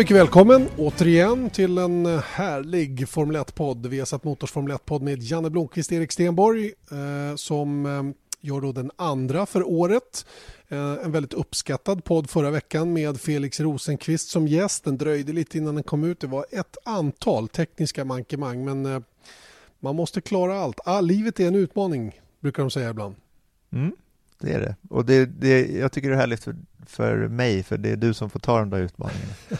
Mycket 0.00 0.16
välkommen 0.16 0.68
återigen 0.76 1.50
till 1.50 1.78
en 1.78 2.06
härlig 2.06 3.08
Formel 3.08 3.36
1-podd. 3.36 3.86
Vi 3.86 3.98
har 3.98 4.06
satt 4.06 4.24
Motors 4.24 4.50
Formel 4.50 4.76
1-podd 4.76 5.02
med 5.02 5.22
Janne 5.22 5.50
Blomqvist 5.50 5.90
och 5.90 5.96
Erik 5.96 6.12
Stenborg 6.12 6.72
eh, 6.90 7.36
som 7.36 7.86
eh, 7.86 8.02
gör 8.40 8.60
då 8.60 8.72
den 8.72 8.90
andra 8.96 9.46
för 9.46 9.68
året. 9.68 10.26
Eh, 10.68 10.92
en 11.04 11.12
väldigt 11.12 11.34
uppskattad 11.34 12.04
podd 12.04 12.30
förra 12.30 12.50
veckan 12.50 12.92
med 12.92 13.20
Felix 13.20 13.60
Rosenqvist 13.60 14.28
som 14.28 14.48
gäst. 14.48 14.84
Den 14.84 14.98
dröjde 14.98 15.32
lite 15.32 15.58
innan 15.58 15.74
den 15.74 15.84
kom 15.84 16.04
ut. 16.04 16.20
Det 16.20 16.26
var 16.26 16.46
ett 16.50 16.76
antal 16.84 17.48
tekniska 17.48 18.04
mankemang 18.04 18.64
men 18.64 18.86
eh, 18.86 19.00
man 19.80 19.96
måste 19.96 20.20
klara 20.20 20.58
allt. 20.58 20.80
Ah, 20.84 21.00
livet 21.00 21.40
är 21.40 21.48
en 21.48 21.54
utmaning 21.54 22.20
brukar 22.40 22.62
de 22.62 22.70
säga 22.70 22.90
ibland. 22.90 23.14
Mm, 23.72 23.92
det 24.40 24.52
är 24.52 24.60
det. 24.60 24.76
Och 24.90 25.04
det, 25.04 25.26
det, 25.26 25.66
jag 25.66 25.92
tycker 25.92 26.08
det 26.08 26.14
är 26.14 26.20
härligt 26.20 26.44
för 26.44 26.56
för 26.86 27.28
mig, 27.28 27.62
för 27.62 27.78
det 27.78 27.90
är 27.90 27.96
du 27.96 28.14
som 28.14 28.30
får 28.30 28.40
ta 28.40 28.58
de 28.58 28.70
där 28.70 28.78
utmaningarna. 28.78 29.32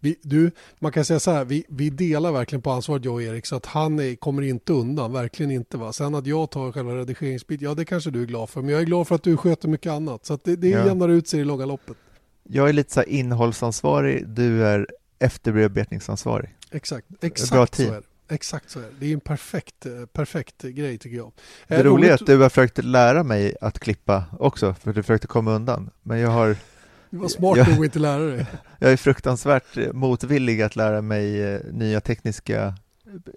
Vi, 0.00 0.16
du, 0.22 0.50
man 0.78 0.92
kan 0.92 1.04
säga 1.04 1.20
så 1.20 1.30
här, 1.30 1.44
vi, 1.44 1.64
vi 1.68 1.90
delar 1.90 2.32
verkligen 2.32 2.62
på 2.62 2.70
ansvaret 2.70 3.04
jag 3.04 3.14
och 3.14 3.22
Erik 3.22 3.46
så 3.46 3.56
att 3.56 3.66
han 3.66 3.98
är, 3.98 4.14
kommer 4.14 4.42
inte 4.42 4.72
undan, 4.72 5.12
verkligen 5.12 5.50
inte. 5.52 5.76
Va? 5.76 5.92
Sen 5.92 6.14
att 6.14 6.26
jag 6.26 6.50
tar 6.50 6.72
själva 6.72 6.96
redigeringsbiten, 6.96 7.68
ja 7.68 7.74
det 7.74 7.84
kanske 7.84 8.10
du 8.10 8.22
är 8.22 8.26
glad 8.26 8.50
för, 8.50 8.60
men 8.62 8.70
jag 8.70 8.80
är 8.80 8.84
glad 8.84 9.08
för 9.08 9.14
att 9.14 9.22
du 9.22 9.36
sköter 9.36 9.68
mycket 9.68 9.92
annat. 9.92 10.26
Så 10.26 10.34
att 10.34 10.44
det, 10.44 10.56
det 10.56 10.68
ja. 10.68 10.86
jämnar 10.86 11.08
ut 11.08 11.28
sig 11.28 11.40
i 11.40 11.44
långa 11.44 11.66
loppet. 11.66 11.96
Jag 12.42 12.68
är 12.68 12.72
lite 12.72 12.92
så 12.92 13.02
innehållsansvarig, 13.02 14.28
du 14.28 14.66
är 14.66 14.86
efterbearbetningsansvarig. 15.18 16.54
Exakt, 16.70 17.06
exakt 17.20 17.52
Bra 17.52 17.66
så 17.66 17.82
är 17.82 18.00
det. 18.00 18.02
Exakt 18.28 18.70
så 18.70 18.78
är 18.78 18.82
det. 18.82 18.90
Det 18.98 19.06
är 19.06 19.12
en 19.12 19.20
perfekt, 19.20 19.86
eh, 19.86 20.06
perfekt 20.12 20.62
grej 20.62 20.98
tycker 20.98 21.16
jag. 21.16 21.32
Det 21.68 21.74
eh, 21.74 21.84
roliga 21.84 22.10
är 22.10 22.14
att 22.14 22.26
du 22.26 22.38
har 22.38 22.48
försökt 22.48 22.84
lära 22.84 23.22
mig 23.22 23.56
att 23.60 23.78
klippa 23.78 24.24
också, 24.38 24.74
för 24.74 24.92
du 24.92 25.02
försökte 25.02 25.26
komma 25.26 25.52
undan. 25.52 25.90
Men 26.02 26.18
jag 26.18 26.30
har... 26.30 26.56
Du 27.10 27.18
var 27.18 27.28
smart 27.28 27.56
nog 27.56 27.78
att 27.78 27.84
inte 27.84 27.98
lära 27.98 28.22
dig. 28.22 28.46
Jag 28.78 28.92
är 28.92 28.96
fruktansvärt 28.96 29.92
motvillig 29.92 30.62
att 30.62 30.76
lära 30.76 31.02
mig 31.02 31.42
eh, 31.42 31.60
nya 31.72 32.00
tekniska 32.00 32.74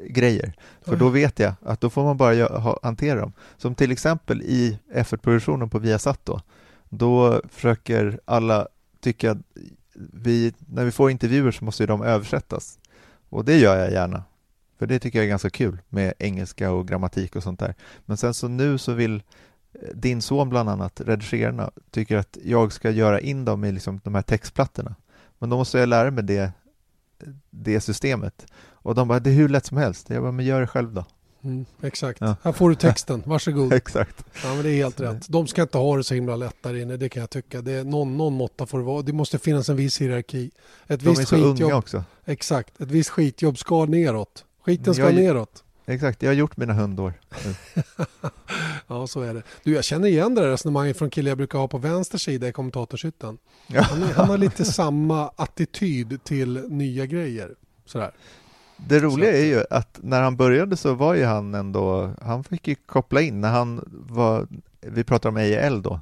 grejer. 0.10 0.54
För 0.82 0.96
då 0.96 1.10
vet 1.10 1.40
jag 1.40 1.54
att 1.62 1.82
då 1.82 1.90
får 1.90 2.04
man 2.04 2.18
bara 2.18 2.78
hantera 2.84 3.20
dem. 3.20 3.34
Som 3.58 3.76
till 3.76 3.92
exempel 3.92 4.42
i 4.42 4.80
F1-produktionen 4.94 5.70
på 5.70 5.80
Viasat 5.80 6.20
då. 6.24 6.42
Då 6.90 7.42
försöker 7.50 8.20
alla 8.26 8.68
tycka 9.02 9.32
att 9.32 9.38
vi, 10.14 10.54
när 10.60 10.86
vi 10.86 10.92
får 10.92 11.12
intervjuer 11.12 11.52
så 11.52 11.66
måste 11.66 11.86
de 11.86 12.02
översättas. 12.02 12.80
Och 13.30 13.46
det 13.46 13.58
gör 13.58 13.78
jag 13.78 13.92
gärna. 13.92 14.24
För 14.80 14.88
det 14.88 15.00
tycker 15.00 15.20
jag 15.20 15.24
är 15.24 15.30
ganska 15.30 15.50
kul 15.50 15.82
med 15.90 16.14
engelska 16.20 16.72
och 16.72 16.88
grammatik 16.88 17.36
och 17.36 17.44
sånt 17.44 17.60
där. 17.60 17.76
Men 18.06 18.18
sen 18.18 18.34
så 18.34 18.48
nu 18.48 18.78
så 18.78 18.94
vill 18.94 19.24
eh, 19.74 19.80
din 19.94 20.22
son 20.22 20.50
bland 20.50 20.70
annat, 20.70 21.02
redigerarna, 21.02 21.72
tycker 21.92 22.18
att 22.18 22.38
jag 22.44 22.72
ska 22.72 22.92
göra 22.92 23.20
in 23.20 23.46
dem 23.46 23.64
i 23.64 23.72
liksom 23.72 24.02
de 24.04 24.16
här 24.16 24.22
textplattorna. 24.22 24.96
Men 25.40 25.50
då 25.50 25.58
måste 25.58 25.80
jag 25.80 25.90
lära 25.90 26.12
mig 26.12 26.24
det, 26.24 26.52
det 27.50 27.82
systemet. 27.82 28.46
Och 28.72 28.96
de 28.96 29.08
bara, 29.08 29.20
det 29.20 29.30
är 29.30 29.34
hur 29.34 29.50
lätt 29.50 29.66
som 29.66 29.78
helst. 29.78 30.10
Jag 30.10 30.22
bara, 30.22 30.32
men 30.32 30.46
gör 30.46 30.62
det 30.62 30.68
själv 30.68 30.94
då. 30.94 31.06
Mm, 31.44 31.66
exakt, 31.82 32.22
ja. 32.22 32.36
här 32.44 32.52
får 32.52 32.70
du 32.70 32.76
texten, 32.76 33.24
varsågod. 33.26 33.74
exakt. 33.74 34.26
Ja, 34.44 34.54
men 34.54 34.64
det 34.64 34.70
är 34.70 34.76
helt 34.76 35.00
rätt. 35.00 35.30
De 35.30 35.48
ska 35.48 35.62
inte 35.62 35.78
ha 35.78 35.98
det 35.98 36.04
så 36.04 36.14
himla 36.14 36.36
lätt 36.36 36.56
där 36.62 36.76
inne, 36.76 36.98
det 36.98 37.10
kan 37.10 37.22
jag 37.22 37.30
tycka. 37.30 37.62
Det 37.62 37.72
är 37.72 37.84
någon, 37.84 38.18
någon 38.18 38.34
måtta 38.34 38.66
får 38.66 38.80
det 38.80 38.86
vara. 38.86 39.02
Det 39.02 39.14
måste 39.14 39.40
finnas 39.40 39.70
en 39.70 39.76
viss 39.76 40.02
hierarki. 40.02 40.52
Ett 40.88 41.00
de 41.00 41.10
visst 41.10 41.22
är 41.22 41.26
så 41.26 41.36
skitjobb. 41.36 41.62
unga 41.62 41.76
också. 41.76 42.04
Exakt, 42.26 42.82
ett 42.82 42.92
visst 42.92 43.10
skitjobb 43.10 43.58
ska 43.58 43.86
neråt. 43.86 44.46
Skiten 44.62 44.94
ska 44.94 45.04
jag, 45.04 45.16
neråt. 45.16 45.64
Exakt, 45.86 46.24
jag 46.24 46.30
har 46.30 46.36
gjort 46.36 46.58
mina 46.58 46.74
hundår. 46.74 47.14
ja, 48.88 49.08
så 49.08 49.22
är 49.22 49.34
det. 49.34 49.44
Du, 49.64 49.74
jag 49.74 49.84
känner 49.84 50.08
igen 50.08 50.36
det 50.36 50.42
där 50.42 50.50
resonemanget 50.50 50.98
från 50.98 51.10
killar 51.10 51.30
jag 51.30 51.38
brukar 51.38 51.60
ha 51.60 51.68
på 51.68 51.78
vänster 51.78 52.18
sida 52.18 52.48
i 52.48 52.52
kommentatorshytten. 52.52 53.38
Han, 53.68 54.02
han 54.02 54.30
har 54.30 54.38
lite 54.38 54.66
samma 54.74 55.32
attityd 55.36 56.24
till 56.24 56.64
nya 56.70 57.06
grejer. 57.06 57.56
Sådär. 57.86 58.12
Det 58.88 59.00
roliga 59.00 59.38
är 59.38 59.46
ju 59.46 59.64
att 59.70 60.00
när 60.02 60.22
han 60.22 60.36
började 60.36 60.78
så 60.78 60.94
var 60.94 61.14
ju 61.14 61.26
han 61.26 61.56
ändå, 61.56 62.14
han 62.22 62.44
fick 62.44 62.68
ju 62.68 62.76
koppla 62.76 63.22
in 63.22 63.42
när 63.42 63.50
han 63.50 63.90
var, 64.10 64.48
vi 64.82 65.04
pratar 65.04 65.30
om 65.30 65.38
EIL 65.38 65.82
då, 65.82 66.00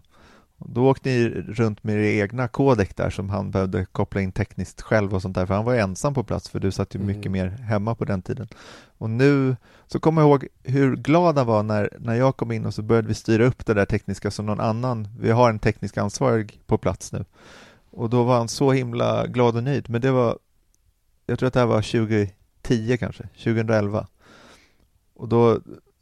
då 0.58 0.90
åkte 0.90 1.10
ni 1.10 1.30
runt 1.30 1.84
med 1.84 1.96
er 1.96 2.24
egna 2.24 2.48
kodek 2.48 2.96
där 2.96 3.10
som 3.10 3.30
han 3.30 3.52
behövde 3.52 3.86
koppla 3.86 4.22
in 4.22 4.32
tekniskt 4.32 4.82
själv 4.82 5.16
och 5.16 5.22
sånt 5.22 5.36
där, 5.36 5.46
för 5.46 5.54
han 5.54 5.66
var 5.66 5.76
ensam 5.76 6.14
på 6.14 6.24
plats 6.24 6.50
för 6.50 6.60
du 6.60 6.72
satt 6.72 6.96
ju 6.96 7.00
mycket 7.00 7.26
mm. 7.26 7.32
mer 7.32 7.48
hemma 7.48 7.96
på 7.96 8.06
den 8.06 8.22
tiden. 8.22 8.48
Och 8.98 9.10
nu 9.10 9.56
så 9.88 10.00
kommer 10.00 10.22
jag 10.22 10.30
ihåg 10.30 10.48
hur 10.64 10.96
glad 10.96 11.38
han 11.38 11.48
var 11.48 11.64
när, 11.64 11.90
när 12.00 12.16
jag 12.16 12.38
kom 12.38 12.52
in 12.52 12.66
och 12.66 12.74
så 12.74 12.82
började 12.82 13.08
vi 13.08 13.14
styra 13.14 13.46
upp 13.46 13.66
det 13.66 13.74
där 13.74 13.86
tekniska 13.86 14.32
som 14.32 14.46
någon 14.46 14.60
annan, 14.60 15.08
vi 15.20 15.32
har 15.32 15.50
en 15.50 15.60
teknisk 15.60 15.98
ansvarig 15.98 16.60
på 16.66 16.78
plats 16.78 17.12
nu. 17.12 17.26
Och 17.92 18.10
då 18.10 18.24
var 18.24 18.38
han 18.38 18.48
så 18.48 18.72
himla 18.72 19.28
glad 19.28 19.56
och 19.56 19.64
nöjd, 19.64 19.90
men 19.90 20.02
det 20.02 20.12
var, 20.12 20.38
jag 21.26 21.40
tror 21.40 21.48
att 21.48 21.54
det 21.54 21.60
här 21.60 21.68
var 21.68 21.82
2010 21.82 22.98
kanske, 22.98 23.24
2011. 23.24 24.08
Och 25.16 25.28
då 25.28 25.60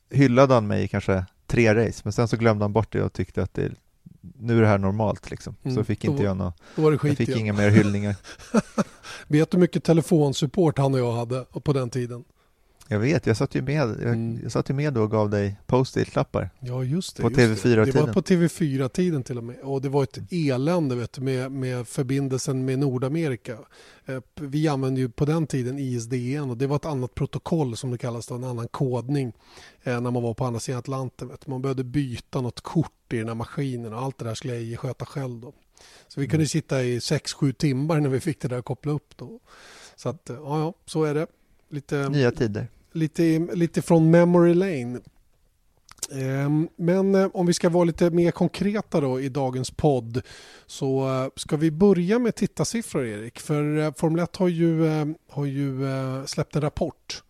hyllade 0.09 0.53
han 0.53 0.67
mig 0.67 0.83
i 0.83 0.87
kanske 0.87 1.25
tre 1.47 1.75
race, 1.75 2.01
men 2.03 2.13
sen 2.13 2.27
så 2.27 2.37
glömde 2.37 2.63
han 2.63 2.73
bort 2.73 2.91
det 2.91 3.01
och 3.01 3.13
tyckte 3.13 3.43
att 3.43 3.53
det 3.53 3.71
nu 4.39 4.57
är 4.57 4.61
det 4.61 4.67
här 4.67 4.77
normalt 4.77 5.31
liksom. 5.31 5.55
Mm, 5.63 5.75
så 5.75 5.83
fick 5.83 6.03
inte 6.03 6.23
jag 6.23 6.37
något, 6.37 6.61
jag 6.75 7.17
fick 7.17 7.29
inga 7.29 7.53
mer 7.53 7.69
hyllningar. 7.69 8.15
Vet 9.27 9.51
du 9.51 9.57
hur 9.57 9.61
mycket 9.61 9.83
telefonsupport 9.83 10.77
han 10.77 10.93
och 10.93 10.99
jag 10.99 11.11
hade 11.11 11.45
på 11.63 11.73
den 11.73 11.89
tiden? 11.89 12.23
Jag 12.87 12.99
vet, 12.99 13.25
jag 13.25 13.37
satt 13.37 13.55
ju 13.55 13.61
med, 13.61 13.75
jag, 13.75 14.01
mm. 14.01 14.39
jag 14.43 14.51
satt 14.51 14.69
ju 14.69 14.73
med 14.73 14.93
då 14.93 15.01
och 15.01 15.11
gav 15.11 15.29
dig 15.29 15.55
post-it-lappar. 15.65 16.49
Ja, 16.59 16.83
just 16.83 17.17
det. 17.17 17.23
På 17.23 17.29
TV4-tiden. 17.29 17.85
Det 17.85 18.01
var 18.01 18.13
på 18.13 18.21
TV4-tiden 18.21 19.23
till 19.23 19.37
och 19.37 19.43
med. 19.43 19.59
Och 19.59 19.81
det 19.81 19.89
var 19.89 20.03
ett 20.03 20.19
elände 20.31 20.95
vet 20.95 21.13
du, 21.13 21.21
med, 21.21 21.51
med 21.51 21.87
förbindelsen 21.87 22.65
med 22.65 22.79
Nordamerika. 22.79 23.57
Eh, 24.05 24.19
vi 24.35 24.67
använde 24.67 25.01
ju 25.01 25.09
på 25.09 25.25
den 25.25 25.47
tiden 25.47 25.79
ISDN 25.79 26.49
och 26.49 26.57
det 26.57 26.67
var 26.67 26.75
ett 26.75 26.85
annat 26.85 27.15
protokoll 27.15 27.77
som 27.77 27.91
det 27.91 27.97
kallas, 27.97 28.27
då, 28.27 28.35
en 28.35 28.43
annan 28.43 28.67
kodning 28.67 29.33
eh, 29.83 30.01
när 30.01 30.11
man 30.11 30.23
var 30.23 30.33
på 30.33 30.45
andra 30.45 30.59
sidan 30.59 30.79
Atlanten. 30.79 31.27
Vet 31.27 31.41
du. 31.45 31.51
Man 31.51 31.61
behövde 31.61 31.83
byta 31.83 32.41
något 32.41 32.61
kort 32.61 33.13
i 33.13 33.17
den 33.17 33.27
här 33.27 33.35
maskinen 33.35 33.93
och 33.93 34.01
allt 34.01 34.17
det 34.17 34.25
där 34.25 34.35
skulle 34.35 34.59
jag 34.59 34.79
sköta 34.79 35.05
själv. 35.05 35.39
Då. 35.39 35.53
Så 36.07 36.19
vi 36.19 36.25
kunde 36.25 36.35
mm. 36.35 36.47
sitta 36.47 36.83
i 36.83 36.99
6-7 36.99 37.53
timmar 37.53 37.99
när 37.99 38.09
vi 38.09 38.19
fick 38.19 38.41
det 38.41 38.47
där 38.47 38.57
att 38.57 38.65
koppla 38.65 38.91
upp. 38.91 39.17
Då. 39.17 39.39
Så 39.95 40.09
att, 40.09 40.21
ja, 40.25 40.59
ja, 40.59 40.73
så 40.85 41.03
är 41.03 41.13
det. 41.13 41.27
Lite, 41.69 42.09
Nya 42.09 42.31
tider 42.31 42.67
lite, 42.95 43.39
lite 43.53 43.81
från 43.81 44.11
memory 44.11 44.53
lane. 44.53 44.99
Ehm, 46.11 46.69
men 46.75 47.15
eh, 47.15 47.27
om 47.33 47.45
vi 47.45 47.53
ska 47.53 47.69
vara 47.69 47.83
lite 47.83 48.09
mer 48.09 48.31
konkreta 48.31 49.01
då 49.01 49.21
i 49.21 49.29
dagens 49.29 49.71
podd 49.71 50.21
så 50.65 51.07
eh, 51.07 51.29
ska 51.35 51.57
vi 51.57 51.71
börja 51.71 52.19
med 52.19 52.35
tittarsiffror 52.35 53.05
Erik. 53.05 53.39
För 53.39 53.77
eh, 53.77 53.93
Formel 53.97 54.23
1 54.23 54.35
har 54.35 54.47
ju, 54.47 54.85
har 55.29 55.45
ju 55.45 55.79
släppt 56.25 56.55
en 56.55 56.61
rapport 56.61 57.23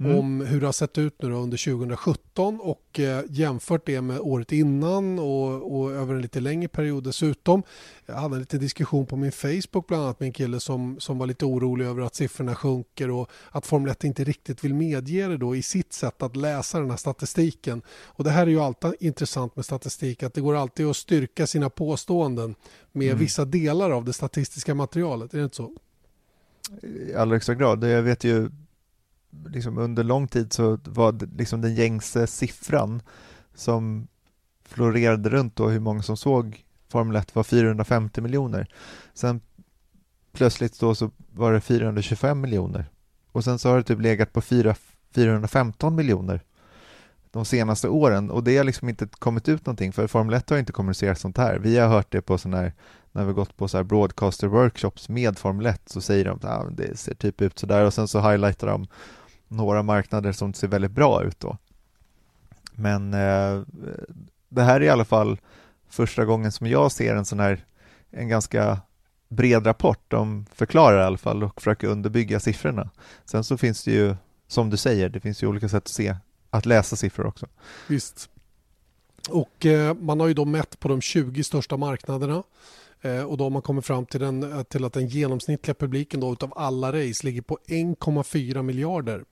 mm. 0.00 0.18
om 0.18 0.40
hur 0.40 0.60
det 0.60 0.66
har 0.66 0.72
sett 0.72 0.98
ut 0.98 1.22
nu 1.22 1.32
under 1.32 1.72
2017 1.72 2.60
och 2.60 3.00
eh, 3.00 3.24
jämfört 3.28 3.86
det 3.86 4.00
med 4.00 4.20
året 4.20 4.52
innan 4.52 5.18
och, 5.18 5.76
och, 5.76 5.92
över 5.92 6.14
en 6.14 6.22
lite 6.22 6.40
längre 6.40 6.68
period 6.68 7.04
dessutom. 7.04 7.62
Jag 8.06 8.14
hade 8.14 8.34
en 8.34 8.40
liten 8.40 8.60
diskussion 8.60 9.06
på 9.06 9.16
min 9.16 9.32
Facebook 9.32 9.86
bland 9.86 10.02
annat 10.02 10.20
med 10.20 10.26
en 10.26 10.32
kille 10.32 10.60
som, 10.60 11.00
som 11.00 11.18
var 11.18 11.26
lite 11.26 11.44
orolig 11.44 11.86
över 11.86 12.02
att 12.02 12.14
siffrorna 12.14 12.54
sjunker 12.54 13.10
och 13.10 13.30
att 13.50 13.66
Formel 13.66 13.90
1 13.90 14.04
inte 14.04 14.24
riktigt 14.24 14.64
vill 14.64 14.74
medge 14.74 15.28
det 15.28 15.36
då 15.36 15.56
i 15.56 15.62
sitt 15.62 15.92
sätt 15.92 16.22
att 16.22 16.36
läsa 16.36 16.80
den 16.80 16.90
här 16.90 16.96
statistiken. 16.96 17.82
Och 18.04 18.24
det 18.24 18.30
här 18.30 18.42
är 18.42 18.50
ju 18.50 18.60
alltid 18.60 18.94
intressant 19.00 19.56
med 19.56 19.64
statistik 19.64 20.22
att 20.22 20.34
det 20.34 20.40
går 20.40 20.56
alltid 20.56 20.86
att 20.86 20.96
styrka 20.96 21.46
sina 21.46 21.70
påståenden 21.70 22.54
med 22.92 23.06
mm. 23.06 23.18
vissa 23.18 23.44
delar 23.44 23.90
av 23.90 24.04
det 24.04 24.12
statistiska 24.12 24.74
materialet, 24.74 25.34
är 25.34 25.38
det 25.38 25.44
inte 25.44 25.56
så? 25.56 25.72
I 26.82 27.14
allra 27.14 27.34
högsta 27.34 27.54
grad. 27.54 27.84
Jag 27.84 28.02
vet 28.02 28.24
ju 28.24 28.50
liksom 29.46 29.78
under 29.78 30.04
lång 30.04 30.28
tid 30.28 30.52
så 30.52 30.78
var 30.84 31.12
det 31.12 31.26
liksom 31.26 31.60
den 31.60 31.74
gängse 31.74 32.26
siffran 32.26 33.02
som 33.54 34.08
florerade 34.64 35.28
runt 35.28 35.56
då 35.56 35.68
hur 35.68 35.80
många 35.80 36.02
som 36.02 36.16
såg 36.16 36.64
Formel 36.88 37.16
1 37.16 37.34
var 37.34 37.42
450 37.42 38.20
miljoner. 38.20 38.68
Sen 39.14 39.40
plötsligt 40.32 40.80
då 40.80 40.94
så 40.94 41.10
var 41.32 41.52
det 41.52 41.60
425 41.60 42.40
miljoner 42.40 42.90
och 43.32 43.44
sen 43.44 43.58
så 43.58 43.68
har 43.68 43.76
det 43.76 43.82
typ 43.82 44.00
legat 44.00 44.32
på 44.32 44.40
4, 44.40 44.74
415 45.14 45.94
miljoner 45.94 46.42
de 47.30 47.44
senaste 47.44 47.88
åren 47.88 48.30
och 48.30 48.44
det 48.44 48.56
har 48.56 48.64
liksom 48.64 48.88
inte 48.88 49.06
kommit 49.06 49.48
ut 49.48 49.66
någonting 49.66 49.92
för 49.92 50.06
Formel 50.06 50.34
1 50.34 50.50
har 50.50 50.58
inte 50.58 50.72
kommunicerat 50.72 51.18
sånt 51.18 51.38
här. 51.38 51.58
Vi 51.58 51.78
har 51.78 51.88
hört 51.88 52.12
det 52.12 52.22
på 52.22 52.38
sådana 52.38 52.56
här, 52.56 52.72
när 53.12 53.24
vi 53.24 53.32
gått 53.32 53.56
på 53.56 53.68
så 53.68 53.76
här 53.76 53.84
broadcaster 53.84 54.46
workshops 54.46 55.08
med 55.08 55.38
Formel 55.38 55.66
1 55.66 55.82
så 55.86 56.00
säger 56.00 56.24
de 56.24 56.36
att 56.36 56.44
ah, 56.44 56.66
det 56.70 56.98
ser 56.98 57.14
typ 57.14 57.40
ut 57.40 57.58
sådär 57.58 57.84
och 57.84 57.94
sen 57.94 58.08
så 58.08 58.20
highlightar 58.20 58.66
de 58.66 58.86
några 59.52 59.82
marknader 59.82 60.32
som 60.32 60.54
ser 60.54 60.68
väldigt 60.68 60.90
bra 60.90 61.24
ut 61.24 61.40
då. 61.40 61.56
Men 62.74 63.14
eh, 63.14 63.62
det 64.48 64.62
här 64.62 64.76
är 64.76 64.84
i 64.84 64.88
alla 64.88 65.04
fall 65.04 65.38
första 65.88 66.24
gången 66.24 66.52
som 66.52 66.66
jag 66.66 66.92
ser 66.92 67.16
en 67.16 67.24
sån 67.24 67.40
här, 67.40 67.64
en 68.10 68.28
ganska 68.28 68.80
bred 69.28 69.66
rapport. 69.66 70.04
De 70.08 70.46
förklarar 70.54 71.00
i 71.00 71.04
alla 71.04 71.18
fall 71.18 71.44
och 71.44 71.60
försöker 71.60 71.88
underbygga 71.88 72.40
siffrorna. 72.40 72.90
Sen 73.24 73.44
så 73.44 73.56
finns 73.56 73.84
det 73.84 73.90
ju, 73.90 74.16
som 74.46 74.70
du 74.70 74.76
säger, 74.76 75.08
det 75.08 75.20
finns 75.20 75.42
ju 75.42 75.46
olika 75.46 75.68
sätt 75.68 75.84
att 75.84 75.88
se, 75.88 76.16
att 76.50 76.66
läsa 76.66 76.96
siffror 76.96 77.26
också. 77.26 77.46
Visst. 77.88 78.30
Och 79.30 79.66
eh, 79.66 79.94
man 79.94 80.20
har 80.20 80.28
ju 80.28 80.34
då 80.34 80.44
mätt 80.44 80.80
på 80.80 80.88
de 80.88 81.00
20 81.00 81.44
största 81.44 81.76
marknaderna 81.76 82.42
eh, 83.00 83.22
och 83.22 83.36
då 83.36 83.44
har 83.44 83.50
man 83.50 83.62
kommit 83.62 83.86
fram 83.86 84.06
till, 84.06 84.20
den, 84.20 84.52
eh, 84.52 84.62
till 84.62 84.84
att 84.84 84.92
den 84.92 85.08
genomsnittliga 85.08 85.74
publiken 85.74 86.20
då 86.20 86.32
utav 86.32 86.52
alla 86.56 86.88
race 86.88 87.26
ligger 87.26 87.42
på 87.42 87.58
1,4 87.66 88.62
miljarder 88.62 89.24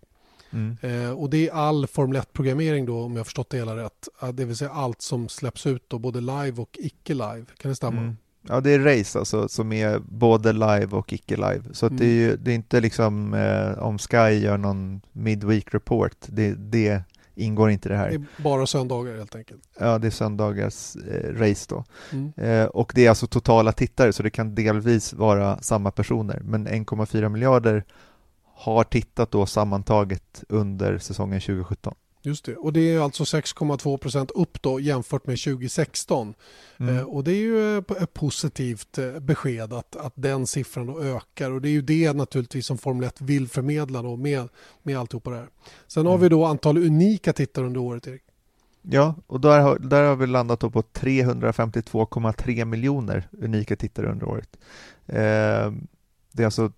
Mm. 0.52 0.76
Eh, 0.80 1.10
och 1.10 1.30
det 1.30 1.48
är 1.48 1.52
all 1.52 1.86
Formel 1.86 2.22
1-programmering 2.22 2.86
då 2.86 3.02
om 3.02 3.16
jag 3.16 3.26
förstått 3.26 3.50
det 3.50 3.56
hela 3.56 3.76
rätt. 3.76 4.08
Det 4.32 4.44
vill 4.44 4.56
säga 4.56 4.70
allt 4.70 5.02
som 5.02 5.28
släpps 5.28 5.66
ut 5.66 5.84
då, 5.88 5.98
både 5.98 6.20
live 6.20 6.62
och 6.62 6.76
icke 6.80 7.14
live. 7.14 7.44
Kan 7.58 7.68
det 7.68 7.74
stämma? 7.74 8.00
Mm. 8.00 8.16
Ja, 8.48 8.60
det 8.60 8.70
är 8.70 8.78
race 8.78 9.18
alltså 9.18 9.48
som 9.48 9.72
är 9.72 9.98
både 9.98 10.52
live 10.52 10.86
och 10.90 11.12
icke 11.12 11.36
live. 11.36 11.62
Så 11.72 11.86
mm. 11.86 11.98
det, 11.98 12.04
är 12.04 12.14
ju, 12.14 12.36
det 12.36 12.50
är 12.50 12.54
inte 12.54 12.80
liksom 12.80 13.34
eh, 13.34 13.82
om 13.82 13.98
Sky 13.98 14.16
gör 14.16 14.58
någon 14.58 15.00
midweek 15.12 15.74
report. 15.74 16.16
Det, 16.26 16.54
det 16.54 17.02
ingår 17.34 17.70
inte 17.70 17.88
det 17.88 17.96
här. 17.96 18.08
Det 18.08 18.14
är 18.14 18.42
bara 18.42 18.66
söndagar 18.66 19.16
helt 19.16 19.34
enkelt. 19.34 19.62
Ja, 19.78 19.98
det 19.98 20.06
är 20.06 20.10
söndagars 20.10 20.96
eh, 20.96 21.34
race 21.34 21.66
då. 21.68 21.84
Mm. 22.12 22.32
Eh, 22.36 22.66
och 22.66 22.92
det 22.94 23.06
är 23.06 23.08
alltså 23.08 23.26
totala 23.26 23.72
tittare 23.72 24.12
så 24.12 24.22
det 24.22 24.30
kan 24.30 24.54
delvis 24.54 25.12
vara 25.12 25.58
samma 25.58 25.90
personer. 25.90 26.40
Men 26.44 26.68
1,4 26.68 27.28
miljarder 27.28 27.84
har 28.60 28.84
tittat 28.84 29.30
då 29.30 29.46
sammantaget 29.46 30.44
under 30.48 30.98
säsongen 30.98 31.40
2017. 31.40 31.94
Just 32.22 32.44
det, 32.44 32.56
och 32.56 32.72
det 32.72 32.94
är 32.94 33.00
alltså 33.00 33.24
6,2 33.24 33.96
procent 33.96 34.30
upp 34.30 34.62
då 34.62 34.80
jämfört 34.80 35.26
med 35.26 35.38
2016. 35.38 36.34
Mm. 36.76 36.96
Eh, 36.96 37.02
och 37.02 37.24
det 37.24 37.32
är 37.32 37.36
ju 37.36 37.78
ett 37.78 38.12
positivt 38.14 38.98
eh, 38.98 39.18
besked 39.20 39.72
att, 39.72 39.96
att 39.96 40.12
den 40.14 40.46
siffran 40.46 40.86
då 40.86 41.02
ökar 41.02 41.50
och 41.50 41.60
det 41.60 41.68
är 41.68 41.72
ju 41.72 41.82
det 41.82 42.12
naturligtvis 42.12 42.66
som 42.66 42.78
Formel 42.78 43.04
1 43.04 43.20
vill 43.20 43.48
förmedla 43.48 44.02
då 44.02 44.16
med, 44.16 44.48
med 44.82 44.98
alltihopa 44.98 45.30
det 45.30 45.36
här. 45.36 45.48
Sen 45.86 46.00
mm. 46.00 46.10
har 46.10 46.18
vi 46.18 46.28
då 46.28 46.44
antal 46.44 46.78
unika 46.78 47.32
tittare 47.32 47.66
under 47.66 47.80
året, 47.80 48.06
Erik. 48.06 48.22
Ja, 48.82 49.14
och 49.26 49.40
där 49.40 49.60
har, 49.60 49.78
där 49.78 50.04
har 50.04 50.16
vi 50.16 50.26
landat 50.26 50.60
på 50.60 50.82
352,3 50.82 52.64
miljoner 52.64 53.28
unika 53.32 53.76
tittare 53.76 54.12
under 54.12 54.28
året. 54.28 54.58
Eh, 55.06 55.72
det 56.32 56.42
är 56.42 56.44
alltså 56.44 56.72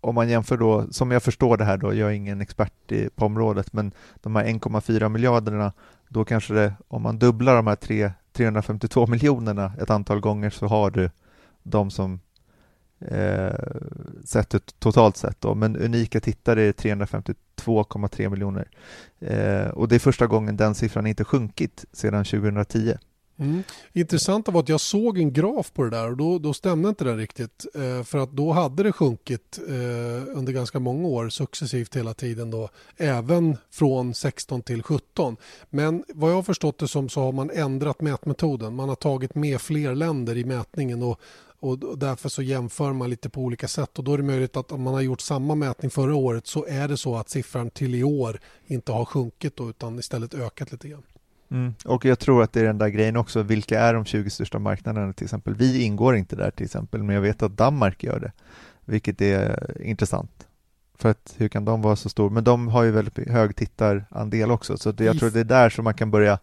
om 0.00 0.14
man 0.14 0.28
jämför 0.28 0.56
då, 0.56 0.86
som 0.90 1.10
jag 1.10 1.22
förstår 1.22 1.56
det 1.56 1.64
här 1.64 1.76
då, 1.76 1.94
jag 1.94 2.10
är 2.10 2.14
ingen 2.14 2.40
expert 2.40 2.92
i, 2.92 3.08
på 3.14 3.26
området, 3.26 3.72
men 3.72 3.92
de 4.14 4.36
här 4.36 4.44
1,4 4.44 5.08
miljarderna, 5.08 5.72
då 6.08 6.24
kanske 6.24 6.54
det, 6.54 6.74
om 6.88 7.02
man 7.02 7.18
dubblar 7.18 7.56
de 7.56 7.66
här 7.66 7.76
3, 7.76 8.10
352 8.32 9.06
miljonerna 9.06 9.72
ett 9.80 9.90
antal 9.90 10.20
gånger 10.20 10.50
så 10.50 10.66
har 10.66 10.90
du 10.90 11.10
de 11.62 11.90
som 11.90 12.20
eh, 13.00 13.54
sett 14.24 14.54
ut 14.54 14.74
totalt 14.78 15.16
sett 15.16 15.40
då, 15.40 15.54
men 15.54 15.76
unika 15.76 16.20
tittare 16.20 16.62
är 16.62 16.72
352,3 16.72 18.28
miljoner. 18.28 18.68
Eh, 19.20 19.68
och 19.68 19.88
det 19.88 19.94
är 19.94 19.98
första 19.98 20.26
gången 20.26 20.56
den 20.56 20.74
siffran 20.74 21.06
inte 21.06 21.24
sjunkit 21.24 21.84
sedan 21.92 22.24
2010. 22.24 22.94
Mm. 23.38 23.62
Intressant 23.92 24.48
var 24.48 24.60
att 24.60 24.68
jag 24.68 24.80
såg 24.80 25.18
en 25.18 25.32
graf 25.32 25.72
på 25.72 25.84
det 25.84 25.90
där 25.90 26.10
och 26.10 26.16
då, 26.16 26.38
då 26.38 26.52
stämde 26.52 26.88
inte 26.88 27.04
den 27.04 27.16
riktigt. 27.16 27.66
Eh, 27.74 28.02
för 28.02 28.18
att 28.18 28.32
då 28.32 28.52
hade 28.52 28.82
det 28.82 28.92
sjunkit 28.92 29.58
eh, 29.68 30.38
under 30.38 30.52
ganska 30.52 30.78
många 30.78 31.08
år 31.08 31.28
successivt 31.28 31.96
hela 31.96 32.14
tiden 32.14 32.50
då. 32.50 32.68
Även 32.96 33.56
från 33.70 34.14
16 34.14 34.62
till 34.62 34.82
17. 34.82 35.36
Men 35.70 36.04
vad 36.08 36.30
jag 36.30 36.34
har 36.34 36.42
förstått 36.42 36.78
det 36.78 36.88
som 36.88 37.08
så 37.08 37.20
har 37.20 37.32
man 37.32 37.50
ändrat 37.50 38.00
mätmetoden. 38.00 38.74
Man 38.74 38.88
har 38.88 38.96
tagit 38.96 39.34
med 39.34 39.60
fler 39.60 39.94
länder 39.94 40.36
i 40.36 40.44
mätningen 40.44 41.02
och, 41.02 41.20
och 41.60 41.98
därför 41.98 42.28
så 42.28 42.42
jämför 42.42 42.92
man 42.92 43.10
lite 43.10 43.28
på 43.28 43.40
olika 43.40 43.68
sätt 43.68 43.98
och 43.98 44.04
då 44.04 44.12
är 44.12 44.16
det 44.16 44.24
möjligt 44.24 44.56
att 44.56 44.72
om 44.72 44.82
man 44.82 44.94
har 44.94 45.00
gjort 45.00 45.20
samma 45.20 45.54
mätning 45.54 45.90
förra 45.90 46.14
året 46.14 46.46
så 46.46 46.66
är 46.66 46.88
det 46.88 46.96
så 46.96 47.16
att 47.16 47.30
siffran 47.30 47.70
till 47.70 47.94
i 47.94 48.04
år 48.04 48.40
inte 48.66 48.92
har 48.92 49.04
sjunkit 49.04 49.56
då, 49.56 49.70
utan 49.70 49.98
istället 49.98 50.34
ökat 50.34 50.72
lite 50.72 50.88
grann. 50.88 51.02
Mm. 51.50 51.74
Och 51.84 52.04
jag 52.04 52.18
tror 52.18 52.42
att 52.42 52.52
det 52.52 52.60
är 52.60 52.64
den 52.64 52.78
där 52.78 52.88
grejen 52.88 53.16
också, 53.16 53.42
vilka 53.42 53.80
är 53.80 53.94
de 53.94 54.04
20 54.04 54.30
största 54.30 54.58
marknaderna 54.58 55.12
till 55.12 55.24
exempel? 55.24 55.54
Vi 55.54 55.82
ingår 55.82 56.16
inte 56.16 56.36
där 56.36 56.50
till 56.50 56.64
exempel, 56.64 57.02
men 57.02 57.14
jag 57.14 57.22
vet 57.22 57.42
att 57.42 57.56
Danmark 57.56 58.02
gör 58.02 58.20
det, 58.20 58.32
vilket 58.84 59.20
är 59.20 59.76
intressant. 59.80 60.46
För 60.98 61.08
att 61.08 61.34
hur 61.36 61.48
kan 61.48 61.64
de 61.64 61.82
vara 61.82 61.96
så 61.96 62.08
stor? 62.08 62.30
Men 62.30 62.44
de 62.44 62.68
har 62.68 62.82
ju 62.82 62.90
väldigt 62.90 63.28
hög 63.28 63.56
tittarandel 63.56 64.50
också, 64.50 64.76
så 64.76 64.92
det, 64.92 65.04
jag 65.04 65.18
tror 65.18 65.30
det 65.30 65.40
är 65.40 65.44
där 65.44 65.70
som 65.70 65.84
man 65.84 65.94
kan 65.94 66.10
börja 66.10 66.38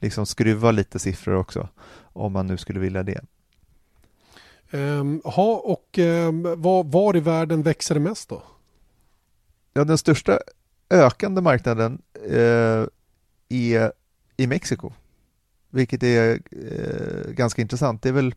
liksom 0.00 0.26
skruva 0.26 0.70
lite 0.70 0.98
siffror 0.98 1.34
också, 1.34 1.68
om 2.02 2.32
man 2.32 2.46
nu 2.46 2.56
skulle 2.56 2.80
vilja 2.80 3.02
det. 3.02 3.20
Um, 4.70 5.22
ha, 5.24 5.54
och 5.54 5.98
um, 5.98 6.62
var, 6.62 6.84
var 6.84 7.16
i 7.16 7.20
världen 7.20 7.62
växer 7.62 7.94
det 7.94 8.00
mest 8.00 8.28
då? 8.28 8.42
Ja, 9.72 9.84
den 9.84 9.98
största 9.98 10.38
ökande 10.90 11.40
marknaden 11.40 12.02
uh, 12.30 12.86
är 13.48 13.92
i 14.36 14.46
Mexiko, 14.46 14.92
vilket 15.70 16.02
är 16.02 16.40
eh, 16.50 17.32
ganska 17.32 17.62
intressant. 17.62 18.02
Det 18.02 18.08
är 18.08 18.12
väl 18.12 18.34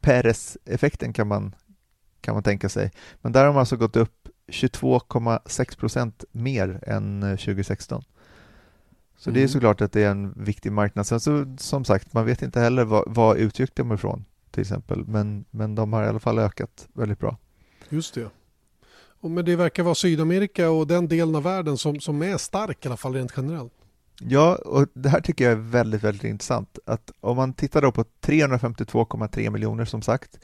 Perez-effekten 0.00 1.12
kan 1.12 1.28
man, 1.28 1.54
kan 2.20 2.34
man 2.34 2.42
tänka 2.42 2.68
sig. 2.68 2.90
Men 3.20 3.32
där 3.32 3.44
har 3.44 3.52
man 3.52 3.60
alltså 3.60 3.76
gått 3.76 3.96
upp 3.96 4.28
22,6 4.46 5.78
procent 5.78 6.24
mer 6.32 6.80
än 6.86 7.20
2016. 7.20 8.04
Så 9.16 9.30
mm. 9.30 9.34
det 9.34 9.40
är 9.40 9.42
mm. 9.42 9.52
såklart 9.52 9.80
att 9.80 9.92
det 9.92 10.02
är 10.02 10.10
en 10.10 10.44
viktig 10.44 10.72
marknad. 10.72 11.06
Sen 11.06 11.20
så, 11.20 11.56
som 11.58 11.84
sagt, 11.84 12.12
man 12.12 12.26
vet 12.26 12.42
inte 12.42 12.60
heller 12.60 12.84
vad, 12.84 13.04
vad 13.06 13.36
utgick 13.36 13.74
de 13.74 13.92
ifrån 13.92 14.24
till 14.50 14.60
exempel, 14.60 15.04
men, 15.06 15.44
men 15.50 15.74
de 15.74 15.92
har 15.92 16.04
i 16.04 16.06
alla 16.06 16.20
fall 16.20 16.38
ökat 16.38 16.88
väldigt 16.92 17.18
bra. 17.18 17.36
Just 17.88 18.14
det. 18.14 18.30
Och 19.20 19.30
men 19.30 19.44
det 19.44 19.56
verkar 19.56 19.82
vara 19.82 19.94
Sydamerika 19.94 20.70
och 20.70 20.86
den 20.86 21.08
delen 21.08 21.34
av 21.34 21.42
världen 21.42 21.78
som, 21.78 22.00
som 22.00 22.22
är 22.22 22.36
stark 22.36 22.84
i 22.84 22.88
alla 22.88 22.96
fall 22.96 23.14
rent 23.14 23.32
generellt. 23.36 23.72
Ja, 24.28 24.54
och 24.54 24.86
det 24.94 25.08
här 25.08 25.20
tycker 25.20 25.44
jag 25.44 25.52
är 25.52 25.56
väldigt, 25.56 26.02
väldigt 26.02 26.24
intressant. 26.24 26.78
Att 26.86 27.12
om 27.20 27.36
man 27.36 27.52
tittar 27.52 27.82
då 27.82 27.92
på 27.92 28.04
352,3 28.20 29.50
miljoner 29.50 29.84
som 29.84 30.02
sagt, 30.02 30.38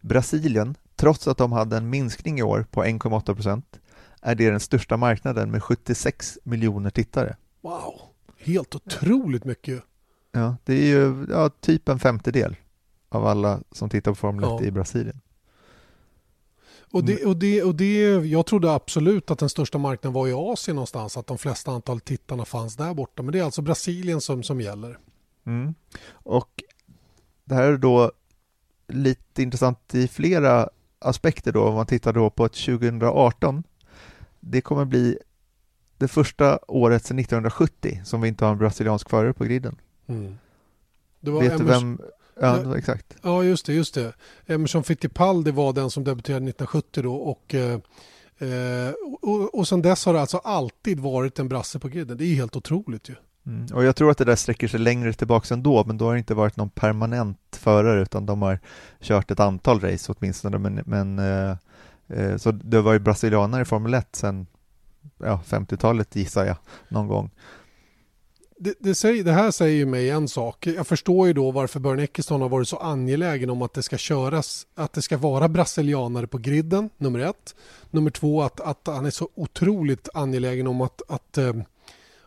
Brasilien, 0.00 0.74
trots 0.96 1.28
att 1.28 1.38
de 1.38 1.52
hade 1.52 1.76
en 1.76 1.90
minskning 1.90 2.38
i 2.38 2.42
år 2.42 2.66
på 2.70 2.84
1,8 2.84 3.34
procent, 3.34 3.80
är 4.22 4.34
det 4.34 4.50
den 4.50 4.60
största 4.60 4.96
marknaden 4.96 5.50
med 5.50 5.62
76 5.62 6.38
miljoner 6.44 6.90
tittare. 6.90 7.36
Wow, 7.60 8.00
helt 8.38 8.74
otroligt 8.74 9.44
mycket. 9.44 9.82
Ja, 10.32 10.56
det 10.64 10.74
är 10.74 10.86
ju 10.86 11.26
ja, 11.30 11.50
typ 11.60 11.88
en 11.88 11.98
femtedel 11.98 12.56
av 13.08 13.26
alla 13.26 13.60
som 13.72 13.88
tittar 13.88 14.10
på 14.10 14.14
Formel 14.14 14.44
1 14.44 14.50
ja. 14.50 14.62
i 14.62 14.70
Brasilien. 14.70 15.20
Och 16.92 17.04
det, 17.04 17.24
och 17.24 17.36
det, 17.36 17.62
och 17.62 17.74
det, 17.74 18.02
jag 18.26 18.46
trodde 18.46 18.72
absolut 18.72 19.30
att 19.30 19.38
den 19.38 19.48
största 19.48 19.78
marknaden 19.78 20.12
var 20.12 20.28
i 20.28 20.32
Asien 20.32 20.74
någonstans, 20.74 21.16
att 21.16 21.26
de 21.26 21.38
flesta 21.38 21.70
antal 21.70 22.00
tittarna 22.00 22.44
fanns 22.44 22.76
där 22.76 22.94
borta. 22.94 23.22
Men 23.22 23.32
det 23.32 23.38
är 23.38 23.44
alltså 23.44 23.62
Brasilien 23.62 24.20
som, 24.20 24.42
som 24.42 24.60
gäller. 24.60 24.98
Mm. 25.46 25.74
Och 26.12 26.62
det 27.44 27.54
här 27.54 27.62
är 27.62 27.76
då 27.76 28.12
lite 28.88 29.42
intressant 29.42 29.94
i 29.94 30.08
flera 30.08 30.68
aspekter 30.98 31.52
då, 31.52 31.64
om 31.64 31.74
man 31.74 31.86
tittar 31.86 32.12
då 32.12 32.30
på 32.30 32.44
ett 32.44 32.52
2018. 32.52 33.62
Det 34.40 34.60
kommer 34.60 34.84
bli 34.84 35.18
det 35.98 36.08
första 36.08 36.58
året 36.68 37.04
sedan 37.04 37.18
1970 37.18 38.00
som 38.04 38.20
vi 38.20 38.28
inte 38.28 38.44
har 38.44 38.52
en 38.52 38.58
brasiliansk 38.58 39.10
förare 39.10 39.32
på 39.32 39.44
griden. 39.44 39.76
Mm. 40.06 40.34
Vet 41.20 41.58
du 41.58 41.64
vem, 41.64 42.00
Ja, 42.46 42.78
exakt. 42.78 43.16
Ja, 43.22 43.44
just 43.44 43.66
det. 43.66 43.72
Just 43.72 43.94
det. 43.94 44.12
Emerson 44.46 44.84
Fittipaldi 44.84 45.50
var 45.50 45.72
den 45.72 45.90
som 45.90 46.04
debuterade 46.04 46.48
1970 46.48 47.02
då 47.02 47.14
och, 47.14 47.54
eh, 47.54 47.78
och, 49.20 49.54
och 49.54 49.68
sen 49.68 49.82
dess 49.82 50.06
har 50.06 50.14
det 50.14 50.20
alltså 50.20 50.36
alltid 50.38 51.00
varit 51.00 51.38
en 51.38 51.48
brasse 51.48 51.78
på 51.78 51.88
griden. 51.88 52.16
Det 52.16 52.24
är 52.24 52.34
helt 52.34 52.56
otroligt 52.56 53.08
ju. 53.08 53.14
Mm. 53.46 53.66
Och 53.74 53.84
jag 53.84 53.96
tror 53.96 54.10
att 54.10 54.18
det 54.18 54.24
där 54.24 54.36
sträcker 54.36 54.68
sig 54.68 54.80
längre 54.80 55.12
tillbaka 55.12 55.54
ändå, 55.54 55.84
men 55.86 55.98
då 55.98 56.04
har 56.04 56.12
det 56.12 56.18
inte 56.18 56.34
varit 56.34 56.56
någon 56.56 56.70
permanent 56.70 57.38
förare 57.52 58.02
utan 58.02 58.26
de 58.26 58.42
har 58.42 58.58
kört 59.00 59.30
ett 59.30 59.40
antal 59.40 59.80
race 59.80 60.12
åtminstone. 60.12 60.58
Men, 60.58 60.80
men 60.86 61.18
eh, 61.18 61.56
eh 62.08 62.36
så 62.36 62.52
det 62.52 62.80
var 62.80 62.92
ju 62.92 62.98
brasilianare 62.98 63.62
i 63.62 63.64
Formel 63.64 63.94
1 63.94 64.16
sedan 64.16 64.46
ja, 65.18 65.40
50-talet 65.46 66.16
gissar 66.16 66.44
jag 66.44 66.56
någon 66.88 67.08
gång 67.08 67.30
det, 68.62 68.74
det, 68.78 68.94
säger, 68.94 69.24
det, 69.24 69.32
här 69.32 69.50
säger 69.50 69.76
ju 69.76 69.86
mig 69.86 70.10
en 70.10 70.28
sak. 70.28 70.66
Jag 70.66 70.86
förstår 70.86 71.26
ju 71.26 71.32
då 71.32 71.50
varför 71.50 71.80
Björn 71.80 72.00
Eckeston 72.00 72.40
har 72.40 72.48
varit 72.48 72.68
så 72.68 72.76
angelägen 72.76 73.50
om 73.50 73.62
att 73.62 73.74
det 73.74 73.82
ska 73.82 73.96
köras, 73.98 74.66
att 74.74 74.92
det 74.92 75.02
ska 75.02 75.16
vara 75.16 75.48
brasilianare 75.48 76.26
på 76.26 76.38
griden, 76.38 76.90
nummer 76.98 77.18
ett. 77.20 77.54
Nummer 77.90 78.10
två, 78.10 78.42
att, 78.42 78.60
att 78.60 78.80
han 78.86 79.06
är 79.06 79.10
så 79.10 79.28
otroligt 79.34 80.08
angelägen 80.14 80.66
om 80.66 80.80
att, 80.80 81.02
att, 81.08 81.38
eh, 81.38 81.54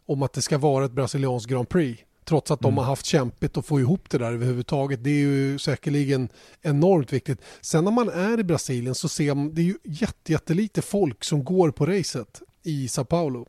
om 0.06 0.24
att 0.24 0.34
det 0.34 0.42
ska 0.42 0.58
vara 0.58 0.86
ett 0.86 0.92
brasilianskt 0.92 1.50
Grand 1.50 1.70
Prix. 1.70 2.02
Trots 2.26 2.52
att 2.52 2.60
de 2.60 2.68
Mm. 2.68 2.78
har 2.78 2.86
haft 2.86 3.06
kämpigt 3.06 3.58
att 3.58 3.66
få 3.66 3.80
ihop 3.80 4.10
det 4.10 4.18
där 4.18 4.34
överhuvudtaget. 4.34 5.04
Det 5.04 5.10
är 5.10 5.14
ju 5.20 5.60
säkerligen 5.60 6.30
enormt 6.62 7.14
viktigt. 7.14 7.42
Sen 7.62 7.84
när 7.84 7.92
man 7.92 8.10
är 8.10 8.40
i 8.40 8.44
Brasilien 8.44 8.96
så 8.96 9.08
ser 9.10 9.34
man, 9.36 9.54
det 9.56 9.62
är 9.62 9.64
ju 9.64 9.78
jätte, 9.84 10.32
jättelite 10.32 10.82
folk 10.82 11.24
som 11.24 11.44
går 11.44 11.72
på 11.72 11.86
racet 11.86 12.42
i 12.64 12.88
Sao 12.88 13.04
Paulo. 13.06 13.48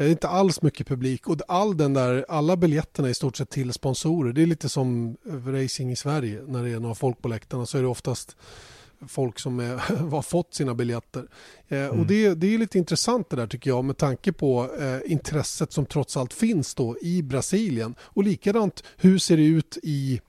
Det 0.00 0.06
är 0.06 0.10
inte 0.10 0.28
alls 0.28 0.62
mycket 0.62 0.86
publik 0.88 1.28
och 1.28 1.40
all 1.48 1.76
den 1.76 1.94
där, 1.94 2.24
alla 2.28 2.56
biljetterna 2.56 3.08
är 3.08 3.12
i 3.12 3.14
stort 3.14 3.36
sett 3.36 3.50
till 3.50 3.72
sponsorer. 3.72 4.32
Det 4.32 4.42
är 4.42 4.46
lite 4.46 4.68
som 4.68 5.16
racing 5.46 5.92
i 5.92 5.96
Sverige. 5.96 6.42
När 6.46 6.64
det 6.64 6.70
är 6.70 6.80
några 6.80 6.94
folk 6.94 7.22
på 7.22 7.28
läktarna 7.28 7.66
så 7.66 7.78
är 7.78 7.82
det 7.82 7.88
oftast 7.88 8.36
folk 9.08 9.38
som 9.38 9.60
är, 9.60 9.76
har 10.10 10.22
fått 10.22 10.54
sina 10.54 10.74
biljetter. 10.74 11.26
Eh, 11.68 11.78
Mm. 11.78 12.00
Och 12.00 12.06
det, 12.06 12.34
det 12.34 12.54
är 12.54 12.58
lite 12.58 12.78
intressant 12.78 13.30
det 13.30 13.36
där 13.36 13.46
tycker 13.46 13.70
jag 13.70 13.84
med 13.84 13.96
tanke 13.96 14.32
på 14.32 14.70
eh, 14.80 15.12
intresset 15.12 15.72
som 15.72 15.86
trots 15.86 16.16
allt 16.16 16.32
finns 16.32 16.74
då 16.74 16.96
i 17.02 17.22
Brasilien. 17.22 17.94
Och 18.00 18.24
likadant, 18.24 18.84
hur 18.96 19.18
ser 19.18 19.36
det 19.36 19.46
ut 19.46 19.78
i, 19.82 20.20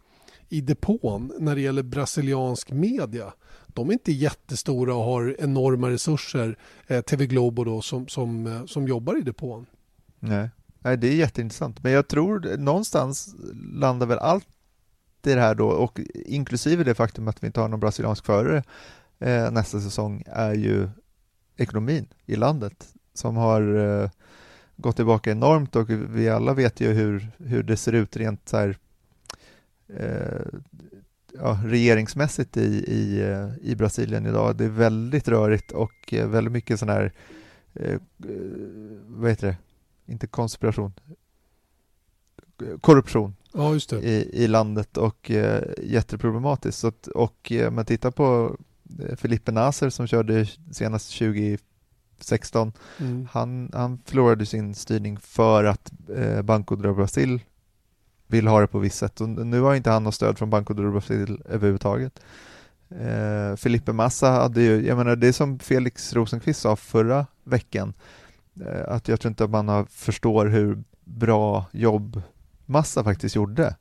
i 0.49 0.61
depån 0.61 1.33
när 1.39 1.55
det 1.55 1.61
gäller 1.61 1.83
brasiliansk 1.83 2.71
media? 2.71 3.33
De 3.73 3.89
är 3.89 3.93
inte 3.93 4.11
jättestora 4.11 4.95
och 4.95 5.03
har 5.03 5.35
enorma 5.39 5.89
resurser, 5.89 6.57
eh, 6.87 7.01
TV 7.01 7.25
Globo 7.25 7.63
då, 7.63 7.81
som, 7.81 8.07
som, 8.07 8.47
eh, 8.47 8.65
som 8.65 8.87
jobbar 8.87 9.17
i 9.17 9.21
depån. 9.21 9.65
Nej. 10.19 10.49
Nej, 10.79 10.97
det 10.97 11.07
är 11.07 11.15
jätteintressant. 11.15 11.83
Men 11.83 11.91
jag 11.91 12.07
tror 12.07 12.57
någonstans 12.57 13.35
landar 13.73 14.07
väl 14.07 14.19
allt 14.19 14.47
i 15.25 15.33
det 15.33 15.41
här 15.41 15.55
då 15.55 15.67
och 15.67 15.99
inklusive 16.13 16.83
det 16.83 16.95
faktum 16.95 17.27
att 17.27 17.43
vi 17.43 17.47
inte 17.47 17.59
har 17.61 17.67
någon 17.67 17.79
brasiliansk 17.79 18.25
förare 18.25 18.63
eh, 19.19 19.51
nästa 19.51 19.81
säsong 19.81 20.23
är 20.25 20.53
ju 20.53 20.89
ekonomin 21.57 22.07
i 22.25 22.35
landet 22.35 22.93
som 23.13 23.35
har 23.37 23.75
eh, 23.75 24.09
gått 24.75 24.95
tillbaka 24.95 25.31
enormt 25.31 25.75
och 25.75 25.89
vi 25.89 26.29
alla 26.29 26.53
vet 26.53 26.81
ju 26.81 26.93
hur, 26.93 27.27
hur 27.37 27.63
det 27.63 27.77
ser 27.77 27.93
ut 27.93 28.17
rent 28.17 28.49
så 28.49 28.57
här, 28.57 28.77
eh, 29.87 30.59
ja, 31.33 31.59
regeringsmässigt 31.65 32.57
i, 32.57 32.83
i, 32.87 33.21
eh, 33.21 33.49
i 33.61 33.75
Brasilien 33.75 34.25
idag. 34.25 34.55
Det 34.55 34.65
är 34.65 34.69
väldigt 34.69 35.27
rörigt 35.27 35.71
och 35.71 36.13
eh, 36.13 36.27
väldigt 36.27 36.53
mycket 36.53 36.79
sån 36.79 36.89
här 36.89 37.13
eh, 37.73 37.99
vad 39.07 39.29
heter 39.29 39.47
det? 39.47 39.57
Inte 40.05 40.27
konspiration. 40.27 40.93
Korruption 42.81 43.35
Ja, 43.53 43.75
i, 43.95 44.43
i 44.43 44.47
landet 44.47 44.97
och 44.97 45.31
eh, 45.31 45.63
jätteproblematiskt. 45.83 46.79
Så 46.79 46.87
att, 46.87 47.07
och 47.07 47.51
eh, 47.51 47.71
man 47.71 47.85
tittar 47.85 48.11
på 48.11 48.57
eh, 48.99 49.15
Felipe 49.15 49.51
Nasser 49.51 49.89
som 49.89 50.07
körde 50.07 50.45
senast 50.71 51.17
2016. 51.17 52.73
Mm. 52.99 53.27
Han, 53.31 53.69
han 53.73 54.01
förlorade 54.05 54.45
sin 54.45 54.75
styrning 54.75 55.19
för 55.19 55.63
att 55.63 55.91
eh, 56.15 56.41
Banco 56.41 56.75
do 56.75 56.93
Brasil 56.93 57.39
vill 58.31 58.47
ha 58.47 58.61
det 58.61 58.67
på 58.67 58.79
visst 58.79 58.97
sätt. 58.97 59.21
Och 59.21 59.29
nu 59.29 59.61
har 59.61 59.75
inte 59.75 59.89
han 59.89 60.03
något 60.03 60.15
stöd 60.15 60.37
från 60.37 60.49
Banco 60.49 60.73
do 60.73 60.91
Brasil 60.91 61.41
överhuvudtaget. 61.49 62.19
Eh, 62.89 63.55
Felipe 63.55 63.93
Massa 63.93 64.29
hade 64.29 64.61
ju, 64.61 64.87
jag 64.87 64.97
menar 64.97 65.15
det 65.15 65.27
är 65.27 65.31
som 65.31 65.59
Felix 65.59 66.13
Rosenqvist 66.13 66.59
sa 66.59 66.75
förra 66.75 67.25
veckan, 67.43 67.93
eh, 68.65 68.93
att 68.93 69.07
jag 69.07 69.19
tror 69.19 69.29
inte 69.29 69.43
att 69.43 69.49
man 69.49 69.67
har, 69.67 69.85
förstår 69.85 70.45
hur 70.45 70.83
bra 71.03 71.65
jobb 71.71 72.21
Massa 72.65 73.03
faktiskt 73.03 73.35
gjorde 73.35 73.75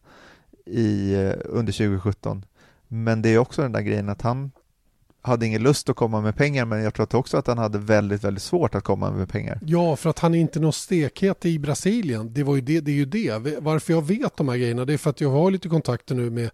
i, 0.67 1.15
eh, 1.15 1.33
under 1.45 1.73
2017. 1.73 2.45
Men 2.89 3.23
det 3.23 3.29
är 3.29 3.39
också 3.39 3.63
den 3.63 3.73
där 3.73 3.81
grejen 3.81 4.09
att 4.09 4.23
han 4.23 4.51
hade 5.23 5.47
ingen 5.47 5.63
lust 5.63 5.89
att 5.89 5.97
komma 5.97 6.21
med 6.21 6.37
pengar 6.37 6.65
men 6.65 6.83
jag 6.83 6.95
tror 6.95 7.17
också 7.17 7.37
att 7.37 7.47
han 7.47 7.59
hade 7.59 7.79
väldigt, 7.79 8.25
väldigt 8.25 8.43
svårt 8.43 8.75
att 8.75 8.85
komma 8.85 9.11
med 9.11 9.29
pengar. 9.29 9.61
Ja, 9.67 9.97
för 9.97 10.11
att 10.11 10.19
han 10.19 10.35
är 10.35 10.39
inte 10.39 10.61
någon 10.61 10.73
stekhet 10.73 11.47
i 11.47 11.59
Brasilien. 11.59 12.33
Det, 12.33 12.43
var 12.43 12.55
ju 12.55 12.61
det, 12.61 12.81
det 12.81 12.91
är 12.91 12.95
ju 12.95 13.05
det. 13.05 13.59
Varför 13.61 13.93
jag 13.93 14.07
vet 14.07 14.37
de 14.37 14.49
här 14.49 14.57
grejerna 14.57 14.85
det 14.85 14.93
är 14.93 14.99
för 14.99 15.11
att 15.11 15.21
jag 15.21 15.31
har 15.31 15.51
lite 15.51 15.69
kontakter 15.69 16.15
nu 16.15 16.31
med, 16.31 16.51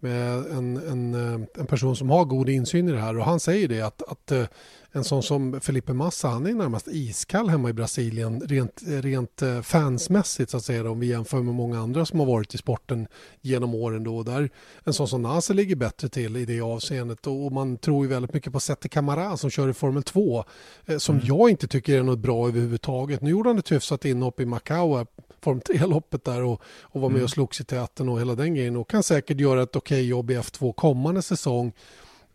med 0.00 0.32
en, 0.32 0.76
en, 0.76 1.14
eh, 1.14 1.46
en 1.58 1.66
person 1.66 1.96
som 1.96 2.10
har 2.10 2.24
god 2.24 2.48
insyn 2.48 2.88
i 2.88 2.92
det 2.92 3.00
här 3.00 3.18
och 3.18 3.24
han 3.24 3.40
säger 3.40 3.68
det 3.68 3.80
att, 3.80 4.02
att 4.02 4.32
eh, 4.32 4.44
en 4.92 5.04
sån 5.04 5.22
som 5.22 5.60
Felipe 5.60 5.92
Massa 5.92 6.28
han 6.28 6.46
är 6.46 6.54
närmast 6.54 6.88
iskall 6.88 7.48
hemma 7.48 7.70
i 7.70 7.72
Brasilien 7.72 8.40
rent, 8.40 8.82
rent 8.86 9.42
eh, 9.42 9.62
fansmässigt 9.62 10.50
så 10.50 10.56
att 10.56 10.64
säga 10.64 10.90
om 10.90 11.00
vi 11.00 11.06
jämför 11.06 11.42
med 11.42 11.54
många 11.54 11.80
andra 11.80 12.06
som 12.06 12.18
har 12.18 12.26
varit 12.26 12.54
i 12.54 12.58
sporten 12.58 13.06
genom 13.40 13.74
åren 13.74 14.04
då 14.04 14.16
och 14.16 14.24
där 14.24 14.50
en 14.84 14.92
sån 14.92 15.08
som 15.08 15.22
Nasser 15.22 15.54
ligger 15.54 15.76
bättre 15.76 16.08
till 16.08 16.36
i 16.36 16.44
det 16.44 16.60
avseendet 16.60 17.26
och, 17.26 17.52
man 17.52 17.76
tror 17.76 18.04
ju 18.04 18.10
väldigt 18.10 18.34
mycket 18.34 18.52
på 18.52 18.60
Sette 18.60 18.88
Camara 18.88 19.36
som 19.36 19.50
kör 19.50 19.68
i 19.68 19.72
Formel 19.72 20.02
2 20.02 20.44
eh, 20.86 20.98
som 20.98 21.14
Mm. 21.14 21.26
jag 21.26 21.50
inte 21.50 21.68
tycker 21.68 21.98
är 21.98 22.02
något 22.02 22.18
bra 22.18 22.48
överhuvudtaget. 22.48 23.20
Nu 23.20 23.30
gjorde 23.30 23.48
han 23.48 23.58
ett 23.58 23.72
hyfsat 23.72 24.04
inhopp 24.04 24.40
i 24.40 24.44
Macau 24.46 24.96
här, 24.96 25.06
Form 25.42 25.60
3-loppet 25.60 26.24
där 26.24 26.42
och, 26.42 26.62
och 26.82 27.00
var 27.00 27.08
med 27.08 27.14
Mm. 27.16 27.24
och 27.24 27.30
slogs 27.30 27.60
i 27.60 27.64
täten 27.64 28.08
och 28.08 28.20
hela 28.20 28.34
den 28.34 28.54
grejen 28.54 28.76
och 28.76 28.90
kan 28.90 29.02
säkert 29.02 29.40
göra 29.40 29.62
ett 29.62 29.76
okej 29.76 30.06
jobb 30.06 30.30
i 30.30 30.36
F2 30.38 30.72
kommande 30.72 31.22
säsong. 31.22 31.72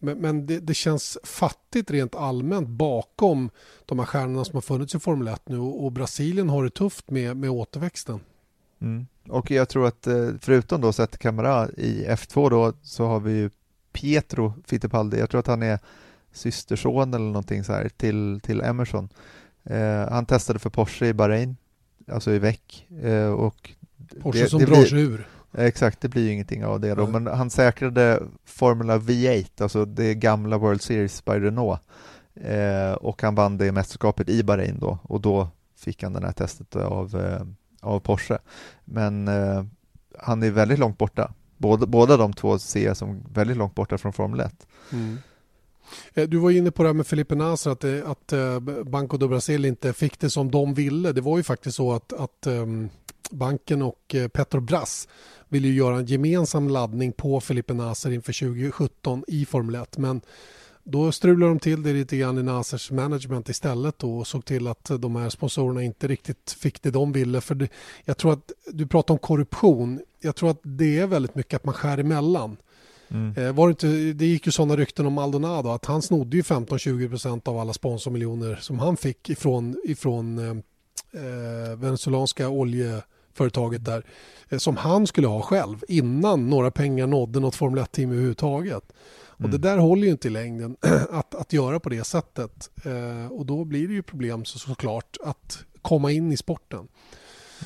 Men, 0.06 0.18
men 0.18 0.46
det, 0.46 0.60
det 0.60 0.74
känns 0.74 1.18
fattigt 1.24 1.92
rent 1.92 2.16
allmänt 2.16 2.68
bakom 2.68 3.50
de 3.86 4.00
här 4.00 4.06
stjärnorna 4.06 4.46
som 4.46 4.54
har 4.56 4.62
funnits 4.62 4.96
i 4.96 5.00
Formel 5.00 5.28
1 5.28 5.42
nu 5.50 5.58
och, 5.60 5.86
och 5.86 5.92
Brasilien 5.92 6.50
har 6.50 6.64
det 6.64 6.70
tufft 6.70 7.10
med, 7.12 7.38
med 7.38 7.50
återväxten. 7.50 8.20
Mm. 8.82 9.08
Och 9.30 9.52
jag 9.52 9.70
tror 9.70 9.88
att 9.88 10.08
eh, 10.08 10.30
förutom 10.42 10.82
då 10.82 10.94
Sette 10.94 11.18
Camara 11.18 11.70
i 11.70 12.06
F2 12.10 12.50
då 12.50 12.74
så 12.82 13.06
har 13.06 13.20
vi 13.20 13.32
ju 13.32 13.50
Pietro 13.94 14.54
Fittipaldi. 14.66 15.20
Jag 15.20 15.30
tror 15.30 15.40
att 15.40 15.48
han 15.48 15.64
är 15.64 15.80
systerson 16.32 17.14
eller 17.14 17.26
någonting 17.26 17.64
så 17.64 17.74
här 17.74 17.90
till, 17.98 18.40
till 18.44 18.62
Emerson. 18.62 19.10
Eh, 19.64 20.10
han 20.10 20.26
testade 20.26 20.60
för 20.60 20.70
Porsche 20.70 21.06
i 21.06 21.14
Bahrain, 21.14 21.58
alltså 22.08 22.32
i 22.32 22.40
VEC. 22.40 22.60
Eh, 23.04 23.28
och 23.32 23.72
Porsche 24.22 24.40
det- 24.40 24.50
som 24.50 24.60
det 24.60 24.66
drar 24.66 24.86
sig 24.86 25.02
ur. 25.02 25.28
Exakt, 25.58 26.02
det 26.02 26.10
blir 26.10 26.24
ju 26.24 26.32
ingenting 26.32 26.66
av 26.66 26.80
det 26.80 26.96
då, 26.96 27.08
men 27.08 27.28
han 27.28 27.50
säkrade 27.50 28.24
Formula 28.46 28.98
V8, 28.98 29.64
alltså 29.64 29.86
det 29.86 30.16
gamla 30.16 30.58
World 30.58 30.82
Series 30.82 31.26
by 31.26 31.32
Renault 31.32 31.82
eh, 32.36 32.92
och 32.94 33.22
han 33.22 33.36
vann 33.36 33.58
det 33.58 33.72
mästerskapet 33.72 34.30
i 34.30 34.44
Bahrain 34.44 34.80
då 34.80 34.98
och 35.04 35.22
då 35.22 35.48
fick 35.78 36.04
han 36.04 36.14
det 36.14 36.26
här 36.26 36.32
testet 36.32 36.76
av, 36.76 37.16
eh, 37.16 37.42
av 37.82 38.00
Porsche. 38.00 38.38
Men 38.86 39.28
eh, 39.28 39.64
han 40.20 40.44
är 40.44 40.52
väldigt 40.52 40.80
långt 40.80 40.98
borta. 40.98 41.34
Båda, 41.58 41.86
båda 41.86 42.18
de 42.18 42.34
två 42.34 42.60
ser 42.60 42.86
jag 42.86 42.98
som 42.98 43.24
väldigt 43.34 43.58
långt 43.58 43.76
borta 43.76 43.98
från 43.98 44.14
Formel 44.14 44.40
1. 44.40 44.68
Mm. 44.92 45.18
Eh, 46.14 46.28
Du 46.30 46.38
var 46.38 46.52
inne 46.52 46.72
på 46.72 46.84
det 46.84 46.90
här 46.90 46.94
med 46.94 47.08
Felipe 47.08 47.36
Nasr 47.36 47.70
att, 47.70 47.80
det- 47.80 48.04
att 48.08 48.34
eh, 48.34 48.60
Banco 48.84 49.18
do 49.18 49.28
Brasil 49.28 49.66
inte 49.66 49.94
fick 49.94 50.20
det 50.20 50.30
som 50.30 50.52
de 50.52 50.74
ville. 50.74 51.12
Det 51.12 51.22
var 51.22 51.38
ju 51.38 51.44
faktiskt 51.44 51.76
så 51.76 51.94
att, 51.94 52.14
att 52.14 52.48
ehm, 52.48 52.90
banken 53.32 53.82
och 53.82 54.16
eh, 54.16 54.28
Petrobras 54.28 55.08
ville 55.50 55.68
ju 55.68 55.74
göra 55.74 55.98
en 55.98 56.06
gemensam 56.06 56.70
laddning 56.70 57.12
på 57.12 57.42
Felipe 57.42 57.74
Nasr 57.74 58.12
inför 58.12 58.34
2017 58.34 59.24
i 59.28 59.46
Formel 59.46 59.76
1. 59.76 59.98
Men 59.98 60.22
då 60.84 61.12
strulade 61.12 61.52
de 61.52 61.60
till 61.60 61.84
det 61.84 61.94
lite 61.94 62.18
grann 62.18 62.38
i 62.38 62.44
Nasers 62.44 62.92
management 62.92 63.50
istället 63.50 64.00
då 64.00 64.18
och 64.18 64.28
såg 64.28 64.46
till 64.46 64.68
att 64.68 64.92
de 65.00 65.16
här 65.16 65.30
sponsorerna 65.30 65.84
inte 65.84 66.08
riktigt 66.08 66.56
fick 66.60 66.82
det 66.82 66.92
de 66.92 67.12
ville. 67.12 67.42
För 67.42 67.56
det, 67.56 67.68
jag 68.04 68.18
tror 68.18 68.34
att 68.34 68.52
du 68.66 68.88
pratar 68.88 69.14
om 69.14 69.18
korruption. 69.18 70.02
Jag 70.22 70.36
tror 70.36 70.52
att 70.52 70.60
det 70.64 71.00
är 71.00 71.08
väldigt 71.08 71.36
mycket 71.36 71.56
att 71.56 71.66
man 71.66 71.74
skär 71.74 71.98
emellan. 71.98 72.58
Mm. 73.08 73.34
Eh, 73.38 73.54
var 73.54 73.68
det, 73.68 73.72
inte, 73.72 73.88
det 74.14 74.26
gick 74.26 74.46
ju 74.46 74.52
sådana 74.52 74.76
rykten 74.76 75.06
om 75.06 75.14
Maldonado 75.14 75.70
att 75.70 75.86
han 75.86 76.02
snodde 76.02 76.38
ju 76.38 76.44
15-20% 76.44 77.50
av 77.50 77.60
alla 77.60 77.74
sponsormiljoner 77.74 78.56
som 78.56 78.80
han 78.80 78.98
fick 78.98 79.30
ifrån, 79.30 79.76
ifrån 79.84 80.40
eh, 80.40 80.56
eh, 81.22 81.76
venezuelanska 81.78 82.50
oljeföretaget 83.36 83.86
där 83.86 84.04
eh, 84.50 84.58
som 84.58 84.78
han 84.78 85.08
skulle 85.08 85.28
ha 85.28 85.42
själv 85.42 85.84
innan 85.88 86.50
några 86.50 86.72
pengar 86.72 87.08
nådde 87.08 87.40
något 87.40 87.56
Formel 87.56 87.84
1-team 87.84 88.12
överhuvudtaget. 88.12 88.84
Och 89.38 89.40
Mm. 89.40 89.52
det 89.52 89.58
där 89.58 89.78
håller 89.78 90.04
ju 90.06 90.12
inte 90.12 90.28
i 90.28 90.32
längden 90.32 90.78
att, 91.12 91.36
att 91.36 91.54
göra 91.54 91.80
på 91.80 91.90
det 91.90 92.04
sättet. 92.04 92.70
Eh, 92.86 93.32
och 93.32 93.46
då 93.46 93.66
blir 93.66 93.88
det 93.88 93.94
ju 93.94 94.02
problem 94.04 94.46
så, 94.46 94.60
såklart 94.60 95.18
att 95.24 95.66
komma 95.82 96.12
in 96.12 96.32
i 96.32 96.38
sporten. 96.38 96.88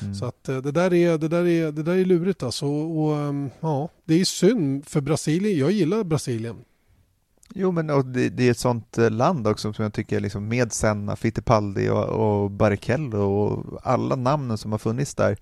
Mm. 0.02 0.14
Så 0.14 0.24
att 0.24 0.48
eh, 0.48 0.56
det 0.56 0.72
där 0.72 0.94
är, 0.94 1.18
det 1.18 1.28
där 1.28 1.46
är, 1.46 1.72
det 1.72 1.82
där 1.82 1.96
är 1.96 2.04
lurigt 2.04 2.42
alltså. 2.42 2.66
Och, 2.66 3.16
ehm, 3.16 3.50
ja, 3.60 3.88
det 4.04 4.20
är 4.20 4.24
synd 4.24 4.86
för 4.86 5.00
Brasilien. 5.00 5.58
Jag 5.58 5.70
gillar 5.70 6.04
Brasilien. 6.04 6.56
Jo, 7.54 7.72
men 7.72 7.90
och 7.90 8.06
det, 8.06 8.28
det 8.28 8.46
är 8.46 8.50
ett 8.50 8.58
sånt 8.58 8.98
eh, 8.98 9.10
land 9.10 9.46
också 9.46 9.72
som 9.72 9.82
jag 9.82 9.92
tycker 9.92 10.20
liksom 10.20 10.48
med 10.48 10.72
Senna, 10.72 11.16
Fittipaldi 11.16 11.88
och, 11.88 12.04
och 12.04 12.50
Barrichello 12.50 13.18
och 13.18 13.80
alla 13.82 14.16
namnen 14.16 14.58
som 14.58 14.72
har 14.72 14.78
funnits 14.78 15.14
där. 15.14 15.36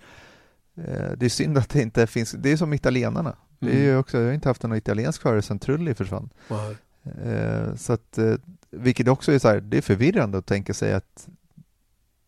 Eh, 0.75 1.13
det 1.17 1.27
är 1.27 1.29
synd 1.29 1.59
att 1.59 1.69
det 1.69 1.83
inte 1.83 2.07
finns, 2.07 2.33
det 2.33 2.53
är 2.53 2.57
som 2.57 2.73
italienarna. 2.73 3.37
Det 3.59 3.71
är 3.71 3.83
ju 3.83 3.97
också, 3.97 4.19
jag 4.19 4.27
har 4.27 4.33
inte 4.33 4.49
haft 4.49 4.63
någon 4.63 4.77
italiensk 4.77 5.23
förare 5.23 5.43
sedan 5.43 5.59
Trulli 5.59 5.95
försvann. 5.95 6.31
Nej. 6.49 6.77
Eh, 7.33 7.75
så 7.75 7.93
att, 7.93 8.19
eh, 8.19 8.35
vilket 8.71 9.09
också 9.09 9.33
är 9.33 9.39
så 9.39 9.49
här, 9.49 9.61
det 9.61 9.77
är 9.77 9.83
förvirrande 9.83 10.39
att 10.39 10.47
tänka 10.47 10.75
sig 10.75 10.93
att, 10.93 11.29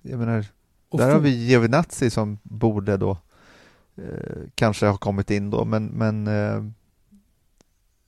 jag 0.03 0.19
menar, 0.19 0.45
Och 0.89 0.99
där 0.99 1.13
har 1.13 1.21
vi 1.21 1.31
Giovinazzi 1.31 2.11
som 2.11 2.39
borde 2.43 2.97
då 2.97 3.19
kanske 4.55 4.87
ha 4.87 4.97
kommit 4.97 5.31
in 5.31 5.51
då, 5.51 5.65
men, 5.65 5.87
men 5.87 6.29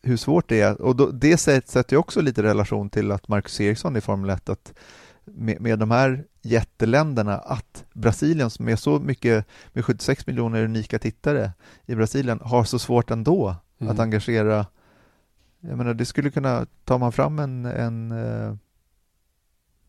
hur 0.02 0.16
svårt 0.16 0.48
det 0.48 0.60
är. 0.60 0.80
Och 0.80 0.96
då, 0.96 1.10
det 1.10 1.36
sätt- 1.36 1.68
sätter 1.68 1.94
ju 1.94 1.98
också 1.98 2.20
lite 2.20 2.42
relation 2.42 2.90
till 2.90 3.12
att 3.12 3.28
Marcus 3.28 3.60
Eriksson 3.60 3.96
i 3.96 4.00
Formel 4.00 4.30
1, 4.30 4.48
att 4.48 4.72
med, 5.24 5.60
med 5.60 5.78
de 5.78 5.90
här 5.90 6.24
jätteländerna 6.42 7.38
att 7.38 7.84
Brasilien 7.92 8.50
som 8.50 8.68
är 8.68 8.76
så 8.76 8.98
mycket 8.98 9.46
med 9.72 9.84
76 9.84 10.26
miljoner 10.26 10.64
unika 10.64 10.98
tittare 10.98 11.52
i 11.86 11.94
Brasilien 11.94 12.40
har 12.42 12.64
så 12.64 12.78
svårt 12.78 13.10
ändå 13.10 13.56
mm. 13.78 13.92
att 13.92 13.98
engagera 13.98 14.66
jag 15.68 15.78
menar 15.78 15.94
det 15.94 16.04
skulle 16.04 16.30
kunna, 16.30 16.66
tar 16.84 16.98
man 16.98 17.12
fram 17.12 17.38
en, 17.38 17.64
en, 17.64 18.12
eh, 18.12 18.54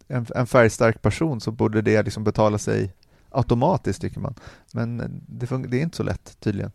en, 0.07 0.25
en 0.35 0.47
färgstark 0.47 1.01
person 1.01 1.41
så 1.41 1.51
borde 1.51 1.81
det 1.81 2.03
liksom 2.03 2.23
betala 2.23 2.57
sig 2.57 2.93
automatiskt 3.29 4.01
tycker 4.01 4.19
man. 4.19 4.35
Men 4.73 4.97
det, 5.27 5.67
det 5.67 5.77
är 5.77 5.81
inte 5.81 5.97
så 5.97 6.03
lätt 6.03 6.39
tydligen. 6.39 6.71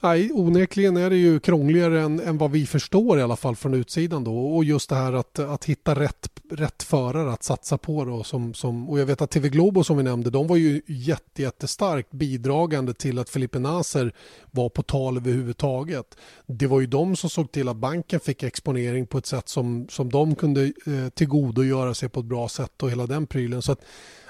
Nej, 0.00 0.30
onekligen 0.32 0.96
är 0.96 1.10
det 1.10 1.16
ju 1.16 1.40
krångligare 1.40 2.00
än, 2.00 2.20
än, 2.20 2.38
vad 2.38 2.50
vi 2.50 2.66
förstår 2.66 3.18
i 3.18 3.22
alla 3.22 3.36
fall 3.36 3.56
från 3.56 3.74
utsidan 3.74 4.24
då. 4.24 4.38
Och 4.38 4.64
just 4.64 4.88
det 4.88 4.96
här 4.96 5.12
att, 5.12 5.38
att 5.38 5.64
hitta 5.64 5.94
rätt, 5.94 6.30
rätt 6.50 6.82
förare 6.82 7.32
att 7.32 7.42
satsa 7.42 7.78
på 7.78 8.04
då. 8.04 8.22
Som, 8.22 8.54
som, 8.54 8.90
och 8.90 9.00
jag 9.00 9.06
vet 9.06 9.22
att 9.22 9.30
TV 9.30 9.48
Globo 9.48 9.84
som 9.84 9.96
vi 9.96 10.02
nämnde, 10.02 10.30
de 10.30 10.46
var 10.46 10.56
ju 10.56 10.82
jätte, 10.86 11.42
jättestarkt 11.42 12.10
bidragande 12.10 12.94
till 12.94 13.18
att 13.18 13.28
Felipe 13.28 13.58
Naser 13.58 14.12
var 14.50 14.68
på 14.68 14.82
tal 14.82 15.16
överhuvudtaget. 15.16 16.16
Det 16.46 16.66
var 16.66 16.80
ju 16.80 16.86
de 16.86 17.16
som 17.16 17.30
såg 17.30 17.52
till 17.52 17.68
att 17.68 17.76
banken 17.76 18.20
fick 18.20 18.42
exponering 18.42 19.06
på 19.06 19.18
ett 19.18 19.26
sätt 19.26 19.48
som, 19.48 19.86
som 19.88 20.10
de 20.10 20.34
kunde 20.34 20.64
eh, 20.64 21.08
tillgodogöra 21.14 21.94
sig 21.94 22.08
på 22.08 22.20
ett 22.20 22.26
bra 22.26 22.48
sätt 22.48 22.82
och 22.82 22.90
hela 22.90 23.06
den 23.06 23.26
prylen. 23.26 23.62
Så 23.62 23.72
att, 23.72 23.80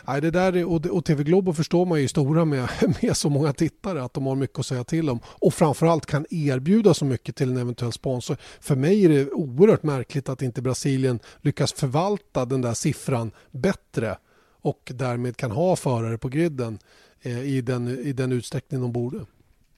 Nej, 0.07 0.21
det 0.21 0.31
där 0.31 0.57
är, 0.57 0.65
och, 0.65 0.87
och 0.87 1.05
TV 1.05 1.25
Globo 1.25 1.53
förstår 1.53 1.87
man 1.87 2.01
ju 2.01 2.09
stora 2.09 2.45
med, 2.45 2.69
med 3.03 3.17
så 3.17 3.31
många 3.31 3.53
tittare 3.53 4.05
att 4.05 4.15
de 4.15 4.27
har 4.27 4.35
mycket 4.35 4.59
att 4.59 4.67
säga 4.67 4.85
till 4.85 5.11
om 5.11 5.21
och 5.27 5.55
framförallt 5.55 6.07
kan 6.07 6.27
erbjuda 6.31 6.95
så 6.95 7.05
mycket 7.05 7.37
till 7.37 7.51
en 7.51 7.57
eventuell 7.57 7.93
sponsor. 7.93 8.37
För 8.61 8.77
mig 8.77 9.05
är 9.05 9.09
det 9.09 9.31
oerhört 9.31 9.83
märkligt 9.83 10.29
att 10.29 10.43
inte 10.43 10.63
Brasilien 10.63 11.21
lyckas 11.41 11.73
förvalta 11.73 12.45
den 12.45 12.61
där 12.61 12.75
siffran 12.75 13.31
bättre 13.51 14.19
och 14.61 14.93
därmed 14.95 15.37
kan 15.37 15.51
ha 15.51 15.77
förare 15.77 16.19
på 16.19 16.29
griden 16.29 16.79
eh, 17.23 17.41
i, 17.41 17.61
den, 17.61 17.89
i 17.89 18.13
den 18.13 18.33
utsträckning 18.33 18.81
de 18.81 18.93
borde. 18.93 19.27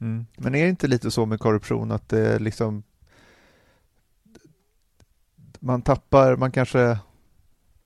Mm. 0.00 0.26
Men 0.37 0.54
är 0.54 0.62
det 0.62 0.70
inte 0.70 0.87
lite 0.87 1.11
så 1.11 1.26
med 1.26 1.40
korruption 1.40 1.92
att 1.92 2.08
det 2.08 2.38
liksom 2.38 2.82
man 5.61 5.82
tappar, 5.82 6.37
man 6.37 6.52
kanske 6.52 6.99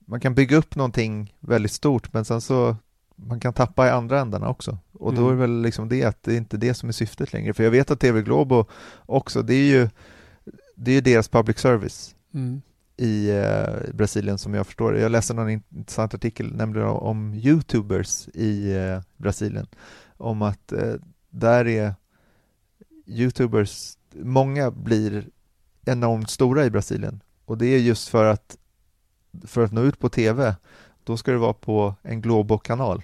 man 0.06 0.21
kan 0.21 0.35
bygga 0.35 0.56
upp 0.56 0.76
någonting 0.76 1.35
väldigt 1.40 1.73
stort 1.73 2.12
men 2.12 2.25
sen 2.25 2.40
så 2.40 2.76
man 3.16 3.40
kan 3.40 3.52
tappa 3.52 3.87
i 3.87 3.90
andra 3.90 4.21
ändarna 4.21 4.49
också 4.49 4.78
och 4.92 5.12
mm. 5.12 5.23
då 5.23 5.30
är 5.30 5.35
väl 5.35 5.62
liksom 5.62 5.88
det 5.88 6.04
att 6.04 6.23
det 6.23 6.32
är 6.32 6.37
inte 6.37 6.56
det 6.56 6.75
som 6.75 6.88
är 6.88 6.92
syftet 6.92 7.32
längre 7.32 7.54
för 7.54 7.64
jag 7.64 7.71
vet 7.71 7.90
att 7.90 8.00
TV 8.00 8.23
Globo 8.23 8.64
också 9.06 9.42
det 9.42 9.54
är 9.54 9.71
ju 9.71 9.88
det 10.76 10.90
är 10.90 10.94
ju 10.94 11.00
deras 11.00 11.28
public 11.28 11.59
service 11.59 12.14
mm. 12.35 12.62
i 12.97 13.30
eh, 13.30 13.94
Brasilien 13.94 14.38
som 14.38 14.54
jag 14.54 14.66
förstår 14.66 14.99
Jag 14.99 15.12
läste 15.12 15.35
någon 15.35 15.50
intressant 15.50 16.14
artikel 16.14 16.56
nämligen 16.56 16.88
om 16.88 17.35
Youtubers 17.35 18.28
i 18.28 18.73
eh, 18.73 19.00
Brasilien 19.16 19.66
om 20.16 20.42
att 20.42 20.73
eh, 20.73 20.94
där 21.30 21.66
är 21.66 21.94
Youtubers, 23.06 23.97
många 24.12 24.71
blir 24.71 25.28
enormt 25.85 26.30
stora 26.30 26.64
i 26.64 26.71
Brasilien 26.71 27.23
och 27.44 27.59
det 27.59 27.66
är 27.66 27.78
just 27.78 28.09
för 28.09 28.25
att 28.25 28.56
för 29.46 29.64
att 29.64 29.72
nå 29.72 29.82
ut 29.82 29.98
på 29.98 30.08
TV, 30.08 30.54
då 31.04 31.16
ska 31.16 31.32
det 31.32 31.38
vara 31.38 31.52
på 31.52 31.94
en 32.02 32.20
Globo-kanal. 32.20 33.02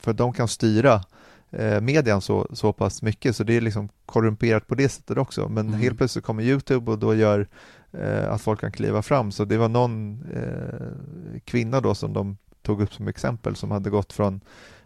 För 0.00 0.12
de 0.12 0.32
kan 0.32 0.48
styra 0.48 1.04
eh, 1.50 1.80
median 1.80 2.20
så, 2.20 2.46
så 2.52 2.72
pass 2.72 3.02
mycket 3.02 3.36
så 3.36 3.44
det 3.44 3.56
är 3.56 3.60
liksom 3.60 3.88
korrumperat 4.06 4.66
på 4.66 4.74
det 4.74 4.88
sättet 4.88 5.18
också. 5.18 5.48
Men 5.48 5.68
mm. 5.68 5.80
helt 5.80 5.98
plötsligt 5.98 6.24
kommer 6.24 6.42
Youtube 6.42 6.90
och 6.90 6.98
då 6.98 7.14
gör 7.14 7.48
eh, 7.92 8.32
att 8.32 8.42
folk 8.42 8.60
kan 8.60 8.72
kliva 8.72 9.02
fram. 9.02 9.32
Så 9.32 9.44
det 9.44 9.56
var 9.56 9.68
någon 9.68 10.22
eh, 10.32 11.40
kvinna 11.44 11.80
då 11.80 11.94
som 11.94 12.12
de 12.12 12.36
tog 12.62 12.82
upp 12.82 12.92
som 12.92 13.08
exempel 13.08 13.56
som 13.56 13.70
hade 13.70 13.90
gått 13.90 14.12
från 14.12 14.40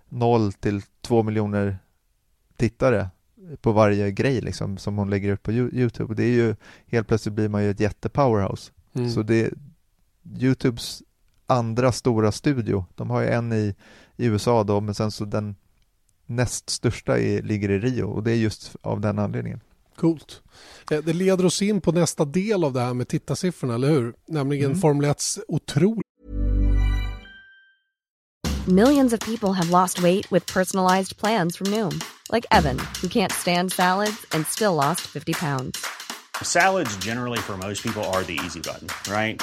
noll 0.08 0.52
till 0.52 0.82
två 1.00 1.22
miljoner 1.22 1.78
tittare 2.56 3.08
på 3.60 3.72
varje 3.72 4.10
grej 4.10 4.40
liksom, 4.40 4.78
som 4.78 4.98
hon 4.98 5.10
lägger 5.10 5.32
ut 5.32 5.42
på 5.42 5.52
Youtube. 5.52 6.14
Det 6.14 6.24
är 6.24 6.32
ju, 6.32 6.56
helt 6.86 7.08
plötsligt 7.08 7.34
blir 7.34 7.48
man 7.48 7.64
ju 7.64 7.70
ett 7.70 7.80
jätte-powerhouse. 7.80 8.73
Mm. 8.94 9.10
Så 9.10 9.23
det, 9.23 9.50
Youtubes 10.39 11.02
andra 11.47 11.93
stora 11.93 12.32
studio. 12.32 12.87
De 12.95 13.10
har 13.10 13.21
ju 13.21 13.28
en 13.28 13.52
i, 13.52 13.75
i 14.17 14.26
USA 14.26 14.65
då, 14.65 14.80
men 14.80 14.95
sen 14.95 15.10
så 15.10 15.25
den 15.25 15.56
näst 16.26 16.71
största 16.71 17.19
i, 17.19 17.43
ligger 17.43 17.71
i 17.71 17.78
Rio 17.78 18.04
och 18.04 18.23
det 18.23 18.30
är 18.30 18.37
just 18.37 18.76
av 18.82 19.00
den 19.00 19.19
anledningen. 19.19 19.60
Coolt. 19.97 20.43
Eh, 20.91 20.99
det 21.04 21.13
leder 21.13 21.47
oss 21.47 21.63
in 21.63 21.80
på 21.80 21.93
nästa 21.93 22.25
del 22.25 22.65
av 22.65 22.73
det 22.73 22.80
här 22.80 22.95
med 22.95 23.08
tittarsiffrorna, 23.08 23.75
eller 23.75 23.89
hur? 23.89 24.15
Nämligen 24.28 24.67
mm. 24.67 24.80
Formel 24.80 25.10
1s 25.10 25.41
otroligt 25.49 26.04
Millions 28.67 29.13
of 29.13 29.21
people 29.21 29.52
have 29.52 29.69
lost 29.69 30.02
weight 30.02 30.32
with 30.32 30.47
personalized 30.47 31.19
plans 31.19 31.56
from 31.56 31.67
Noom. 31.67 32.00
Like 32.32 32.47
Evan, 32.50 32.78
who 33.02 33.08
can't 33.08 33.30
stand 33.32 33.73
salads 33.73 34.25
and 34.32 34.47
still 34.47 34.75
lost 34.75 35.02
50 35.02 35.34
pounds. 35.34 35.84
Salads 36.43 36.97
generally 36.97 37.39
for 37.39 37.58
most 37.58 37.82
people 37.82 38.02
are 38.04 38.25
the 38.25 38.41
easy 38.45 38.60
button, 38.60 38.89
right? 39.06 39.43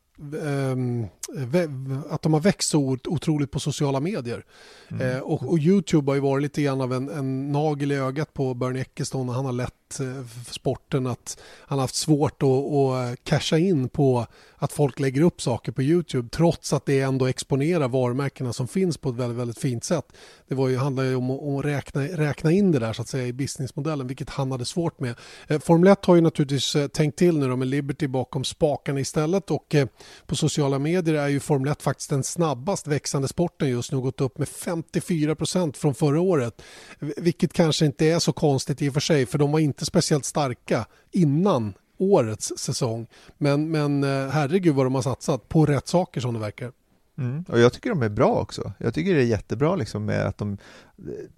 att 2.09 2.21
de 2.21 2.33
har 2.33 2.39
växt 2.39 2.69
så 2.69 2.97
otroligt 3.07 3.51
på 3.51 3.59
sociala 3.59 3.99
medier. 3.99 4.45
Mm. 4.91 5.09
Eh, 5.09 5.19
och, 5.19 5.49
och, 5.49 5.59
Youtube 5.59 6.11
har 6.11 6.15
ju 6.15 6.21
varit 6.21 6.41
lite 6.41 6.61
grann 6.61 6.81
av 6.81 6.93
en, 6.93 7.09
en 7.09 7.51
nagel 7.51 7.91
i 7.91 7.95
ögat 7.95 8.33
på 8.33 8.53
Bernie 8.53 8.81
Ecclestone 8.81 9.29
och 9.29 9.35
han 9.35 9.45
har 9.45 9.51
lett 9.51 9.99
eh, 9.99 10.25
sporten 10.51 11.07
att 11.07 11.41
han 11.59 11.77
har 11.77 11.83
haft 11.83 11.95
svårt 11.95 12.43
att, 12.43 12.49
att 12.49 13.23
casha 13.23 13.57
in 13.57 13.89
på 13.89 14.25
att 14.55 14.71
folk 14.71 14.99
lägger 14.99 15.21
upp 15.21 15.41
saker 15.41 15.71
på 15.71 15.81
Youtube 15.81 16.29
trots 16.29 16.73
att 16.73 16.85
det 16.85 17.01
ändå 17.01 17.25
exponerar 17.25 17.87
varumärkena 17.87 18.53
som 18.53 18.67
finns 18.67 18.97
på 18.97 19.09
ett 19.09 19.15
väldigt, 19.15 19.37
väldigt 19.37 19.59
fint 19.59 19.83
sätt. 19.83 20.05
Det 20.47 20.55
var 20.55 20.67
ju, 20.67 20.77
handlar 20.77 21.03
ju 21.03 21.15
om 21.15 21.31
att 21.31 21.65
räkna, 21.65 22.03
räkna 22.03 22.51
in 22.51 22.71
det 22.71 22.79
där 22.79 22.93
så 22.93 23.01
att 23.01 23.07
säga 23.07 23.27
i 23.27 23.33
businessmodellen 23.33 24.07
vilket 24.07 24.29
han 24.29 24.51
hade 24.51 24.65
svårt 24.65 24.99
med. 24.99 25.15
Eh, 25.47 25.59
Formel 25.59 25.91
1 25.91 26.05
har 26.05 26.15
ju 26.15 26.21
naturligtvis 26.21 26.75
eh, 26.75 26.87
tänkt 26.87 27.17
till 27.17 27.37
nu 27.37 27.47
då 27.47 27.55
med 27.55 27.67
Liberty 27.67 28.07
bakom 28.07 28.43
spakarna 28.43 28.99
istället 28.99 29.51
och 29.51 29.75
eh, 29.75 29.87
på 30.25 30.35
sociala 30.35 30.79
medier 30.79 31.15
är 31.15 31.27
ju 31.27 31.39
Formel 31.39 31.71
1 31.71 31.81
faktiskt 31.81 32.09
den 32.09 32.23
snabbast 32.23 32.87
växande 32.87 33.27
sporten 33.27 33.69
just 33.69 33.91
nu 33.91 33.99
gått 33.99 34.21
upp 34.21 34.37
med 34.37 34.47
54 34.47 35.35
procent 35.35 35.77
från 35.77 35.95
förra 35.95 36.21
året. 36.21 36.61
Vilket 36.99 37.53
kanske 37.53 37.85
inte 37.85 38.05
är 38.05 38.19
så 38.19 38.33
konstigt 38.33 38.81
i 38.81 38.89
och 38.89 38.93
för 38.93 38.99
sig 38.99 39.25
för 39.25 39.37
de 39.37 39.51
var 39.51 39.59
inte 39.59 39.85
speciellt 39.85 40.25
starka 40.25 40.85
innan 41.11 41.73
årets 41.97 42.53
säsong. 42.57 43.07
Men, 43.37 43.71
men 43.71 44.03
eh, 44.03 44.29
herregud 44.29 44.75
vad 44.75 44.85
de 44.85 44.95
har 44.95 45.01
satsat 45.01 45.49
på 45.49 45.65
rätt 45.65 45.87
saker 45.87 46.21
som 46.21 46.33
det 46.33 46.39
verkar. 46.39 46.71
Mm. 47.17 47.45
Och 47.47 47.59
jag 47.59 47.73
tycker 47.73 47.89
de 47.89 48.01
är 48.01 48.09
bra 48.09 48.33
också. 48.33 48.73
Jag 48.77 48.93
tycker 48.93 49.13
det 49.15 49.21
är 49.21 49.25
jättebra 49.25 49.75
liksom 49.75 50.05
med 50.05 50.25
att 50.25 50.37
de, 50.37 50.57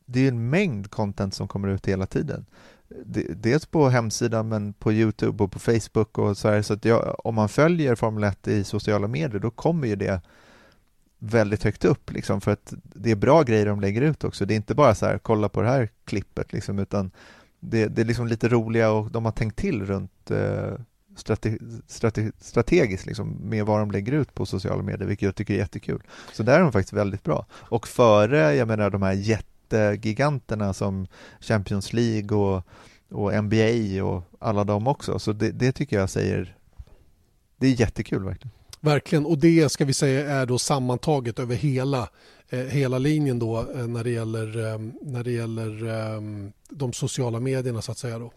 det 0.05 0.19
är 0.19 0.27
en 0.27 0.49
mängd 0.49 0.91
content 0.91 1.33
som 1.33 1.47
kommer 1.47 1.67
ut 1.67 1.87
hela 1.87 2.05
tiden. 2.05 2.45
Dels 3.35 3.65
på 3.65 3.89
hemsidan 3.89 4.49
men 4.49 4.73
på 4.73 4.93
Youtube 4.93 5.43
och 5.43 5.51
på 5.51 5.59
Facebook 5.59 6.17
och 6.17 6.37
så 6.37 6.49
här. 6.49 6.61
Så 6.61 6.73
att 6.73 6.85
jag, 6.85 7.15
om 7.25 7.35
man 7.35 7.49
följer 7.49 7.95
Formel 7.95 8.23
1 8.23 8.47
i 8.47 8.63
sociala 8.63 9.07
medier 9.07 9.39
då 9.39 9.51
kommer 9.51 9.87
ju 9.87 9.95
det 9.95 10.21
väldigt 11.19 11.63
högt 11.63 11.85
upp 11.85 12.11
liksom 12.11 12.41
för 12.41 12.51
att 12.51 12.73
det 12.79 13.11
är 13.11 13.15
bra 13.15 13.43
grejer 13.43 13.65
de 13.65 13.81
lägger 13.81 14.01
ut 14.01 14.23
också. 14.23 14.45
Det 14.45 14.53
är 14.53 14.55
inte 14.55 14.75
bara 14.75 14.95
så 14.95 15.05
här 15.05 15.17
kolla 15.17 15.49
på 15.49 15.61
det 15.61 15.67
här 15.67 15.89
klippet 16.05 16.53
liksom 16.53 16.79
utan 16.79 17.11
det, 17.59 17.87
det 17.87 18.01
är 18.01 18.05
liksom 18.05 18.27
lite 18.27 18.49
roliga 18.49 18.91
och 18.91 19.11
de 19.11 19.25
har 19.25 19.31
tänkt 19.31 19.55
till 19.55 19.85
runt 19.85 20.31
eh, 20.31 20.73
strate, 21.15 21.57
strate, 21.87 22.31
strategiskt 22.39 23.05
liksom, 23.05 23.37
med 23.41 23.65
vad 23.65 23.79
de 23.79 23.91
lägger 23.91 24.11
ut 24.11 24.33
på 24.33 24.45
sociala 24.45 24.83
medier, 24.83 25.07
vilket 25.07 25.25
jag 25.25 25.35
tycker 25.35 25.53
är 25.53 25.57
jättekul. 25.57 26.03
Så 26.33 26.43
där 26.43 26.55
är 26.55 26.61
de 26.61 26.71
faktiskt 26.71 26.93
väldigt 26.93 27.23
bra. 27.23 27.45
Och 27.51 27.87
före, 27.87 28.55
jag 28.55 28.67
menar 28.67 28.89
de 28.89 29.01
här 29.01 29.13
jättegiganterna 29.73 30.73
som 30.73 31.07
Champions 31.39 31.93
League 31.93 32.37
och, 32.37 32.63
och 33.11 33.43
NBA 33.43 34.03
och 34.03 34.23
alla 34.39 34.63
de 34.63 34.87
också, 34.87 35.19
så 35.19 35.33
det, 35.33 35.51
det 35.51 35.71
tycker 35.71 35.99
jag 35.99 36.09
säger, 36.09 36.55
det 37.57 37.67
är 37.67 37.79
jättekul 37.79 38.23
verkligen. 38.23 38.51
Verkligen, 38.79 39.25
och 39.25 39.37
det 39.37 39.71
ska 39.71 39.85
vi 39.85 39.93
säga 39.93 40.31
är 40.31 40.45
då 40.45 40.59
sammantaget 40.59 41.39
över 41.39 41.55
hela, 41.55 42.09
eh, 42.49 42.59
hela 42.59 42.97
linjen 42.97 43.39
då 43.39 43.59
eh, 43.75 43.87
när 43.87 44.03
det 44.03 44.09
gäller, 44.09 44.73
eh, 44.73 44.79
när 45.01 45.23
det 45.23 45.31
gäller 45.31 45.87
eh, 45.87 46.21
de 46.69 46.93
sociala 46.93 47.39
medierna 47.39 47.81
så 47.81 47.91
att 47.91 47.97
säga 47.97 48.19
då. 48.19 48.31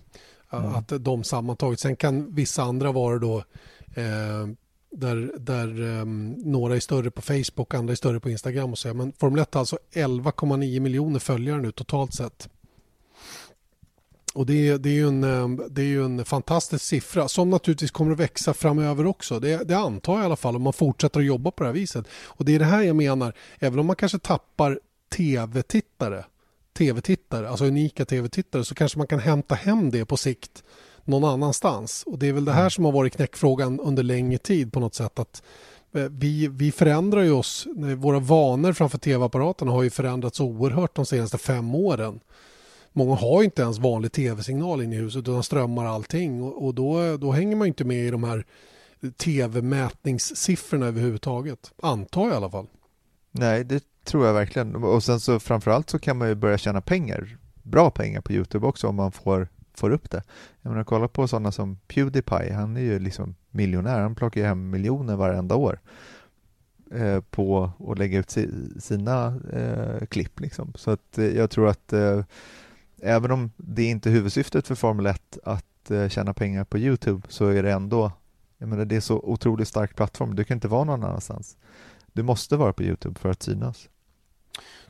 Mm. 0.52 0.74
Att 0.74 0.92
de 1.00 1.24
sammantaget, 1.24 1.80
sen 1.80 1.96
kan 1.96 2.34
vissa 2.34 2.62
andra 2.62 2.92
vara 2.92 3.18
då 3.18 3.36
eh, 3.94 4.46
där, 4.96 5.32
där 5.38 5.80
um, 5.80 6.32
några 6.32 6.76
är 6.76 6.80
större 6.80 7.10
på 7.10 7.22
Facebook, 7.22 7.74
andra 7.74 7.92
är 7.92 7.96
större 7.96 8.20
på 8.20 8.30
Instagram 8.30 8.72
och 8.72 8.78
så. 8.78 8.94
Men 8.94 9.12
Formel 9.12 9.40
1 9.40 9.54
har 9.54 9.60
alltså 9.60 9.78
11,9 9.92 10.80
miljoner 10.80 11.18
följare 11.18 11.60
nu 11.60 11.72
totalt 11.72 12.14
sett. 12.14 12.48
Och 14.34 14.46
det, 14.46 14.76
det, 14.76 14.88
är 14.88 14.94
ju 14.94 15.08
en, 15.08 15.24
ehm, 15.24 15.62
det 15.70 15.82
är 15.82 15.86
ju 15.86 16.04
en 16.04 16.24
fantastisk 16.24 16.84
siffra 16.84 17.28
som 17.28 17.50
naturligtvis 17.50 17.90
kommer 17.90 18.12
att 18.12 18.18
växa 18.18 18.54
framöver 18.54 19.06
också. 19.06 19.40
Det, 19.40 19.68
det 19.68 19.76
antar 19.76 20.12
jag 20.12 20.22
i 20.22 20.24
alla 20.24 20.36
fall 20.36 20.56
om 20.56 20.62
man 20.62 20.72
fortsätter 20.72 21.20
att 21.20 21.26
jobba 21.26 21.50
på 21.50 21.62
det 21.62 21.68
här 21.68 21.74
viset. 21.74 22.06
Och 22.12 22.44
det 22.44 22.54
är 22.54 22.58
det 22.58 22.64
här 22.64 22.82
jag 22.82 22.96
menar, 22.96 23.32
även 23.58 23.78
om 23.78 23.86
man 23.86 23.96
kanske 23.96 24.18
tappar 24.18 24.80
tv-tittare, 25.16 26.24
tv-tittare, 26.78 27.48
alltså 27.48 27.64
unika 27.64 28.04
tv-tittare 28.04 28.64
så 28.64 28.74
kanske 28.74 28.98
man 28.98 29.06
kan 29.06 29.18
hämta 29.18 29.54
hem 29.54 29.90
det 29.90 30.04
på 30.04 30.16
sikt 30.16 30.62
någon 31.06 31.24
annanstans. 31.24 32.04
Och 32.06 32.18
det 32.18 32.28
är 32.28 32.32
väl 32.32 32.44
det 32.44 32.52
här 32.52 32.60
mm. 32.60 32.70
som 32.70 32.84
har 32.84 32.92
varit 32.92 33.16
knäckfrågan 33.16 33.80
under 33.80 34.02
längre 34.02 34.38
tid 34.38 34.72
på 34.72 34.80
något 34.80 34.94
sätt. 34.94 35.18
att 35.18 35.42
eh, 35.92 36.02
vi, 36.02 36.48
vi 36.48 36.72
förändrar 36.72 37.22
ju 37.22 37.32
oss, 37.32 37.66
våra 37.96 38.18
vanor 38.18 38.72
framför 38.72 38.98
tv-apparaterna 38.98 39.72
har 39.72 39.82
ju 39.82 39.90
förändrats 39.90 40.40
oerhört 40.40 40.96
de 40.96 41.06
senaste 41.06 41.38
fem 41.38 41.74
åren. 41.74 42.20
Många 42.92 43.14
har 43.14 43.42
inte 43.42 43.62
ens 43.62 43.78
vanlig 43.78 44.12
tv-signal 44.12 44.82
in 44.82 44.92
i 44.92 44.96
huset 44.96 45.18
utan 45.18 45.42
strömmar 45.42 45.84
allting 45.84 46.42
och, 46.42 46.66
och 46.66 46.74
då, 46.74 47.16
då 47.16 47.32
hänger 47.32 47.56
man 47.56 47.66
inte 47.66 47.84
med 47.84 48.06
i 48.06 48.10
de 48.10 48.24
här 48.24 48.44
tv-mätningssiffrorna 49.16 50.86
överhuvudtaget. 50.86 51.72
Antar 51.82 52.22
jag 52.22 52.32
i 52.32 52.36
alla 52.36 52.50
fall. 52.50 52.66
Nej, 53.30 53.64
det 53.64 53.84
tror 54.04 54.26
jag 54.26 54.34
verkligen. 54.34 54.76
Och 54.76 55.02
sen 55.02 55.20
så 55.20 55.40
framförallt 55.40 55.90
så 55.90 55.98
kan 55.98 56.18
man 56.18 56.28
ju 56.28 56.34
börja 56.34 56.58
tjäna 56.58 56.80
pengar, 56.80 57.36
bra 57.62 57.90
pengar 57.90 58.20
på 58.20 58.32
Youtube 58.32 58.66
också 58.66 58.88
om 58.88 58.96
man 58.96 59.12
får, 59.12 59.48
får 59.76 59.90
upp 59.90 60.10
det. 60.10 60.22
Jag 60.62 60.70
menar, 60.70 60.84
kolla 60.84 61.08
på 61.08 61.28
sådana 61.28 61.52
som 61.52 61.78
Pewdiepie, 61.88 62.52
han 62.52 62.76
är 62.76 62.80
ju 62.80 62.98
liksom 62.98 63.34
miljonär, 63.50 64.00
han 64.00 64.14
plockar 64.14 64.40
ju 64.40 64.46
hem 64.46 64.70
miljoner 64.70 65.16
varenda 65.16 65.54
år 65.54 65.80
eh, 66.90 67.20
på 67.20 67.70
att 67.88 67.98
lägga 67.98 68.18
ut 68.18 68.30
si, 68.30 68.48
sina 68.80 69.40
eh, 69.52 70.06
klipp. 70.06 70.40
Liksom. 70.40 70.72
Så 70.74 70.90
att 70.90 71.18
eh, 71.18 71.26
jag 71.26 71.50
tror 71.50 71.68
att 71.68 71.92
eh, 71.92 72.24
även 73.02 73.30
om 73.30 73.50
det 73.56 73.84
inte 73.84 74.08
är 74.08 74.12
huvudsyftet 74.12 74.66
för 74.66 74.74
Formel 74.74 75.06
1 75.06 75.38
att 75.44 75.90
eh, 75.90 76.08
tjäna 76.08 76.34
pengar 76.34 76.64
på 76.64 76.78
Youtube 76.78 77.22
så 77.28 77.46
är 77.46 77.62
det 77.62 77.72
ändå, 77.72 78.12
jag 78.58 78.68
menar 78.68 78.84
det 78.84 78.96
är 78.96 79.00
så 79.00 79.18
otroligt 79.18 79.68
stark 79.68 79.96
plattform, 79.96 80.34
du 80.34 80.44
kan 80.44 80.56
inte 80.56 80.68
vara 80.68 80.84
någon 80.84 81.04
annanstans. 81.04 81.56
Du 82.12 82.22
måste 82.22 82.56
vara 82.56 82.72
på 82.72 82.82
Youtube 82.82 83.20
för 83.20 83.28
att 83.28 83.42
synas. 83.42 83.88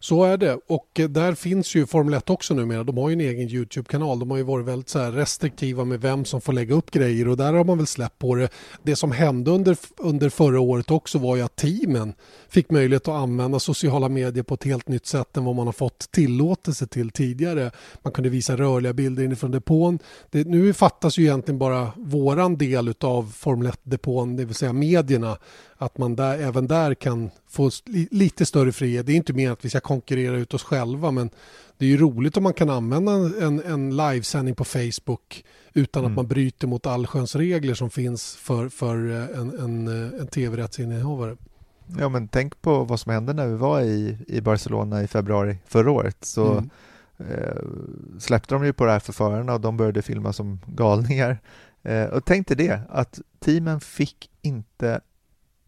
Så 0.09 0.25
är 0.25 0.37
det 0.37 0.59
och 0.67 1.01
eh, 1.01 1.09
där 1.09 1.35
finns 1.35 1.75
ju 1.75 1.87
Formel 1.87 2.15
1 2.15 2.31
också 2.31 2.55
numera. 2.55 2.85
De 2.85 2.99
har 2.99 3.09
ju 3.09 3.13
en 3.13 3.21
egen 3.21 3.49
Youtube-kanal. 3.49 4.19
De 4.19 4.31
har 4.31 4.39
ju 4.39 4.43
varit 4.43 4.67
väldigt 4.67 4.89
så 4.89 4.99
restriktiva 4.99 5.85
med 5.85 6.01
vem 6.01 6.25
som 6.25 6.41
får 6.41 6.53
lägga 6.53 6.75
upp 6.75 6.91
grejer 6.91 7.29
och 7.29 7.37
där 7.37 7.53
har 7.53 7.65
man 7.65 7.79
väl 7.79 7.87
släppt 7.87 8.19
på 8.19 8.35
det. 8.35 8.49
Det 8.83 8.97
som 8.97 9.13
hände 9.13 9.51
under, 9.51 9.77
under 9.97 10.29
förra 10.29 10.61
året 10.61 10.91
också 10.91 11.19
var 11.19 11.37
ju 11.37 11.43
att 11.43 11.57
teamen 11.57 12.15
fick 12.49 12.71
möjlighet 12.71 13.09
att 13.09 13.15
använda 13.15 13.59
sociala 13.59 14.09
medier 14.09 14.43
på 14.43 14.55
ett 14.55 14.65
helt 14.65 14.89
nytt 14.89 15.07
sätt 15.07 15.37
än 15.37 15.45
vad 15.45 15.55
man 15.57 15.67
har 15.67 15.73
fått 15.73 16.11
tillåtelse 16.11 16.87
till 16.87 17.11
tidigare. 17.11 17.71
Man 18.03 18.13
kunde 18.13 18.31
visa 18.31 18.57
rörliga 18.57 18.93
bilder 18.93 19.23
inifrån 19.23 19.51
depån. 19.51 19.99
Det, 20.31 20.47
nu 20.47 20.73
fattas 20.73 21.19
ju 21.19 21.23
egentligen 21.23 21.59
bara 21.59 21.93
våran 21.97 22.57
del 22.57 22.95
av 23.01 23.33
Formel 23.37 23.69
1-depån, 23.69 24.37
det 24.37 24.45
vill 24.45 24.55
säga 24.55 24.73
medierna 24.73 25.39
att 25.79 25.99
man 25.99 26.17
där, 26.17 26.39
även 26.39 26.67
där 26.67 26.95
kan 26.95 27.31
få 27.49 27.71
lite 28.11 28.47
större 28.47 28.73
frihet. 28.73 29.07
Det 29.07 29.13
är 29.13 29.17
inte 29.17 29.33
mer 29.33 29.51
att 29.51 29.65
vi 29.65 29.71
ska 29.71 29.81
konkurrera 29.81 30.37
ut 30.37 30.55
oss 30.55 30.63
själva 30.63 31.11
men 31.11 31.31
det 31.79 31.85
är 31.85 31.89
ju 31.89 31.97
roligt 31.97 32.37
om 32.37 32.43
man 32.43 32.55
kan 32.55 32.71
använda 32.71 33.13
en, 33.13 33.63
en 33.63 33.97
livesändning 33.97 34.55
på 34.55 34.65
Facebook 34.65 35.45
utan 35.73 36.01
mm. 36.01 36.13
att 36.13 36.17
man 36.17 36.27
bryter 36.27 36.67
mot 36.67 36.87
allsköns 36.87 37.37
regler 37.37 37.75
som 37.75 37.91
finns 37.91 38.37
för, 38.37 38.69
för 38.69 39.11
eh, 39.11 39.41
en, 39.41 39.59
en, 39.61 39.89
eh, 39.89 40.21
en 40.21 40.27
tv-rättsinnehavare. 40.27 41.37
Ja 41.99 42.09
men 42.09 42.29
tänk 42.29 42.63
på 42.63 42.85
vad 42.85 43.01
som 43.01 43.13
hände 43.13 43.33
när 43.33 43.47
vi 43.47 43.55
var 43.55 43.81
i, 43.81 44.19
i 44.27 44.41
Barcelona 44.41 45.03
i 45.03 45.07
februari 45.07 45.59
förra 45.67 45.91
året. 45.91 46.17
Så 46.21 46.53
mm. 46.53 46.71
eh, 47.19 47.63
släppte 48.19 48.55
de 48.55 48.65
ju 48.65 48.73
på 48.73 48.85
det 48.85 48.93
här 48.93 49.01
för 49.01 49.13
förarna 49.13 49.55
och 49.55 49.61
de 49.61 49.77
började 49.77 50.03
filma 50.03 50.33
som 50.33 50.61
galningar. 50.67 51.39
Eh, 51.83 52.05
och 52.05 52.25
tänk 52.25 52.49
dig 52.49 52.57
det, 52.57 52.81
att 52.89 53.21
teamen 53.41 53.81
fick 53.81 54.31
inte 54.43 55.01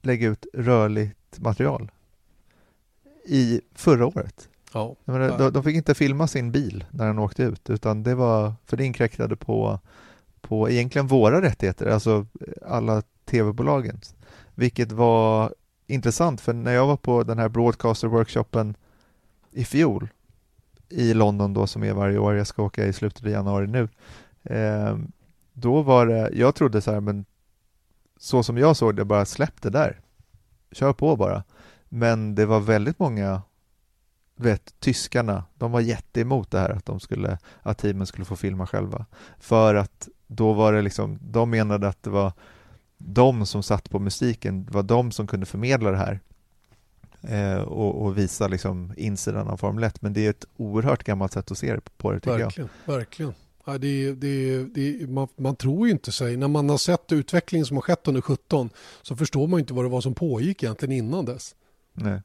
lägga 0.02 0.28
ut 0.28 0.46
rörligt 0.52 1.38
material 1.38 1.90
i 3.24 3.61
förra 3.74 4.06
året. 4.06 4.48
Ja. 4.72 4.96
Menar, 5.04 5.38
de, 5.38 5.52
de, 5.52 5.62
fick 5.62 5.76
inte 5.76 5.94
filma 5.94 6.26
sin 6.26 6.52
bil 6.52 6.84
när 6.90 7.06
den 7.06 7.18
åkte 7.18 7.42
ut 7.42 7.70
utan 7.70 8.02
det 8.02 8.14
var, 8.14 8.52
för 8.66 8.76
det 8.76 8.84
inkräktade 8.84 9.37
på, 9.37 9.80
på 10.40 10.70
egentligen 10.70 11.06
våra 11.06 11.42
rättigheter, 11.42 11.87
alltså 11.87 12.26
alla 12.66 13.02
tv-bolagens. 13.24 14.14
Vilket 14.54 14.92
var 14.92 15.54
intressant 15.87 16.40
för 16.40 16.52
när 16.52 16.72
jag 16.72 16.87
var 16.87 16.96
på 16.96 17.22
den 17.22 17.38
här 17.38 17.48
broadcaster-workshopen 17.48 18.74
i 19.52 19.64
fjol 19.64 20.08
i 20.88 21.14
London 21.14 21.54
då 21.54 21.66
som 21.66 21.84
är 21.84 21.92
varje 21.92 22.18
år, 22.18 22.34
jag 22.34 22.46
ska 22.46 22.62
åka 22.62 22.87
i 22.87 22.92
slutet 22.92 23.22
av 23.22 23.30
januari 23.30 23.66
nu. 23.66 23.88
Eh, 24.42 24.98
då 25.52 25.82
var 25.82 26.06
det, 26.06 26.30
jag 26.32 26.54
trodde 26.54 26.80
så 26.80 26.92
här, 26.92 27.00
men 27.00 27.24
så 28.18 28.42
som 28.42 28.59
jag 28.59 28.76
såg 28.76 28.96
det, 28.96 29.04
bara 29.04 29.24
släpp 29.24 29.62
det 29.62 29.70
där. 29.70 30.00
Kör 30.72 30.92
på 30.92 31.16
bara. 31.16 31.44
Men 31.88 32.35
det 32.35 32.46
var 32.46 32.61
väldigt 32.61 32.98
många, 32.98 33.42
vet, 34.37 34.81
tyskarna, 34.81 35.44
de 35.54 35.72
var 35.72 35.81
jätteemot 35.81 36.50
det 36.50 36.59
här 36.59 36.70
att 36.70 36.87
de 36.87 37.00
skulle, 37.00 37.38
att 37.62 37.78
teamen 37.78 38.07
skulle 38.07 38.24
få 38.24 38.37
filma 38.37 38.66
själva. 38.66 39.07
För 39.38 39.74
att 39.74 40.09
då 40.26 40.52
var 40.52 40.72
det 40.72 40.83
liksom, 40.83 41.18
de 41.22 41.50
menade 41.50 41.88
att 41.88 42.02
det 42.02 42.11
var 42.11 42.33
de 42.98 43.46
som 43.46 43.62
satt 43.62 43.90
på 43.90 43.98
musiken, 43.98 44.64
det 44.64 44.72
var 44.72 44.83
de 44.83 45.11
som 45.11 45.26
kunde 45.26 45.46
förmedla 45.46 45.90
det 45.90 45.96
här 45.96 46.20
eh, 47.22 47.62
och, 47.62 48.02
och, 48.02 48.18
visa 48.18 48.48
liksom 48.48 48.92
insidan 48.96 49.48
av 49.48 49.57
Formel 49.57 49.85
1. 49.85 50.02
Men 50.02 50.12
det 50.12 50.26
är 50.26 50.31
ett 50.31 50.44
oerhört 50.57 51.04
gammalt 51.04 51.33
sätt 51.33 51.50
att 51.50 51.59
se 51.59 51.76
på 51.96 52.12
det 52.12 52.20
tycker 52.20 52.38
verkligen, 52.38 52.70
jag. 52.87 52.94
Verkligen. 52.94 53.35
Ja, 53.68 53.78
det, 53.78 54.12
det, 54.12 54.64
det, 54.64 55.11
man, 55.11 55.28
man, 55.37 55.57
tror 55.57 55.87
ju 55.87 55.92
inte 55.92 56.12
sig. 56.12 56.37
När 56.37 56.48
man 56.48 56.68
har 56.68 56.78
sett 56.78 57.12
utvecklingen 57.12 57.66
som 57.66 57.76
har 57.76 57.83
skett 57.83 58.09
under 58.09 58.20
17 58.20 58.70
så 59.02 59.16
förstår 59.16 59.46
man 59.46 59.61
inte 59.61 59.74
vad 59.74 59.85
det 59.85 59.88
var 59.88 60.00
som 60.00 60.14
pågick 60.14 60.62
egentligen 60.62 60.92
innan 60.92 61.24
dess. 61.24 61.54
Nej. 61.92 62.22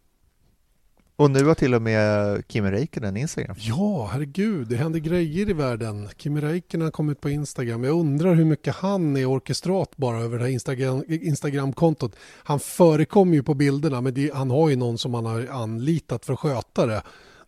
Och 1.15 1.31
nu 1.31 1.45
har 1.45 1.55
till 1.55 1.73
och 1.73 1.81
med 1.81 2.43
Kimi 2.47 2.71
Räikkönen 2.71 3.17
Instagram. 3.17 3.55
Ja, 3.59 4.09
herregud, 4.11 4.67
det 4.67 4.75
händer 4.75 4.99
grejer 4.99 5.49
i 5.49 5.53
världen. 5.53 6.09
Kimi 6.17 6.41
Räikkönen 6.41 6.85
har 6.85 6.91
kommit 6.91 7.21
på 7.21 7.29
Instagram. 7.29 7.83
Jag 7.83 7.99
undrar 7.99 8.35
hur 8.35 8.45
mycket 8.45 8.75
han 8.75 9.17
är 9.17 9.25
orkestrat 9.25 9.97
bara 9.97 10.19
över 10.19 10.37
det 10.37 10.43
här 10.43 10.51
Instagram, 10.51 11.03
Instagramkontot. 11.07 12.15
Han 12.43 12.59
förekommer 12.59 13.33
ju 13.33 13.43
på 13.43 13.53
bilderna, 13.53 14.01
men 14.01 14.13
det, 14.13 14.33
han 14.33 14.51
har 14.51 14.69
ju 14.69 14.75
någon 14.75 14.97
som 14.97 15.13
han 15.13 15.25
har 15.25 15.47
anlitat 15.47 16.25
för 16.25 16.33
att 16.33 16.39
sköta 16.39 16.85
det 16.85 17.03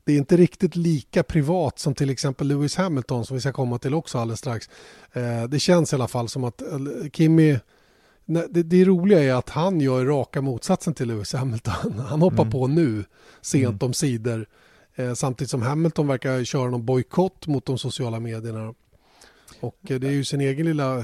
det 0.05 0.13
är 0.13 0.17
inte 0.17 0.37
riktigt 0.37 0.75
lika 0.75 1.23
privat 1.23 1.79
som 1.79 1.95
till 1.95 2.09
exempel 2.09 2.47
Lewis 2.47 2.75
Hamilton 2.75 3.25
som 3.25 3.35
vi 3.35 3.41
ska 3.41 3.51
komma 3.51 3.77
till 3.77 3.93
också 3.93 4.17
alldeles 4.17 4.39
strax. 4.39 4.69
Eh, 5.13 5.43
det 5.43 5.59
känns 5.59 5.93
i 5.93 5.95
alla 5.95 6.07
fall 6.07 6.29
som 6.29 6.43
att 6.43 6.61
eh, 6.61 6.67
Kimi 7.13 7.59
det, 8.25 8.63
det 8.63 8.85
roliga 8.85 9.23
är 9.23 9.33
att 9.33 9.49
han 9.49 9.81
gör 9.81 10.05
raka 10.05 10.41
motsatsen 10.41 10.93
till 10.93 11.07
Lewis 11.07 11.33
Hamilton. 11.33 11.99
Han 12.07 12.21
hoppar 12.21 12.43
mm. 12.43 12.51
på 12.51 12.67
nu, 12.67 13.03
sent 13.41 13.81
mm. 13.81 13.87
om 13.87 13.93
sidor. 13.93 14.45
Eh, 14.95 15.13
samtidigt 15.13 15.51
som 15.51 15.61
Hamilton 15.61 16.07
verkar 16.07 16.43
köra 16.43 16.69
någon 16.69 16.85
bojkott 16.85 17.47
mot 17.47 17.65
de 17.65 17.77
sociala 17.77 18.19
medierna. 18.19 18.73
Och 19.59 19.77
det 19.81 20.03
är 20.03 20.11
ju 20.11 20.23
sin 20.23 20.41
egen 20.41 20.65
lilla 20.65 21.03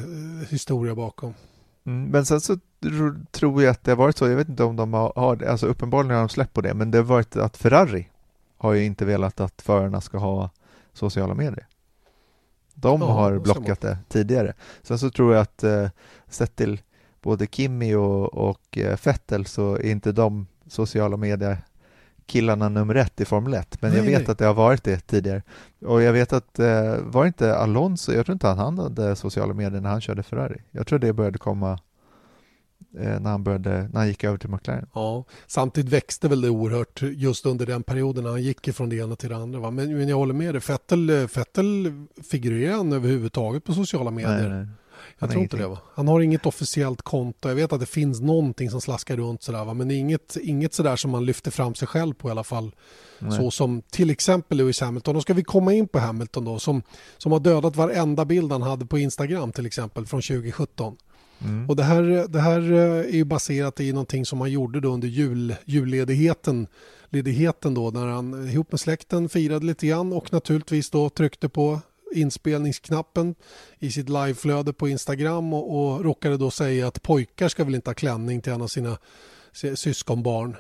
historia 0.50 0.96
bakom. 0.96 1.34
Mm, 1.86 2.10
men 2.10 2.26
sen 2.26 2.42
så 2.42 2.60
tror 3.32 3.64
jag 3.64 3.72
att 3.72 3.84
det 3.84 3.92
har 3.92 3.96
varit 3.96 4.18
så, 4.18 4.28
jag 4.28 4.36
vet 4.36 4.50
inte 4.50 4.64
om 4.64 4.76
de 4.76 4.94
har, 4.94 5.36
det, 5.36 5.52
alltså 5.52 5.68
uppenbarligen 5.68 6.16
har 6.16 6.22
de 6.22 6.30
släppt 6.30 6.54
på 6.54 6.62
det, 6.62 6.74
men 6.74 6.92
det 6.92 6.98
har 6.98 7.06
varit 7.06 7.36
att 7.36 7.58
Ferrari 7.58 8.08
har 8.62 8.74
ju 8.74 8.84
inte 8.84 9.06
velat 9.06 9.40
att 9.40 9.62
förarna 9.62 10.02
ska 10.02 10.18
ha 10.18 10.50
sociala 10.94 11.34
medier. 11.34 11.68
De 12.74 13.02
ja, 13.02 13.08
har 13.08 13.40
blockat 13.40 13.82
det 13.82 13.98
tidigare. 14.10 14.54
Sen 14.82 15.00
så 15.00 15.10
tror 15.10 15.34
jag 15.34 15.42
att 15.42 15.64
eh, 15.64 15.90
sett 16.30 16.56
till 16.56 16.82
både 17.22 17.48
Kimi 17.48 17.96
och, 17.96 18.34
och 18.34 18.78
eh, 18.78 18.96
Fettel 18.98 19.46
så 19.46 19.76
är 19.76 19.92
inte 19.92 20.12
de 20.12 20.48
sociala 20.68 21.18
medier 21.18 21.58
killarna 22.26 22.70
nummer 22.70 22.96
ett 22.96 23.22
i 23.22 23.26
Formel 23.26 23.54
1, 23.54 23.82
men 23.82 23.92
nej, 23.92 24.00
jag 24.00 24.06
vet 24.06 24.22
nej. 24.22 24.32
att 24.32 24.38
det 24.38 24.46
har 24.46 24.54
varit 24.54 24.84
det 24.84 25.08
tidigare. 25.08 25.42
Och 25.86 26.02
jag 26.02 26.14
vet 26.14 26.34
att, 26.34 26.60
eh, 26.60 26.96
var 26.98 27.26
inte 27.26 27.56
Alonso, 27.56 28.14
jag 28.14 28.26
tror 28.26 28.34
inte 28.34 28.50
att 28.50 28.58
han 28.58 28.80
hade 28.80 29.16
sociala 29.16 29.54
medier 29.54 29.82
när 29.82 29.90
han 29.90 30.02
körde 30.02 30.24
Ferrari. 30.24 30.62
Jag 30.72 30.88
tror 30.88 31.00
det 31.00 31.14
började 31.14 31.38
komma 31.38 31.80
när 32.94 33.30
han, 33.30 33.44
började, 33.44 33.70
när 33.70 34.00
han 34.00 34.08
gick 34.08 34.24
över 34.24 34.38
till 34.38 34.50
McLaren. 34.50 34.88
Ja, 34.94 35.26
samtidigt 35.48 35.94
växte 35.94 36.28
väl 36.28 36.42
det 36.42 36.50
oerhört 36.50 37.02
just 37.02 37.46
under 37.46 37.66
den 37.66 37.84
perioden 37.84 38.24
när 38.24 38.32
han 38.32 38.44
gick 38.44 38.68
ifrån 38.68 38.90
det 38.90 38.96
ena 38.96 39.16
till 39.16 39.30
det 39.30 39.36
andra. 39.36 39.60
Va? 39.60 39.72
Men, 39.72 39.98
men 39.98 40.08
jag 40.08 40.18
håller 40.18 40.34
med 40.34 40.54
dig, 40.54 40.62
Fettel, 40.62 41.28
Fettel 41.28 41.92
figurerar 42.32 42.78
han 42.78 42.94
överhuvudtaget 42.94 43.64
på 43.64 43.74
sociala 43.74 44.12
medier? 44.12 44.50
Nej, 44.50 44.58
nej. 44.58 44.68
Jag 45.20 45.32
tror 45.32 45.44
inte 45.44 45.58
det. 45.58 45.68
Va? 45.68 45.78
Han 45.94 46.08
har 46.08 46.22
inget 46.22 46.46
officiellt 46.46 47.02
konto. 47.02 47.50
Jag 47.50 47.56
vet 47.56 47.74
att 47.74 47.80
det 47.80 47.86
finns 47.86 48.22
någonting 48.22 48.70
som 48.70 48.82
slaskar 48.82 49.18
runt 49.18 49.44
sådär. 49.44 49.66
Va? 49.66 49.74
Men 49.74 49.92
inget, 49.92 50.38
inget 50.42 50.74
sådär 50.74 50.96
som 50.96 51.12
man 51.12 51.26
lyfter 51.26 51.52
fram 51.52 51.76
sig 51.76 51.88
själv 51.88 52.14
på 52.14 52.28
i 52.28 52.32
alla 52.32 52.44
fall. 52.44 52.72
Nej. 53.20 53.32
Så 53.32 53.52
som 53.52 53.82
till 53.82 54.10
exempel 54.10 54.58
Lewis 54.58 54.82
Hamilton. 54.82 55.16
Då 55.16 55.22
ska 55.22 55.34
vi 55.34 55.44
komma 55.44 55.74
in 55.74 55.88
på 55.88 56.00
Hamilton 56.00 56.46
då. 56.46 56.60
Som, 56.60 56.84
som 57.18 57.32
har 57.32 57.40
dödat 57.40 57.76
varenda 57.76 58.26
bild 58.26 58.52
han 58.52 58.62
hade 58.62 58.86
på 58.86 58.98
Instagram 58.98 59.52
till 59.52 59.66
exempel 59.66 60.06
från 60.06 60.22
2017. 60.22 60.98
Mm. 61.44 61.70
Och 61.70 61.76
det 61.76 61.84
här, 61.84 62.28
det 62.28 62.40
här 62.40 62.72
eh, 62.72 63.00
är 63.00 63.16
ju 63.16 63.24
baserat 63.24 63.80
i 63.80 63.92
någonting 63.94 64.26
som 64.26 64.42
han 64.42 64.52
gjorde 64.52 64.80
då 64.80 64.90
under 64.90 65.08
jul, 65.08 65.56
julledigheten 65.66 66.68
ledigheten 67.12 67.74
då 67.74 67.90
när 67.90 68.08
han 68.08 68.50
ihop 68.50 68.72
med 68.72 68.80
släkten 68.80 69.30
firade 69.30 69.66
lite 69.66 69.88
grann 69.88 70.14
och 70.14 70.34
naturligtvis 70.34 70.90
då 70.90 71.10
tryckte 71.10 71.50
på 71.50 71.80
inspelningsknappen 72.14 73.36
i 73.80 73.92
sitt 73.92 74.10
liveflöde 74.10 74.74
på 74.74 74.88
Instagram 74.88 75.54
och, 75.54 75.94
och 75.94 76.04
råkade 76.04 76.38
då 76.38 76.52
säga 76.52 76.88
att 76.88 77.02
pojkar 77.02 77.48
ska 77.48 77.64
väl 77.64 77.76
inte 77.76 77.90
ha 77.90 77.96
klänning 77.96 78.42
till 78.42 78.54
en 78.54 78.62
av 78.62 78.68
sina 78.68 78.98
syskonbarn. 79.76 80.56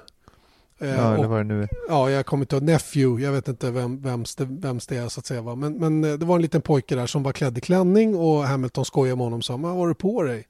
Eh, 0.79 0.89
ja, 0.89 1.15
eller 1.15 1.27
vad 1.27 1.39
det 1.39 1.43
nu 1.43 1.63
är. 1.63 1.69
Ja, 1.87 2.09
jag 2.09 2.25
kommer 2.25 2.43
inte 2.43 2.55
ihåg. 2.55 2.63
Nephew, 2.63 3.23
jag 3.25 3.31
vet 3.31 3.47
inte 3.47 3.71
vem, 3.71 4.01
vems, 4.01 4.35
det, 4.35 4.45
vems 4.45 4.87
det 4.87 4.97
är 4.97 5.09
så 5.09 5.19
att 5.19 5.25
säga. 5.25 5.41
Va? 5.41 5.55
Men, 5.55 5.73
men 5.73 6.03
eh, 6.03 6.13
det 6.13 6.25
var 6.25 6.35
en 6.35 6.41
liten 6.41 6.61
pojke 6.61 6.95
där 6.95 7.07
som 7.07 7.23
var 7.23 7.31
klädd 7.31 7.57
i 7.57 7.61
klänning 7.61 8.15
och 8.15 8.43
Hamilton 8.43 8.85
skojade 8.85 9.15
med 9.15 9.25
honom 9.25 9.39
och 9.39 9.45
sa, 9.45 9.57
vad 9.57 9.71
har 9.71 9.87
du 9.87 9.93
på 9.93 10.23
dig? 10.23 10.47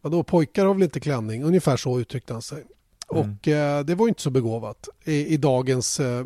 Vadå, 0.00 0.22
pojkar 0.22 0.66
har 0.66 0.74
väl 0.74 0.82
inte 0.82 1.00
klänning? 1.00 1.44
Ungefär 1.44 1.76
så 1.76 2.00
uttryckte 2.00 2.32
han 2.32 2.42
sig. 2.42 2.64
Mm. 3.12 3.36
Och 3.40 3.48
eh, 3.48 3.84
det 3.84 3.94
var 3.94 4.08
inte 4.08 4.22
så 4.22 4.30
begåvat 4.30 4.88
i, 5.04 5.26
i 5.26 5.36
dagens 5.36 6.00
eh, 6.00 6.24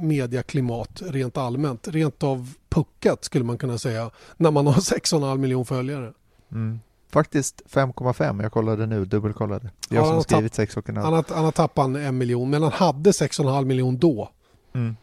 mediaklimat 0.00 1.02
rent 1.06 1.36
allmänt. 1.36 1.88
Rent 1.88 2.22
av 2.22 2.54
puckat 2.68 3.24
skulle 3.24 3.44
man 3.44 3.58
kunna 3.58 3.78
säga 3.78 4.10
när 4.36 4.50
man 4.50 4.66
har 4.66 4.74
6,5 4.74 5.38
miljoner 5.38 5.64
följare. 5.64 6.12
Mm. 6.52 6.80
Faktiskt 7.10 7.62
5,5. 7.70 8.42
Jag 8.42 8.52
kollade 8.52 8.86
nu, 8.86 9.04
dubbelkollade. 9.04 9.70
Jag 9.88 10.06
ja, 10.06 10.10
som 10.10 10.22
skrivit 10.22 10.58
6,5. 10.58 11.00
Han 11.00 11.24
han 11.28 11.44
har 11.44 11.52
tappat 11.52 11.86
en 11.86 12.18
miljon, 12.18 12.50
men 12.50 12.62
han 12.62 12.72
hade 12.72 13.10
6,5 13.10 13.64
miljon 13.64 13.98
då. 13.98 14.30
Mm. 14.74 14.96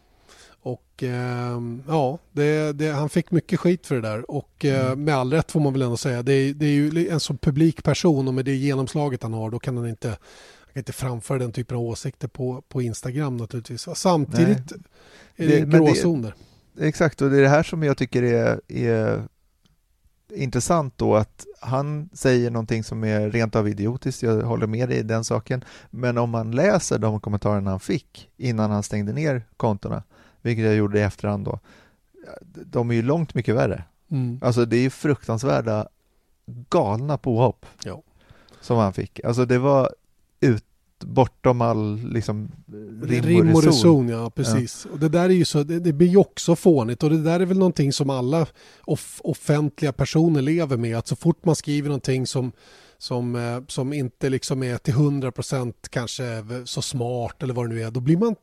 Och 0.64 1.02
eh, 1.02 1.60
ja, 1.88 2.18
det, 2.32 2.72
det, 2.72 2.90
han 2.90 3.08
fick 3.08 3.30
mycket 3.30 3.60
skit 3.60 3.86
för 3.86 3.94
det 3.94 4.00
där. 4.00 4.30
Och 4.30 4.64
eh, 4.64 4.86
mm. 4.86 5.04
med 5.04 5.14
all 5.14 5.32
rätt 5.32 5.52
får 5.52 5.60
man 5.60 5.72
väl 5.72 5.82
ändå 5.82 5.96
säga. 5.96 6.22
Det, 6.22 6.52
det 6.52 6.66
är 6.66 6.70
ju 6.70 7.08
en 7.08 7.20
så 7.20 7.34
publik 7.34 7.82
person 7.82 8.28
och 8.28 8.34
med 8.34 8.44
det 8.44 8.54
genomslaget 8.54 9.22
han 9.22 9.32
har, 9.32 9.50
då 9.50 9.58
kan 9.58 9.76
han 9.76 9.88
inte, 9.88 10.08
han 10.08 10.72
kan 10.72 10.80
inte 10.80 10.92
framföra 10.92 11.38
den 11.38 11.52
typen 11.52 11.76
av 11.76 11.82
åsikter 11.82 12.28
på, 12.28 12.62
på 12.68 12.82
Instagram 12.82 13.36
naturligtvis. 13.36 13.88
Samtidigt 13.94 14.70
Nej. 14.70 14.80
är 15.36 15.48
det, 15.48 15.56
det 15.56 15.60
en 15.60 15.70
gråzon 15.70 16.22
där. 16.22 16.34
Exakt, 16.80 17.22
och 17.22 17.30
det 17.30 17.38
är 17.38 17.42
det 17.42 17.48
här 17.48 17.62
som 17.62 17.82
jag 17.82 17.96
tycker 17.96 18.22
är, 18.22 18.60
är 18.68 19.22
intressant 20.34 20.98
då 20.98 21.16
att 21.16 21.46
han 21.60 22.08
säger 22.12 22.50
någonting 22.50 22.84
som 22.84 23.04
är 23.04 23.30
rent 23.30 23.56
av 23.56 23.68
idiotiskt, 23.68 24.22
jag 24.22 24.42
håller 24.42 24.66
med 24.66 24.88
dig 24.88 24.98
i 24.98 25.02
den 25.02 25.24
saken, 25.24 25.64
men 25.90 26.18
om 26.18 26.30
man 26.30 26.50
läser 26.50 26.98
de 26.98 27.20
kommentarerna 27.20 27.70
han 27.70 27.80
fick 27.80 28.30
innan 28.36 28.70
han 28.70 28.82
stängde 28.82 29.12
ner 29.12 29.46
kontona, 29.56 30.02
vilket 30.44 30.64
jag 30.64 30.74
gjorde 30.74 30.98
i 30.98 31.02
efterhand 31.02 31.44
då, 31.44 31.58
de 32.54 32.90
är 32.90 32.94
ju 32.94 33.02
långt 33.02 33.34
mycket 33.34 33.54
värre. 33.54 33.84
Mm. 34.10 34.38
Alltså 34.42 34.64
det 34.64 34.76
är 34.76 34.80
ju 34.80 34.90
fruktansvärda 34.90 35.88
galna 36.46 37.18
påhopp 37.18 37.66
ja. 37.84 38.02
som 38.60 38.76
han 38.76 38.92
fick. 38.92 39.24
Alltså 39.24 39.44
det 39.44 39.58
var 39.58 39.90
ut 40.40 40.64
bortom 41.00 41.60
all 41.60 41.96
liksom, 41.96 42.50
rim, 43.02 43.24
rim 43.24 43.54
och 43.54 43.64
reson. 43.64 44.08
ja 44.08 44.30
precis. 44.30 44.86
Ja. 44.86 44.92
Och 44.92 44.98
det 44.98 45.08
där 45.08 45.24
är 45.24 45.34
ju 45.34 45.44
så, 45.44 45.62
det, 45.62 45.80
det, 45.80 45.92
blir 45.92 46.08
ju 46.08 46.16
också 46.16 46.56
fånigt 46.56 47.02
och 47.02 47.10
det 47.10 47.22
där 47.22 47.40
är 47.40 47.46
väl 47.46 47.58
någonting 47.58 47.92
som 47.92 48.10
alla 48.10 48.46
off 48.84 49.20
offentliga 49.24 49.92
personer 49.92 50.42
lever 50.42 50.76
med. 50.76 50.98
Att 50.98 51.06
så 51.06 51.16
fort 51.16 51.44
man 51.44 51.56
skriver 51.56 51.88
någonting 51.88 52.26
som 52.26 52.52
som, 53.04 53.36
eh, 53.36 53.60
som 53.68 53.92
inte 53.92 54.28
liksom 54.28 54.62
är 54.62 54.78
till 54.78 54.94
100% 54.94 55.74
kanske 55.90 56.44
så 56.64 56.82
smart 56.82 57.42
eller 57.42 57.54
vad 57.54 57.68
det 57.68 57.74
nu 57.74 57.82
är, 57.82 57.90
då 57.90 58.00
blir 58.00 58.16
man, 58.16 58.34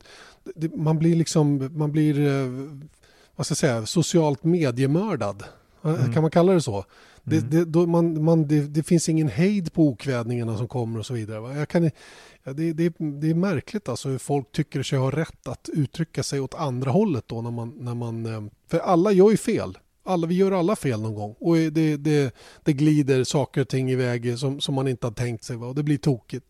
man 0.76 1.00
blir 1.00 1.16
liksom, 1.16 1.70
man 1.78 1.92
blir, 1.92 2.20
eh, 2.20 2.48
vad 3.36 3.46
ska 3.46 3.52
jag 3.52 3.58
säga, 3.58 3.86
socialt 3.86 4.44
mediemördad. 4.44 5.44
Mm. 5.84 6.14
Kan 6.14 6.22
man 6.22 6.32
kalla 6.32 6.54
det 6.54 6.62
så? 6.62 6.86
Det, 7.24 7.38
mm. 7.38 7.50
det, 7.50 7.66
då 7.66 7.86
man, 7.86 8.24
man, 8.24 8.48
det, 8.48 8.62
det, 8.62 8.84
finns 8.84 9.10
ingen 9.10 9.28
hejd 9.28 9.74
på 9.74 9.88
okvädningarna 9.88 10.58
som 10.58 10.68
kommer 10.68 11.00
och 11.00 11.06
så 11.06 11.14
vidare. 11.14 11.58
Jag 11.58 11.70
kan, 11.70 11.84
det, 12.44 12.74
det, 12.74 12.94
det 12.98 13.30
är 13.30 13.36
märkligt 13.36 13.90
alltså 13.90 14.10
hur 14.10 14.18
folk 14.18 14.52
tycker 14.52 14.84
sig 14.84 15.00
ha 15.00 15.12
rätt 15.12 15.48
att 15.48 15.70
uttrycka 15.74 16.24
sig 16.24 16.40
åt 16.40 16.54
andra 16.54 16.92
hållet 16.92 17.24
då 17.28 17.42
när 17.42 17.52
man, 17.52 17.74
när 17.80 17.96
man 17.96 18.26
eh, 18.26 18.42
för 18.68 18.80
alla 18.80 19.12
gör 19.12 19.32
ju 19.32 19.38
fel. 19.38 19.78
Alla, 20.04 20.28
vi 20.28 20.36
gör 20.36 20.52
alla 20.52 20.76
fel 20.76 21.02
någon 21.02 21.16
gång 21.16 21.36
och 21.40 21.56
det, 21.56 21.98
det, 21.98 22.36
det 22.64 22.74
glider 22.74 23.24
saker 23.24 23.62
och 23.62 23.68
ting 23.68 23.92
iväg 23.92 24.40
som, 24.40 24.62
som 24.62 24.76
man 24.76 24.88
inte 24.88 25.08
har 25.08 25.12
tänkt 25.12 25.44
sig 25.44 25.56
va? 25.56 25.68
och 25.68 25.76
det 25.76 25.84
blir 25.84 25.98
tokigt. 25.98 26.46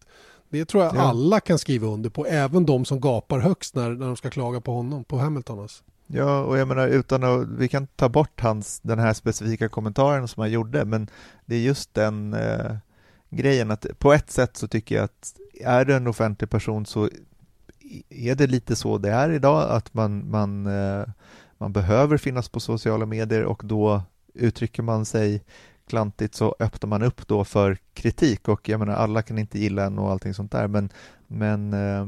Det 0.50 0.66
tror 0.66 0.84
jag 0.84 0.96
ja. 0.96 1.02
alla 1.02 1.40
kan 1.40 1.60
skriva 1.60 1.88
under 1.88 2.10
på, 2.10 2.26
även 2.26 2.66
de 2.66 2.86
som 2.86 3.00
gapar 3.00 3.40
högst 3.40 3.76
när, 3.76 3.90
när 3.90 4.06
de 4.06 4.16
ska 4.16 4.30
klaga 4.30 4.62
på 4.62 4.74
honom, 4.74 5.04
på 5.04 5.18
Hamilton. 5.18 5.60
Alltså. 5.60 5.84
Ja, 6.08 6.44
och 6.44 6.58
jag 6.58 6.68
menar 6.68 6.88
utan 6.88 7.24
att, 7.24 7.48
vi 7.48 7.68
kan 7.68 7.88
ta 7.88 8.10
bort 8.10 8.42
hans, 8.42 8.80
den 8.80 9.00
här 9.00 9.14
specifika 9.14 9.70
kommentaren 9.70 10.28
som 10.28 10.42
han 10.42 10.52
gjorde, 10.52 10.86
men 10.86 11.10
det 11.46 11.56
är 11.56 11.60
just 11.60 11.94
den 11.94 12.34
eh, 12.34 12.76
grejen 13.30 13.72
att 13.72 13.86
på 14.00 14.14
ett 14.14 14.32
sätt 14.32 14.58
så 14.58 14.68
tycker 14.68 14.96
jag 14.96 15.04
att 15.04 15.34
är 15.62 15.86
du 15.86 15.96
en 15.96 16.08
offentlig 16.08 16.50
person 16.50 16.86
så 16.86 17.10
är 18.10 18.36
det 18.36 18.48
lite 18.48 18.76
så 18.76 18.98
det 18.98 19.12
är 19.12 19.32
idag, 19.32 19.72
att 19.72 19.94
man, 19.94 20.30
man, 20.32 20.68
eh, 20.68 21.06
man 21.62 21.74
behöver 21.74 22.18
finnas 22.18 22.50
på 22.50 22.60
sociala 22.60 23.06
medier 23.06 23.44
och 23.44 23.62
då 23.66 24.02
uttrycker 24.34 24.84
man 24.84 25.06
sig 25.06 25.44
klantigt 25.88 26.36
så 26.36 26.56
öppnar 26.60 26.88
man 26.88 27.04
upp 27.04 27.28
då 27.28 27.44
för 27.44 27.78
kritik 27.94 28.48
och 28.48 28.70
jag 28.70 28.80
menar 28.80 28.94
alla 28.94 29.22
kan 29.22 29.38
inte 29.38 29.60
gilla 29.60 29.86
en 29.86 30.00
och 30.00 30.12
allting 30.12 30.34
sånt 30.34 30.52
där 30.52 30.68
men, 30.68 30.90
men 31.28 31.74
eh, 31.74 32.08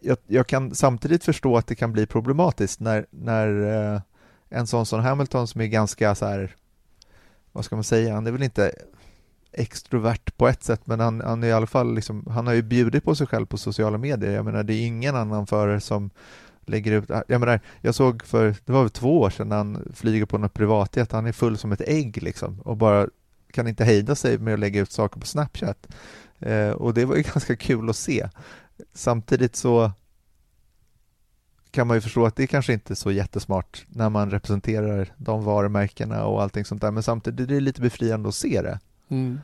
jag, 0.00 0.16
jag, 0.26 0.46
kan 0.46 0.74
samtidigt 0.74 1.24
förstå 1.24 1.56
att 1.56 1.66
det 1.66 1.74
kan 1.74 1.92
bli 1.92 2.06
problematiskt 2.06 2.80
när, 2.80 3.06
när 3.10 3.48
eh, 3.94 4.00
en 4.48 4.66
sån 4.66 4.86
som 4.86 5.00
Hamilton 5.00 5.48
som 5.48 5.60
är 5.60 5.66
ganska 5.66 6.14
så 6.14 6.26
här, 6.26 6.54
vad 7.52 7.64
ska 7.64 7.76
man 7.76 7.84
säga, 7.84 8.14
han 8.14 8.26
är 8.26 8.30
väl 8.30 8.42
inte 8.42 8.72
extrovert 9.52 10.36
på 10.36 10.48
ett 10.48 10.62
sätt, 10.62 10.86
men 10.86 11.00
han, 11.00 11.20
han 11.20 11.42
är 11.42 11.48
i 11.48 11.52
alla 11.52 11.66
fall 11.66 11.94
liksom, 11.94 12.26
han 12.30 12.46
har 12.46 12.54
ju 12.54 12.62
bjudit 12.62 13.04
på 13.04 13.14
sig 13.14 13.26
själv 13.26 13.46
på 13.46 13.58
sociala 13.58 13.98
medier. 13.98 14.32
Jag 14.32 14.44
menar, 14.44 14.62
det 14.62 14.74
är 14.74 14.86
ingen 14.86 15.16
annan 15.16 15.46
förare 15.46 15.80
som 15.80 16.10
lägger 16.66 16.92
ut, 16.92 17.10
jag 17.28 17.40
menar, 17.40 17.60
jag 17.80 17.94
såg 17.94 18.24
för, 18.24 18.54
det 18.64 18.72
var 18.72 18.80
väl 18.80 18.90
två 18.90 19.20
år 19.20 19.30
sedan 19.30 19.50
han 19.50 19.92
flyger 19.94 20.26
på 20.26 20.38
något 20.38 20.54
privatjet, 20.54 21.12
han 21.12 21.26
är 21.26 21.32
full 21.32 21.58
som 21.58 21.72
ett 21.72 21.80
ägg 21.80 22.22
liksom 22.22 22.60
och 22.60 22.76
bara 22.76 23.08
kan 23.52 23.68
inte 23.68 23.84
hejda 23.84 24.14
sig 24.14 24.38
med 24.38 24.54
att 24.54 24.60
lägga 24.60 24.80
ut 24.80 24.92
saker 24.92 25.20
på 25.20 25.26
Snapchat. 25.26 25.88
Eh, 26.38 26.70
och 26.70 26.94
det 26.94 27.04
var 27.04 27.16
ju 27.16 27.22
ganska 27.34 27.56
kul 27.56 27.90
att 27.90 27.96
se. 27.96 28.28
Samtidigt 28.92 29.56
så 29.56 29.92
kan 31.70 31.86
man 31.86 31.96
ju 31.96 32.00
förstå 32.00 32.26
att 32.26 32.36
det 32.36 32.46
kanske 32.46 32.72
inte 32.72 32.92
är 32.92 32.94
så 32.94 33.10
jättesmart 33.10 33.86
när 33.88 34.10
man 34.10 34.30
representerar 34.30 35.12
de 35.16 35.44
varumärkena 35.44 36.24
och 36.24 36.42
allting 36.42 36.64
sånt 36.64 36.80
där, 36.80 36.90
men 36.90 37.02
samtidigt 37.02 37.50
är 37.50 37.54
det 37.54 37.60
lite 37.60 37.80
befriande 37.80 38.28
att 38.28 38.34
se 38.34 38.62
det. 38.62 38.80
Mm. 39.08 39.40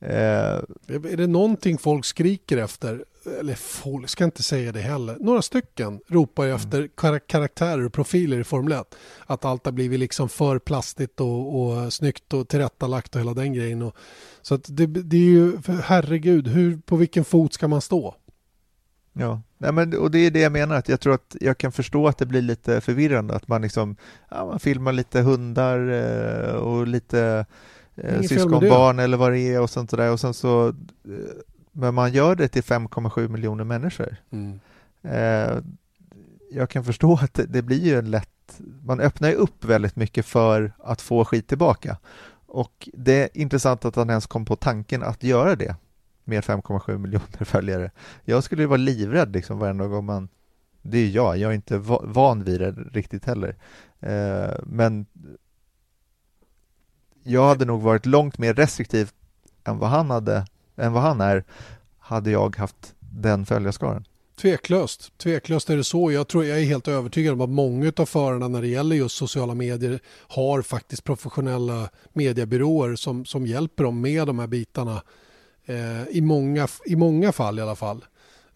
Eh, 0.00 0.60
är 0.88 1.16
det 1.16 1.26
någonting 1.26 1.78
folk 1.78 2.04
skriker 2.04 2.56
efter, 2.56 3.04
eller 3.26 3.54
folk 3.54 4.08
ska 4.08 4.24
inte 4.24 4.42
säga 4.42 4.72
det 4.72 4.80
heller, 4.80 5.16
några 5.20 5.42
stycken 5.42 6.00
ropar 6.06 6.44
ju 6.44 6.50
mm. 6.50 6.60
efter 6.60 6.88
kar 6.96 7.18
karaktärer 7.18 7.84
och 7.84 7.92
profiler 7.92 8.40
i 8.40 8.44
Formel 8.44 8.72
1. 8.72 8.94
Att 9.26 9.44
allt 9.44 9.64
har 9.64 9.72
blivit 9.72 10.00
liksom 10.00 10.28
för 10.28 10.58
plastigt 10.58 11.20
och, 11.20 11.60
och 11.60 11.92
snyggt 11.92 12.32
och 12.32 12.48
tillrättalagt 12.48 13.14
och 13.14 13.20
hela 13.20 13.34
den 13.34 13.52
grejen. 13.52 13.82
Och, 13.82 13.96
så 14.42 14.54
att 14.54 14.64
det, 14.68 14.86
det 14.86 15.16
är 15.16 15.20
ju, 15.20 15.58
herregud, 15.84 16.48
hur, 16.48 16.76
på 16.76 16.96
vilken 16.96 17.24
fot 17.24 17.54
ska 17.54 17.68
man 17.68 17.80
stå? 17.80 18.14
Ja, 19.12 19.42
Nej, 19.62 19.72
men, 19.72 19.98
och 19.98 20.10
det 20.10 20.18
är 20.18 20.30
det 20.30 20.40
jag 20.40 20.52
menar, 20.52 20.76
att 20.76 20.88
jag 20.88 21.00
tror 21.00 21.14
att 21.14 21.36
jag 21.40 21.58
kan 21.58 21.72
förstå 21.72 22.08
att 22.08 22.18
det 22.18 22.26
blir 22.26 22.42
lite 22.42 22.80
förvirrande, 22.80 23.34
att 23.34 23.48
man 23.48 23.62
liksom, 23.62 23.96
ja, 24.30 24.46
man 24.46 24.60
filmar 24.60 24.92
lite 24.92 25.20
hundar 25.20 25.90
eh, 25.90 26.54
och 26.54 26.86
lite 26.86 27.46
eh, 27.94 28.20
syskonbarn 28.22 28.98
eller 28.98 29.16
vad 29.16 29.32
det 29.32 29.40
är 29.40 29.60
och 29.60 29.70
sånt 29.70 29.90
där 29.90 30.12
och 30.12 30.20
sen 30.20 30.34
så 30.34 30.68
eh, 30.68 30.74
men 31.80 31.94
man 31.94 32.12
gör 32.12 32.34
det 32.36 32.48
till 32.48 32.62
5,7 32.62 33.28
miljoner 33.28 33.64
människor. 33.64 34.16
Mm. 34.30 34.60
Eh, 35.02 35.62
jag 36.50 36.70
kan 36.70 36.84
förstå 36.84 37.18
att 37.22 37.34
det, 37.34 37.46
det 37.46 37.62
blir 37.62 37.84
ju 37.84 37.98
en 37.98 38.10
lätt, 38.10 38.60
man 38.82 39.00
öppnar 39.00 39.28
ju 39.28 39.34
upp 39.34 39.64
väldigt 39.64 39.96
mycket 39.96 40.26
för 40.26 40.72
att 40.78 41.00
få 41.00 41.24
skit 41.24 41.48
tillbaka 41.48 41.98
och 42.46 42.88
det 42.92 43.22
är 43.22 43.28
intressant 43.34 43.84
att 43.84 43.96
han 43.96 44.10
ens 44.10 44.26
kom 44.26 44.44
på 44.44 44.56
tanken 44.56 45.02
att 45.02 45.22
göra 45.22 45.56
det 45.56 45.76
med 46.24 46.44
5,7 46.44 46.98
miljoner 46.98 47.44
följare. 47.44 47.90
Jag 48.24 48.44
skulle 48.44 48.62
ju 48.62 48.68
vara 48.68 48.76
livrädd 48.76 49.32
liksom 49.32 49.58
varenda 49.58 49.86
gång 49.86 50.04
man 50.04 50.28
det 50.82 50.98
är 50.98 51.08
jag, 51.08 51.38
jag 51.38 51.50
är 51.50 51.54
inte 51.54 51.78
van 52.02 52.44
vid 52.44 52.60
det 52.60 52.70
riktigt 52.70 53.24
heller. 53.24 53.56
Eh, 54.00 54.54
men 54.62 55.06
jag 57.22 57.48
hade 57.48 57.64
nog 57.64 57.80
varit 57.82 58.06
långt 58.06 58.38
mer 58.38 58.54
restriktiv 58.54 59.10
än 59.64 59.78
vad 59.78 59.90
han 59.90 60.10
hade, 60.10 60.46
än 60.80 60.92
vad 60.92 61.02
han 61.02 61.20
är, 61.20 61.44
hade 61.98 62.30
jag 62.30 62.56
haft 62.56 62.94
den 63.00 63.46
följarskaran. 63.46 64.04
Tveklöst, 64.40 65.18
tveklöst 65.18 65.70
är 65.70 65.76
det 65.76 65.84
så. 65.84 66.12
Jag 66.12 66.28
tror 66.28 66.44
jag 66.44 66.60
är 66.60 66.64
helt 66.64 66.88
övertygad 66.88 67.32
om 67.32 67.40
att 67.40 67.50
många 67.50 67.92
av 67.96 68.06
förarna 68.06 68.48
när 68.48 68.60
det 68.62 68.68
gäller 68.68 68.96
just 68.96 69.16
sociala 69.16 69.54
medier 69.54 70.00
har 70.28 70.62
faktiskt 70.62 71.04
professionella 71.04 71.88
mediebyråer 72.12 72.96
som, 72.96 73.24
som 73.24 73.46
hjälper 73.46 73.84
dem 73.84 74.00
med 74.00 74.26
de 74.26 74.38
här 74.38 74.46
bitarna 74.46 75.02
eh, 75.66 76.08
i, 76.10 76.20
många, 76.20 76.68
i 76.86 76.96
många 76.96 77.32
fall 77.32 77.58
i 77.58 77.62
alla 77.62 77.76
fall. 77.76 78.04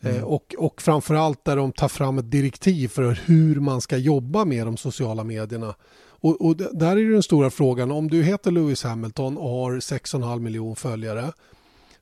Eh, 0.00 0.10
mm. 0.10 0.20
Eh, 0.20 0.24
och, 0.24 0.54
och 0.58 0.82
framförallt 0.82 1.44
där 1.44 1.56
de 1.56 1.72
tar 1.72 1.88
fram 1.88 2.18
ett 2.18 2.30
direktiv 2.30 2.88
för 2.88 3.20
hur 3.24 3.60
man 3.60 3.80
ska 3.80 3.96
jobba 3.96 4.44
med 4.44 4.66
de 4.66 4.76
sociala 4.76 5.24
medierna. 5.24 5.74
Och, 6.04 6.46
och 6.46 6.56
där 6.56 6.96
är 6.96 7.12
den 7.12 7.22
stora 7.22 7.50
frågan, 7.50 7.90
om 7.90 8.10
du 8.10 8.22
heter 8.22 8.50
Lewis 8.50 8.84
Hamilton 8.84 9.38
och 9.38 9.50
har 9.50 9.72
6,5 9.72 10.40
miljoner 10.40 10.74
följare 10.74 11.32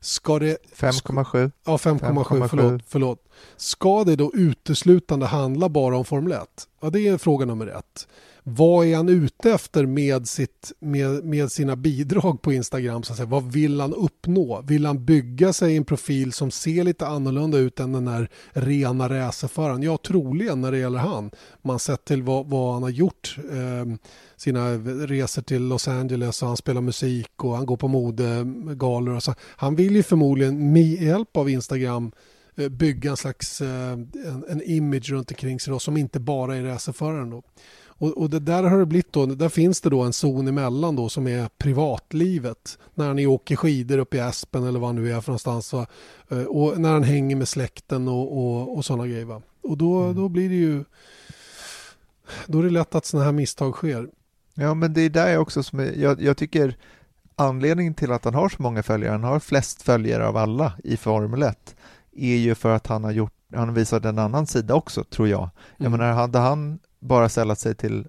Ska 0.03 0.39
det... 0.39 0.57
5,7. 0.75 1.51
Ja, 1.65 1.77
5,7, 1.77 2.47
förlåt, 2.47 2.81
förlåt. 2.87 3.19
Ska 3.57 4.03
det 4.03 4.15
då 4.15 4.31
uteslutande 4.33 5.25
handla 5.25 5.69
bara 5.69 5.97
om 5.97 6.05
Formel 6.05 6.31
1? 6.31 6.41
Ja, 6.81 6.89
det 6.89 7.07
är 7.07 7.17
fråga 7.17 7.45
nummer 7.45 7.67
ett 7.67 8.07
vad 8.43 8.87
är 8.87 8.95
han 8.95 9.09
ute 9.09 9.51
efter 9.51 9.85
med, 9.85 10.27
sitt, 10.27 10.71
med, 10.79 11.23
med 11.23 11.51
sina 11.51 11.75
bidrag 11.75 12.41
på 12.41 12.53
Instagram? 12.53 13.03
Så 13.03 13.13
att 13.13 13.17
säga? 13.17 13.29
Vad 13.29 13.51
vill 13.51 13.79
han 13.79 13.93
uppnå? 13.93 14.61
Vill 14.61 14.85
han 14.85 15.05
bygga 15.05 15.53
sig 15.53 15.77
en 15.77 15.85
profil 15.85 16.33
som 16.33 16.51
ser 16.51 16.83
lite 16.83 17.07
annorlunda 17.07 17.57
ut 17.57 17.79
än 17.79 17.91
den 17.91 18.05
där 18.05 18.29
rena 18.51 19.09
racerföraren? 19.09 19.83
Ja, 19.83 19.97
troligen 19.97 20.61
när 20.61 20.71
det 20.71 20.77
gäller 20.77 20.99
han. 20.99 21.31
Man 21.61 21.79
sett 21.79 22.05
till 22.05 22.23
vad, 22.23 22.47
vad 22.47 22.73
han 22.73 22.83
har 22.83 22.89
gjort. 22.89 23.37
Eh, 23.51 23.95
sina 24.35 24.73
resor 25.07 25.41
till 25.41 25.67
Los 25.67 25.87
Angeles 25.87 26.41
och 26.41 26.47
han 26.47 26.57
spelar 26.57 26.81
musik 26.81 27.43
och 27.43 27.55
han 27.55 27.65
går 27.65 27.77
på 27.77 27.87
modegalor. 27.87 29.19
Så 29.19 29.33
han 29.39 29.75
vill 29.75 29.95
ju 29.95 30.03
förmodligen 30.03 30.73
med 30.73 31.01
hjälp 31.01 31.37
av 31.37 31.49
Instagram 31.49 32.11
eh, 32.55 32.69
bygga 32.69 33.09
en 33.09 33.17
slags 33.17 33.61
eh, 33.61 33.91
en, 33.91 34.45
en 34.49 34.61
image 34.61 35.09
runt 35.09 35.31
omkring 35.31 35.59
sig 35.59 35.73
då, 35.73 35.79
som 35.79 35.97
inte 35.97 36.19
bara 36.19 36.55
är 36.55 36.63
racerföraren. 36.63 37.29
Då. 37.29 37.43
Och, 38.03 38.17
och 38.17 38.29
det 38.29 38.39
där 38.39 38.63
har 38.63 38.79
det 38.79 38.85
blivit 38.85 39.13
då, 39.13 39.25
där 39.25 39.49
finns 39.49 39.81
det 39.81 39.89
då 39.89 40.01
en 40.01 40.13
zon 40.13 40.47
emellan 40.47 40.95
då 40.95 41.09
som 41.09 41.27
är 41.27 41.49
privatlivet. 41.57 42.77
När 42.93 43.13
ni 43.13 43.27
åker 43.27 43.55
skidor 43.55 43.97
upp 43.97 44.13
i 44.13 44.19
Aspen 44.19 44.63
eller 44.63 44.79
vad 44.79 44.95
nu 44.95 45.11
är 45.11 45.21
för 45.21 45.31
någonstans. 45.31 45.67
Så, 45.67 45.85
eh, 46.29 46.43
och 46.43 46.79
när 46.79 46.93
han 46.93 47.03
hänger 47.03 47.35
med 47.35 47.47
släkten 47.47 48.07
och, 48.07 48.37
och, 48.37 48.77
och 48.77 48.85
sådana 48.85 49.07
grejer. 49.07 49.25
Va? 49.25 49.41
Och 49.61 49.77
då, 49.77 50.01
mm. 50.01 50.15
då 50.15 50.29
blir 50.29 50.49
det 50.49 50.55
ju 50.55 50.83
då 52.47 52.59
är 52.59 52.63
det 52.63 52.69
lätt 52.69 52.95
att 52.95 53.05
sådana 53.05 53.25
här 53.25 53.31
misstag 53.31 53.73
sker. 53.73 54.09
Ja, 54.53 54.73
men 54.73 54.93
det 54.93 55.01
är 55.01 55.09
där 55.09 55.37
också 55.37 55.63
som 55.63 55.79
jag, 55.79 56.21
jag 56.21 56.37
tycker 56.37 56.77
anledningen 57.35 57.93
till 57.93 58.11
att 58.11 58.25
han 58.25 58.33
har 58.33 58.49
så 58.49 58.61
många 58.61 58.83
följare, 58.83 59.11
han 59.11 59.23
har 59.23 59.39
flest 59.39 59.81
följare 59.81 60.27
av 60.27 60.37
alla 60.37 60.73
i 60.83 60.97
Formel 60.97 61.43
1, 61.43 61.75
är 62.15 62.35
ju 62.35 62.55
för 62.55 62.75
att 62.75 62.87
han 62.87 63.03
har 63.03 63.11
gjort, 63.11 63.33
han 63.55 63.73
visat 63.73 64.05
en 64.05 64.19
annan 64.19 64.47
sida 64.47 64.75
också, 64.75 65.03
tror 65.03 65.27
jag. 65.27 65.49
Jag 65.77 65.87
mm. 65.87 65.99
menar, 65.99 66.13
hade 66.13 66.39
han 66.39 66.79
bara 67.03 67.29
sällat 67.29 67.59
sig 67.59 67.75
till 67.75 68.07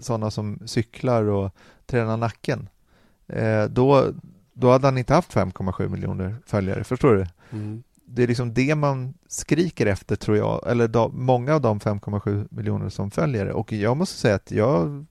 sådana 0.00 0.30
som 0.30 0.58
cyklar 0.66 1.24
och 1.24 1.50
tränar 1.86 2.16
nacken, 2.16 2.68
eh, 3.26 3.64
då, 3.64 4.12
då 4.52 4.70
hade 4.70 4.86
han 4.86 4.98
inte 4.98 5.14
haft 5.14 5.34
5,7 5.34 5.88
miljoner 5.88 6.36
följare, 6.46 6.84
förstår 6.84 7.14
du? 7.14 7.26
Mm. 7.50 7.82
Det 8.04 8.22
är 8.22 8.26
liksom 8.26 8.54
det 8.54 8.74
man 8.74 9.14
skriker 9.28 9.86
efter, 9.86 10.16
tror 10.16 10.36
jag, 10.36 10.70
eller 10.70 10.88
då, 10.88 11.08
många 11.08 11.54
av 11.54 11.60
de 11.60 11.80
5,7 11.80 12.48
miljoner 12.50 12.88
som 12.88 13.10
följare. 13.10 13.52
Och 13.52 13.72
jag 13.72 13.96
måste 13.96 14.18
säga 14.18 14.34
att 14.34 14.50
jag 14.50 15.06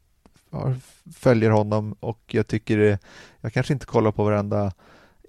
följer 1.15 1.49
honom 1.49 1.95
och 1.99 2.21
jag 2.27 2.47
tycker 2.47 2.77
det, 2.77 2.99
jag 3.41 3.53
kanske 3.53 3.73
inte 3.73 3.85
kollar 3.85 4.11
på 4.11 4.23
varenda 4.23 4.73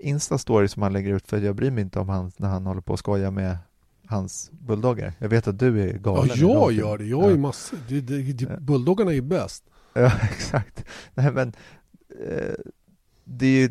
Insta-story 0.00 0.66
som 0.66 0.82
han 0.82 0.92
lägger 0.92 1.14
ut 1.14 1.26
för 1.26 1.40
jag 1.40 1.56
bryr 1.56 1.70
mig 1.70 1.82
inte 1.82 1.98
om 1.98 2.08
han 2.08 2.32
när 2.36 2.48
han 2.48 2.66
håller 2.66 2.80
på 2.80 2.94
att 2.94 2.98
skoja 2.98 3.30
med 3.30 3.56
hans 4.10 4.50
bulldoggar. 4.52 5.12
Jag 5.18 5.28
vet 5.28 5.48
att 5.48 5.58
du 5.58 5.82
är 5.82 5.98
galen. 5.98 6.36
Ja, 6.36 6.36
jag 6.36 6.72
gör 6.72 6.98
det. 6.98 7.04
Jag 7.04 7.24
är 7.24 7.30
ja. 7.30 7.36
massor. 7.36 8.60
Bulldoggarna 8.60 9.14
är 9.14 9.20
bäst. 9.20 9.64
Ja, 9.92 10.12
exakt. 10.22 10.84
Nej, 11.14 11.32
men 11.32 11.52
eh, 12.26 12.54
det 13.24 13.46
är 13.46 13.60
ju 13.60 13.70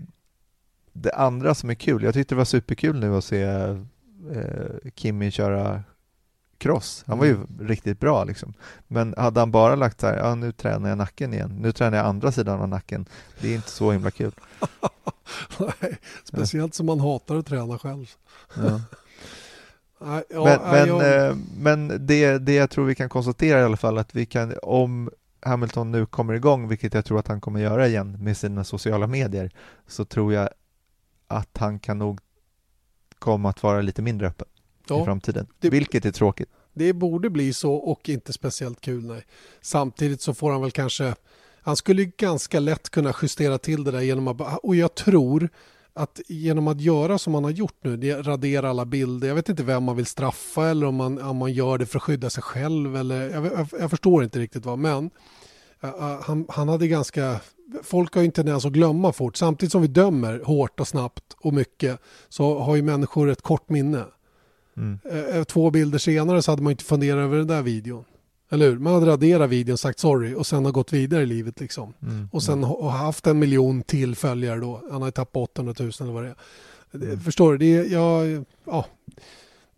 det 0.93 1.13
andra 1.13 1.55
som 1.55 1.69
är 1.69 1.73
kul. 1.73 2.03
Jag 2.03 2.13
tyckte 2.13 2.35
det 2.35 2.37
var 2.37 2.45
superkul 2.45 2.99
nu 2.99 3.15
att 3.15 3.23
se 3.23 3.43
eh, 3.43 3.75
Kimmy 4.95 5.31
köra 5.31 5.83
cross. 6.57 7.03
Han 7.07 7.17
var 7.17 7.25
ju 7.25 7.35
mm. 7.35 7.47
riktigt 7.59 7.99
bra 7.99 8.23
liksom. 8.23 8.53
Men 8.87 9.13
hade 9.17 9.39
han 9.39 9.51
bara 9.51 9.75
lagt 9.75 10.01
så 10.01 10.07
här, 10.07 10.17
ja 10.17 10.35
nu 10.35 10.51
tränar 10.51 10.89
jag 10.89 10.97
nacken 10.97 11.33
igen, 11.33 11.57
nu 11.61 11.71
tränar 11.71 11.97
jag 11.97 12.05
andra 12.05 12.31
sidan 12.31 12.61
av 12.61 12.69
nacken. 12.69 13.05
Det 13.41 13.51
är 13.51 13.55
inte 13.55 13.69
så 13.69 13.91
himla 13.91 14.11
kul. 14.11 14.31
Nej, 15.59 15.97
speciellt 16.23 16.73
som 16.73 16.85
man 16.85 16.99
hatar 16.99 17.35
att 17.35 17.45
träna 17.45 17.79
själv. 17.79 18.11
Ja. 18.55 18.81
ja, 19.99 20.23
men 20.29 20.59
men, 20.71 20.87
jag... 20.87 21.27
Eh, 21.27 21.35
men 21.57 22.07
det, 22.07 22.37
det 22.37 22.53
jag 22.53 22.69
tror 22.69 22.85
vi 22.85 22.95
kan 22.95 23.09
konstatera 23.09 23.59
i 23.59 23.63
alla 23.63 23.77
fall 23.77 23.97
att 23.97 24.15
vi 24.15 24.25
kan, 24.25 24.53
om 24.63 25.09
Hamilton 25.41 25.91
nu 25.91 26.05
kommer 26.05 26.33
igång, 26.33 26.67
vilket 26.67 26.93
jag 26.93 27.05
tror 27.05 27.19
att 27.19 27.27
han 27.27 27.41
kommer 27.41 27.59
göra 27.59 27.87
igen 27.87 28.17
med 28.23 28.37
sina 28.37 28.63
sociala 28.63 29.07
medier, 29.07 29.51
så 29.87 30.05
tror 30.05 30.33
jag 30.33 30.49
att 31.27 31.57
han 31.57 31.79
kan 31.79 31.97
nog 31.97 32.19
komma 33.19 33.49
att 33.49 33.63
vara 33.63 33.81
lite 33.81 34.01
mindre 34.01 34.27
öppen 34.27 34.47
ja, 34.87 35.01
i 35.01 35.05
framtiden, 35.05 35.47
det, 35.59 35.69
vilket 35.69 36.05
är 36.05 36.11
tråkigt. 36.11 36.49
Det 36.73 36.93
borde 36.93 37.29
bli 37.29 37.53
så 37.53 37.73
och 37.73 38.09
inte 38.09 38.33
speciellt 38.33 38.81
kul. 38.81 39.05
Nej. 39.05 39.25
Samtidigt 39.61 40.21
så 40.21 40.33
får 40.33 40.51
han 40.51 40.61
väl 40.61 40.71
kanske, 40.71 41.15
han 41.61 41.75
skulle 41.75 42.05
ganska 42.05 42.59
lätt 42.59 42.89
kunna 42.89 43.13
justera 43.21 43.57
till 43.57 43.83
det 43.83 43.91
där 43.91 44.01
genom 44.01 44.27
att, 44.27 44.59
och 44.63 44.75
jag 44.75 44.95
tror 44.95 45.49
att 45.93 46.21
genom 46.27 46.67
att 46.67 46.81
göra 46.81 47.17
som 47.17 47.33
man 47.33 47.43
har 47.43 47.51
gjort 47.51 47.83
nu, 47.83 48.13
radera 48.13 48.69
alla 48.69 48.85
bilder, 48.85 49.27
jag 49.27 49.35
vet 49.35 49.49
inte 49.49 49.63
vem 49.63 49.83
man 49.83 49.95
vill 49.95 50.05
straffa 50.05 50.67
eller 50.67 50.87
om 50.87 50.95
man, 50.95 51.21
om 51.21 51.37
man 51.37 51.53
gör 51.53 51.77
det 51.77 51.85
för 51.85 51.99
att 51.99 52.03
skydda 52.03 52.29
sig 52.29 52.43
själv 52.43 52.95
eller 52.95 53.29
jag, 53.29 53.45
jag, 53.45 53.67
jag 53.79 53.89
förstår 53.89 54.23
inte 54.23 54.39
riktigt 54.39 54.65
vad, 54.65 54.79
men 54.79 55.09
uh, 55.83 56.21
han, 56.21 56.45
han 56.49 56.69
hade 56.69 56.87
ganska 56.87 57.39
folk 57.83 58.13
har 58.13 58.21
ju 58.21 58.25
en 58.25 58.31
tendens 58.31 58.65
att 58.65 58.71
glömma 58.71 59.13
fort. 59.13 59.37
Samtidigt 59.37 59.71
som 59.71 59.81
vi 59.81 59.87
dömer 59.87 60.41
hårt 60.43 60.79
och 60.79 60.87
snabbt 60.87 61.35
och 61.37 61.53
mycket 61.53 61.99
så 62.29 62.59
har 62.59 62.75
ju 62.75 62.81
människor 62.81 63.29
ett 63.29 63.41
kort 63.41 63.69
minne. 63.69 64.05
Mm. 64.77 64.99
Eh, 65.11 65.43
två 65.43 65.71
bilder 65.71 65.97
senare 65.97 66.41
så 66.41 66.51
hade 66.51 66.61
man 66.61 66.71
inte 66.71 66.83
funderat 66.83 67.23
över 67.23 67.37
den 67.37 67.47
där 67.47 67.61
videon. 67.61 68.05
Eller 68.49 68.69
hur? 68.69 68.79
Man 68.79 68.93
hade 68.93 69.05
raderat 69.05 69.49
videon 69.49 69.73
och 69.73 69.79
sagt 69.79 69.99
sorry 69.99 70.33
och 70.33 70.47
sen 70.47 70.65
har 70.65 70.71
gått 70.71 70.93
vidare 70.93 71.23
i 71.23 71.25
livet 71.25 71.59
liksom. 71.59 71.93
Mm. 72.01 72.29
Och 72.31 72.43
sen 72.43 72.63
har 72.63 72.89
haft 72.89 73.27
en 73.27 73.39
miljon 73.39 73.81
till 73.81 74.15
följare 74.15 74.59
då. 74.59 74.81
Han 74.91 75.01
har 75.01 75.07
ju 75.07 75.11
tappat 75.11 75.49
800 75.49 75.73
000 75.79 75.91
eller 75.99 76.11
vad 76.11 76.23
det 76.23 76.29
är. 76.29 76.35
Mm. 76.93 77.19
Förstår 77.19 77.51
du? 77.51 77.57
Det, 77.57 77.75
är, 77.75 77.93
ja, 77.93 78.43
ja, 78.65 78.85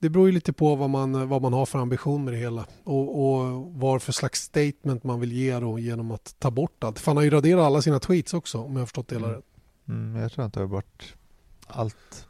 det 0.01 0.09
beror 0.09 0.27
ju 0.27 0.31
lite 0.31 0.53
på 0.53 0.75
vad 0.75 0.89
man, 0.89 1.29
vad 1.29 1.41
man 1.41 1.53
har 1.53 1.65
för 1.65 1.79
ambition 1.79 2.23
med 2.23 2.33
det 2.33 2.37
hela. 2.37 2.65
Och, 2.83 3.21
och 3.23 3.65
vad 3.65 4.01
för 4.01 4.11
slags 4.11 4.41
statement 4.41 5.03
man 5.03 5.19
vill 5.19 5.31
ge 5.31 5.59
då 5.59 5.79
genom 5.79 6.11
att 6.11 6.35
ta 6.39 6.51
bort 6.51 6.83
allt. 6.83 6.99
För 6.99 7.11
han 7.11 7.17
har 7.17 7.23
ju 7.23 7.29
raderat 7.29 7.63
alla 7.63 7.81
sina 7.81 7.99
tweets 7.99 8.33
också 8.33 8.57
om 8.57 8.71
jag 8.71 8.79
har 8.79 8.85
förstått 8.85 9.07
det 9.07 9.15
hela 9.15 9.27
mm. 9.27 9.37
rätt. 9.37 9.45
Mm, 9.87 10.21
jag 10.21 10.31
tror 10.31 10.45
att 10.45 10.53
det 10.53 10.59
har 10.59 10.67
bort 10.67 11.15
allt. 11.67 12.27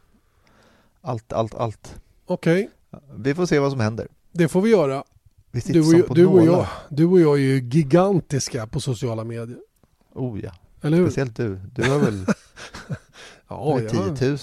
Allt, 1.02 1.34
allt, 1.34 1.56
allt. 1.56 2.02
Okej. 2.26 2.70
Okay. 2.92 3.10
Vi 3.18 3.36
får 3.36 3.46
se 3.46 3.60
vad 3.60 3.72
som 3.72 3.80
händer. 3.80 4.08
Det 4.32 4.48
får 4.48 4.62
vi 4.62 4.70
göra. 4.70 5.04
Vi 5.52 5.62
du, 5.74 6.04
och, 6.04 6.16
du, 6.16 6.26
och 6.26 6.46
jag, 6.46 6.68
du 6.90 7.06
och 7.06 7.20
jag 7.20 7.34
är 7.38 7.42
ju 7.42 7.62
gigantiska 7.62 8.68
på 8.68 8.82
sociala 8.82 9.24
medier. 9.24 9.60
Oh 10.14 10.40
ja. 10.40 10.52
Eller 10.82 10.98
hur? 10.98 11.06
Speciellt 11.06 11.36
du. 11.36 11.60
Du 11.76 11.90
har 11.90 12.00
väl 12.00 12.26
ja, 13.48 13.80
10 14.18 14.30
000? 14.30 14.38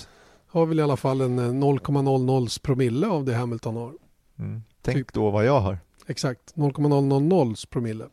Har 0.46 0.66
väl 0.66 0.78
i 0.78 0.82
alla 0.82 0.96
fall 0.96 1.20
en 1.20 1.62
0,00 1.62 2.42
eh, 2.42 2.62
promille 2.62 3.06
av 3.06 3.24
det 3.24 3.34
Hamilton 3.34 3.76
har. 3.76 3.92
Mm. 4.38 4.62
Tänk 4.82 4.96
typ. 4.96 5.12
då 5.12 5.30
vad 5.30 5.44
jag 5.44 5.60
har. 5.60 5.78
Exakt, 6.06 6.56
0,000 6.56 7.54
promille. 7.70 8.04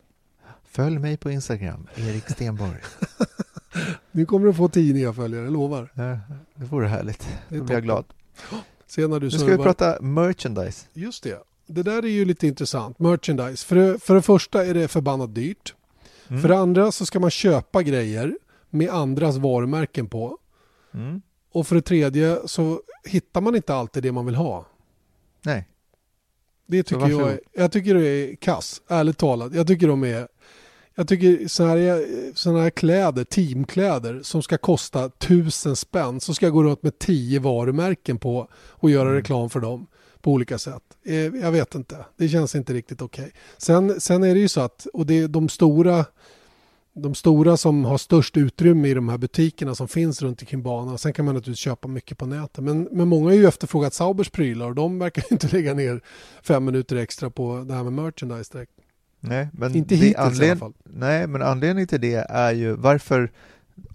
Följ 0.64 0.98
mig 0.98 1.16
på 1.16 1.30
Instagram, 1.30 1.86
Erik 1.96 2.30
Stenborg. 2.30 2.80
nu 4.10 4.26
kommer 4.26 4.46
du 4.46 4.54
få 4.54 4.68
tio 4.68 4.94
nya 4.94 5.12
följare, 5.12 5.44
jag 5.44 5.52
lovar. 5.52 5.92
Ja, 5.94 6.18
det 6.54 6.64
vore 6.64 6.86
härligt. 6.86 7.28
Då 7.48 7.64
blir 7.64 7.74
jag 7.74 7.82
glad. 7.82 8.04
Se 8.86 9.06
när 9.06 9.20
du 9.20 9.26
nu 9.26 9.30
ska 9.30 9.46
vi 9.46 9.56
prata 9.56 10.00
merchandise. 10.00 10.86
Just 10.92 11.22
det. 11.22 11.42
Det 11.66 11.82
där 11.82 12.04
är 12.04 12.08
ju 12.08 12.24
lite 12.24 12.46
intressant. 12.46 12.98
Merchandise. 12.98 13.66
För 13.66 13.76
det, 13.76 13.98
för 13.98 14.14
det 14.14 14.22
första 14.22 14.66
är 14.66 14.74
det 14.74 14.88
förbannat 14.88 15.34
dyrt. 15.34 15.74
Mm. 16.28 16.42
För 16.42 16.48
det 16.48 16.58
andra 16.58 16.92
så 16.92 17.06
ska 17.06 17.20
man 17.20 17.30
köpa 17.30 17.82
grejer 17.82 18.38
med 18.70 18.90
andras 18.90 19.36
varumärken 19.36 20.08
på. 20.08 20.38
Mm. 20.94 21.22
Och 21.52 21.66
för 21.66 21.74
det 21.74 21.82
tredje 21.82 22.38
så 22.46 22.80
hittar 23.04 23.40
man 23.40 23.56
inte 23.56 23.74
alltid 23.74 24.02
det 24.02 24.12
man 24.12 24.26
vill 24.26 24.34
ha. 24.34 24.66
Nej. 25.42 25.68
Det 26.66 26.82
tycker 26.82 27.08
jag, 27.08 27.30
är, 27.30 27.40
jag 27.52 27.72
tycker 27.72 27.94
det 27.94 28.08
är 28.08 28.36
kass, 28.36 28.82
ärligt 28.88 29.18
talat. 29.18 29.54
Jag 29.54 29.66
tycker 29.66 29.88
de 29.88 30.04
är 30.04 30.28
jag 30.98 31.08
tycker 31.08 31.48
sådana 31.48 31.74
här, 31.74 32.06
såna 32.34 32.62
här 32.62 32.70
kläder, 32.70 33.24
teamkläder 33.24 34.20
som 34.22 34.42
ska 34.42 34.58
kosta 34.58 35.08
tusen 35.08 35.76
spänn 35.76 36.20
så 36.20 36.34
ska 36.34 36.46
jag 36.46 36.52
gå 36.52 36.62
runt 36.62 36.82
med 36.82 36.98
tio 36.98 37.40
varumärken 37.40 38.18
på 38.18 38.48
och 38.54 38.90
göra 38.90 39.08
mm. 39.08 39.14
reklam 39.14 39.50
för 39.50 39.60
dem 39.60 39.86
på 40.26 40.32
olika 40.32 40.58
sätt. 40.58 40.82
Eh, 41.04 41.14
jag 41.14 41.52
vet 41.52 41.74
inte, 41.74 42.04
det 42.16 42.28
känns 42.28 42.54
inte 42.54 42.72
riktigt 42.72 43.02
okej. 43.02 43.24
Okay. 43.24 43.32
Sen, 43.58 44.00
sen 44.00 44.22
är 44.22 44.34
det 44.34 44.40
ju 44.40 44.48
så 44.48 44.60
att, 44.60 44.86
och 44.92 45.06
det 45.06 45.18
är 45.18 45.28
de 45.28 45.48
stora 45.48 46.04
de 46.94 47.14
stora 47.14 47.56
som 47.56 47.84
har 47.84 47.98
störst 47.98 48.36
utrymme 48.36 48.88
i 48.88 48.94
de 48.94 49.08
här 49.08 49.18
butikerna 49.18 49.74
som 49.74 49.88
finns 49.88 50.22
runt 50.22 50.42
omkring 50.42 50.62
banan. 50.62 50.98
Sen 50.98 51.12
kan 51.12 51.24
man 51.24 51.34
naturligtvis 51.34 51.64
köpa 51.64 51.88
mycket 51.88 52.18
på 52.18 52.26
nätet. 52.26 52.64
Men, 52.64 52.88
men 52.92 53.08
många 53.08 53.24
har 53.24 53.34
ju 53.34 53.46
efterfrågat 53.46 53.94
Saubers 53.94 54.30
prylar 54.30 54.66
och 54.66 54.74
de 54.74 54.98
verkar 54.98 55.24
inte 55.30 55.48
lägga 55.56 55.74
ner 55.74 56.00
fem 56.42 56.64
minuter 56.64 56.96
extra 56.96 57.30
på 57.30 57.64
det 57.68 57.74
här 57.74 57.84
med 57.84 57.92
merchandise 57.92 58.52
direkt. 58.52 58.72
Nej, 59.20 59.48
men 59.52 59.76
inte 59.76 59.94
hittills 59.94 60.16
anled- 60.16 60.46
i 60.46 60.50
alla 60.50 60.58
fall. 60.58 60.74
Nej, 60.84 61.26
men 61.26 61.42
anledningen 61.42 61.88
till 61.88 62.00
det 62.00 62.26
är 62.28 62.52
ju 62.52 62.72
varför 62.72 63.32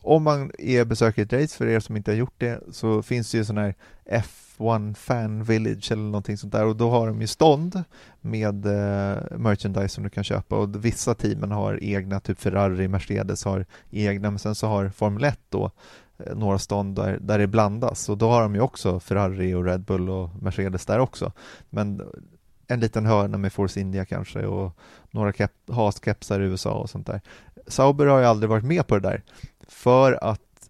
om 0.02 0.24
man 0.24 0.52
är 0.58 0.86
besöker 0.86 1.22
ett 1.22 1.34
race, 1.34 1.58
för 1.58 1.68
er 1.68 1.80
som 1.80 1.98
inte 1.98 2.12
har 2.12 2.16
gjort 2.16 2.36
det, 2.38 2.60
så 2.72 3.02
finns 3.02 3.32
det 3.32 3.38
ju 3.38 3.46
sån 3.46 3.58
här 3.58 3.76
F1 4.12 4.94
Fan 4.94 5.44
Village 5.44 5.92
eller 5.92 6.04
någonting 6.04 6.38
sånt 6.38 6.54
där. 6.54 6.66
Och 6.66 6.76
då 6.76 6.90
har 6.90 7.08
de 7.08 7.22
ju 7.22 7.28
stånd 7.28 7.84
med 8.22 8.66
eh, 8.66 9.38
merchandise 9.38 9.90
som 9.90 10.04
du 10.04 10.10
kan 10.10 10.24
köpa. 10.24 10.56
Och 10.56 10.86
vissa 10.86 11.14
teamen 11.14 11.52
har 11.52 11.84
egna, 11.84 12.20
typ 12.20 12.40
Ferrari, 12.40 12.88
Mercedes 12.88 13.46
har 13.46 13.66
egna, 13.92 14.32
men 14.32 14.40
sen 14.40 14.56
så 14.56 14.68
har 14.68 14.90
Formel 14.90 15.24
1 15.24 15.40
då 15.50 15.72
eh, 16.18 16.36
några 16.36 16.60
stånd 16.60 16.96
där, 16.96 17.18
där 17.22 17.40
det 17.40 17.48
blandas. 17.48 18.10
Och 18.10 18.18
då 18.18 18.30
har 18.30 18.42
de 18.42 18.56
ju 18.56 18.62
också 18.62 19.00
Ferrari 19.00 19.54
och 19.54 19.66
Red 19.66 19.82
Bull 19.82 20.10
och 20.10 20.30
Mercedes 20.42 20.86
där 20.86 21.00
också. 21.00 21.32
Men 21.70 22.02
en 22.68 22.80
liten 22.80 23.06
hörna 23.06 23.38
med 23.38 23.54
Force 23.54 23.80
India 23.80 24.06
kanske 24.06 24.46
och 24.46 24.78
några 25.12 25.34
kep, 25.34 25.52
haskepsar 25.72 26.40
i 26.40 26.44
USA 26.44 26.74
och 26.74 26.90
sånt 26.90 27.08
där. 27.08 27.22
Sauber 27.68 28.06
har 28.06 28.20
ju 28.20 28.26
aldrig 28.26 28.50
varit 28.50 28.64
med 28.64 28.88
på 28.88 29.00
det 29.00 29.10
där 29.10 29.22
för 29.72 30.24
att 30.24 30.70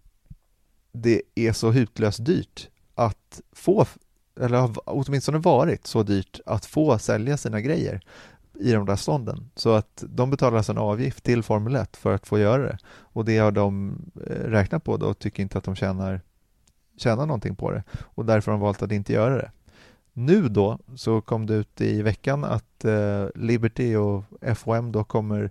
det 0.92 1.22
är 1.34 1.52
så 1.52 1.70
hutlöst 1.70 2.24
dyrt 2.24 2.68
att 2.94 3.40
få, 3.52 3.86
eller 4.40 4.58
har 4.58 4.72
åtminstone 4.84 5.38
varit 5.38 5.86
så 5.86 6.02
dyrt 6.02 6.40
att 6.46 6.66
få 6.66 6.98
sälja 6.98 7.36
sina 7.36 7.60
grejer 7.60 8.00
i 8.60 8.72
de 8.72 8.86
där 8.86 8.96
stånden. 8.96 9.50
Så 9.54 9.72
att 9.72 10.04
de 10.08 10.30
betalar 10.30 10.56
alltså 10.56 10.72
en 10.72 10.78
avgift 10.78 11.24
till 11.24 11.42
Formel 11.42 11.76
1 11.76 11.96
för 11.96 12.14
att 12.14 12.26
få 12.26 12.38
göra 12.38 12.62
det. 12.62 12.78
Och 12.88 13.24
det 13.24 13.38
har 13.38 13.50
de 13.50 13.96
eh, 14.26 14.34
räknat 14.34 14.84
på 14.84 14.96
då 14.96 15.06
och 15.06 15.18
tycker 15.18 15.42
inte 15.42 15.58
att 15.58 15.64
de 15.64 15.76
tjänar, 15.76 16.20
tjänar 16.96 17.26
någonting 17.26 17.56
på 17.56 17.70
det. 17.70 17.82
Och 18.00 18.24
därför 18.24 18.52
har 18.52 18.58
de 18.58 18.62
valt 18.62 18.82
att 18.82 18.92
inte 18.92 19.12
göra 19.12 19.36
det. 19.36 19.50
Nu 20.12 20.48
då 20.48 20.78
så 20.96 21.20
kom 21.20 21.46
det 21.46 21.54
ut 21.54 21.80
i 21.80 22.02
veckan 22.02 22.44
att 22.44 22.84
eh, 22.84 23.26
Liberty 23.34 23.96
och 23.96 24.24
FOM 24.56 24.92
då 24.92 25.04
kommer 25.04 25.50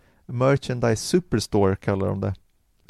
merchandise 0.31 1.03
superstore 1.03 1.75
kallar 1.75 2.07
de 2.07 2.21
det 2.21 2.33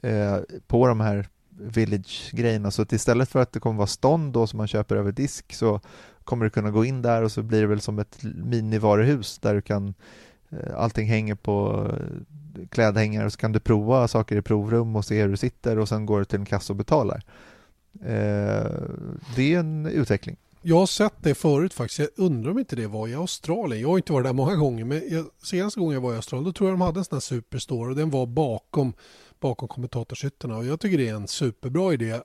eh, 0.09 0.39
på 0.67 0.87
de 0.87 0.99
här 0.99 1.27
village-grejerna 1.49 2.71
så 2.71 2.81
att 2.81 2.93
istället 2.93 3.29
för 3.29 3.39
att 3.39 3.51
det 3.51 3.59
kommer 3.59 3.77
vara 3.77 3.87
stånd 3.87 4.33
då 4.33 4.47
som 4.47 4.57
man 4.57 4.67
köper 4.67 4.95
över 4.95 5.11
disk 5.11 5.53
så 5.53 5.79
kommer 6.23 6.45
du 6.45 6.49
kunna 6.49 6.71
gå 6.71 6.85
in 6.85 7.01
där 7.01 7.21
och 7.21 7.31
så 7.31 7.43
blir 7.43 7.61
det 7.61 7.67
väl 7.67 7.81
som 7.81 7.99
ett 7.99 8.23
minivaruhus 8.23 9.39
där 9.39 9.53
du 9.53 9.61
kan 9.61 9.93
eh, 10.49 10.77
allting 10.77 11.07
hänger 11.07 11.35
på 11.35 11.87
eh, 11.89 12.67
klädhängare 12.69 13.25
och 13.25 13.33
så 13.33 13.37
kan 13.37 13.51
du 13.51 13.59
prova 13.59 14.07
saker 14.07 14.35
i 14.35 14.41
provrum 14.41 14.95
och 14.95 15.05
se 15.05 15.21
hur 15.21 15.29
du 15.29 15.37
sitter 15.37 15.79
och 15.79 15.89
sen 15.89 16.05
går 16.05 16.19
du 16.19 16.25
till 16.25 16.39
en 16.39 16.45
kassa 16.45 16.73
och 16.73 16.77
betalar. 16.77 17.23
Eh, 18.01 18.71
det 19.35 19.53
är 19.53 19.59
en 19.59 19.85
utveckling. 19.85 20.37
Jag 20.63 20.75
har 20.75 20.85
sett 20.85 21.13
det 21.21 21.35
förut 21.35 21.73
faktiskt. 21.73 21.99
Jag 21.99 22.09
undrar 22.15 22.51
om 22.51 22.59
inte 22.59 22.75
det 22.75 22.87
var 22.87 23.07
i 23.07 23.15
Australien. 23.15 23.81
Jag 23.81 23.89
har 23.89 23.97
inte 23.97 24.13
varit 24.13 24.25
där 24.25 24.33
många 24.33 24.55
gånger 24.55 24.85
men 24.85 25.01
jag, 25.09 25.25
senaste 25.43 25.79
gången 25.79 25.93
jag 25.93 26.01
var 26.01 26.13
i 26.13 26.15
Australien 26.15 26.45
då 26.45 26.53
tror 26.53 26.69
jag 26.69 26.73
de 26.79 26.81
hade 26.81 26.99
en 26.99 27.05
sån 27.05 27.15
här 27.15 27.21
superstore 27.21 27.89
och 27.89 27.95
den 27.95 28.09
var 28.09 28.25
bakom, 28.25 28.93
bakom 29.39 29.67
kommentatorshytterna 29.67 30.57
och 30.57 30.65
jag 30.65 30.79
tycker 30.79 30.97
det 30.97 31.07
är 31.07 31.15
en 31.15 31.27
superbra 31.27 31.93
idé 31.93 32.19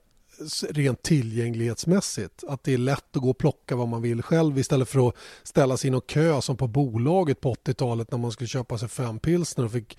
rent 0.71 1.03
tillgänglighetsmässigt. 1.03 2.45
Att 2.49 2.65
det 2.65 2.75
är 2.75 2.79
lätt 2.79 3.17
att 3.17 3.23
gå 3.23 3.31
och 3.31 3.39
plocka 3.39 3.77
vad 3.77 3.89
man 3.89 4.03
vill 4.03 4.23
själv 4.23 4.59
istället 4.59 4.89
för 4.89 5.09
att 5.09 5.15
ställa 5.43 5.77
sig 5.77 5.89
i 5.89 5.91
någon 5.91 6.01
kö 6.01 6.43
som 6.43 6.57
på 6.57 6.67
bolaget 6.67 7.41
på 7.41 7.55
80-talet 7.55 8.11
när 8.11 8.19
man 8.19 8.33
skulle 8.33 8.49
köpa 8.49 8.79
sig 8.79 8.89
fem 8.89 9.19
pilsner 9.19 9.65
och 9.65 9.73
fick 9.73 9.99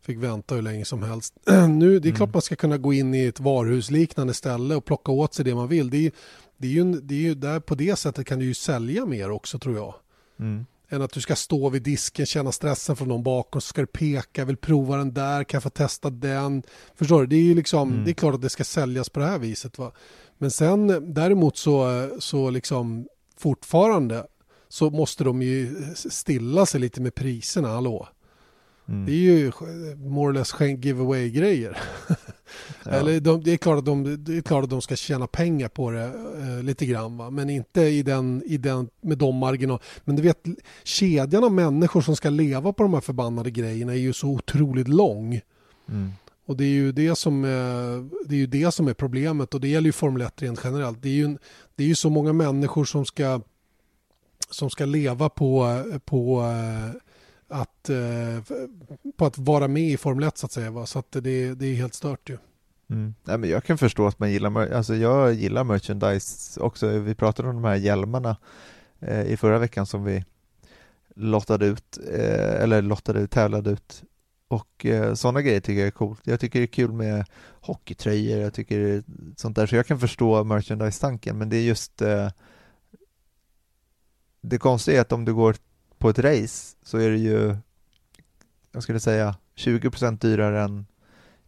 fick 0.00 0.18
vänta 0.18 0.54
hur 0.54 0.62
länge 0.62 0.84
som 0.84 1.02
helst. 1.02 1.34
nu, 1.68 1.98
det 1.98 2.08
är 2.08 2.12
klart 2.12 2.32
man 2.32 2.42
ska 2.42 2.56
kunna 2.56 2.78
gå 2.78 2.92
in 2.92 3.14
i 3.14 3.24
ett 3.24 3.40
varuhusliknande 3.40 4.34
ställe 4.34 4.74
och 4.74 4.84
plocka 4.84 5.12
åt 5.12 5.34
sig 5.34 5.44
det 5.44 5.54
man 5.54 5.68
vill. 5.68 5.90
Det 5.90 6.06
är, 6.06 6.12
det 6.58 6.66
är 6.66 6.72
ju, 6.72 6.84
det 7.00 7.14
är 7.14 7.18
ju 7.18 7.34
där 7.34 7.60
på 7.60 7.74
det 7.74 7.96
sättet 7.96 8.26
kan 8.26 8.38
du 8.38 8.44
ju 8.44 8.54
sälja 8.54 9.06
mer 9.06 9.30
också 9.30 9.58
tror 9.58 9.76
jag. 9.76 9.94
Mm. 10.40 10.66
Än 10.90 11.02
att 11.02 11.12
du 11.12 11.20
ska 11.20 11.36
stå 11.36 11.68
vid 11.68 11.82
disken, 11.82 12.26
känna 12.26 12.52
stressen 12.52 12.96
från 12.96 13.08
någon 13.08 13.22
bakom, 13.22 13.60
så 13.60 13.68
ska 13.68 13.80
du 13.80 13.86
peka, 13.86 14.44
vill 14.44 14.56
prova 14.56 14.96
den 14.96 15.14
där, 15.14 15.44
kan 15.44 15.58
jag 15.58 15.62
få 15.62 15.70
testa 15.70 16.10
den? 16.10 16.62
Förstår 16.94 17.20
du? 17.20 17.26
Det 17.26 17.36
är 17.36 17.42
ju 17.42 17.54
liksom, 17.54 17.92
Mm. 17.92 18.04
det 18.04 18.10
är 18.10 18.14
klart 18.14 18.34
att 18.34 18.42
det 18.42 18.48
ska 18.48 18.64
säljas 18.64 19.08
på 19.08 19.20
det 19.20 19.26
här 19.26 19.38
viset. 19.38 19.78
Va? 19.78 19.92
Men 20.38 20.50
sen 20.50 21.14
däremot 21.14 21.56
så, 21.56 22.08
så 22.18 22.50
liksom 22.50 23.06
fortfarande 23.36 24.26
så 24.68 24.90
måste 24.90 25.24
de 25.24 25.42
ju 25.42 25.76
stilla 25.94 26.66
sig 26.66 26.80
lite 26.80 27.00
med 27.00 27.14
priserna, 27.14 27.68
hallå? 27.68 28.08
Mm. 28.88 29.06
Det 29.06 29.12
är 29.12 29.16
ju 29.16 29.52
more 29.96 30.30
or 30.30 30.32
less 30.32 30.54
giveaway-grejer. 30.84 31.78
Ja. 32.84 32.90
Eller 32.90 33.20
de, 33.20 33.42
det, 33.42 33.52
är 33.52 33.56
klart 33.56 33.78
att 33.78 33.84
de, 33.84 34.24
det 34.24 34.36
är 34.36 34.40
klart 34.40 34.64
att 34.64 34.70
de 34.70 34.82
ska 34.82 34.96
tjäna 34.96 35.26
pengar 35.26 35.68
på 35.68 35.90
det 35.90 36.04
eh, 36.38 36.62
lite 36.62 36.86
grann. 36.86 37.16
Va? 37.16 37.30
Men 37.30 37.50
inte 37.50 37.80
i 37.80 38.02
den, 38.02 38.42
i 38.46 38.56
den, 38.56 38.88
med 39.00 39.18
de 39.18 39.36
marginaler. 39.36 39.82
Men 40.04 40.16
du 40.16 40.22
vet, 40.22 40.44
kedjan 40.84 41.44
av 41.44 41.52
människor 41.52 42.00
som 42.00 42.16
ska 42.16 42.30
leva 42.30 42.72
på 42.72 42.82
de 42.82 42.94
här 42.94 43.00
förbannade 43.00 43.50
grejerna 43.50 43.92
är 43.92 43.96
ju 43.96 44.12
så 44.12 44.28
otroligt 44.28 44.88
lång. 44.88 45.40
Mm. 45.88 46.12
Och 46.46 46.56
det 46.56 46.64
är 46.64 46.68
ju 46.68 46.92
det 46.92 47.14
som 47.14 47.44
är, 47.44 48.08
det 48.28 48.34
är, 48.34 48.38
ju 48.38 48.46
det 48.46 48.74
som 48.74 48.88
är 48.88 48.94
problemet 48.94 49.54
och 49.54 49.60
det 49.60 49.68
gäller 49.68 49.88
ju 49.88 49.92
Formel 49.92 50.22
1 50.22 50.42
rent 50.42 50.60
generellt. 50.64 51.02
Det 51.02 51.08
är 51.08 51.12
ju, 51.12 51.38
det 51.76 51.82
är 51.84 51.88
ju 51.88 51.94
så 51.94 52.10
många 52.10 52.32
människor 52.32 52.84
som 52.84 53.04
ska, 53.04 53.40
som 54.50 54.70
ska 54.70 54.84
leva 54.84 55.28
på, 55.28 55.82
på 56.04 56.42
eh, 56.42 57.00
att, 57.48 57.88
eh, 57.88 58.42
på 59.16 59.26
att 59.26 59.38
vara 59.38 59.68
med 59.68 59.82
i 59.82 59.96
Formel 59.96 60.28
1 60.28 60.38
så 60.38 60.46
att 60.46 60.52
säga. 60.52 60.70
Va? 60.70 60.86
Så 60.86 60.98
att 60.98 61.12
det, 61.12 61.54
det 61.54 61.66
är 61.66 61.74
helt 61.74 61.94
stört 61.94 62.30
ju. 62.30 62.38
Mm. 62.90 63.14
Nej, 63.24 63.38
men 63.38 63.50
jag 63.50 63.64
kan 63.64 63.78
förstå 63.78 64.06
att 64.06 64.18
man 64.18 64.32
gillar, 64.32 64.72
alltså 64.72 64.94
jag 64.94 65.34
gillar 65.34 65.64
merchandise 65.64 66.60
också. 66.60 66.88
Vi 66.88 67.14
pratade 67.14 67.48
om 67.48 67.54
de 67.54 67.64
här 67.64 67.76
hjälmarna 67.76 68.36
eh, 69.00 69.22
i 69.22 69.36
förra 69.36 69.58
veckan 69.58 69.86
som 69.86 70.04
vi 70.04 70.24
lottade 71.14 71.66
ut, 71.66 71.98
eh, 72.12 72.62
eller 72.62 72.82
lottade 72.82 73.20
ut, 73.20 73.30
tävlade 73.30 73.70
ut. 73.70 74.02
Och 74.48 74.86
eh, 74.86 75.14
sådana 75.14 75.42
grejer 75.42 75.60
tycker 75.60 75.80
jag 75.80 75.86
är 75.86 75.90
coolt. 75.90 76.20
Jag 76.24 76.40
tycker 76.40 76.58
det 76.58 76.64
är 76.64 76.66
kul 76.66 76.92
med 76.92 77.24
hockeytröjor, 77.60 78.40
jag 78.40 78.54
tycker 78.54 78.78
det 78.78 78.90
är 78.90 79.02
sånt 79.36 79.56
där. 79.56 79.66
Så 79.66 79.76
jag 79.76 79.86
kan 79.86 80.00
förstå 80.00 80.44
merchandise-tanken, 80.44 81.38
men 81.38 81.48
det 81.48 81.56
är 81.56 81.62
just 81.62 82.02
eh, 82.02 82.28
det 84.40 84.58
konstiga 84.58 84.96
är 84.96 85.00
att 85.00 85.12
om 85.12 85.24
du 85.24 85.34
går 85.34 85.56
på 85.98 86.08
ett 86.10 86.18
race 86.18 86.76
så 86.82 86.98
är 86.98 87.10
det 87.10 87.16
ju, 87.18 87.56
jag 88.72 88.82
skulle 88.82 89.00
säga, 89.00 89.36
20% 89.56 90.18
dyrare 90.18 90.62
än 90.62 90.86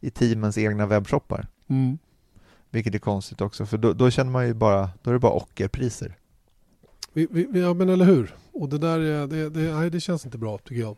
i 0.00 0.10
teamens 0.10 0.58
egna 0.58 0.86
webbshoppar. 0.86 1.46
Mm. 1.68 1.98
Vilket 2.70 2.94
är 2.94 2.98
konstigt 2.98 3.40
också, 3.40 3.66
för 3.66 3.78
då, 3.78 3.92
då 3.92 4.10
känner 4.10 4.30
man 4.30 4.46
ju 4.46 4.54
bara, 4.54 4.90
då 5.02 5.10
är 5.10 5.14
det 5.14 5.20
bara 5.20 5.32
ockerpriser. 5.32 6.16
Vi, 7.12 7.28
vi, 7.30 7.60
ja 7.60 7.74
men 7.74 7.88
eller 7.88 8.04
hur. 8.04 8.34
Och 8.52 8.68
det 8.68 8.78
där 8.78 8.98
är- 9.00 9.26
det, 9.26 9.50
det, 9.50 9.74
nej, 9.74 9.90
det 9.90 10.00
känns 10.00 10.24
inte 10.24 10.38
bra 10.38 10.58
tycker 10.58 10.80
jag. 10.80 10.96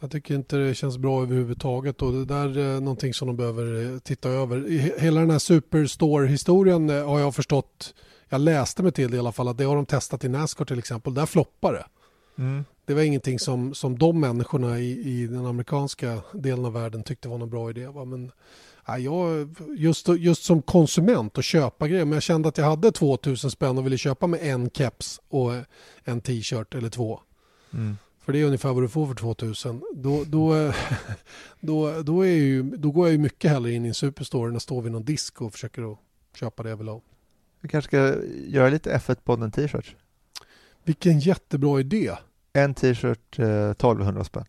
Jag 0.00 0.10
tycker 0.10 0.34
inte 0.34 0.56
det 0.56 0.74
känns 0.74 0.98
bra 0.98 1.22
överhuvudtaget 1.22 2.02
och 2.02 2.12
det 2.12 2.24
där 2.24 2.58
är 2.58 2.80
någonting 2.80 3.14
som 3.14 3.26
de 3.28 3.36
behöver 3.36 3.92
eh, 3.92 3.98
titta 3.98 4.28
över. 4.28 4.68
Hela 5.00 5.20
den 5.20 5.30
här 5.30 5.38
Superstore-historien 5.38 6.90
eh, 6.90 7.08
har 7.08 7.20
jag 7.20 7.34
förstått, 7.34 7.94
jag 8.28 8.40
läste 8.40 8.82
mig 8.82 8.92
till 8.92 9.10
det 9.10 9.16
i 9.16 9.20
alla 9.20 9.32
fall, 9.32 9.48
att 9.48 9.58
det 9.58 9.64
har 9.64 9.76
de 9.76 9.86
testat 9.86 10.24
i 10.24 10.28
Nascar 10.28 10.64
till 10.64 10.78
exempel. 10.78 11.14
Där 11.14 11.26
floppar 11.26 11.72
det. 11.72 11.84
Det 12.84 12.94
var 12.94 13.02
ingenting 13.02 13.38
som, 13.38 13.74
som 13.74 13.98
de 13.98 14.20
människorna 14.20 14.78
i, 14.78 15.10
i 15.10 15.26
den 15.26 15.46
amerikanska 15.46 16.20
delen 16.32 16.64
av 16.64 16.72
världen 16.72 17.02
tyckte 17.02 17.28
var 17.28 17.38
någon 17.38 17.50
bra 17.50 17.70
idé. 17.70 17.86
Va? 17.86 18.04
Men, 18.04 18.32
nej, 18.88 19.04
jag, 19.04 19.48
just, 19.76 20.08
just 20.08 20.42
som 20.42 20.62
konsument 20.62 21.38
och 21.38 21.44
köpa 21.44 21.88
grejer, 21.88 22.04
men 22.04 22.12
jag 22.12 22.22
kände 22.22 22.48
att 22.48 22.58
jag 22.58 22.64
hade 22.64 22.92
2000 22.92 23.50
spänn 23.50 23.78
och 23.78 23.86
ville 23.86 23.98
köpa 23.98 24.26
med 24.26 24.40
en 24.42 24.70
keps 24.70 25.20
och 25.28 25.52
en 26.04 26.20
t-shirt 26.20 26.74
eller 26.74 26.90
två. 26.90 27.20
Mm. 27.72 27.96
För 28.24 28.32
det 28.32 28.40
är 28.40 28.44
ungefär 28.44 28.72
vad 28.72 28.82
du 28.82 28.88
får 28.88 29.06
för 29.06 29.14
2000. 29.14 29.82
Då, 29.94 30.24
då, 30.26 30.72
då, 31.60 32.02
då, 32.02 32.22
är 32.22 32.34
ju, 32.34 32.62
då 32.62 32.90
går 32.90 33.06
jag 33.06 33.12
ju 33.12 33.18
mycket 33.18 33.50
hellre 33.50 33.72
in 33.72 33.84
i 33.84 33.88
en 33.88 33.94
superstore 33.94 34.50
än 34.50 34.56
att 34.56 34.62
stå 34.62 34.80
vid 34.80 34.92
någon 34.92 35.04
disk 35.04 35.40
och 35.40 35.52
försöker 35.52 35.92
att 35.92 35.98
köpa 36.34 36.62
det 36.62 36.68
jag 36.68 36.76
vill 36.76 36.88
ha. 36.88 37.00
Vi 37.60 37.68
kanske 37.68 37.88
ska 37.88 38.24
göra 38.46 38.68
lite 38.68 38.96
F1-podden 38.96 39.50
t-shirts. 39.50 39.96
Vilken 40.84 41.18
jättebra 41.18 41.80
idé. 41.80 42.12
En 42.52 42.74
t-shirt 42.74 43.38
eh, 43.38 43.70
1200 43.70 44.24
spänn. 44.24 44.44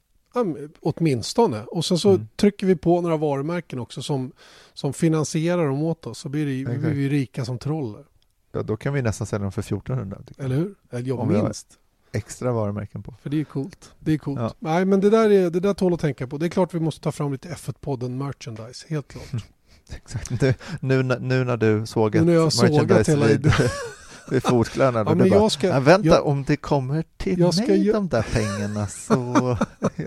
åtminstone. 0.79 1.63
Och 1.63 1.85
sen 1.85 1.97
så 1.97 2.09
mm. 2.09 2.27
trycker 2.35 2.67
vi 2.67 2.75
på 2.75 3.01
några 3.01 3.17
varumärken 3.17 3.79
också 3.79 4.01
som, 4.01 4.31
som 4.73 4.93
finansierar 4.93 5.67
dem 5.67 5.83
åt 5.83 6.07
oss. 6.07 6.19
Så 6.19 6.29
blir, 6.29 6.65
det, 6.65 6.77
blir 6.77 6.91
vi 6.91 7.09
rika 7.09 7.45
som 7.45 7.57
troll. 7.57 8.03
Ja, 8.51 8.63
då 8.63 8.77
kan 8.77 8.93
vi 8.93 9.01
nästan 9.01 9.27
sälja 9.27 9.43
dem 9.43 9.51
för 9.51 9.61
1400. 9.61 10.17
Eller 10.37 10.55
hur? 10.55 10.75
Eller 10.91 11.07
ja, 11.07 11.25
minst. 11.25 11.67
Extra 12.11 12.51
varumärken 12.51 13.03
på. 13.03 13.15
För 13.21 13.29
det 13.29 13.39
är 13.39 13.43
coolt. 13.43 13.93
Det 13.99 14.13
är 14.13 14.17
coolt. 14.17 14.39
Ja. 14.39 14.53
Nej, 14.59 14.85
men 14.85 14.99
det 14.99 15.09
där, 15.09 15.29
är, 15.29 15.49
det 15.49 15.59
där 15.59 15.73
tål 15.73 15.93
att 15.93 15.99
tänka 15.99 16.27
på. 16.27 16.37
Det 16.37 16.45
är 16.45 16.49
klart 16.49 16.73
vi 16.73 16.79
måste 16.79 17.01
ta 17.01 17.11
fram 17.11 17.31
lite 17.31 17.49
F1-podden 17.49 18.17
merchandise, 18.17 18.85
helt 18.89 19.07
klart. 19.07 19.43
Exakt, 19.89 20.31
nu, 20.41 20.53
nu, 20.79 21.03
nu 21.03 21.43
när 21.43 21.57
du 21.57 21.85
sågat 21.85 22.25
nu 22.25 22.31
när 22.31 22.33
jag 22.33 22.53
sågat 22.53 23.09
hela 23.09 23.25
vid 24.31 24.43
fotkläderna. 24.43 25.03
Ja, 25.07 25.15
men 25.15 25.27
jag 25.27 25.51
ska, 25.51 25.79
vänta, 25.79 26.07
jag, 26.07 26.27
om 26.27 26.43
det 26.43 26.57
kommer 26.57 27.03
till 27.17 27.39
mig 27.39 27.53
ska, 27.53 27.65
de 27.93 28.07
där 28.07 28.25
pengarna 28.33 28.87
så... 28.87 29.57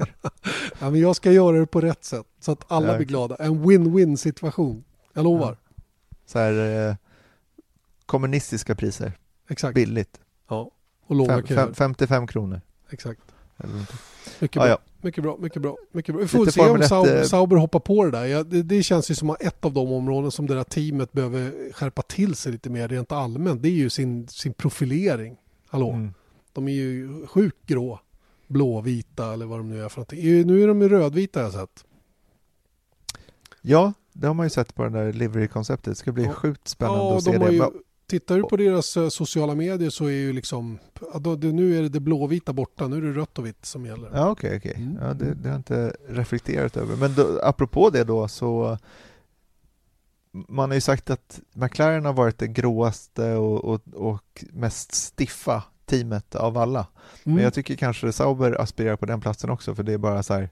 ja, 0.79 0.91
men 0.91 1.01
jag 1.01 1.17
ska 1.17 1.33
göra 1.33 1.59
det 1.59 1.67
på 1.67 1.81
rätt 1.81 2.05
sätt 2.05 2.27
så 2.41 2.53
att 2.53 2.65
alla 2.69 2.89
ja. 2.89 2.97
blir 2.97 3.07
glada. 3.07 3.37
En 3.37 3.65
win-win 3.65 4.17
situation. 4.17 4.85
Jag 5.13 5.25
lovar. 5.25 5.57
Ja. 5.75 5.83
Så 6.27 6.39
här, 6.39 6.89
eh, 6.89 6.97
kommunistiska 8.07 8.75
priser. 8.75 9.13
Exakt. 9.49 9.75
Billigt. 9.75 10.21
Ja. 10.49 10.71
Och 11.07 11.17
låga 11.17 11.43
fem, 11.47 11.75
55 11.75 12.27
kronor. 12.27 12.61
Exakt. 12.91 13.21
Mycket 14.39 14.63
bra. 14.63 14.79
Mycket 15.01 15.23
bra, 15.23 15.37
mycket 15.41 15.63
bra. 15.63 15.77
Mycket 15.93 16.15
bra. 16.15 16.23
Vi 16.23 16.29
får 16.29 16.47
se 16.47 16.71
om 16.71 16.83
Sauber, 16.83 17.17
eh, 17.17 17.23
Sauber 17.23 17.57
hoppar 17.57 17.81
på 17.81 18.05
det 18.05 18.11
där. 18.11 18.25
Ja, 18.25 18.43
det, 18.43 18.63
det, 18.63 18.83
känns 18.83 19.11
ju 19.11 19.15
som 19.15 19.37
ett 19.41 19.65
av 19.65 19.73
de 19.73 19.93
områden 19.93 20.31
som 20.31 20.47
det 20.47 20.55
där 20.55 20.65
teamet 20.65 21.13
behöver 21.13 21.73
skärpa 21.73 22.03
till 22.03 22.35
sig 22.35 22.53
lite 22.53 22.71
mer 22.71 22.89
rent 22.89 23.13
allmänt. 23.13 23.63
Det 23.63 23.69
är 23.69 23.73
ju 23.73 23.91
sin, 23.91 24.29
sin 24.29 24.53
profilering. 24.53 25.37
Hallå? 25.69 25.91
Mm. 25.91 26.15
De 26.53 26.69
är 26.69 26.73
ju 26.73 27.27
sjukt 27.27 27.67
grå. 27.67 28.01
Blåvita 28.47 29.33
eller 29.33 29.47
vad 29.47 29.59
de 29.59 29.69
nu 29.69 29.85
är 29.85 29.89
för 29.89 29.99
någonting. 29.99 30.47
Nu 30.47 30.63
är 30.63 30.69
de 30.69 30.83
ju 30.83 30.89
rödvita 30.89 31.41
har 31.41 31.45
jag 31.45 31.53
sett. 31.53 31.85
Ja, 33.63 33.93
det 34.13 34.27
har 34.27 34.35
man 34.35 34.47
ju 34.47 34.51
sett 34.51 34.75
på 34.75 34.85
det 34.85 34.91
där 34.91 35.13
livery-konceptet. 35.13 35.93
Det 35.93 35.95
ska 35.95 36.13
bli 36.13 36.25
ja. 36.25 36.33
sjukt 36.33 36.69
spännande 36.69 37.05
ja, 37.05 37.17
att 37.17 37.25
se 37.25 37.39
det. 37.39 37.53
Ju, 37.53 37.63
Tittar 38.09 38.37
du 38.37 38.43
på 38.43 38.57
deras 38.57 38.97
eh, 38.97 39.09
sociala 39.09 39.55
medier 39.55 39.91
så 39.91 40.05
är 40.05 40.11
ju 40.11 40.33
liksom, 40.33 40.79
nu 41.41 41.79
är 41.79 41.83
det 41.83 41.89
det 41.89 42.01
blåvita 42.01 42.53
borta, 42.53 42.89
nu 42.89 42.97
är 42.97 43.03
det 43.03 43.13
rött 43.13 43.39
och 43.39 43.47
vitt 43.47 43.65
som 43.67 43.87
gäller. 43.87 44.11
Ja, 44.15 44.31
okej, 44.31 44.57
okay, 44.57 44.71
okay. 44.73 44.83
mm. 44.83 44.99
ja, 45.03 45.15
det, 45.15 45.35
det, 45.35 45.49
har 45.49 45.55
jag 45.55 45.59
inte 45.59 45.97
reflekterat 46.09 46.77
över. 46.77 46.97
Men 46.97 47.15
då, 47.15 47.41
apropå 47.43 47.91
det 47.91 48.05
då 48.05 48.29
så 48.29 48.79
man 50.31 50.71
har 50.71 50.75
ju 50.75 50.81
sagt 50.81 51.11
att 51.11 51.41
McLaren 51.53 52.05
har 52.05 52.13
varit 52.13 52.39
det 52.39 52.49
gråaste 52.49 53.35
och, 53.35 53.65
och, 53.65 53.81
och 53.95 54.45
mest 54.53 54.95
stiffa 54.95 55.63
teamet 55.87 56.35
av 56.35 56.59
alla. 56.59 56.87
Mm. 57.25 57.35
Men 57.35 57.45
jag 57.45 57.55
tycker 57.55 57.77
kanske 57.77 58.13
Sauber 58.13 58.61
aspirerar 58.61 58.97
på 58.97 59.07
den 59.07 59.21
platsen 59.21 59.51
också 59.51 59.75
för 59.75 59.83
det 59.83 59.93
är 59.93 59.99
bara 59.99 60.23
så 60.23 60.35
här 60.35 60.51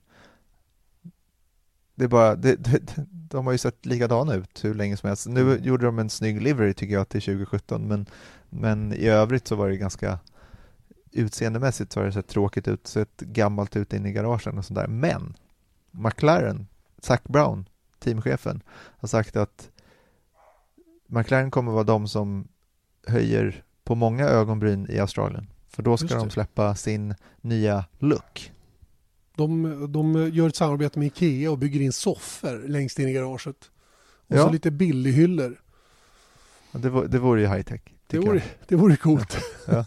det 1.96 2.04
är 2.04 2.08
bara, 2.08 2.36
det, 2.36 2.56
det, 2.56 3.06
de 3.30 3.46
har 3.46 3.52
ju 3.52 3.58
sett 3.58 3.86
likadana 3.86 4.34
ut 4.34 4.64
hur 4.64 4.74
länge 4.74 4.96
som 4.96 5.08
helst. 5.08 5.26
Nu 5.26 5.40
mm. 5.40 5.64
gjorde 5.64 5.86
de 5.86 5.98
en 5.98 6.10
snygg 6.10 6.42
livery 6.42 6.74
tycker 6.74 6.94
jag 6.94 7.08
till 7.08 7.22
2017 7.22 7.88
men, 7.88 8.06
men 8.50 8.92
i 8.92 9.06
övrigt 9.06 9.48
så 9.48 9.56
var 9.56 9.68
det 9.68 9.76
ganska 9.76 10.18
utseendemässigt 11.12 11.92
så 11.92 12.00
har 12.00 12.06
det 12.06 12.12
sett 12.12 12.28
tråkigt 12.28 12.68
ut, 12.68 12.86
sett 12.86 13.20
gammalt 13.20 13.76
ut 13.76 13.92
inne 13.92 14.08
i 14.08 14.12
garagen 14.12 14.58
och 14.58 14.64
sådär. 14.64 14.86
Men 14.86 15.36
McLaren, 15.90 16.66
Zac 16.98 17.20
Brown, 17.24 17.68
teamchefen, 17.98 18.62
har 18.74 19.08
sagt 19.08 19.36
att 19.36 19.70
McLaren 21.06 21.50
kommer 21.50 21.72
vara 21.72 21.84
de 21.84 22.08
som 22.08 22.48
höjer 23.06 23.64
på 23.84 23.94
många 23.94 24.24
ögonbryn 24.24 24.86
i 24.90 24.98
Australien. 24.98 25.46
För 25.68 25.82
då 25.82 25.96
ska 25.96 26.14
de 26.14 26.30
släppa 26.30 26.74
sin 26.74 27.14
nya 27.40 27.84
look. 27.98 28.52
De, 29.36 29.92
de 29.92 30.30
gör 30.32 30.48
ett 30.48 30.56
samarbete 30.56 30.98
med 30.98 31.06
Ikea 31.06 31.50
och 31.50 31.58
bygger 31.58 31.80
in 31.80 31.92
soffor 31.92 32.68
längst 32.68 32.98
in 32.98 33.08
i 33.08 33.12
garaget. 33.12 33.70
Och 34.28 34.36
ja. 34.36 34.46
så 34.46 34.50
lite 34.50 34.70
billighyllor. 34.70 35.60
Det, 36.72 36.88
vore, 36.88 37.06
det 37.06 37.18
vore 37.18 37.40
ju 37.40 37.46
high 37.46 37.62
tech. 37.62 37.80
Det 38.06 38.18
vore, 38.18 38.42
det 38.68 38.76
vore 38.76 38.96
coolt. 38.96 39.38
Ja. 39.68 39.84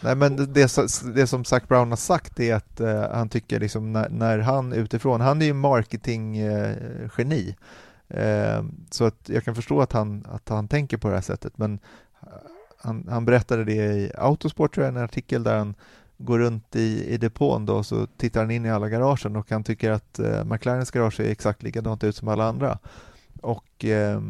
Nej, 0.00 0.14
men 0.14 0.36
det, 0.36 0.68
det, 1.14 1.26
som 1.26 1.44
Zac 1.44 1.68
Brown 1.68 1.90
har 1.90 1.96
sagt 1.96 2.40
är 2.40 2.54
att 2.54 2.80
uh, 2.80 3.00
han 3.12 3.28
tycker 3.28 3.60
liksom 3.60 3.92
när, 3.92 4.08
när, 4.08 4.38
han 4.38 4.72
utifrån, 4.72 5.20
han 5.20 5.42
är 5.42 5.46
ju 5.46 5.52
marketinggeni, 5.52 7.56
uh, 8.14 8.20
uh, 8.20 8.64
så 8.90 9.04
att 9.04 9.28
jag 9.28 9.44
kan 9.44 9.54
förstå 9.54 9.80
att 9.80 9.92
han, 9.92 10.26
att 10.28 10.48
han 10.48 10.68
tänker 10.68 10.96
på 10.96 11.08
det 11.08 11.14
här 11.14 11.22
sättet, 11.22 11.58
men 11.58 11.78
han, 12.82 13.06
han 13.10 13.24
berättade 13.24 13.64
det 13.64 13.74
i 13.74 14.12
Autosport, 14.18 14.74
tror 14.74 14.86
jag, 14.86 14.96
en 14.96 15.04
artikel 15.04 15.42
där 15.42 15.58
han 15.58 15.74
går 16.20 16.38
runt 16.38 16.76
i, 16.76 17.14
i 17.14 17.16
depån 17.16 17.66
då 17.66 17.82
så 17.82 18.06
tittar 18.06 18.40
han 18.40 18.50
in 18.50 18.66
i 18.66 18.70
alla 18.70 18.88
garagen 18.88 19.36
och 19.36 19.50
han 19.50 19.64
tycker 19.64 19.90
att 19.90 20.18
eh, 20.18 20.44
McLarens 20.44 20.90
garage 20.90 21.16
ser 21.16 21.30
exakt 21.30 21.62
likadant 21.62 22.04
ut 22.04 22.16
som 22.16 22.28
alla 22.28 22.44
andra. 22.44 22.78
Och 23.42 23.84
eh, 23.84 24.20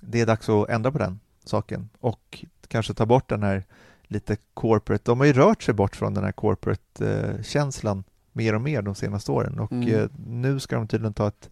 det 0.00 0.20
är 0.20 0.26
dags 0.26 0.48
att 0.48 0.68
ändra 0.68 0.92
på 0.92 0.98
den 0.98 1.20
saken 1.44 1.88
och 2.00 2.44
kanske 2.68 2.94
ta 2.94 3.06
bort 3.06 3.28
den 3.28 3.42
här 3.42 3.64
lite 4.02 4.36
corporate, 4.54 5.02
de 5.04 5.18
har 5.18 5.26
ju 5.26 5.32
rört 5.32 5.62
sig 5.62 5.74
bort 5.74 5.96
från 5.96 6.14
den 6.14 6.24
här 6.24 6.32
corporate-känslan 6.32 7.98
eh, 7.98 8.04
mer 8.32 8.54
och 8.54 8.60
mer 8.60 8.82
de 8.82 8.94
senaste 8.94 9.32
åren 9.32 9.58
och 9.58 9.72
mm. 9.72 9.94
eh, 9.94 10.08
nu 10.26 10.60
ska 10.60 10.76
de 10.76 10.88
tydligen 10.88 11.14
ta 11.14 11.28
ett 11.28 11.50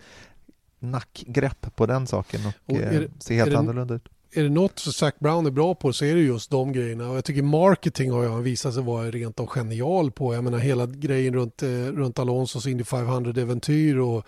nackgrepp 0.78 1.76
på 1.76 1.86
den 1.86 2.06
saken 2.06 2.40
och, 2.46 2.74
och 2.74 2.80
eh, 2.80 3.00
det, 3.00 3.10
se 3.18 3.34
helt 3.34 3.54
annorlunda 3.54 3.94
ut 3.94 4.08
är 4.34 4.42
det 4.42 4.48
något 4.48 4.78
som 4.78 4.92
Zac 4.92 5.14
Brown 5.18 5.46
är 5.46 5.50
bra 5.50 5.74
på 5.74 5.92
så 5.92 6.04
är 6.04 6.14
det 6.14 6.20
just 6.20 6.50
de 6.50 6.72
grejerna. 6.72 7.10
Och 7.10 7.16
jag 7.16 7.24
tycker 7.24 7.42
marketing 7.42 8.10
har 8.10 8.28
han 8.28 8.42
visat 8.42 8.74
sig 8.74 8.82
vara 8.82 9.10
rent 9.10 9.40
av 9.40 9.46
genial 9.46 10.10
på. 10.10 10.34
Jag 10.34 10.44
menar 10.44 10.58
hela 10.58 10.86
grejen 10.86 11.34
runt, 11.34 11.62
eh, 11.62 11.68
runt 11.68 12.18
Alonsos 12.18 12.66
Indy 12.66 12.84
500-äventyr 12.84 13.98
och 13.98 14.26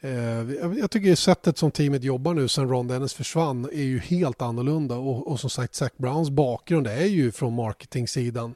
eh, 0.00 0.70
jag 0.78 0.90
tycker 0.90 1.14
sättet 1.14 1.58
som 1.58 1.70
teamet 1.70 2.04
jobbar 2.04 2.34
nu 2.34 2.48
sen 2.48 2.68
Ron 2.68 2.88
Dennis 2.88 3.14
försvann 3.14 3.64
är 3.64 3.82
ju 3.82 3.98
helt 3.98 4.42
annorlunda 4.42 4.94
och, 4.94 5.28
och 5.28 5.40
som 5.40 5.50
sagt 5.50 5.74
Zac 5.74 5.92
Browns 5.96 6.30
bakgrund 6.30 6.86
är 6.86 7.06
ju 7.06 7.32
från 7.32 7.54
marketingsidan. 7.54 8.54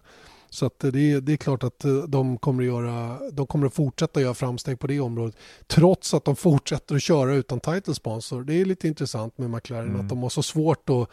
Så 0.56 0.66
att 0.66 0.78
det, 0.78 1.20
det 1.20 1.32
är 1.32 1.36
klart 1.36 1.64
att 1.64 1.84
eh, 1.84 1.96
de 1.96 2.38
kommer, 2.38 2.62
att 2.62 2.66
göra, 2.66 3.18
de 3.32 3.46
kommer 3.46 3.66
att 3.66 3.74
fortsätta 3.74 4.20
göra 4.20 4.34
framsteg 4.34 4.78
på 4.78 4.86
det 4.86 5.00
området. 5.00 5.36
Trots 5.66 6.14
att 6.14 6.24
de 6.24 6.36
fortsätter 6.36 6.94
att 6.94 7.02
köra 7.02 7.34
utan 7.34 7.60
title 7.60 7.94
sponsor. 7.94 8.42
Det 8.42 8.54
är 8.54 8.64
lite 8.64 8.88
intressant 8.88 9.38
med 9.38 9.50
McLaren 9.50 9.88
mm. 9.88 10.00
att 10.00 10.08
de 10.08 10.22
har 10.22 10.28
så 10.28 10.42
svårt 10.42 10.90
att, 10.90 11.08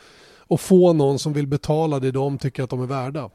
att 0.49 0.61
få 0.61 0.93
någon 0.93 1.19
som 1.19 1.33
vill 1.33 1.47
betala 1.47 1.99
det 1.99 2.11
de 2.11 2.37
tycker 2.37 2.63
att 2.63 2.69
de 2.69 2.81
är 2.81 2.85
värda. 2.85 3.29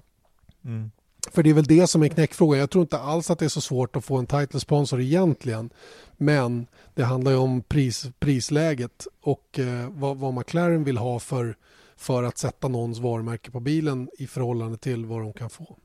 Mm. 0.65 0.91
För 1.33 1.43
det 1.43 1.51
är 1.51 1.55
väl 1.55 1.65
det 1.65 1.87
som 1.87 2.03
är 2.03 2.09
knäckfrågan. 2.09 2.61
Jag 2.61 2.71
tror 2.71 2.83
inte 2.83 2.99
alls 2.99 3.31
att 3.31 3.39
det 3.39 3.45
är 3.45 3.49
så 3.49 3.61
svårt 3.61 3.97
att 3.97 4.05
få 4.05 4.17
en 4.17 4.27
title 4.27 4.61
sponsor 4.61 5.01
egentligen. 5.01 5.71
Men 6.17 6.67
det 6.95 7.05
handlar 7.05 7.33
ju 7.33 7.39
om 7.39 7.63
pris, 7.63 8.07
prisläget 8.19 9.07
och 9.23 9.59
eh, 9.59 9.89
vad, 9.91 10.17
vad 10.17 10.35
McLaren 10.35 10.85
vill 10.85 10.99
ha 10.99 11.19
för, 11.19 11.57
för 11.97 12.23
att 12.23 12.39
sätta 12.39 12.69
någons 12.69 12.99
varumärke 12.99 13.51
på 13.51 13.61
bilen 13.61 14.09
i 14.19 14.27
förhållande 14.27 14.79
till 14.79 15.07
vad 15.07 15.21
de 15.21 15.33
kan 15.33 15.51
få. 15.51 15.77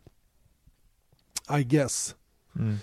I 1.49 1.63
guess. 1.63 2.15
Mm. 2.55 2.77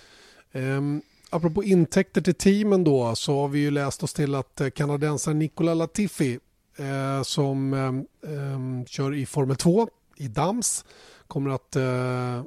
Um, 0.53 1.01
apropå 1.29 1.63
intäkter 1.63 2.21
till 2.21 2.35
teamen 2.35 2.83
då 2.83 3.15
så 3.15 3.41
har 3.41 3.47
vi 3.47 3.59
ju 3.59 3.71
läst 3.71 4.03
oss 4.03 4.13
till 4.13 4.35
att 4.35 4.61
eh, 4.61 4.69
kanadensaren 4.69 5.39
Nicola 5.39 5.73
Latifi 5.73 6.39
eh, 6.77 7.23
som 7.23 7.73
eh, 7.73 8.85
kör 8.87 9.13
i 9.13 9.25
Formel 9.25 9.55
2 9.55 9.89
i 10.15 10.27
Dams 10.27 10.85
kommer 11.27 11.49
att 11.49 11.75
eh, 11.75 12.43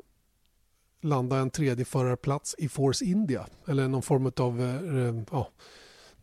landa 1.01 1.37
en 1.37 1.51
tredje 1.51 1.85
förarplats 1.85 2.55
i 2.59 2.69
Force 2.69 3.05
India 3.05 3.47
eller 3.69 3.89
någon 3.89 4.03
form 4.03 4.33
av 4.37 4.63
eh, 4.63 5.23
ja, 5.31 5.49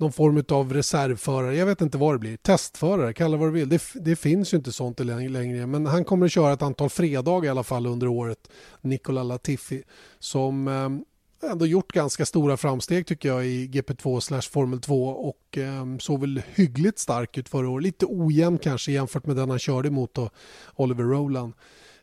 någon 0.01 0.11
form 0.11 0.43
av 0.49 0.73
reservförare. 0.73 1.55
Jag 1.55 1.65
vet 1.65 1.81
inte 1.81 1.97
vad 1.97 2.15
det 2.15 2.19
blir. 2.19 2.37
Testförare, 2.37 3.13
kalla 3.13 3.37
vad 3.37 3.47
du 3.47 3.51
vill. 3.51 3.69
Det, 3.69 3.81
det, 3.93 4.15
finns 4.15 4.53
ju 4.53 4.57
inte 4.57 4.71
sånt 4.71 4.99
längre. 4.99 5.67
Men 5.67 5.85
han 5.85 6.05
kommer 6.05 6.25
att 6.25 6.31
köra 6.31 6.53
ett 6.53 6.61
antal 6.61 6.89
fredagar 6.89 7.47
i 7.47 7.49
alla 7.49 7.63
fall 7.63 7.85
under 7.87 8.07
året. 8.07 8.49
Nicola 8.81 9.23
Latifi. 9.23 9.83
Som 10.19 10.67
eh, 10.67 11.49
ändå 11.51 11.65
gjort 11.65 11.91
ganska 11.91 12.25
stora 12.25 12.57
framsteg 12.57 13.07
tycker 13.07 13.29
jag 13.29 13.45
i 13.45 13.67
GP2 13.67 14.19
slash 14.19 14.41
Formel 14.41 14.81
2 14.81 15.07
och 15.07 15.57
eh, 15.57 15.97
såg 15.99 16.21
väl 16.21 16.41
hyggligt 16.55 16.99
stark 16.99 17.37
ut 17.37 17.49
förra 17.49 17.69
året. 17.69 17.83
Lite 17.83 18.05
ojämn 18.09 18.57
kanske 18.57 18.91
jämfört 18.91 19.25
med 19.25 19.35
den 19.35 19.49
han 19.49 19.59
körde 19.59 19.89
mot 19.89 20.13
då, 20.13 20.29
Oliver 20.75 21.03
Rowland. 21.03 21.53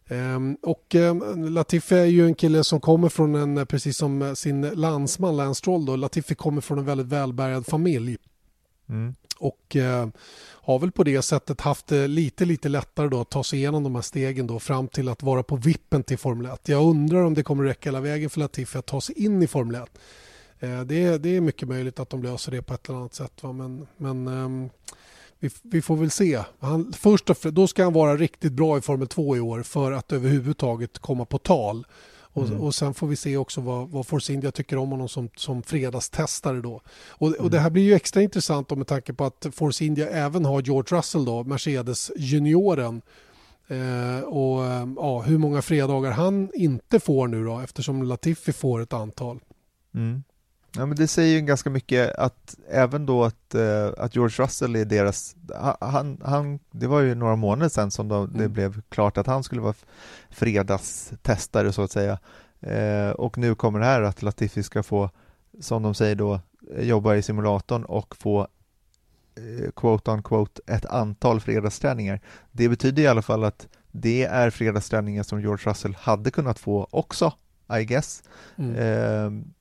Ehm, 0.08 0.56
och 0.62 0.94
ehm, 0.94 1.48
Latifi 1.54 1.94
är 1.94 2.04
ju 2.04 2.26
en 2.26 2.34
kille 2.34 2.64
som 2.64 2.80
kommer 2.80 3.08
från 3.08 3.34
en, 3.34 3.66
precis 3.66 3.96
som 3.96 4.36
sin 4.36 4.60
landsman 4.60 5.36
Lance 5.36 5.58
Stroll 5.58 5.86
då, 5.86 5.96
Latifi 5.96 6.34
kommer 6.34 6.60
från 6.60 6.78
en 6.78 6.84
väldigt 6.84 7.06
välbärgad 7.06 7.66
familj. 7.66 8.16
Mm. 8.88 9.14
Och 9.38 9.76
eh, 9.76 10.08
har 10.50 10.78
väl 10.78 10.92
på 10.92 11.04
det 11.04 11.22
sättet 11.22 11.60
haft 11.60 11.86
det 11.86 12.08
lite, 12.08 12.44
lite 12.44 12.68
lättare 12.68 13.08
då 13.08 13.20
att 13.20 13.30
ta 13.30 13.44
sig 13.44 13.58
igenom 13.58 13.82
de 13.82 13.94
här 13.94 14.02
stegen 14.02 14.46
då 14.46 14.58
fram 14.58 14.88
till 14.88 15.08
att 15.08 15.22
vara 15.22 15.42
på 15.42 15.56
vippen 15.56 16.02
till 16.02 16.18
Formel 16.18 16.46
1. 16.46 16.68
Jag 16.68 16.84
undrar 16.84 17.22
om 17.22 17.34
det 17.34 17.42
kommer 17.42 17.64
räcka 17.64 17.88
hela 17.88 18.00
vägen 18.00 18.30
för 18.30 18.40
Latifi 18.40 18.78
att 18.78 18.86
ta 18.86 19.00
sig 19.00 19.24
in 19.24 19.42
i 19.42 19.46
Formel 19.46 19.82
1. 19.82 19.98
Eh, 20.60 20.80
det, 20.80 21.02
är, 21.02 21.18
det 21.18 21.36
är 21.36 21.40
mycket 21.40 21.68
möjligt 21.68 22.00
att 22.00 22.10
de 22.10 22.22
löser 22.22 22.52
det 22.52 22.62
på 22.62 22.74
ett 22.74 22.88
eller 22.88 22.98
annat 22.98 23.14
sätt. 23.14 23.42
Va? 23.42 23.52
Men, 23.52 23.86
men 23.96 24.26
eh, 24.26 24.70
vi, 25.40 25.50
vi, 25.62 25.82
får 25.82 25.96
väl 25.96 26.10
se. 26.10 26.42
Han, 26.58 26.92
först 26.92 27.30
och, 27.30 27.52
då 27.52 27.66
ska 27.66 27.84
han 27.84 27.92
vara 27.92 28.16
riktigt 28.16 28.52
bra 28.52 28.78
i 28.78 28.80
Formel 28.80 29.08
2 29.08 29.36
i 29.36 29.40
år 29.40 29.62
för 29.62 29.92
att 29.92 30.12
överhuvudtaget 30.12 30.98
komma 30.98 31.24
på 31.24 31.38
tal. 31.38 31.86
Och, 32.38 32.46
mm. 32.46 32.60
och 32.60 32.74
sen 32.74 32.94
får 32.94 33.06
vi 33.06 33.16
se 33.16 33.36
också 33.36 33.60
vad, 33.60 33.88
vad 33.88 34.06
Force 34.06 34.32
India 34.32 34.50
tycker 34.50 34.76
om 34.76 34.90
honom 34.90 35.08
som, 35.08 35.28
som 35.36 35.62
fredagstestare 35.62 36.60
då. 36.60 36.82
Och, 37.08 37.28
mm. 37.28 37.40
och 37.40 37.50
det 37.50 37.58
här 37.58 37.70
blir 37.70 37.82
ju 37.82 37.94
extra 37.94 38.22
intressant 38.22 38.70
med 38.70 38.86
tanke 38.86 39.12
på 39.12 39.24
att 39.24 39.46
Force 39.52 39.84
India 39.84 40.08
även 40.08 40.44
har 40.44 40.62
George 40.62 40.98
Russell 40.98 41.24
då, 41.24 41.44
Mercedes 41.44 42.10
junioren. 42.16 43.02
Eh, 43.68 44.20
och 44.20 44.62
ja, 44.96 45.20
hur 45.20 45.38
många 45.38 45.62
fredagar 45.62 46.10
han 46.10 46.50
inte 46.54 47.00
får 47.00 47.28
nu 47.28 47.44
då 47.44 47.60
eftersom 47.60 48.02
Latifi 48.02 48.52
får 48.52 48.80
ett 48.80 48.92
antal. 48.92 49.40
Mm. 49.94 50.22
Ja, 50.78 50.86
men 50.86 50.96
det 50.96 51.08
säger 51.08 51.34
ju 51.34 51.40
ganska 51.40 51.70
mycket 51.70 52.14
att 52.14 52.56
även 52.70 53.06
då 53.06 53.24
att, 53.24 53.54
uh, 53.54 53.90
att 53.98 54.14
George 54.16 54.44
Russell 54.44 54.76
är 54.76 54.84
deras, 54.84 55.36
han, 55.80 56.20
han, 56.24 56.58
det 56.70 56.86
var 56.86 57.00
ju 57.00 57.14
några 57.14 57.36
månader 57.36 57.68
sedan 57.68 57.90
som 57.90 58.08
de, 58.08 58.24
mm. 58.24 58.38
det 58.38 58.48
blev 58.48 58.82
klart 58.88 59.18
att 59.18 59.26
han 59.26 59.42
skulle 59.42 59.60
vara 59.60 59.74
fredagstestare 60.30 61.72
så 61.72 61.82
att 61.82 61.90
säga. 61.90 62.18
Uh, 62.66 63.10
och 63.10 63.38
nu 63.38 63.54
kommer 63.54 63.80
det 63.80 63.86
här 63.86 64.02
att 64.02 64.22
Latifi 64.22 64.62
ska 64.62 64.82
få, 64.82 65.10
som 65.60 65.82
de 65.82 65.94
säger 65.94 66.14
då, 66.14 66.40
jobba 66.78 67.14
i 67.14 67.22
simulatorn 67.22 67.84
och 67.84 68.16
få 68.16 68.48
uh, 69.38 69.70
quote 69.70 70.10
on 70.10 70.22
quote 70.22 70.62
ett 70.66 70.86
antal 70.86 71.40
fredagsträningar. 71.40 72.20
Det 72.52 72.68
betyder 72.68 73.02
i 73.02 73.06
alla 73.06 73.22
fall 73.22 73.44
att 73.44 73.68
det 73.90 74.24
är 74.24 74.50
fredagsträningar 74.50 75.22
som 75.22 75.40
George 75.40 75.70
Russell 75.70 75.94
hade 75.94 76.30
kunnat 76.30 76.58
få 76.58 76.88
också, 76.90 77.32
I 77.80 77.84
guess. 77.84 78.22
Mm. 78.56 79.52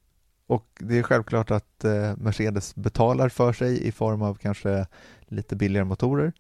Och 0.48 0.66
det 0.80 0.98
är 0.98 1.04
självklart 1.04 1.52
att 1.52 1.84
eh, 1.84 2.18
Mercedes 2.18 2.76
betalar 2.76 3.30
för 3.30 3.54
sig 3.54 3.88
i 3.88 3.92
form 3.92 4.22
av 4.22 4.36
kanske 4.36 4.88
lite 5.28 5.56
billigare 5.56 5.86
motorer. 5.86 6.34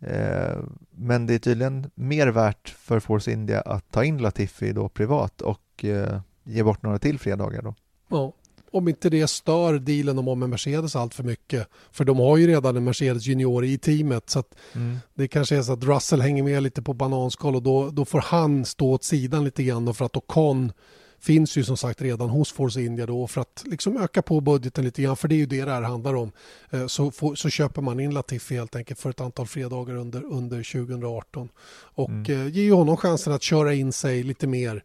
Eh, 0.00 0.58
men 0.90 1.26
det 1.26 1.34
är 1.34 1.38
tydligen 1.38 1.90
mer 1.94 2.28
värt 2.28 2.68
för 2.68 3.00
Force 3.00 3.32
India 3.32 3.60
att 3.60 3.90
ta 3.90 4.04
in 4.04 4.18
Latifi 4.18 4.72
då 4.72 4.88
privat 4.88 5.40
och 5.40 5.84
eh, 5.84 6.20
ge 6.44 6.62
bort 6.62 6.82
några 6.82 6.98
till 6.98 7.18
fredagar 7.18 7.62
då. 7.62 7.74
Ja, 8.08 8.32
om 8.72 8.88
inte 8.88 9.10
det 9.10 9.26
stör 9.26 9.78
dealen 9.78 10.16
de 10.16 10.26
har 10.26 10.34
med 10.34 10.48
Mercedes 10.48 10.96
allt 10.96 11.14
för 11.14 11.22
mycket. 11.24 11.68
För 11.90 12.04
de 12.04 12.18
har 12.18 12.36
ju 12.36 12.46
redan 12.46 12.76
en 12.76 12.84
Mercedes 12.84 13.26
junior 13.26 13.64
i 13.64 13.78
teamet 13.78 14.30
så 14.30 14.38
att 14.38 14.54
mm. 14.74 14.98
det 15.14 15.28
kanske 15.28 15.56
är 15.56 15.62
så 15.62 15.72
att 15.72 15.84
Russell 15.84 16.20
hänger 16.20 16.42
med 16.42 16.62
lite 16.62 16.82
på 16.82 16.94
bananskal 16.94 17.56
och 17.56 17.62
då, 17.62 17.90
då 17.90 18.04
får 18.04 18.20
han 18.20 18.64
stå 18.64 18.90
åt 18.90 19.04
sidan 19.04 19.44
lite 19.44 19.62
grann 19.62 19.94
för 19.94 20.04
att 20.04 20.16
Ocon 20.16 20.72
finns 21.22 21.56
ju 21.56 21.64
som 21.64 21.76
sagt 21.76 22.02
redan 22.02 22.28
hos 22.28 22.52
Force 22.52 22.82
India 22.82 23.06
då 23.06 23.26
för 23.26 23.40
att 23.40 23.64
liksom 23.66 23.96
öka 23.96 24.22
på 24.22 24.40
budgeten 24.40 24.84
lite 24.84 25.02
grann 25.02 25.16
för 25.16 25.28
det 25.28 25.34
är 25.34 25.36
ju 25.36 25.46
det 25.46 25.64
det 25.64 25.70
här 25.70 25.82
handlar 25.82 26.14
om. 26.14 26.32
Eh, 26.70 26.86
så, 26.86 27.10
får, 27.10 27.34
så 27.34 27.50
köper 27.50 27.82
man 27.82 28.00
in 28.00 28.14
Latifi 28.14 28.56
helt 28.56 28.76
enkelt 28.76 29.00
för 29.00 29.10
ett 29.10 29.20
antal 29.20 29.46
fredagar 29.46 29.94
under, 29.94 30.24
under 30.24 30.72
2018 30.72 31.48
och 31.94 32.08
mm. 32.08 32.22
Eh, 32.22 32.48
ger 32.48 32.62
ju 32.62 32.72
honom 32.72 32.96
chansen 32.96 33.32
att 33.32 33.42
köra 33.42 33.74
in 33.74 33.92
sig 33.92 34.22
lite 34.22 34.46
mer 34.46 34.84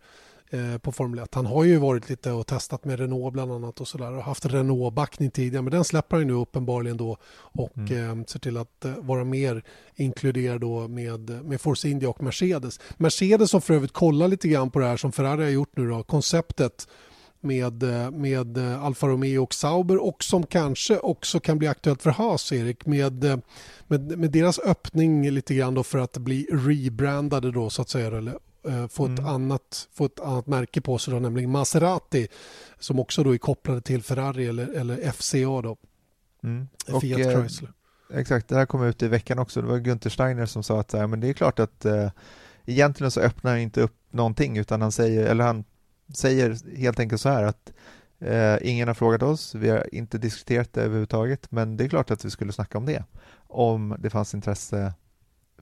Eh, 0.50 0.78
på 0.78 0.92
Formel 0.92 1.20
1. 1.20 1.36
Han 1.36 1.46
har 1.46 1.64
ju 1.64 1.78
varit 1.78 2.10
lite 2.10 2.32
och 2.32 2.48
testat 2.48 2.86
med 2.86 3.00
Renault 3.00 3.34
bland 3.34 3.52
annat 3.52 3.82
och 3.82 3.88
sådär 3.88 4.12
och 4.14 4.24
haft 4.24 4.46
Renault-backning 4.46 5.32
tidigare 5.32 5.62
men 5.62 5.72
den 5.72 5.84
släpper 5.84 6.18
han 6.18 6.28
nu 6.28 6.34
uppenbarligen 6.34 6.98
då 6.98 7.18
och 7.38 7.78
mm. 7.78 8.20
eh, 8.20 8.26
ser 8.26 8.40
till 8.40 8.58
att 8.58 8.86
eh, 8.86 8.94
vara 8.98 9.24
mer 9.24 9.64
inkluderad 9.96 10.62
då 10.62 10.88
med, 10.88 11.46
med 11.46 11.62
Force 11.62 11.90
India 11.90 12.10
och 12.10 12.24
Mercedes. 12.24 12.80
Mercedes 12.98 13.54
har 13.54 13.60
för 13.60 13.74
övrigt 13.74 13.94
kollat 13.94 14.30
lite 14.30 14.48
grann 14.48 14.72
på 14.72 14.80
det 14.80 14.86
här 14.86 14.98
som 14.98 15.12
Ferrari 15.12 15.44
har 15.44 15.52
gjort 15.52 15.78
nu 15.78 15.90
då, 15.90 16.04
konceptet 16.04 16.88
med, 17.42 17.84
eh, 17.84 18.12
med 18.12 18.58
eh, 18.58 18.84
Alfa 18.84 19.08
Romeo 19.08 19.44
och 19.44 19.54
Sauber 19.54 20.04
och 20.04 20.24
som 20.24 20.46
kanske 20.46 21.00
också 21.00 21.40
kan 21.40 21.58
bli 21.58 21.68
aktuellt 21.68 22.02
för 22.02 22.10
Haas, 22.10 22.52
Erik, 22.52 22.86
med, 22.86 23.42
med, 23.88 24.18
med 24.18 24.32
deras 24.32 24.60
öppning 24.60 25.30
lite 25.32 25.56
grann 25.56 25.74
då 25.74 25.84
för 25.84 26.00
att 26.00 26.18
bli 26.18 26.48
rebrandade 26.52 27.52
då 27.52 27.70
så 27.70 27.82
att 27.82 27.90
säga, 27.90 28.08
eller 28.08 28.38
få, 28.90 29.06
ett 29.06 29.20
mm. 29.20 29.26
annat, 29.26 29.88
få 29.94 30.06
ett 30.06 30.20
annat 30.20 30.48
märke 30.48 30.82
på 30.82 30.98
sig, 30.98 31.14
då, 31.14 31.20
nämligen 31.20 31.52
Maserati 31.52 32.28
som 32.80 33.00
också 33.00 33.24
då 33.24 33.34
är 33.34 33.38
kopplade 33.38 33.82
till 33.82 34.04
Ferrari 34.04 34.48
eller, 34.48 34.68
eller 34.68 35.12
FCA. 35.12 35.62
Då. 35.62 35.78
Mm. 36.44 36.68
Och, 36.92 37.02
Fiat 37.02 37.20
eh, 37.20 37.42
Chrysler. 37.42 37.72
exakt, 38.14 38.48
det 38.48 38.56
här 38.56 38.66
kom 38.66 38.84
ut 38.84 39.04
i 39.04 39.08
veckan 39.08 39.40
också. 39.40 39.62
Det 39.62 39.68
var 39.68 39.78
Günther 39.78 40.10
Steiner 40.10 40.46
som 40.46 40.64
sa 40.64 40.80
att 40.80 40.94
men 40.94 41.20
det 41.20 41.30
är 41.30 41.34
klart 41.34 41.60
att 41.60 41.86
eh, 41.86 42.10
egentligen 42.66 43.12
så 43.12 43.20
öppnar 43.20 43.52
han 43.52 43.60
inte 43.60 43.82
upp 43.82 43.96
någonting 44.12 44.58
utan 44.58 44.82
han 44.82 44.92
säger, 44.92 45.26
eller 45.26 45.44
han 45.44 45.64
säger 46.14 46.78
helt 46.78 47.00
enkelt 47.00 47.22
så 47.22 47.30
här 47.30 47.44
att 47.44 47.74
eh, 48.20 48.58
ingen 48.62 48.88
har 48.88 48.96
frågat 48.96 49.24
oss, 49.24 49.56
vi 49.56 49.70
har 49.70 49.96
inte 49.96 50.18
diskuterat 50.18 50.74
det 50.74 50.82
överhuvudtaget 50.82 51.52
men 51.52 51.78
det 51.78 51.84
är 51.84 51.90
klart 51.90 52.12
att 52.12 52.26
vi 52.26 52.30
skulle 52.30 52.54
snacka 52.54 52.78
om 52.78 52.86
det 52.86 53.04
om 53.48 53.96
det 54.00 54.10
fanns 54.10 54.34
intresse 54.34 54.94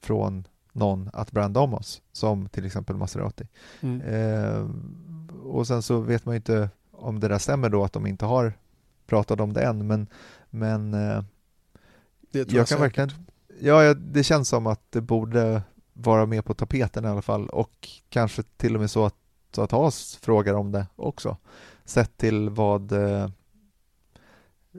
från 0.02 0.48
någon 0.76 1.10
att 1.14 1.32
branda 1.32 1.60
om 1.60 1.74
oss, 1.74 2.02
som 2.12 2.50
till 2.50 2.66
exempel 2.66 2.96
Maserati. 2.96 3.48
Mm. 3.82 4.02
Eh, 4.02 4.68
och 5.44 5.68
sen 5.68 5.82
så 5.82 6.00
vet 6.00 6.26
man 6.26 6.36
ju 6.36 6.38
inte 6.38 6.70
om 6.92 7.20
det 7.20 7.28
där 7.28 7.40
stämmer 7.40 7.70
då, 7.70 7.84
att 7.84 7.94
de 7.94 8.08
inte 8.08 8.26
har 8.26 8.54
pratat 9.08 9.40
om 9.40 9.54
det 9.54 9.62
än, 9.62 9.88
men, 9.88 10.08
men 10.50 10.94
eh, 10.94 11.24
jag, 12.32 12.52
jag 12.52 12.68
kan 12.68 12.80
verkligen, 12.80 13.12
ja, 13.60 13.94
det 13.94 14.24
känns 14.24 14.50
som 14.50 14.68
att 14.68 14.92
det 14.92 15.02
borde 15.02 15.62
vara 15.94 16.26
med 16.26 16.46
på 16.46 16.54
tapeten 16.54 17.06
i 17.06 17.08
alla 17.08 17.22
fall 17.22 17.50
och 17.50 17.90
kanske 18.10 18.44
till 18.44 18.76
och 18.76 18.82
med 18.82 18.92
så 18.92 19.06
att, 19.06 19.16
så 19.52 19.62
att 19.62 19.72
Haas 19.72 20.16
frågar 20.16 20.54
om 20.54 20.72
det 20.72 20.88
också, 20.96 21.38
sett 21.86 22.18
till 22.18 22.50
vad 22.50 22.92
eh, 22.92 23.30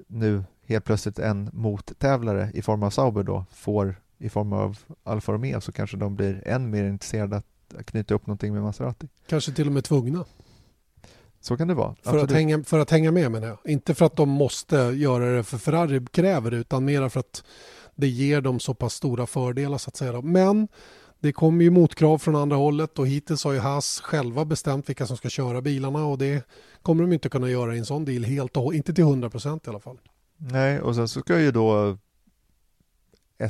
nu 0.06 0.44
helt 0.66 0.84
plötsligt 0.84 1.18
en 1.18 1.50
mottävlare 1.52 2.50
i 2.54 2.62
form 2.62 2.82
av 2.82 2.90
Sauber 2.90 3.22
då 3.22 3.44
får 3.50 3.96
i 4.18 4.28
form 4.28 4.52
av 4.52 4.78
Alfa 5.04 5.32
Romeo 5.32 5.60
så 5.60 5.72
kanske 5.72 5.96
de 5.96 6.16
blir 6.16 6.48
än 6.48 6.70
mer 6.70 6.84
intresserade 6.84 7.36
att 7.36 7.86
knyta 7.86 8.14
upp 8.14 8.26
någonting 8.26 8.52
med 8.52 8.62
Maserati. 8.62 9.08
Kanske 9.26 9.52
till 9.52 9.66
och 9.66 9.72
med 9.72 9.84
tvungna. 9.84 10.24
Så 11.40 11.56
kan 11.56 11.68
det 11.68 11.74
vara. 11.74 11.94
För 12.02 12.18
att, 12.18 12.32
hänga, 12.32 12.64
för 12.64 12.78
att 12.78 12.90
hänga 12.90 13.12
med 13.12 13.32
menar 13.32 13.48
jag. 13.48 13.58
Inte 13.64 13.94
för 13.94 14.06
att 14.06 14.16
de 14.16 14.28
måste 14.28 14.76
göra 14.76 15.36
det 15.36 15.44
för 15.44 15.58
Ferrari 15.58 16.06
kräver 16.12 16.50
det 16.50 16.56
utan 16.56 16.84
mer 16.84 17.08
för 17.08 17.20
att 17.20 17.44
det 17.94 18.08
ger 18.08 18.40
dem 18.40 18.60
så 18.60 18.74
pass 18.74 18.94
stora 18.94 19.26
fördelar 19.26 19.78
så 19.78 19.88
att 19.88 19.96
säga. 19.96 20.20
Men 20.20 20.68
det 21.20 21.32
kommer 21.32 21.64
ju 21.64 21.70
motkrav 21.70 22.18
från 22.18 22.36
andra 22.36 22.56
hållet 22.56 22.98
och 22.98 23.06
hittills 23.06 23.44
har 23.44 23.52
ju 23.52 23.58
Haas 23.58 24.00
själva 24.00 24.44
bestämt 24.44 24.88
vilka 24.88 25.06
som 25.06 25.16
ska 25.16 25.28
köra 25.28 25.62
bilarna 25.62 26.06
och 26.06 26.18
det 26.18 26.46
kommer 26.82 27.02
de 27.02 27.12
inte 27.12 27.28
kunna 27.28 27.50
göra 27.50 27.74
i 27.74 27.78
en 27.78 27.86
sån 27.86 28.04
deal 28.04 28.24
helt 28.24 28.56
och 28.56 28.74
inte 28.74 28.94
till 28.94 29.04
100 29.04 29.30
procent 29.30 29.66
i 29.66 29.70
alla 29.70 29.80
fall. 29.80 29.98
Nej, 30.36 30.80
och 30.80 30.94
sen 30.94 31.08
så 31.08 31.20
ska 31.20 31.40
ju 31.40 31.50
då 31.50 31.98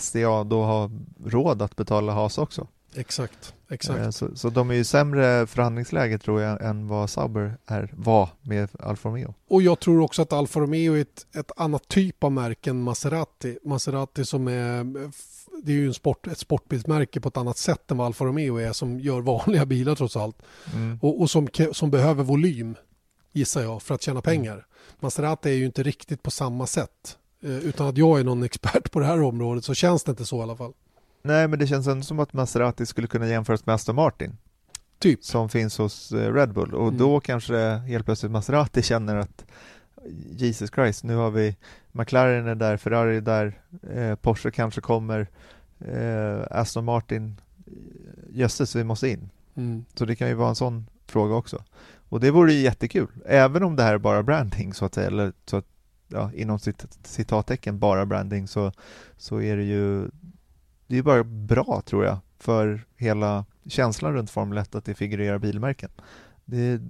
SDA 0.01 0.45
då 0.45 0.63
har 0.63 0.91
råd 1.25 1.63
att 1.63 1.77
betala 1.77 2.13
HAS 2.13 2.39
också. 2.39 2.67
Exakt, 2.95 3.55
exakt. 3.71 4.01
Eh, 4.01 4.11
så, 4.11 4.37
så 4.37 4.51
de 4.51 4.71
är 4.71 4.75
ju 4.75 4.85
sämre 4.85 5.47
förhandlingsläge 5.47 6.19
tror 6.19 6.41
jag 6.41 6.65
än 6.65 6.89
vad 6.89 7.11
Sauber 7.11 7.59
är, 7.67 7.91
var 7.97 8.29
med 8.43 8.69
Alfa 8.81 9.09
Romeo. 9.09 9.35
Och 9.49 9.63
jag 9.63 9.81
tror 9.81 10.01
också 10.01 10.23
att 10.23 10.33
Alfa 10.33 10.61
Romeo 10.61 10.95
är 10.95 11.01
ett, 11.01 11.27
ett 11.35 11.51
annat 11.57 11.89
typ 11.89 12.25
av 12.25 12.33
märke 12.33 12.71
än 12.71 12.83
Maserati. 12.83 13.59
Maserati 13.65 14.25
som 14.25 14.49
är 14.49 14.85
det 15.63 15.73
är 15.73 15.77
ju 15.77 15.87
en 15.87 15.95
sport, 15.95 16.27
ett 16.27 16.39
sportbilsmärke 16.39 17.21
på 17.21 17.29
ett 17.29 17.37
annat 17.37 17.59
sätt 17.59 17.91
än 17.91 17.97
vad 17.97 18.07
Alfa 18.07 18.25
Romeo 18.25 18.57
är 18.57 18.73
som 18.73 19.01
gör 19.01 19.21
vanliga 19.21 19.67
bilar 19.67 19.95
trots 19.95 20.17
allt. 20.17 20.43
Mm. 20.75 20.99
Och, 21.03 21.21
och, 21.21 21.31
som, 21.31 21.49
som 21.73 21.91
behöver 21.91 22.25
volym 22.25 22.75
gissar 23.33 23.63
jag 23.63 23.83
för 23.83 23.95
att 23.95 24.03
tjäna 24.03 24.23
pengar. 24.23 24.53
Mm. 24.53 24.65
Maserati 25.01 25.49
är 25.49 25.55
ju 25.55 25.67
inte 25.67 25.83
riktigt 25.83 26.23
på 26.23 26.31
samma 26.31 26.67
sätt. 26.67 27.19
Eh, 27.47 27.59
utan 27.59 27.87
att 27.87 27.97
jag 27.97 28.21
är 28.21 28.25
någon 28.25 28.43
expert 28.43 28.91
på 28.91 29.01
det 29.01 29.07
här 29.07 29.23
området 29.23 29.65
så 29.65 29.75
känns 29.75 30.05
det 30.05 30.11
inte 30.11 30.25
så 30.25 30.39
i 30.39 30.43
alla 30.43 30.57
fall. 30.57 30.73
Nej, 31.23 31.49
men 31.49 31.59
det 31.59 31.67
känns 31.67 31.87
ändå 31.87 32.03
som 32.03 32.19
att 32.19 32.33
Maserati 32.33 32.87
skulle 32.87 33.07
kunna 33.07 33.29
jämföras 33.29 33.67
med 33.67 33.75
Aston 33.75 33.97
Martin. 33.97 34.37
Typ. 34.99 35.25
Som 35.25 35.49
finns 35.49 35.79
hos 35.79 36.13
eh, 36.13 36.35
Red 36.35 36.53
Bull 36.53 36.75
och 36.75 36.89
mm. 36.89 36.99
då 36.99 37.21
kanske 37.21 37.57
helt 37.77 38.05
plötsligt 38.05 38.33
Maserati 38.33 38.83
känner 38.83 39.17
att 39.17 39.45
Jesus 40.31 40.71
Christ, 40.71 41.05
nu 41.05 41.15
har 41.15 41.31
vi 41.31 41.57
McLaren 41.93 42.47
är 42.47 42.55
där, 42.55 42.77
Ferrari 42.77 43.17
är 43.17 43.21
där, 43.21 43.61
eh, 43.93 44.15
Porsche 44.15 44.51
kanske 44.51 44.81
kommer, 44.81 45.27
eh, 45.79 46.59
Aston 46.59 46.85
Martin, 46.85 47.41
jösses 48.31 48.77
vi 48.77 48.85
måste 48.85 49.09
in. 49.09 49.31
Mm. 49.55 49.85
Så 49.95 50.05
det 50.05 50.17
kan 50.17 50.29
ju 50.29 50.35
vara 50.35 50.49
en 50.49 50.55
sån 50.55 50.87
fråga 51.07 51.35
också. 51.35 51.65
Och 52.09 52.21
det 52.21 52.31
vore 52.31 52.53
ju 52.53 52.61
jättekul, 52.61 53.09
även 53.27 53.63
om 53.63 53.77
det 53.77 53.83
här 53.83 53.95
är 53.95 53.99
bara 53.99 54.23
branding 54.23 54.75
så 54.75 54.85
att 54.85 54.95
säga, 54.95 55.07
eller 55.07 55.33
så 55.47 55.57
att 55.57 55.76
ja, 56.09 56.31
inom 56.35 56.59
cit 56.59 56.99
citattecken 57.05 57.79
bara 57.79 58.07
branding 58.07 58.49
så, 58.49 58.73
så 59.17 59.41
är 59.41 59.57
det 59.57 59.65
ju 59.65 60.11
det 60.87 60.99
är 60.99 61.03
bara 61.03 61.25
bra 61.25 61.83
tror 61.87 62.05
jag 62.05 62.19
för 62.39 62.87
hela 62.97 63.45
känslan 63.67 64.13
runt 64.13 64.31
Formel 64.31 64.59
1 64.59 64.75
att 64.75 64.85
det 64.85 64.95
figurerar 64.95 65.39
bilmärken. 65.39 65.91
Det 66.45 66.81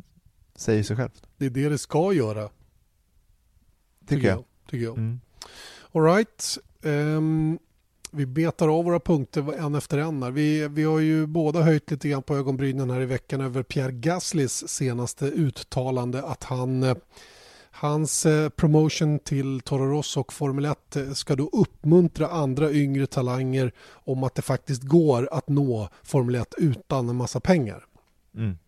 säger 0.55 0.83
sig 0.83 0.97
självt. 0.97 1.23
Det 1.37 1.47
är 1.47 1.51
det 1.51 1.69
det 1.69 1.79
ska 1.79 2.13
göra. 2.13 2.49
Tycker, 2.49 4.17
tycker 4.17 4.29
jag. 4.29 4.39
jag. 4.39 4.45
Tycker 4.71 4.85
jag. 4.85 4.99
Mm. 4.99 5.21
All 5.93 6.03
right. 6.03 6.59
Um, 6.83 7.59
vi 8.11 8.27
betar 8.27 8.69
av 8.69 8.85
våra 8.85 9.01
punkter 9.01 9.53
en 9.59 9.75
efter 9.75 9.99
en. 9.99 10.35
Vi, 10.35 10.69
vi 10.69 10.85
har 10.85 10.99
ju 10.99 11.27
båda 11.27 11.63
höjt 11.63 11.91
lite 11.91 12.09
grann 12.09 12.23
på 12.23 12.37
ögonbrynen 12.37 12.91
här 12.91 13.01
i 13.01 13.07
veckan 13.07 13.41
över 13.41 13.63
Pierre 13.63 13.93
Gaslys 13.93 14.69
senaste 14.69 15.27
uttalande 15.27 16.23
att 16.23 16.45
han 16.45 16.83
eh, 16.83 16.97
Hans 17.79 18.27
eh, 18.27 18.49
promotion 18.49 19.19
till 19.19 19.61
Toro 19.61 19.91
Rosso 19.91 20.21
och 20.21 20.33
Formel 20.33 20.65
1 20.65 20.97
eh, 20.97 21.13
ska 21.13 21.37
då 21.37 21.49
uppmuntra 21.53 22.29
andra 22.29 22.73
yngre 22.73 23.07
talanger 23.07 23.73
om 23.89 24.25
att 24.25 24.35
det 24.35 24.43
faktiskt 24.43 24.83
går 24.83 25.29
att 25.33 25.49
nå 25.49 25.89
Formel 26.03 26.35
1 26.35 26.55
utan 26.59 27.09
en 27.09 27.17
massa 27.17 27.41
pengar. 27.41 27.85
Mm. 28.37 28.59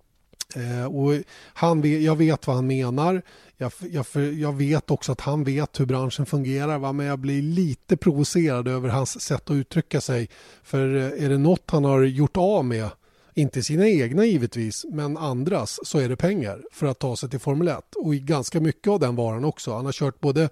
Eh, 0.54 0.84
och 0.84 1.22
han, 1.54 2.02
jag 2.02 2.16
vet 2.16 2.46
vad 2.46 2.56
han 2.56 2.66
menar. 2.66 3.22
Jag, 3.56 3.72
jag, 3.80 4.06
jag, 4.32 4.52
vet 4.52 4.90
också 4.90 5.12
att 5.12 5.20
han 5.20 5.44
vet 5.44 5.80
hur 5.80 5.86
branschen 5.86 6.26
fungerar 6.26 6.78
va? 6.78 6.92
men 6.92 7.06
jag 7.06 7.18
blir 7.18 7.42
lite 7.42 7.96
provocerad 7.96 8.68
över 8.68 8.88
hans 8.88 9.20
sätt 9.20 9.50
att 9.50 9.54
uttrycka 9.54 10.00
sig. 10.00 10.28
För 10.62 10.96
eh, 10.96 11.24
är 11.24 11.28
det 11.28 11.38
något 11.38 11.70
han 11.70 11.84
har 11.84 12.02
gjort 12.02 12.36
av 12.36 12.64
med, 12.64 12.90
inte 13.39 13.62
sina 13.62 13.89
egna 13.89 14.24
givetvis, 14.24 14.86
men 14.93 15.16
andras, 15.16 15.80
så 15.82 15.99
är 15.99 16.09
det 16.09 16.16
pengar 16.16 16.62
för 16.72 16.86
att 16.86 16.99
ta 16.99 17.16
sig 17.16 17.30
till 17.30 17.39
Formel 17.39 17.68
1. 17.68 17.95
Och 17.97 18.14
i 18.14 18.18
ganska 18.18 18.61
mycket 18.61 18.91
av 18.91 19.01
den 19.01 19.16
varan 19.16 19.45
också. 19.45 19.74
Han 19.74 19.84
har 19.84 19.93
kört 19.93 20.20
både 20.20 20.49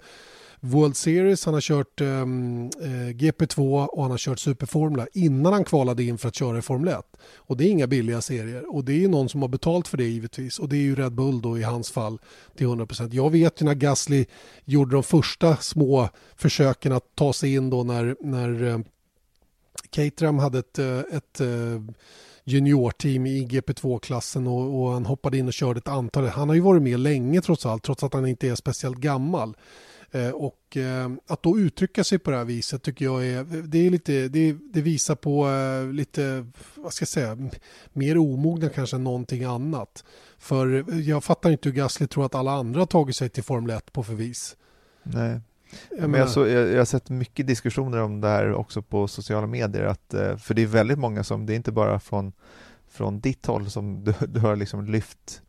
World 0.59 0.97
Series, 0.97 1.45
han 1.45 1.53
har 1.53 1.61
kört 1.61 2.01
um, 2.01 2.65
eh, 2.65 3.13
GP2 3.13 3.85
och 3.85 4.01
han 4.01 4.11
har 4.11 4.17
kört 4.17 4.39
Superformula 4.39 5.07
innan 5.13 5.53
han 5.53 5.63
kvalade 5.63 6.03
in 6.03 6.17
för 6.17 6.27
att 6.27 6.35
köra 6.35 6.57
i 6.57 6.61
Formel 6.61 6.93
1. 6.93 7.05
Och 7.35 7.57
det 7.57 7.65
är 7.65 7.69
inga 7.69 7.87
billiga 7.87 8.21
serier 8.21 8.75
och 8.75 8.85
det 8.85 9.03
är 9.03 9.07
någon 9.07 9.29
som 9.29 9.41
har 9.41 9.49
betalt 9.49 9.87
för 9.87 9.97
det 9.97 10.03
givetvis 10.03 10.59
och 10.59 10.69
det 10.69 10.77
är 10.77 10.81
ju 10.81 10.95
Red 10.95 11.11
Bull 11.11 11.41
då 11.41 11.57
i 11.57 11.63
hans 11.63 11.91
fall 11.91 12.19
till 12.55 12.67
100%. 12.67 13.09
Jag 13.13 13.29
vet 13.29 13.61
ju 13.61 13.65
när 13.65 13.73
Gasly 13.73 14.25
gjorde 14.65 14.95
de 14.95 15.03
första 15.03 15.57
små 15.57 16.09
försöken 16.35 16.91
att 16.91 17.15
ta 17.15 17.33
sig 17.33 17.53
in 17.53 17.69
då 17.69 17.83
när, 17.83 18.15
när 18.19 18.63
eh, 18.63 18.79
Caterham 19.89 20.39
hade 20.39 20.59
ett, 20.59 20.79
uh, 20.79 20.99
ett 20.99 21.41
uh, 21.41 21.81
juniorteam 22.47 23.25
i 23.25 23.45
GP2-klassen 23.45 24.47
och, 24.47 24.81
och, 24.81 24.91
han 24.93 25.05
hoppade 25.05 25.37
in 25.37 25.47
och 25.47 25.53
körde 25.53 25.77
ett 25.77 25.87
antal. 25.87 26.27
Han 26.27 26.47
har 26.47 26.55
ju 26.55 26.61
varit 26.61 26.81
med 26.81 26.99
länge 26.99 27.41
trots 27.41 27.65
allt, 27.65 27.83
trots 27.83 28.03
att 28.03 28.13
han 28.13 28.27
inte 28.27 28.47
är 28.47 28.55
speciellt 28.55 28.97
gammal. 28.97 29.57
Eh, 30.11 30.29
och 30.29 30.77
eh, 30.77 31.11
att 31.27 31.43
då 31.43 31.59
uttrycka 31.59 32.03
sig 32.03 32.19
på 32.19 32.31
det 32.31 32.37
här 32.37 32.45
viset 32.45 32.83
tycker 32.83 33.05
jag 33.05 33.27
är, 33.27 33.43
det, 33.43 33.85
är 33.85 33.89
lite, 33.89 34.27
det, 34.27 34.55
det 34.73 34.81
visar 34.81 35.15
på 35.15 35.47
eh, 35.49 35.93
lite, 35.93 36.45
vad 36.75 36.93
ska 36.93 37.03
jag 37.03 37.09
säga, 37.09 37.37
mer 37.93 38.17
omogna 38.17 38.69
kanske 38.69 38.95
än 38.95 39.03
någonting 39.03 39.43
annat. 39.43 40.03
För 40.37 40.85
jag 40.99 41.23
fattar 41.23 41.49
inte 41.49 41.69
hur 41.69 41.75
Gasly 41.75 42.07
tror 42.07 42.25
att 42.25 42.35
alla 42.35 42.51
andra 42.51 42.81
har 42.81 42.85
tagit 42.85 43.15
sig 43.15 43.29
till 43.29 43.43
Formel 43.43 43.77
1 43.77 43.93
på 43.93 44.03
förvis. 44.03 44.55
Nej. 45.03 45.39
Jag, 45.97 46.09
men 46.09 46.19
jag, 46.19 46.29
så, 46.29 46.47
jag, 46.47 46.67
jag, 46.69 46.77
har 46.77 46.85
sett 46.85 47.09
mycket 47.09 47.47
diskussioner 47.47 48.01
om 48.01 48.21
det 48.21 48.27
här 48.27 48.53
också 48.53 48.81
på 48.81 49.07
sociala 49.07 49.47
medier, 49.47 49.83
att, 49.83 50.13
för 50.39 50.53
det 50.53 50.61
är 50.61 50.67
väldigt 50.67 50.99
många 50.99 51.23
som, 51.23 51.45
det 51.45 51.53
är 51.53 51.55
inte 51.55 51.71
bara 51.71 51.99
från, 51.99 52.31
från 52.87 53.19
ditt 53.19 53.45
håll 53.45 53.69
som 53.69 54.03
du, 54.03 54.13
du 54.27 54.39
har 54.39 54.55
liksom 54.55 54.85
lyft 54.85 55.41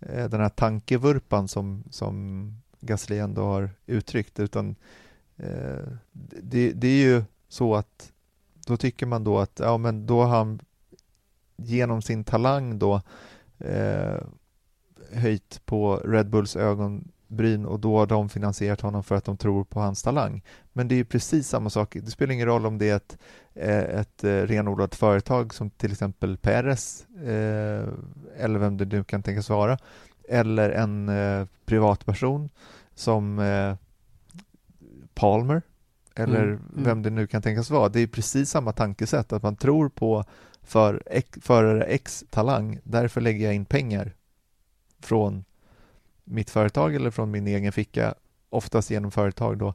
den 0.00 0.40
här 0.40 0.48
tankevurpan 0.48 1.48
som, 1.48 1.84
som 1.90 2.46
Gasly 2.80 3.18
ändå 3.18 3.42
har 3.42 3.70
uttryckt, 3.86 4.40
utan 4.40 4.76
eh, 5.36 5.86
det, 6.42 6.72
det, 6.72 6.88
är 6.88 7.02
ju 7.02 7.22
så 7.48 7.74
att 7.74 8.12
då 8.66 8.76
tycker 8.76 9.06
man 9.06 9.24
då 9.24 9.38
att 9.38 9.58
ja, 9.58 9.78
men 9.78 10.06
då 10.06 10.22
har 10.22 10.36
han 10.38 10.60
genom 11.56 12.02
sin 12.02 12.24
talang 12.24 12.78
då 12.78 13.02
eh, 13.58 14.20
höjt 15.12 15.62
på 15.64 15.96
Red 15.96 16.30
Bulls 16.30 16.56
ögonbryn 17.30 17.66
och 17.66 17.80
då 17.80 17.98
har 17.98 18.06
de 18.06 18.28
finansierat 18.28 18.80
honom 18.80 19.02
för 19.02 19.14
att 19.14 19.24
de 19.24 19.36
tror 19.36 19.64
på 19.64 19.80
hans 19.80 20.02
talang. 20.02 20.42
Men 20.72 20.88
det 20.88 20.94
är 20.94 20.96
ju 20.96 21.04
precis 21.04 21.48
samma 21.48 21.70
sak, 21.70 21.96
det 22.02 22.10
spelar 22.10 22.32
ingen 22.32 22.46
roll 22.46 22.66
om 22.66 22.78
det 22.78 22.90
är 22.90 22.96
ett, 22.96 23.18
eh, 23.54 24.00
ett 24.00 24.24
eh, 24.24 24.46
renodlat 24.46 24.94
företag 24.94 25.54
som 25.54 25.70
till 25.70 25.92
exempel 25.92 26.36
Peres 26.36 27.06
eh, 27.16 27.88
eller 28.38 28.58
vem 28.58 28.76
det 28.76 28.84
nu 28.84 29.04
kan 29.04 29.22
tänkas 29.22 29.50
vara 29.50 29.78
eller 30.28 30.70
en 30.70 31.10
privatperson 31.64 32.48
som 32.94 33.40
Palmer 35.14 35.62
eller 36.14 36.42
mm, 36.42 36.60
mm. 36.72 36.84
vem 36.84 37.02
det 37.02 37.10
nu 37.10 37.26
kan 37.26 37.42
tänkas 37.42 37.70
vara. 37.70 37.88
Det 37.88 38.00
är 38.00 38.06
precis 38.06 38.50
samma 38.50 38.72
tankesätt, 38.72 39.32
att 39.32 39.42
man 39.42 39.56
tror 39.56 39.88
på 39.88 40.24
för 40.62 41.02
förare 41.42 41.84
X 41.84 42.24
talang, 42.30 42.78
därför 42.84 43.20
lägger 43.20 43.44
jag 43.44 43.54
in 43.54 43.64
pengar 43.64 44.12
från 45.00 45.44
mitt 46.30 46.50
företag 46.50 46.94
eller 46.94 47.10
från 47.10 47.30
min 47.30 47.46
egen 47.46 47.72
ficka, 47.72 48.14
oftast 48.50 48.90
genom 48.90 49.10
företag 49.10 49.58
då, 49.58 49.74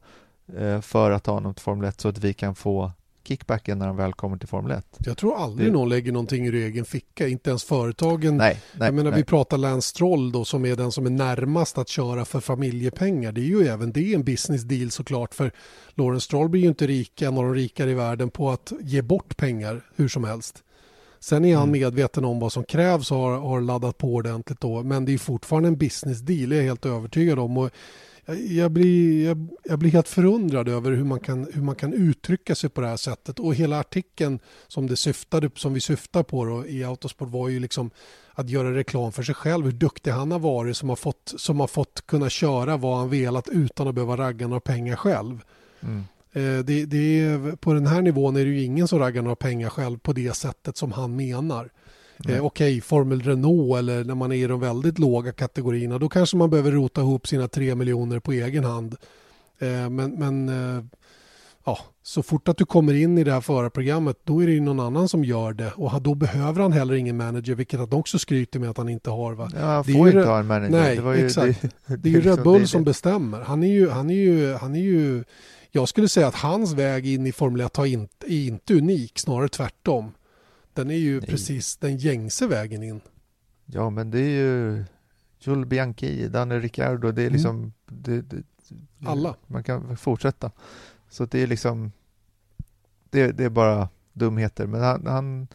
eh, 0.58 0.82
för 0.82 1.12
att 1.12 1.24
ta 1.24 1.32
honom 1.32 1.53
till 1.53 1.64
Formel 1.64 1.89
1 1.89 2.01
så 2.01 2.08
att 2.08 2.18
vi 2.18 2.34
kan 2.34 2.56
få 2.56 2.91
kickbacken 3.28 3.80
när 3.80 3.88
han 3.88 3.95
väl 3.95 4.14
kommer 4.14 4.38
till 4.38 4.47
Formel 4.47 4.72
1. 4.72 4.97
Jag 5.06 5.18
tror 5.18 5.38
aldrig 5.38 5.68
det... 5.68 5.72
någon 5.74 5.89
lägger 5.89 6.12
någonting 6.12 6.47
ur 6.47 6.56
egen 6.56 6.86
ficka, 6.86 7.28
inte 7.28 7.49
ens 7.49 7.64
företagen. 7.64 8.38
Nej, 8.38 8.62
nej, 8.74 8.88
jag 8.88 8.93
menar, 8.93 9.12
nej. 9.12 9.20
vi 9.20 9.24
pratar 9.24 9.58
Lance 9.58 9.89
Stroll 9.89 10.32
då 10.32 10.45
som 10.45 10.66
är 10.66 10.76
den 10.76 10.91
som 10.91 11.06
är 11.06 11.10
närmast 11.10 11.78
att 11.78 11.89
köra 11.89 12.26
för 12.26 12.39
familjepengar. 12.39 13.32
Det 13.32 13.41
är 13.41 13.45
ju 13.45 13.68
även 13.68 13.91
det 13.91 14.14
en 14.14 14.24
business 14.24 14.62
deal 14.62 14.91
såklart 14.91 15.34
för 15.34 15.51
Lawrence 15.93 16.26
Stroll 16.26 16.49
blir 16.49 16.62
ju 16.62 16.68
inte 16.68 16.88
rik, 16.88 17.22
en 17.22 17.38
av 17.38 17.43
de 17.43 17.53
rikare 17.53 17.91
i 17.91 17.93
världen 17.93 18.30
på 18.30 18.49
att 18.49 18.74
ge 18.82 19.01
bort 19.01 19.38
pengar 19.38 19.82
hur 19.95 20.08
som 20.08 20.24
helst. 20.24 20.64
Sen 21.26 21.46
är 21.46 21.56
han 21.56 21.70
mm. 21.70 21.82
medveten 21.82 22.26
om 22.26 22.40
vad 22.40 22.54
som 22.54 22.64
krävs 22.64 23.12
och 23.12 23.18
har, 23.18 23.40
har 23.40 23.62
laddat 23.62 23.98
på 23.98 24.14
ordentligt 24.14 24.62
då. 24.62 24.84
Men 24.84 25.06
det 25.06 25.14
är 25.14 25.18
fortfarande 25.18 25.70
en 25.70 25.78
business 25.78 26.20
deal, 26.20 26.50
det 26.50 26.56
är 26.56 26.58
jag 26.58 26.66
helt 26.66 26.86
övertygad 26.86 27.40
om. 27.40 27.58
Och 27.58 27.70
jag, 28.50 28.72
blir, 28.72 29.26
jag, 29.26 29.48
jag, 29.64 29.80
blir 29.80 29.92
helt 29.92 30.08
förundrad 30.08 30.70
över 30.70 30.92
hur 30.92 31.04
man, 31.04 31.20
kan, 31.20 31.48
hur 31.54 31.62
man 31.62 31.76
kan 31.76 31.94
uttrycka 31.94 32.56
sig 32.56 32.70
på 32.70 32.82
det 32.82 32.88
här 32.88 32.98
sättet. 32.98 33.40
Och 33.40 33.56
hela 33.56 33.80
artikeln 33.80 34.40
som, 34.68 34.88
det 34.88 34.96
syftade, 34.96 35.50
som 35.56 35.74
vi 35.74 35.82
syftar 35.82 36.24
på 36.24 36.46
då, 36.46 36.68
i 36.68 36.84
Autosport 36.84 37.30
var 37.30 37.50
ju 37.50 37.60
liksom 37.60 37.92
att 38.34 38.50
göra 38.50 38.76
reklam 38.76 39.12
för 39.12 39.24
sig 39.24 39.36
själv, 39.36 39.66
hur 39.66 39.72
duktig 39.72 40.12
han 40.12 40.32
har 40.32 40.40
varit 40.40 40.78
som 40.78 40.90
har 40.90 40.96
fått, 40.96 41.34
som 41.38 41.60
har 41.60 41.68
fått 41.68 42.08
kunna 42.08 42.30
köra 42.30 42.78
vad 42.78 42.98
han 42.98 43.10
velat 43.10 43.50
utan 43.50 43.88
att 43.88 43.96
behöva 43.96 44.18
ragga 44.18 44.48
några 44.48 44.62
pengar 44.62 44.96
själv. 44.96 45.42
Mm. 45.82 46.04
Eh, 46.36 46.60
det, 46.66 46.86
det 46.86 47.22
är, 47.22 47.56
på 47.56 47.74
den 47.74 47.88
här 47.88 48.02
nivån 48.02 48.36
är 48.36 48.46
det 48.46 48.52
ju 48.52 48.64
ingen 48.64 48.88
som 48.88 49.00
raggar 49.00 49.22
några 49.22 49.36
pengar 49.36 49.70
själv 49.70 49.98
på 49.98 50.14
det 50.14 50.36
sättet 50.36 50.78
som 50.78 50.92
han 50.92 51.16
menar. 51.16 51.70
Eh, 52.18 52.26
Okej, 52.26 52.42
okay, 52.42 52.82
Formel 52.82 53.22
Renault 53.22 53.80
eller 53.80 54.04
när 54.04 54.16
man 54.16 54.32
är 54.32 54.36
i 54.36 54.48
de 54.48 54.60
väldigt 54.60 55.00
låga 55.00 55.32
kategorierna 55.32 56.00
då 56.00 56.10
kanske 56.10 56.38
man 56.38 56.50
behöver 56.50 56.72
rota 56.72 57.02
ihop 57.02 57.28
sina 57.28 57.48
tre 57.48 57.76
miljoner 57.76 58.20
på 58.20 58.32
egen 58.32 58.64
hand. 58.64 58.96
Eh, 59.60 59.90
men, 59.90 60.12
men 60.12 60.50
eh, 60.50 60.84
ja, 61.66 61.80
så 62.04 62.24
fort 62.24 62.48
att 62.48 62.58
du 62.58 62.66
kommer 62.66 62.94
in 62.94 63.18
i 63.18 63.24
det 63.24 63.34
här 63.34 63.42
förarprogrammet 63.42 64.18
då 64.24 64.44
är 64.44 64.48
det 64.48 64.54
ju 64.54 64.62
någon 64.62 64.80
annan 64.80 65.08
som 65.08 65.24
gör 65.24 65.54
det 65.54 65.72
och 65.76 66.02
då 66.02 66.16
behöver 66.16 66.62
han 66.62 66.72
heller 66.72 66.94
ingen 66.94 67.18
manager 67.18 67.56
vilket 67.56 67.80
han 67.80 67.94
också 67.94 68.20
skryter 68.20 68.60
med 68.60 68.70
att 68.70 68.78
han 68.78 68.90
inte 68.90 69.10
har. 69.10 69.34
Va? 69.34 69.50
Ja, 69.56 69.66
han 69.66 69.84
får 69.84 70.08
inte 70.08 70.30
ha 70.30 70.40
en 70.40 70.48
manager. 70.48 70.70
Nej, 70.70 70.98
det 70.98 71.18
ju, 71.18 71.26
exakt. 71.26 71.62
Det, 71.62 71.96
det, 71.96 72.10
är 72.10 72.14
ju 72.14 72.22
Red 72.30 72.44
Bull 72.44 72.62
det, 72.62 72.68
som 72.68 72.84
bestämmer. 72.84 73.42
Han 73.42 73.64
är 73.64 73.68
ju, 73.68 73.90
han 73.90 74.10
är 74.10 74.16
ju, 74.16 74.54
han 74.54 74.76
är 74.76 74.82
ju 74.82 75.24
jag 75.76 75.90
skulle 75.90 76.10
säga 76.10 76.28
att 76.28 76.36
hans 76.36 76.74
väg 76.74 77.08
in 77.08 77.28
i 77.28 77.32
Formel 77.32 77.62
1 77.62 77.78
är 77.78 77.86
inte, 77.86 78.34
är 78.34 78.48
inte 78.48 78.74
unik, 78.74 79.20
snarare 79.20 79.50
tvärtom. 79.50 80.12
Den 80.74 80.92
är 80.92 80.96
ju 80.96 81.20
Nej. 81.20 81.30
precis 81.30 81.78
den 81.78 81.98
gängse 81.98 82.48
vägen 82.48 82.84
in. 82.84 83.02
Ja, 83.66 83.90
men 83.90 84.12
det 84.12 84.20
är 84.20 84.30
ju 84.30 84.84
Jules 85.40 85.68
Bianchi, 85.68 86.28
Daniel 86.28 86.62
Ricciardo, 86.62 87.12
det 87.12 87.22
är 87.22 87.28
mm. 87.28 87.34
liksom... 87.34 87.56
Mm. 87.56 87.74
Det, 87.86 88.22
det, 88.22 88.44
Alla. 89.06 89.36
Man 89.48 89.64
kan 89.64 89.98
fortsätta. 89.98 90.52
Så 91.10 91.26
det 91.26 91.40
är 91.44 91.48
liksom... 91.48 91.92
Det, 93.10 93.32
det 93.32 93.44
är 93.44 93.50
bara 93.50 93.90
dumheter, 94.14 94.68
men 94.68 94.82
han, 94.82 95.08
han, 95.08 95.48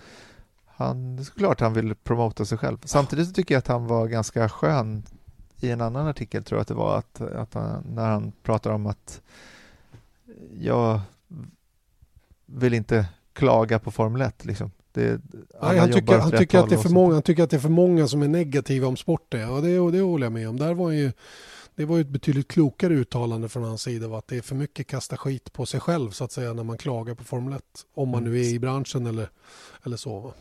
han... 0.67 1.25
Såklart 1.25 1.61
han 1.61 1.73
vill 1.73 1.95
promota 1.95 2.45
sig 2.45 2.59
själv. 2.59 2.79
Samtidigt 2.85 3.27
så 3.29 3.33
tycker 3.33 3.55
jag 3.55 3.59
att 3.59 3.69
han 3.69 3.87
var 3.87 4.09
ganska 4.09 4.49
skön 4.49 5.03
i 5.61 5.71
en 5.71 5.81
annan 5.81 6.07
artikel, 6.07 6.45
tror 6.45 6.59
jag 6.59 6.63
att 6.63 6.69
det 6.69 6.75
var, 6.75 6.99
att, 6.99 7.21
att 7.21 7.55
han, 7.55 7.85
när 7.95 8.09
han 8.09 8.33
pratar 8.43 8.71
om 8.71 8.87
att 8.87 9.23
jag 10.61 11.01
vill 12.47 12.75
inte 12.75 13.07
klaga 13.33 13.79
på 13.79 13.91
Formel 13.91 14.23
1. 14.23 14.45
Liksom. 14.45 14.71
Det, 14.93 15.21
Nej, 15.63 15.79
han, 15.79 15.93
tycker, 15.93 16.19
han, 16.19 16.31
tycker 16.31 16.59
att 16.59 16.69
det 16.69 16.75
är 16.75 16.83
för 16.83 16.89
många, 16.89 17.15
han 17.15 17.23
tycker 17.23 17.43
att 17.43 17.51
det 17.51 17.57
är 17.57 17.61
för 17.61 17.69
många 17.69 18.09
som 18.09 18.23
är 18.23 18.29
negativa 18.29 18.89
om 18.89 18.97
sporten 18.97 19.51
och 19.51 19.63
det, 19.63 19.79
och 19.79 19.93
det 19.93 20.01
håller 20.01 20.27
jag 20.27 20.33
med 20.33 20.49
om. 20.49 20.57
Där 20.57 20.75
var 20.75 20.91
ju, 20.91 21.13
det 21.75 21.85
var 21.85 21.97
ju 21.97 22.01
ett 22.01 22.09
betydligt 22.09 22.49
klokare 22.49 22.95
uttalande 22.95 23.49
från 23.49 23.65
hans 23.65 23.83
sida 23.83 24.19
att 24.19 24.29
det 24.29 24.37
är 24.37 24.43
för 24.43 24.55
mycket 24.55 24.87
kasta 24.87 25.17
skit 25.17 25.53
på 25.53 25.67
sig 25.67 25.81
själv 25.81 26.11
så 26.11 26.25
att 26.25 26.33
säga 26.33 26.53
när 26.53 26.65
man 26.65 26.79
klagar 26.79 27.15
på 27.15 27.25
Formel 27.25 27.53
1. 27.53 27.63
Om 27.95 28.09
man 28.09 28.25
nu 28.25 28.41
är 28.41 28.45
i 28.45 28.59
branschen 28.59 29.07
eller, 29.07 29.31
eller 29.85 29.97
så. 29.97 30.35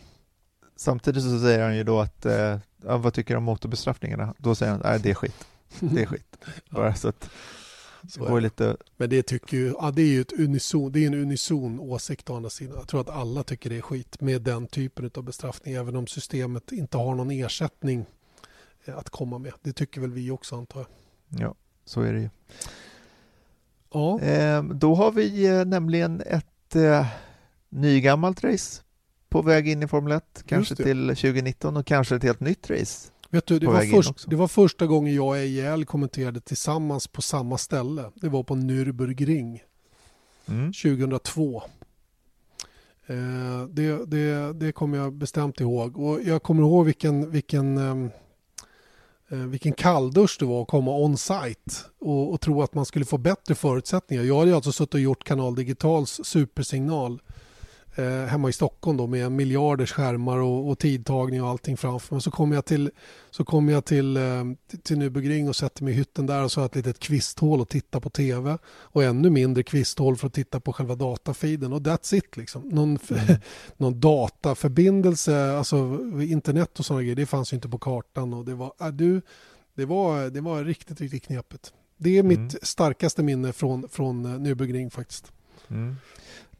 Samtidigt 0.76 1.24
så 1.24 1.40
säger 1.40 1.64
han 1.64 1.78
ju 1.78 1.84
då 1.84 2.00
att, 2.00 2.26
eh, 2.26 2.58
vad 2.78 3.14
tycker 3.14 3.34
du 3.34 3.38
om 3.38 3.44
motorbestraffningarna? 3.44 4.34
Då 4.38 4.56
säger 4.56 4.72
han, 4.72 4.82
nej 4.84 5.00
det 5.00 5.10
är 5.10 5.14
skit. 5.16 5.48
Det 5.80 6.02
är 6.02 6.06
skit. 6.06 6.38
Bara 6.70 6.96
så 6.96 7.08
att 7.08 7.30
så 8.08 8.26
går 8.26 8.42
lite... 8.42 8.78
Men 8.98 9.10
det 9.10 9.24
tycker 9.24 9.58
ju, 9.58 9.74
ja, 9.80 9.92
det 9.92 10.02
är 10.02 10.08
ju 10.08 10.22
ett 10.22 10.40
unison, 10.40 10.92
det 10.92 11.04
är 11.04 11.08
en 11.08 11.14
unison 11.14 11.80
åsikt 11.80 12.30
å 12.30 12.36
andra 12.36 12.50
sidan. 12.50 12.76
Jag 12.78 12.88
tror 12.88 13.02
att 13.02 13.10
alla 13.10 13.44
tycker 13.44 13.70
det 13.70 13.78
är 13.78 13.82
skit 13.82 14.22
med 14.22 14.42
den 14.42 14.68
typen 14.68 15.12
av 15.16 15.24
bestraffning, 15.24 15.74
även 15.74 15.96
om 15.96 16.08
systemet 16.08 16.72
inte 16.72 16.98
har 16.98 17.16
någon 17.16 17.32
ersättning 17.32 18.06
eh, 18.86 18.98
att 18.98 19.10
komma 19.10 19.38
med. 19.38 19.54
Det 19.62 19.74
tycker 19.74 20.02
väl 20.02 20.12
vi 20.12 20.32
också 20.32 20.56
antar 20.56 20.80
jag. 20.80 20.88
Ja, 21.42 21.56
så 21.86 22.02
är 22.02 22.14
det 22.14 22.20
ju. 22.20 22.30
Ja. 23.94 24.20
Eh, 24.22 24.64
då 24.64 24.96
har 24.96 25.12
vi 25.12 25.48
eh, 25.48 25.66
nämligen 25.66 26.22
ett 26.22 26.76
eh, 26.76 27.08
nygammalt 27.70 28.44
race 28.44 28.82
på 29.30 29.42
väg 29.42 29.68
in 29.68 29.84
i 29.84 29.88
Formel 29.88 30.12
1, 30.12 30.44
kanske 30.46 30.76
till 30.76 31.08
2019 31.08 31.78
och 31.78 31.86
kanske 31.86 32.16
ett 32.16 32.24
helt 32.24 32.40
nytt 32.40 32.70
race 32.70 33.12
Vet 33.32 33.46
du, 33.46 33.60
det, 33.60 33.68
var 33.68 33.82
först, 33.82 34.30
det 34.30 34.36
var 34.36 34.48
första 34.48 34.88
gången 34.88 35.16
jag 35.16 35.28
och 35.28 35.38
EIL 35.38 35.86
kommenterade 35.86 36.40
tillsammans 36.42 37.08
på 37.08 37.22
samma 37.22 37.58
ställe. 37.58 38.12
Det 38.16 38.30
var 38.30 38.44
på 38.44 38.56
Nürburgring 38.56 39.60
mm. 40.48 40.74
2002. 40.74 41.64
Eh, 43.08 43.68
det, 43.70 44.06
det, 44.06 44.54
det 44.54 44.72
kommer 44.72 44.98
jag 44.98 45.14
bestämt 45.14 45.60
ihåg. 45.60 45.98
Och 45.98 46.24
jag 46.24 46.44
kommer 46.44 46.64
ihåg 46.64 46.86
vilken, 46.86 47.32
vilken, 47.32 47.78
ehm, 47.78 48.10
eh, 49.30 49.38
vilken 49.38 49.74
kalldusch 49.74 50.38
det 50.40 50.46
var 50.46 50.62
att 50.62 50.68
komma 50.68 50.92
on-site 50.92 51.72
och, 52.00 52.34
och 52.34 52.42
tro 52.42 52.62
att 52.62 52.74
man 52.74 52.86
skulle 52.86 53.06
få 53.06 53.18
bättre 53.18 53.56
förutsättningar. 53.56 54.24
Jag 54.24 54.40
hade 54.40 54.56
alltså 54.56 54.72
suttit 54.72 54.94
och 54.94 55.00
gjort 55.00 55.24
Kanal 55.24 55.56
Digitals 55.56 56.20
supersignal 56.24 57.22
eh, 57.96 58.26
hemma 58.26 58.50
i 58.50 58.54
Stockholm 58.54 58.98
då 58.98 59.08
med 59.08 59.32
miljarders 59.32 59.92
skärmar 59.92 60.38
och, 60.38 60.70
och 60.70 60.80
tidtagning 60.80 61.44
och 61.44 61.50
allting 61.50 61.78
framför 61.78 62.16
mig. 62.16 62.22
Så 62.22 62.32
kommer 62.32 62.56
jag 62.56 62.66
till, 62.66 62.92
så 63.32 63.46
kom 63.46 63.70
jag 63.70 63.86
till, 63.86 64.18
eh, 64.18 64.44
till 64.84 64.98
Nybygring 64.98 65.50
och 65.50 65.56
sätter 65.56 65.84
mig 65.84 65.94
i 65.94 65.98
hytten 65.98 66.26
där 66.26 66.44
och 66.44 66.52
så 66.52 66.62
har 66.62 66.66
ett 66.66 66.76
litet 66.76 67.00
kvisthål 67.00 67.62
och 67.62 67.70
tittar 67.70 68.00
på 68.00 68.10
tv 68.10 68.58
och 68.66 69.04
ännu 69.04 69.30
mindre 69.30 69.64
kvisthål 69.64 70.18
för 70.18 70.28
att 70.28 70.34
titta 70.34 70.60
på 70.60 70.74
själva 70.74 70.96
datafeeden 70.96 71.74
och 71.74 71.82
that's 71.82 72.16
it 72.16 72.38
liksom. 72.38 72.62
Någon, 72.70 73.00
mm. 73.10 73.26
någon 73.78 74.00
dataförbindelse, 74.00 75.52
alltså 75.52 76.00
internet 76.22 76.80
och 76.80 76.86
sådana 76.86 77.02
grejer, 77.02 77.16
det 77.16 77.26
fanns 77.26 77.54
ju 77.54 77.56
inte 77.56 77.70
på 77.70 77.78
kartan 77.78 78.34
och 78.34 78.46
det 78.46 78.56
var, 78.56 78.74
äh, 78.82 78.88
du, 78.88 79.22
det 79.76 79.86
var, 79.86 80.30
det 80.30 80.42
var 80.42 80.64
riktigt, 80.64 81.02
riktigt 81.02 81.24
knepigt. 81.24 81.74
Det 81.98 82.18
är 82.18 82.24
mitt 82.24 82.38
mm. 82.38 82.50
starkaste 82.62 83.24
minne 83.24 83.54
från, 83.54 83.90
från 83.90 84.26
eh, 84.26 84.40
Nybygring 84.40 84.92
faktiskt. 84.92 85.32
Mm. 85.68 85.96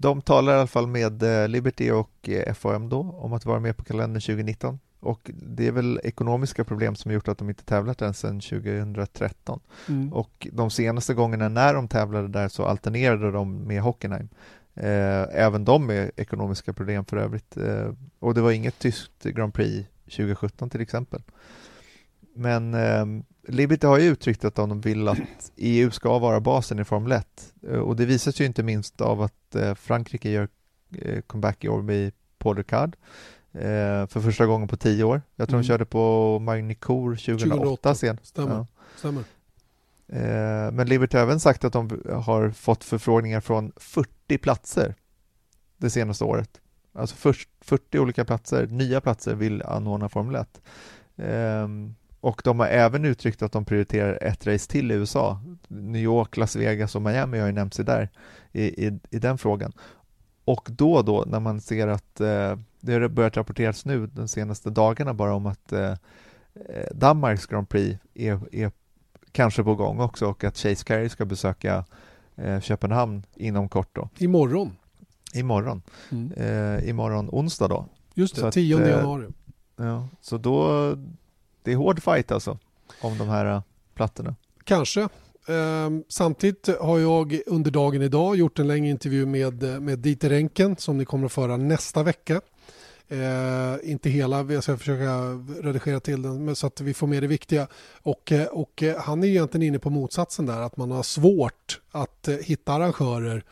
De 0.02 0.22
talar 0.22 0.54
i 0.54 0.56
alla 0.56 0.68
fall 0.68 0.88
med 0.88 1.24
eh, 1.24 1.48
Liberty 1.48 1.92
och 1.92 2.30
eh, 2.30 2.54
FOM 2.54 2.90
då 2.90 3.00
om 3.00 3.34
att 3.34 3.46
vara 3.46 3.60
med 3.60 3.78
på 3.78 3.84
kalendern 3.84 4.22
2019 4.22 4.80
och 5.00 5.32
det 5.34 5.68
är 5.68 5.72
väl 5.72 6.00
ekonomiska 6.04 6.64
problem 6.64 6.96
som 6.96 7.10
har 7.10 7.14
gjort 7.14 7.28
att 7.28 7.38
de 7.38 7.50
inte 7.50 7.64
tävlat 7.64 8.02
än 8.02 8.14
sedan 8.14 8.40
2013. 8.40 9.60
Mm. 9.88 10.14
Och 10.14 10.48
de 10.52 10.70
senaste 10.70 11.14
gångerna 11.14 11.50
när 11.50 11.74
de 11.74 11.88
tävlade 11.88 12.28
där 12.28 12.48
så 12.48 12.66
alternerade 12.66 13.32
de 13.32 13.58
med 13.58 13.82
Hockenheim. 13.82 14.30
Eh, 14.74 15.26
även 15.32 15.66
de 15.66 15.86
med 15.86 16.12
ekonomiska 16.16 16.74
problem 16.74 17.06
för 17.06 17.18
övrigt. 17.18 17.58
Eh, 17.58 17.94
och 18.20 18.34
det 18.34 18.42
var 18.42 18.52
inget 18.52 18.80
tyskt 18.80 19.24
Grand 19.24 19.54
Prix 19.54 19.90
2017 20.06 20.70
till 20.70 20.82
exempel. 20.82 21.22
Men 22.36 22.74
eh, 22.74 23.06
Liberty 23.48 23.88
har 23.88 24.00
ju 24.00 24.08
uttryckt 24.08 24.46
att 24.46 24.56
de 24.56 24.82
vill 24.82 25.08
att 25.08 25.52
EU 25.56 25.92
ska 25.92 26.20
vara 26.20 26.40
basen 26.40 26.80
i 26.80 26.86
Formel 26.86 27.12
1 27.12 27.54
eh, 27.68 27.80
och 27.80 27.96
det 27.96 28.06
visas 28.06 28.42
ju 28.42 28.46
inte 28.46 28.64
minst 28.64 29.02
av 29.02 29.22
att 29.22 29.56
eh, 29.56 29.76
Frankrike 29.76 30.30
gör 30.30 30.48
eh, 30.98 31.22
comeback 31.22 31.64
i 31.64 31.70
år 31.70 31.82
med 31.82 32.12
Paul 32.38 32.58
Ricard 32.58 32.96
för 34.10 34.20
första 34.20 34.46
gången 34.46 34.68
på 34.68 34.78
tio 34.78 35.04
år. 35.04 35.22
Jag 35.36 35.48
tror 35.48 35.56
mm. 35.56 35.62
de 35.62 35.68
körde 35.68 35.86
på 35.86 36.40
Magny-Cours 36.40 37.26
2008, 37.26 37.56
2008 37.56 37.96
sen. 37.96 38.18
Stämmer. 38.24 38.56
Ja. 38.56 38.68
Stämmer. 38.96 39.24
Men 40.72 40.88
Liberty 40.88 41.18
har 41.18 41.24
även 41.24 41.40
sagt 41.40 41.64
att 41.64 41.74
de 41.74 42.04
har 42.14 42.52
fått 42.52 42.84
förfrågningar 42.84 43.42
från 43.42 43.72
40 43.76 44.38
platser 44.38 44.96
det 45.78 45.90
senaste 45.90 46.24
året. 46.24 46.62
Alltså 46.94 47.34
40 47.62 48.00
olika 48.00 48.26
platser, 48.26 48.68
nya 48.68 49.02
platser 49.02 49.36
vill 49.36 49.62
anordna 49.62 50.10
Formel 50.10 50.36
1. 50.36 50.62
Och 52.22 52.42
de 52.44 52.60
har 52.60 52.68
även 52.68 53.06
uttryckt 53.06 53.42
att 53.42 53.52
de 53.52 53.66
prioriterar 53.66 54.24
ett 54.24 54.48
race 54.48 54.72
till 54.72 54.92
i 54.92 54.96
USA. 54.96 55.42
New 55.68 56.02
York, 56.02 56.38
Las 56.38 56.56
Vegas 56.56 56.96
och 56.96 57.02
Miami 57.02 57.40
har 57.40 57.48
ju 57.48 57.54
nämnts 57.54 57.78
där 57.78 58.10
i, 58.52 58.88
i, 58.88 59.00
i 59.10 59.20
den 59.20 59.38
frågan. 59.38 59.72
Och 60.46 60.68
då 60.72 61.02
då 61.02 61.24
när 61.28 61.40
man 61.40 61.62
ser 61.62 61.88
att 61.88 62.20
eh, 62.20 62.58
det 62.80 62.94
har 62.94 63.08
börjat 63.08 63.38
rapporteras 63.38 63.86
nu 63.86 64.08
de 64.08 64.28
senaste 64.28 64.70
dagarna 64.70 65.14
bara 65.14 65.34
om 65.36 65.46
att 65.46 65.72
eh, 65.72 65.92
eh, 66.54 66.88
Danmarks 66.92 67.46
Grand 67.46 67.70
Prix 67.70 68.00
är, 68.14 68.40
är 68.52 68.72
kanske 69.32 69.64
på 69.64 69.76
gång 69.76 70.00
också 70.00 70.26
och 70.26 70.44
att 70.44 70.58
Chase 70.58 70.86
Carey 70.86 71.10
ska 71.10 71.26
besöka 71.26 71.86
eh, 72.36 72.60
Köpenhamn 72.60 73.24
inom 73.36 73.70
kort 73.70 73.96
då. 73.96 74.10
Imorgon. 74.18 74.78
Imorgon. 75.34 75.82
Mm. 76.12 76.32
Eh, 76.32 76.90
imorgon 76.90 77.30
onsdag 77.32 77.68
då. 77.68 77.86
Just 78.14 78.36
det, 78.36 78.52
10 78.52 78.82
eh, 78.82 78.90
januari. 78.90 79.28
Ja, 79.76 80.08
så 80.22 80.38
då 80.38 80.96
det 81.70 81.74
är 81.74 81.78
hård 81.78 82.04
fight 82.04 82.32
alltså 82.32 82.58
om 83.02 83.18
de 83.18 83.30
här 83.30 83.46
eh, 83.46 83.62
plattorna. 83.96 84.36
Kanske. 84.64 85.10
Ehm, 85.48 86.04
samtidigt 86.08 86.70
har 86.82 87.00
jag 87.00 87.40
under 87.46 87.72
dagen 87.72 88.02
idag 88.02 88.36
gjort 88.36 88.60
en 88.60 88.68
längre 88.68 88.90
intervju 88.90 89.26
med, 89.26 89.64
eh, 89.64 89.80
med 89.80 90.00
Dieter 90.00 90.32
Enken 90.32 90.78
som 90.78 90.98
ni 90.98 91.06
kommer 91.06 91.26
att 91.26 91.32
föra 91.32 91.58
nästa 91.58 92.04
vecka. 92.04 92.42
Eh, 93.08 93.92
inte 93.92 94.10
hela, 94.10 94.44
jag 94.44 94.64
ska 94.64 94.78
försöka 94.78 95.22
redigera 95.62 96.00
till 96.00 96.22
den 96.22 96.56
så 96.56 96.68
att 96.68 96.82
vi 96.82 96.94
får 96.94 97.08
med 97.08 97.24
det 97.24 97.28
viktiga. 97.28 97.68
Och, 98.02 98.32
eh, 98.32 98.48
och 98.48 98.84
han 98.98 99.24
är 99.24 99.28
egentligen 99.28 99.68
inne 99.68 99.80
på 99.80 99.90
motsatsen 99.90 100.46
där, 100.46 100.60
att 100.60 100.78
man 100.78 100.92
har 100.92 101.04
svårt 101.04 101.82
att 101.92 102.30
hitta 102.42 102.74
arrangörer 102.74 103.44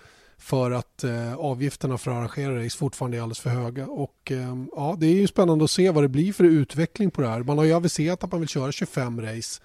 för 0.47 0.71
att 0.71 1.03
eh, 1.03 1.35
avgifterna 1.35 1.97
för 1.97 2.11
att 2.11 2.17
arrangera 2.17 2.65
race 2.65 2.77
fortfarande 2.77 3.17
är 3.17 3.21
alldeles 3.21 3.39
för 3.39 3.49
höga. 3.49 3.87
Och, 3.87 4.31
eh, 4.31 4.55
ja, 4.75 4.97
det 4.99 5.07
är 5.07 5.13
ju 5.13 5.27
spännande 5.27 5.63
att 5.63 5.71
se 5.71 5.91
vad 5.91 6.03
det 6.03 6.07
blir 6.07 6.33
för 6.33 6.43
utveckling 6.43 7.11
på 7.11 7.21
det 7.21 7.27
här. 7.27 7.43
Man 7.43 7.57
har 7.57 7.65
ju 7.65 7.73
aviserat 7.73 8.23
att 8.23 8.31
man 8.31 8.39
vill 8.41 8.49
köra 8.49 8.71
25 8.71 9.21
race. 9.21 9.61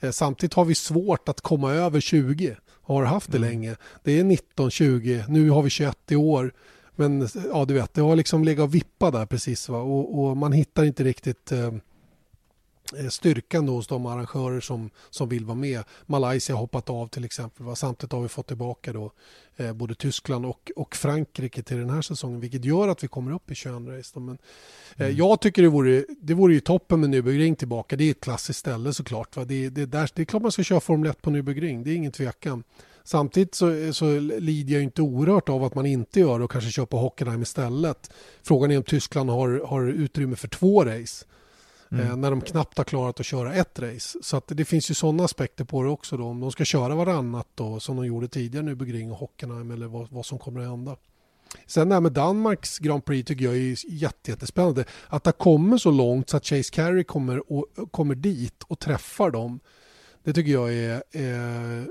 Eh, 0.00 0.10
samtidigt 0.10 0.54
har 0.54 0.64
vi 0.64 0.74
svårt 0.74 1.28
att 1.28 1.40
komma 1.40 1.72
över 1.72 2.00
20. 2.00 2.56
Har 2.82 3.04
haft 3.04 3.32
det 3.32 3.38
mm. 3.38 3.50
länge. 3.50 3.76
Det 4.04 4.18
är 4.18 4.24
19, 4.24 4.70
20, 4.70 5.24
nu 5.28 5.50
har 5.50 5.62
vi 5.62 5.70
21 5.70 6.12
i 6.12 6.16
år. 6.16 6.52
Men 6.96 7.28
ja, 7.52 7.64
du 7.64 7.74
vet, 7.74 7.94
det 7.94 8.00
har 8.00 8.16
liksom 8.16 8.44
legat 8.44 8.64
och 8.64 8.74
vippat 8.74 9.12
där 9.12 9.26
precis. 9.26 9.68
Va? 9.68 9.78
Och, 9.78 10.18
och 10.18 10.36
man 10.36 10.52
hittar 10.52 10.84
inte 10.84 11.04
riktigt 11.04 11.52
eh, 11.52 11.58
Eh, 11.58 11.72
styrkan 13.10 13.66
då 13.66 13.72
hos 13.72 13.86
de 13.86 14.06
arrangörer 14.06 14.60
som, 14.60 14.90
som 15.10 15.28
vill 15.28 15.44
vara 15.44 15.56
med. 15.56 15.84
Malaysia 16.06 16.54
har 16.54 16.60
hoppat 16.60 16.90
av 16.90 17.06
till 17.06 17.24
exempel. 17.24 17.66
Va? 17.66 17.76
Samtidigt 17.76 18.12
har 18.12 18.22
vi 18.22 18.28
fått 18.28 18.46
tillbaka 18.46 18.92
då, 18.92 19.12
eh, 19.56 19.72
både 19.72 19.94
Tyskland 19.94 20.46
och, 20.46 20.70
och 20.76 20.96
Frankrike 20.96 21.62
till 21.62 21.76
den 21.76 21.90
här 21.90 22.02
säsongen 22.02 22.40
vilket 22.40 22.64
gör 22.64 22.88
att 22.88 23.04
vi 23.04 23.08
kommer 23.08 23.32
upp 23.32 23.50
i 23.50 23.54
21 23.54 23.88
race. 23.88 24.20
Men, 24.20 24.38
eh, 24.96 25.06
mm. 25.06 25.16
Jag 25.16 25.40
tycker 25.40 25.62
det 25.62 25.68
vore, 25.68 26.04
det 26.20 26.34
vore 26.34 26.54
ju 26.54 26.60
toppen 26.60 27.00
med 27.00 27.10
Nürburgring 27.10 27.54
tillbaka. 27.54 27.96
Det 27.96 28.04
är 28.04 28.10
ett 28.10 28.20
klassiskt 28.20 28.58
ställe 28.58 28.92
såklart. 28.92 29.36
Va? 29.36 29.44
Det, 29.44 29.68
det, 29.68 29.86
där, 29.86 30.10
det 30.14 30.22
är 30.22 30.26
klart 30.26 30.42
man 30.42 30.52
ska 30.52 30.62
köra 30.62 30.80
Formel 30.80 31.10
1 31.10 31.22
på 31.22 31.30
Nürburgring, 31.30 31.84
det 31.84 31.90
är 31.90 31.94
ingen 31.94 32.12
tvekan. 32.12 32.64
Samtidigt 33.04 33.54
så, 33.54 33.92
så 33.92 34.18
lider 34.20 34.74
jag 34.74 34.82
inte 34.82 35.02
oerhört 35.02 35.48
av 35.48 35.64
att 35.64 35.74
man 35.74 35.86
inte 35.86 36.20
gör 36.20 36.38
det 36.38 36.44
och 36.44 36.50
kanske 36.50 36.70
kör 36.70 36.86
på 36.86 36.98
Hockenheim 36.98 37.42
istället. 37.42 38.10
Frågan 38.42 38.70
är 38.70 38.76
om 38.76 38.82
Tyskland 38.82 39.30
har, 39.30 39.62
har 39.66 39.86
utrymme 39.86 40.36
för 40.36 40.48
två 40.48 40.84
race. 40.84 41.26
Mm. 41.90 42.06
Eh, 42.06 42.16
när 42.16 42.30
de 42.30 42.40
knappt 42.40 42.78
har 42.78 42.84
klarat 42.84 43.20
att 43.20 43.26
köra 43.26 43.54
ett 43.54 43.78
race. 43.78 44.18
Så 44.22 44.36
att 44.36 44.44
det 44.46 44.64
finns 44.64 44.90
ju 44.90 44.94
sådana 44.94 45.24
aspekter 45.24 45.64
på 45.64 45.82
det 45.82 45.88
också. 45.88 46.16
Då. 46.16 46.24
Om 46.24 46.40
de 46.40 46.52
ska 46.52 46.64
köra 46.64 46.94
varannat 46.94 47.48
då, 47.54 47.80
som 47.80 47.96
de 47.96 48.06
gjorde 48.06 48.28
tidigare 48.28 48.64
nu 48.64 48.74
Begring 48.74 49.10
och 49.10 49.18
Hockenheim 49.18 49.70
eller 49.70 49.86
vad, 49.86 50.10
vad 50.10 50.26
som 50.26 50.38
kommer 50.38 50.60
att 50.60 50.68
hända. 50.68 50.96
Sen 51.66 51.88
det 51.88 51.94
här 51.94 52.00
med 52.00 52.12
Danmarks 52.12 52.78
Grand 52.78 53.04
Prix 53.04 53.26
tycker 53.26 53.44
jag 53.44 53.56
är 53.56 53.76
jättespännande. 53.88 54.84
Att 55.08 55.24
det 55.24 55.32
kommer 55.32 55.78
så 55.78 55.90
långt 55.90 56.30
så 56.30 56.36
att 56.36 56.46
Chase 56.46 56.70
Carey 56.72 57.04
kommer, 57.04 57.52
och, 57.52 57.66
kommer 57.90 58.14
dit 58.14 58.62
och 58.62 58.78
träffar 58.78 59.30
dem. 59.30 59.60
Det 60.24 60.32
tycker 60.32 60.52
jag 60.52 60.74
är, 60.74 61.02
är 61.12 61.86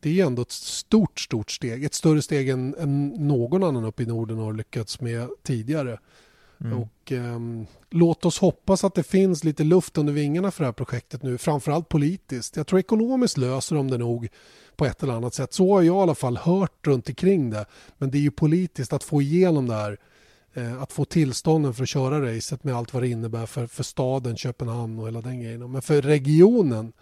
det 0.00 0.20
är 0.20 0.26
ändå 0.26 0.42
ett 0.42 0.50
stort, 0.50 1.20
stort 1.20 1.50
steg. 1.50 1.84
Ett 1.84 1.94
större 1.94 2.22
steg 2.22 2.48
än, 2.48 2.74
än 2.78 3.08
någon 3.08 3.64
annan 3.64 3.84
uppe 3.84 4.02
i 4.02 4.06
Norden 4.06 4.38
har 4.38 4.52
lyckats 4.52 5.00
med 5.00 5.28
tidigare. 5.42 5.98
Mm. 6.60 6.78
Och, 6.78 7.12
um, 7.12 7.66
låt 7.90 8.24
oss 8.24 8.38
hoppas 8.38 8.84
att 8.84 8.94
det 8.94 9.02
finns 9.02 9.44
lite 9.44 9.64
luft 9.64 9.98
under 9.98 10.12
vingarna 10.12 10.50
för 10.50 10.64
det 10.64 10.66
här 10.66 10.72
projektet 10.72 11.22
nu, 11.22 11.38
framförallt 11.38 11.88
politiskt. 11.88 12.56
Jag 12.56 12.66
tror 12.66 12.80
ekonomiskt 12.80 13.36
löser 13.36 13.76
de 13.76 13.90
det 13.90 13.98
nog 13.98 14.28
på 14.76 14.86
ett 14.86 15.02
eller 15.02 15.12
annat 15.12 15.34
sätt. 15.34 15.52
Så 15.52 15.72
har 15.74 15.82
jag 15.82 15.96
i 15.96 16.02
alla 16.02 16.14
fall 16.14 16.36
hört 16.36 16.86
runt 16.86 17.08
omkring 17.08 17.50
det. 17.50 17.66
Men 17.98 18.10
det 18.10 18.18
är 18.18 18.22
ju 18.22 18.30
politiskt 18.30 18.92
att 18.92 19.04
få 19.04 19.22
igenom 19.22 19.68
det 19.68 19.74
här. 19.74 19.98
Eh, 20.56 20.82
att 20.82 20.92
få 20.92 21.04
tillstånden 21.04 21.74
för 21.74 21.82
att 21.82 21.88
köra 21.88 22.36
racet 22.36 22.64
med 22.64 22.74
allt 22.74 22.94
vad 22.94 23.02
det 23.02 23.08
innebär 23.08 23.46
för, 23.46 23.66
för 23.66 23.82
staden 23.82 24.36
Köpenhamn 24.36 24.98
och 24.98 25.06
hela 25.06 25.20
den 25.20 25.40
grejen. 25.40 25.72
Men 25.72 25.82
för 25.82 26.02
regionen, 26.02 26.92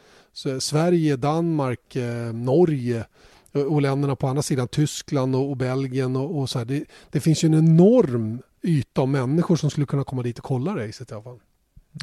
Sverige, 0.60 1.16
Danmark, 1.16 1.96
eh, 1.96 2.32
Norge 2.32 3.04
eh, 3.52 3.62
och 3.62 3.82
länderna 3.82 4.16
på 4.16 4.26
andra 4.26 4.42
sidan, 4.42 4.68
Tyskland 4.68 5.36
och, 5.36 5.50
och 5.50 5.56
Belgien 5.56 6.16
och, 6.16 6.38
och 6.38 6.50
så 6.50 6.58
här. 6.58 6.64
Det, 6.64 6.84
det 7.10 7.20
finns 7.20 7.44
ju 7.44 7.46
en 7.46 7.54
enorm 7.54 8.42
yta 8.62 9.00
av 9.00 9.08
människor 9.08 9.56
som 9.56 9.70
skulle 9.70 9.86
kunna 9.86 10.04
komma 10.04 10.22
dit 10.22 10.38
och 10.38 10.44
kolla 10.44 10.76
racet 10.76 11.10
i 11.10 11.14
alla 11.14 11.22
fall. 11.22 11.40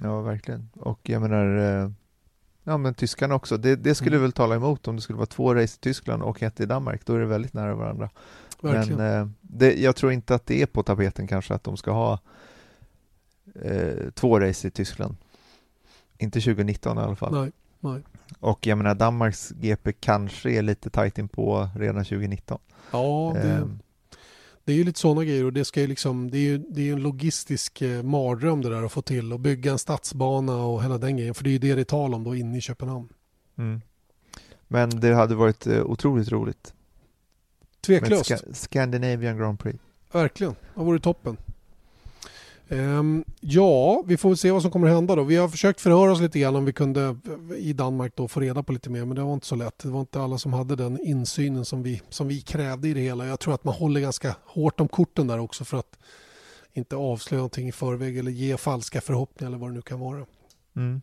Ja, 0.02 0.22
verkligen. 0.22 0.70
Och 0.74 1.00
jag 1.04 1.22
menar, 1.22 1.58
eh, 1.58 1.92
ja 2.64 2.78
men 2.78 2.94
tyskarna 2.94 3.36
också. 3.36 3.58
Det, 3.58 3.76
det 3.76 3.96
skulle 3.96 4.16
mm. 4.16 4.22
väl 4.22 4.32
tala 4.32 4.56
emot 4.56 4.88
om 4.88 4.96
det 4.96 5.02
skulle 5.02 5.18
vara 5.18 5.26
två 5.26 5.56
race 5.56 5.76
i 5.76 5.84
Tyskland 5.84 6.24
och 6.24 6.44
ett 6.44 6.60
i 6.60 6.66
Danmark. 6.66 7.06
Då 7.06 7.14
är 7.14 7.20
det 7.20 7.26
väldigt 7.26 7.54
nära 7.54 7.76
varandra. 7.76 8.10
Verkligen. 8.62 8.98
Men 8.98 9.22
eh, 9.22 9.28
det, 9.42 9.74
jag 9.74 9.96
tror 9.96 10.12
inte 10.12 10.36
att 10.36 10.46
det 10.46 10.62
är 10.62 10.66
på 10.66 10.84
tapeten 10.84 11.28
kanske 11.28 11.54
att 11.54 11.64
de 11.64 11.78
ska 11.78 11.92
ha 11.92 12.20
eh, 13.62 14.10
två 14.14 14.40
race 14.40 14.68
i 14.68 14.72
Tyskland. 14.72 15.16
Inte 16.18 16.40
2019 16.40 16.98
i 16.98 17.02
alla 17.02 17.16
fall. 17.16 17.42
Nej, 17.42 17.52
nej. 17.80 18.04
Och 18.40 18.68
jag 18.68 18.78
menar 18.78 18.96
Danmarks 18.96 19.50
GP 19.50 19.94
kanske 19.94 20.52
är 20.52 20.62
lite 20.62 20.90
tajt 20.90 21.18
in 21.18 21.28
på 21.28 21.70
redan 21.76 22.04
2019. 22.04 22.60
Ja, 22.92 23.34
det, 23.36 23.52
eh, 23.52 23.66
det 24.70 24.74
är 24.74 24.78
ju 24.78 24.84
lite 24.84 25.00
sådana 25.00 25.24
grejer 25.24 25.46
och 25.46 25.54
det, 25.54 25.66
ska 25.66 25.82
ju 25.82 25.88
liksom, 25.88 26.32
det 26.32 26.38
är 26.38 26.42
ju 26.42 26.58
det 26.58 26.90
är 26.90 26.94
en 26.94 27.02
logistisk 27.02 27.82
eh, 27.82 28.04
mardröm 28.04 28.62
det 28.62 28.70
där 28.70 28.84
att 28.84 28.92
få 28.92 29.02
till 29.02 29.34
och 29.34 29.40
bygga 29.40 29.72
en 29.72 29.80
stadsbana 29.80 30.56
och 30.56 30.84
hela 30.84 30.98
den 30.98 31.18
grejen. 31.18 31.34
För 31.34 31.44
det 31.44 31.50
är 31.50 31.52
ju 31.52 31.58
det 31.58 31.76
det 31.76 31.82
är 31.82 31.86
tal 31.86 32.14
om 32.14 32.24
då 32.24 32.36
inne 32.36 32.58
i 32.58 32.62
Köpenhamn. 32.62 33.10
Mm. 33.58 33.82
Men 34.68 34.90
det 34.90 35.14
hade 35.14 35.36
varit 35.36 35.68
eh, 35.68 35.84
otroligt 35.86 36.32
roligt. 36.32 36.74
Tveklöst. 37.82 38.26
Ska 38.26 38.38
Scandinavian 38.54 39.38
Grand 39.38 39.60
Prix. 39.60 39.80
verkligen. 40.12 40.56
Det 40.76 40.82
vore 40.82 41.00
toppen. 41.00 41.38
Um, 42.72 43.26
ja, 43.40 44.04
vi 44.08 44.18
får 44.18 44.36
se 44.36 44.52
vad 44.52 44.62
som 44.62 44.72
kommer 44.72 44.88
att 44.88 44.94
hända 44.94 45.16
då. 45.16 45.24
Vi 45.24 45.36
har 45.36 45.50
försökt 45.50 45.82
förhöra 45.82 46.12
oss 46.12 46.22
lite 46.22 46.40
grann 46.40 46.56
om 46.56 46.66
vi 46.66 46.74
kunde 46.74 47.18
i 47.58 47.74
Danmark 47.74 48.14
då 48.16 48.28
få 48.28 48.40
reda 48.40 48.64
på 48.64 48.74
lite 48.74 48.90
mer 48.90 49.06
men 49.06 49.16
det 49.16 49.22
var 49.22 49.34
inte 49.34 49.46
så 49.46 49.56
lätt. 49.56 49.80
Det 49.80 49.90
var 49.90 50.00
inte 50.00 50.22
alla 50.22 50.38
som 50.38 50.54
hade 50.54 50.76
den 50.76 51.00
insynen 51.04 51.66
som 51.66 51.84
vi, 51.84 52.02
som 52.10 52.28
vi 52.28 52.42
krävde 52.42 52.88
i 52.88 52.94
det 52.94 53.00
hela. 53.00 53.28
Jag 53.28 53.40
tror 53.40 53.54
att 53.54 53.64
man 53.64 53.74
håller 53.74 54.02
ganska 54.02 54.36
hårt 54.46 54.80
om 54.80 54.88
korten 54.88 55.28
där 55.28 55.40
också 55.40 55.66
för 55.66 55.78
att 55.78 56.00
inte 56.74 56.96
avslöja 56.96 57.38
någonting 57.38 57.68
i 57.68 57.72
förväg 57.72 58.18
eller 58.18 58.32
ge 58.32 58.58
falska 58.58 59.02
förhoppningar 59.02 59.50
eller 59.50 59.60
vad 59.60 59.70
det 59.70 59.74
nu 59.74 59.82
kan 59.82 60.00
vara. 60.00 60.26
Mm. 60.76 61.02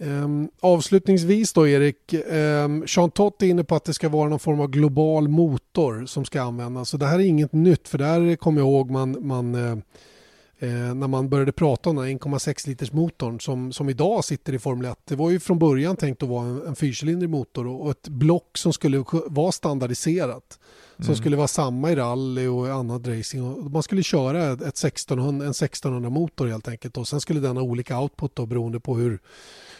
Um, 0.00 0.50
avslutningsvis 0.60 1.52
då 1.52 1.68
Erik, 1.68 2.14
um, 2.30 2.84
Jean 2.86 3.10
Tott 3.10 3.42
är 3.42 3.46
inne 3.46 3.64
på 3.64 3.74
att 3.74 3.84
det 3.84 3.94
ska 3.94 4.08
vara 4.08 4.28
någon 4.28 4.38
form 4.38 4.60
av 4.60 4.68
global 4.68 5.28
motor 5.28 6.06
som 6.06 6.24
ska 6.24 6.42
användas. 6.42 6.88
Så 6.88 6.96
det 6.96 7.06
här 7.06 7.18
är 7.18 7.24
inget 7.24 7.52
nytt 7.52 7.88
för 7.88 7.98
där 7.98 8.36
kommer 8.36 8.60
jag 8.60 8.68
ihåg 8.68 8.90
man, 8.90 9.26
man 9.26 9.54
uh, 9.54 9.78
eh, 10.58 10.94
när 10.94 11.08
man 11.08 11.28
började 11.28 11.52
prata 11.52 11.90
om 11.90 11.96
den 11.96 12.18
1,6 12.18 12.68
liters 12.68 12.92
motorn 12.92 13.40
som, 13.40 13.72
som 13.72 13.88
idag 13.88 14.24
sitter 14.24 14.52
i 14.52 14.58
Formel 14.58 14.90
1. 14.90 14.98
Det 15.04 15.16
var 15.16 15.30
ju 15.30 15.40
från 15.40 15.58
början 15.58 15.96
tänkt 15.96 16.22
att 16.22 16.28
vara 16.28 16.46
en, 16.46 16.66
en 16.66 16.76
fyrcylindrig 16.76 17.30
motor 17.30 17.66
och, 17.66 17.84
och, 17.84 17.90
ett 17.90 18.08
block 18.08 18.58
som 18.58 18.72
skulle 18.72 19.04
vara 19.26 19.52
standardiserat. 19.52 20.58
Som 20.96 21.06
mm. 21.06 21.16
skulle 21.16 21.36
vara 21.36 21.48
samma 21.48 21.90
i 21.90 21.96
rally 21.96 22.46
och 22.46 22.68
annat 22.68 23.06
racing. 23.06 23.70
Man 23.72 23.82
skulle 23.82 24.02
köra 24.02 24.52
ett 24.52 24.62
1600, 24.62 25.44
en 25.44 25.50
1600 25.50 26.10
motor 26.10 26.46
helt 26.46 26.68
enkelt. 26.68 26.96
Och 26.96 27.08
sen 27.08 27.20
skulle 27.20 27.40
den 27.40 27.56
ha 27.56 27.64
olika 27.64 28.00
output 28.00 28.36
då, 28.36 28.46
beroende 28.46 28.80
på 28.80 28.96
hur, 28.96 29.18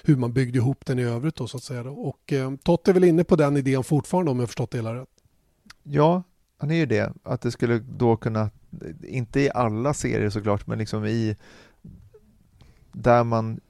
hur 0.03 0.17
man 0.17 0.33
byggde 0.33 0.59
ihop 0.59 0.87
den 0.87 0.99
i 0.99 1.03
övrigt. 1.03 1.37
Då, 1.37 1.47
så 1.47 1.57
att 1.57 1.63
säga. 1.63 1.91
Och 1.91 2.33
eh, 2.33 2.55
Tott 2.57 2.89
är 2.89 2.93
väl 2.93 3.05
inne 3.05 3.25
på 3.25 3.37
den 3.37 3.57
idén 3.57 3.85
fortfarande 3.85 4.31
om 4.31 4.41
jag 4.41 4.49
förstått 4.49 4.71
det 4.71 4.79
hela 4.79 4.95
rätt. 4.95 5.09
Ja, 5.83 6.23
han 6.59 6.71
är 6.71 6.75
ju 6.75 6.87
det. 6.87 7.13
Att 7.23 7.41
det 7.41 7.51
skulle 7.51 7.79
då 7.79 8.17
kunna 8.17 8.51
inte 9.03 9.41
i 9.41 9.51
alla 9.55 9.95
serier 9.95 10.31
såklart, 10.31 10.67
men 10.67 10.79
liksom 10.79 11.05
i 11.05 11.37
där 12.93 13.25
man 13.25 13.61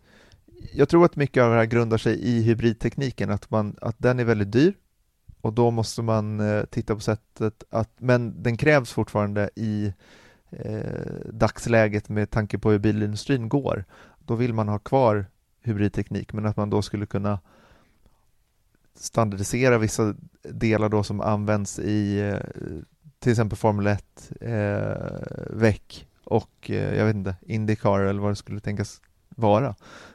jag 0.73 0.89
tror 0.89 1.05
att 1.05 1.17
mycket 1.17 1.43
av 1.43 1.51
det 1.51 1.57
här 1.57 1.65
grundar 1.65 1.99
sig 1.99 2.21
i 2.21 2.43
hybridtekniken, 2.43 3.31
att, 3.31 3.51
man, 3.51 3.77
att 3.81 3.97
den 3.99 4.21
är 4.21 4.25
väldigt 4.25 4.53
dyr 4.53 4.75
och 5.41 5.53
då 5.53 5.71
måste 5.71 6.03
man 6.03 6.41
eh, 6.41 6.65
titta 6.65 6.95
på 6.95 7.01
sättet 7.01 7.65
att, 7.71 7.91
men 7.99 8.43
den 8.43 8.57
krävs 8.57 8.93
fortfarande 8.93 9.51
i 9.55 9.93
eh, 10.51 11.31
dagsläget 11.33 12.09
med 12.09 12.31
tanke 12.31 12.59
på 12.59 12.71
hur 12.71 12.79
bilindustrin 12.79 13.49
går. 13.49 13.85
Då 14.19 14.35
vill 14.35 14.55
man 14.55 14.69
ha 14.69 14.79
kvar 14.79 15.27
hybridteknik, 15.63 16.33
men 16.33 16.47
att 16.47 16.57
man 16.57 16.71
då 16.71 16.83
skulle 16.83 17.07
kunna 17.07 17.41
standardisera 18.95 19.79
vissa 19.79 20.15
delar 20.43 20.89
då 20.89 21.03
som 21.03 21.21
används 21.21 21.79
i 21.79 22.21
eh, 22.21 22.39
till 23.19 23.33
exempel 23.33 23.59
Formel 23.59 23.87
1, 23.87 24.31
eh, 24.41 25.21
väck 25.51 26.07
och 26.25 26.71
eh, 26.71 26.97
jag 26.99 27.07
vet 27.07 27.15
inte, 27.15 27.37
Indycar 27.47 28.01
eller 28.01 28.21
vad 28.21 28.31
det 28.31 28.37
skulle 28.37 28.61
tänkas 28.61 29.01
vara. 29.29 29.75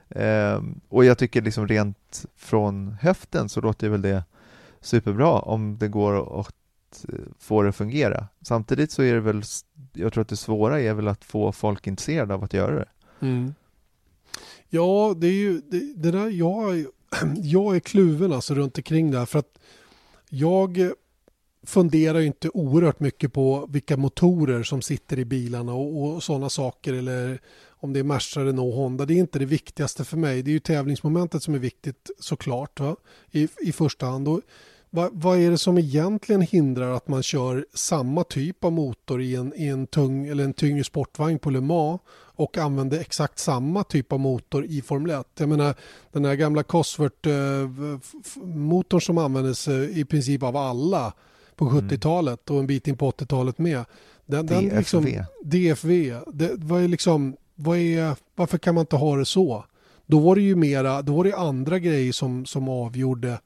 Eh, 0.09 0.61
och 0.89 1.05
jag 1.05 1.17
tycker 1.17 1.41
liksom 1.41 1.67
rent 1.67 2.25
från 2.35 2.97
höften 3.01 3.49
så 3.49 3.61
låter 3.61 3.89
väl 3.89 4.01
det 4.01 4.23
superbra 4.81 5.39
om 5.39 5.77
det 5.77 5.87
går 5.87 6.39
att 6.39 7.05
eh, 7.09 7.19
få 7.39 7.61
det 7.61 7.69
att 7.69 7.75
fungera. 7.75 8.27
Samtidigt 8.41 8.91
så 8.91 9.03
är 9.03 9.13
det 9.13 9.19
väl, 9.19 9.43
jag 9.93 10.13
tror 10.13 10.21
att 10.21 10.29
det 10.29 10.37
svåra 10.37 10.81
är 10.81 10.93
väl 10.93 11.07
att 11.07 11.23
få 11.23 11.51
folk 11.51 11.87
intresserade 11.87 12.33
av 12.33 12.43
att 12.43 12.53
göra 12.53 12.75
det. 12.75 12.89
Mm. 13.19 13.53
Ja, 14.69 15.13
det 15.17 15.27
är 15.27 15.31
ju 15.31 15.61
det, 15.61 15.93
det 15.95 16.11
där, 16.11 16.29
jag, 16.29 16.85
jag 17.37 17.75
är 17.75 17.79
kluven 17.79 18.33
alltså 18.33 18.55
runt 18.55 18.77
omkring 18.77 19.11
det 19.11 19.19
här 19.19 19.25
för 19.25 19.39
att 19.39 19.59
jag 20.29 20.91
funderar 21.63 22.19
ju 22.19 22.25
inte 22.25 22.49
oerhört 22.49 22.99
mycket 22.99 23.33
på 23.33 23.67
vilka 23.69 23.97
motorer 23.97 24.63
som 24.63 24.81
sitter 24.81 25.19
i 25.19 25.25
bilarna 25.25 25.73
och, 25.73 26.03
och 26.03 26.23
sådana 26.23 26.49
saker 26.49 26.93
eller 26.93 27.39
om 27.69 27.93
det 27.93 27.99
är 27.99 28.03
Merca, 28.03 28.45
Renault, 28.45 28.75
Honda. 28.75 29.05
Det 29.05 29.13
är 29.13 29.17
inte 29.17 29.39
det 29.39 29.45
viktigaste 29.45 30.03
för 30.03 30.17
mig. 30.17 30.43
Det 30.43 30.51
är 30.51 30.53
ju 30.53 30.59
tävlingsmomentet 30.59 31.43
som 31.43 31.53
är 31.53 31.59
viktigt 31.59 32.09
såklart 32.19 32.79
va? 32.79 32.95
I, 33.31 33.47
i 33.61 33.71
första 33.71 34.05
hand. 34.05 34.27
Och 34.27 34.41
vad, 34.89 35.09
vad, 35.13 35.39
är 35.39 35.51
det 35.51 35.57
som 35.57 35.77
egentligen 35.77 36.41
hindrar 36.41 36.91
att 36.91 37.07
man 37.07 37.23
kör 37.23 37.65
samma 37.73 38.23
typ 38.23 38.63
av 38.63 38.71
motor 38.71 39.21
i 39.21 39.35
en, 39.35 39.53
i 39.55 39.67
en 39.67 39.87
tung 39.87 40.27
eller 40.27 40.43
en 40.43 40.53
tyngre 40.53 40.83
sportvagn 40.83 41.39
på 41.39 41.49
Le 41.49 41.61
Mans 41.61 42.01
och 42.35 42.57
använder 42.57 42.99
exakt 42.99 43.39
samma 43.39 43.83
typ 43.83 44.11
av 44.11 44.19
motor 44.19 44.65
i 44.65 44.81
Formel 44.81 45.11
1. 45.11 45.27
Jag 45.37 45.49
menar 45.49 45.75
den 46.11 46.25
här 46.25 46.35
gamla 46.35 46.63
Cosworth-motorn 46.63 48.97
eh, 48.97 48.99
som 48.99 49.17
användes 49.17 49.67
eh, 49.67 49.99
i 49.99 50.05
princip 50.05 50.43
av 50.43 50.57
alla 50.57 51.13
på 51.55 51.69
70-talet 51.69 52.49
mm. 52.49 52.55
och 52.55 52.61
en 52.61 52.67
bit 52.67 52.87
in 52.87 52.97
på 52.97 53.11
80-talet 53.11 53.57
med. 53.57 53.85
Den, 54.25 54.45
DFV. 54.45 54.69
Den 54.69 54.77
liksom, 54.77 55.25
DFV. 55.43 56.15
Det, 56.33 56.51
vad 56.55 56.83
är 56.83 56.87
liksom, 56.87 57.35
vad 57.55 57.77
är, 57.77 58.15
varför 58.35 58.57
kan 58.57 58.75
man 58.75 58.81
inte 58.81 58.95
ha 58.95 59.15
det 59.15 59.25
så? 59.25 59.65
Då 60.05 60.19
var 60.19 60.35
det 60.35 60.41
ju 60.41 60.55
mera, 60.55 61.01
då 61.01 61.15
var 61.15 61.23
det 61.23 61.37
andra 61.37 61.79
grejer 61.79 62.11
som, 62.11 62.45
som 62.45 62.69
avgjorde 62.69 63.39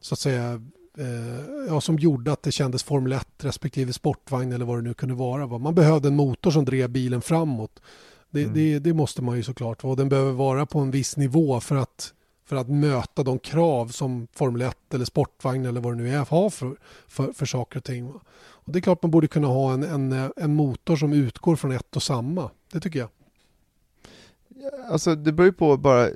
så 0.00 0.14
att 0.14 0.18
säga 0.18 0.52
eh, 0.98 1.66
ja, 1.68 1.80
som 1.80 1.98
gjorde 1.98 2.32
att 2.32 2.42
det 2.42 2.52
kändes 2.52 2.82
Formel 2.82 3.12
1 3.12 3.26
respektive 3.38 3.92
sportvagn 3.92 4.52
eller 4.52 4.64
vad 4.64 4.78
det 4.78 4.82
nu 4.82 4.94
kunde 4.94 5.14
vara. 5.14 5.46
Va? 5.46 5.58
Man 5.58 5.74
behövde 5.74 6.08
en 6.08 6.16
motor 6.16 6.50
som 6.50 6.64
drev 6.64 6.90
bilen 6.90 7.22
framåt. 7.22 7.80
Det, 8.30 8.42
mm. 8.42 8.54
det, 8.54 8.78
det 8.78 8.92
måste 8.92 9.22
man 9.22 9.36
ju 9.36 9.42
såklart 9.42 9.82
vara. 9.82 9.94
Den 9.94 10.08
behöver 10.08 10.32
vara 10.32 10.66
på 10.66 10.78
en 10.78 10.90
viss 10.90 11.16
nivå 11.16 11.60
för 11.60 11.76
att 11.76 12.12
för 12.48 12.56
att 12.56 12.68
möta 12.68 13.22
de 13.22 13.38
krav 13.38 13.88
som 13.88 14.26
Formel 14.32 14.62
1 14.62 14.94
eller 14.94 15.04
sportvagn 15.04 15.66
eller 15.66 15.80
vad 15.80 15.92
det 15.92 16.02
nu 16.02 16.14
är 16.14 16.24
har 16.24 16.50
för, 16.50 16.76
för, 17.08 17.32
för 17.32 17.46
saker 17.46 17.78
och 17.78 17.84
ting. 17.84 18.12
Och 18.40 18.72
det 18.72 18.78
är 18.78 18.80
klart 18.80 19.02
man 19.02 19.10
borde 19.10 19.28
kunna 19.28 19.48
ha 19.48 19.72
en, 19.72 19.82
en, 19.82 20.32
en 20.36 20.54
motor 20.54 20.96
som 20.96 21.12
utgår 21.12 21.56
från 21.56 21.72
ett 21.72 21.96
och 21.96 22.02
samma. 22.02 22.50
Det 22.72 22.80
tycker 22.80 22.98
jag. 22.98 23.08
Alltså 24.90 25.14
det 25.14 25.32
beror 25.32 25.46
ju 25.46 25.52
på 25.52 25.76
bara 25.76 26.08
eh, 26.08 26.12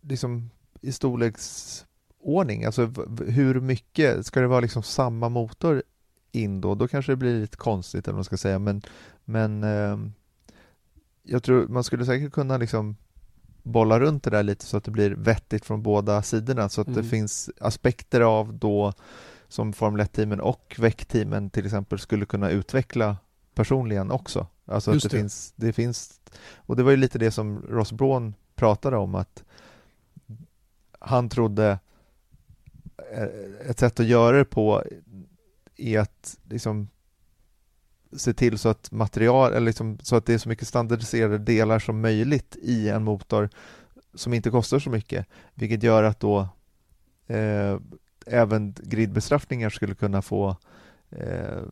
liksom 0.00 0.50
i 0.80 0.92
storleksordning, 0.92 2.64
alltså 2.64 2.92
hur 3.26 3.60
mycket, 3.60 4.26
ska 4.26 4.40
det 4.40 4.46
vara 4.46 4.60
liksom 4.60 4.82
samma 4.82 5.28
motor 5.28 5.82
in 6.32 6.60
då? 6.60 6.74
Då 6.74 6.88
kanske 6.88 7.12
det 7.12 7.16
blir 7.16 7.40
lite 7.40 7.56
konstigt 7.56 8.04
eller 8.04 8.12
vad 8.12 8.18
man 8.18 8.24
ska 8.24 8.36
säga, 8.36 8.58
men, 8.58 8.82
men 9.24 9.64
eh, 9.64 9.98
jag 11.22 11.42
tror 11.42 11.68
man 11.68 11.84
skulle 11.84 12.06
säkert 12.06 12.32
kunna 12.32 12.56
liksom 12.56 12.96
bolla 13.66 14.00
runt 14.00 14.22
det 14.22 14.30
där 14.30 14.42
lite 14.42 14.64
så 14.64 14.76
att 14.76 14.84
det 14.84 14.90
blir 14.90 15.10
vettigt 15.10 15.64
från 15.64 15.82
båda 15.82 16.22
sidorna 16.22 16.68
så 16.68 16.80
att 16.80 16.86
mm. 16.86 17.02
det 17.02 17.08
finns 17.08 17.50
aspekter 17.60 18.20
av 18.20 18.54
då 18.54 18.92
som 19.48 19.72
Formel 19.72 20.06
1-teamen 20.06 20.40
och 20.40 20.76
VEC-teamen 20.78 21.50
till 21.50 21.64
exempel 21.64 21.98
skulle 21.98 22.26
kunna 22.26 22.50
utveckla 22.50 23.16
personligen 23.54 24.10
också. 24.10 24.46
Alltså 24.64 24.90
att 24.90 25.02
det, 25.02 25.08
det, 25.08 25.16
Finns, 25.16 25.52
det 25.56 25.72
finns, 25.72 26.20
och 26.56 26.76
det 26.76 26.82
var 26.82 26.90
ju 26.90 26.96
lite 26.96 27.18
det 27.18 27.30
som 27.30 27.62
Ross 27.68 27.92
Braun 27.92 28.34
pratade 28.54 28.96
om 28.96 29.14
att 29.14 29.44
han 30.98 31.28
trodde 31.28 31.78
eh, 33.12 33.70
ett 33.70 33.78
sätt 33.78 34.00
att 34.00 34.06
göra 34.06 34.36
det 34.36 34.44
på 34.44 34.82
är 35.76 35.98
att 36.00 36.38
liksom 36.42 36.88
se 38.16 38.32
till 38.32 38.58
så 38.58 38.68
att 38.68 38.92
material, 38.92 39.52
eller 39.52 39.66
liksom, 39.66 39.98
så 40.02 40.16
att 40.16 40.26
det 40.26 40.34
är 40.34 40.38
så 40.38 40.48
mycket 40.48 40.68
standardiserade 40.68 41.38
delar 41.38 41.78
som 41.78 42.00
möjligt 42.00 42.56
i 42.62 42.88
en 42.88 43.04
motor 43.04 43.48
som 44.14 44.34
inte 44.34 44.50
kostar 44.50 44.78
så 44.78 44.90
mycket, 44.90 45.26
vilket 45.54 45.82
gör 45.82 46.02
att 46.02 46.20
då 46.20 46.48
eh, 47.26 47.78
även 48.26 48.74
gridbestraffningar 48.82 49.70
skulle 49.70 49.94
kunna 49.94 50.22
få 50.22 50.56
eh, 51.10 51.62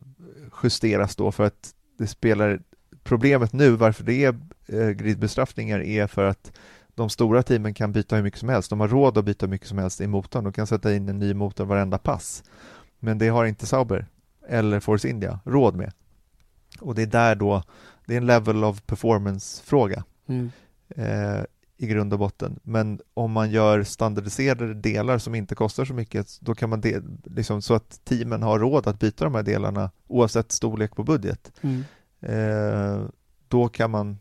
justeras 0.63 1.15
då 1.15 1.31
för 1.31 1.43
att 1.43 1.73
det 1.97 2.07
spelar 2.07 2.61
problemet 3.03 3.53
nu 3.53 3.69
varför 3.69 4.03
det 4.03 4.25
är 4.25 4.39
eh, 4.67 4.89
gridbestraffningar 4.89 5.79
är 5.79 6.07
för 6.07 6.23
att 6.23 6.51
de 6.95 7.09
stora 7.09 7.43
teamen 7.43 7.73
kan 7.73 7.91
byta 7.91 8.15
hur 8.15 8.23
mycket 8.23 8.39
som 8.39 8.49
helst. 8.49 8.69
De 8.69 8.79
har 8.79 8.87
råd 8.87 9.17
att 9.17 9.25
byta 9.25 9.45
hur 9.45 9.51
mycket 9.51 9.67
som 9.67 9.77
helst 9.77 10.01
i 10.01 10.07
motorn. 10.07 10.43
De 10.43 10.53
kan 10.53 10.67
sätta 10.67 10.93
in 10.93 11.09
en 11.09 11.19
ny 11.19 11.33
motor 11.33 11.65
varenda 11.65 11.97
pass. 11.97 12.43
Men 12.99 13.17
det 13.17 13.27
har 13.27 13.45
inte 13.45 13.65
Sauber 13.65 14.05
eller 14.47 14.79
Force 14.79 15.09
India 15.09 15.39
råd 15.45 15.75
med. 15.75 15.91
Och 16.79 16.95
det 16.95 17.01
är 17.01 17.07
där 17.07 17.35
då, 17.35 17.63
det 18.05 18.13
är 18.13 18.17
en 18.17 18.25
level 18.25 18.63
of 18.63 18.81
performance-fråga 18.81 20.03
mm. 20.27 20.51
eh, 20.89 21.43
i 21.77 21.87
grund 21.87 22.13
och 22.13 22.19
botten. 22.19 22.59
Men 22.63 23.01
om 23.13 23.31
man 23.31 23.51
gör 23.51 23.83
standardiserade 23.83 24.73
delar 24.73 25.17
som 25.17 25.35
inte 25.35 25.55
kostar 25.55 25.85
så 25.85 25.93
mycket, 25.93 26.37
då 26.41 26.55
kan 26.55 26.69
man 26.69 26.81
de, 26.81 27.01
liksom, 27.23 27.61
så 27.61 27.73
att 27.73 28.05
teamen 28.05 28.43
har 28.43 28.59
råd 28.59 28.87
att 28.87 28.99
byta 28.99 29.23
de 29.23 29.35
här 29.35 29.43
delarna 29.43 29.91
oavsett 30.07 30.51
storlek 30.51 30.95
på 30.95 31.03
budget. 31.03 31.51
Mm. 31.61 31.83
Eh, 32.19 33.01
då 33.47 33.67
kan 33.67 33.91
man 33.91 34.17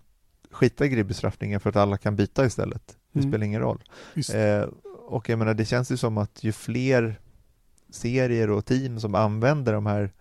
skita 0.51 0.87
i 0.87 0.89
gridbestraffningen 0.89 1.61
för 1.61 1.71
att 1.71 1.77
alla 1.77 1.97
kan 1.97 2.17
byta 2.17 2.47
istället. 2.47 2.97
Det 3.13 3.19
mm. 3.19 3.31
spelar 3.31 3.47
ingen 3.47 3.61
roll. 3.61 3.85
Eh, 4.35 4.69
och 5.07 5.29
jag 5.29 5.39
menar, 5.39 5.55
det 5.55 5.65
känns 5.65 5.93
ju 5.93 5.97
som 5.97 6.19
att 6.19 6.45
ju 6.45 6.53
fler 6.53 7.21
serier 7.91 8.51
och 8.51 8.65
team 8.65 9.01
som 9.01 9.15
använder 9.15 9.73
de 9.73 9.87
här 9.87 10.13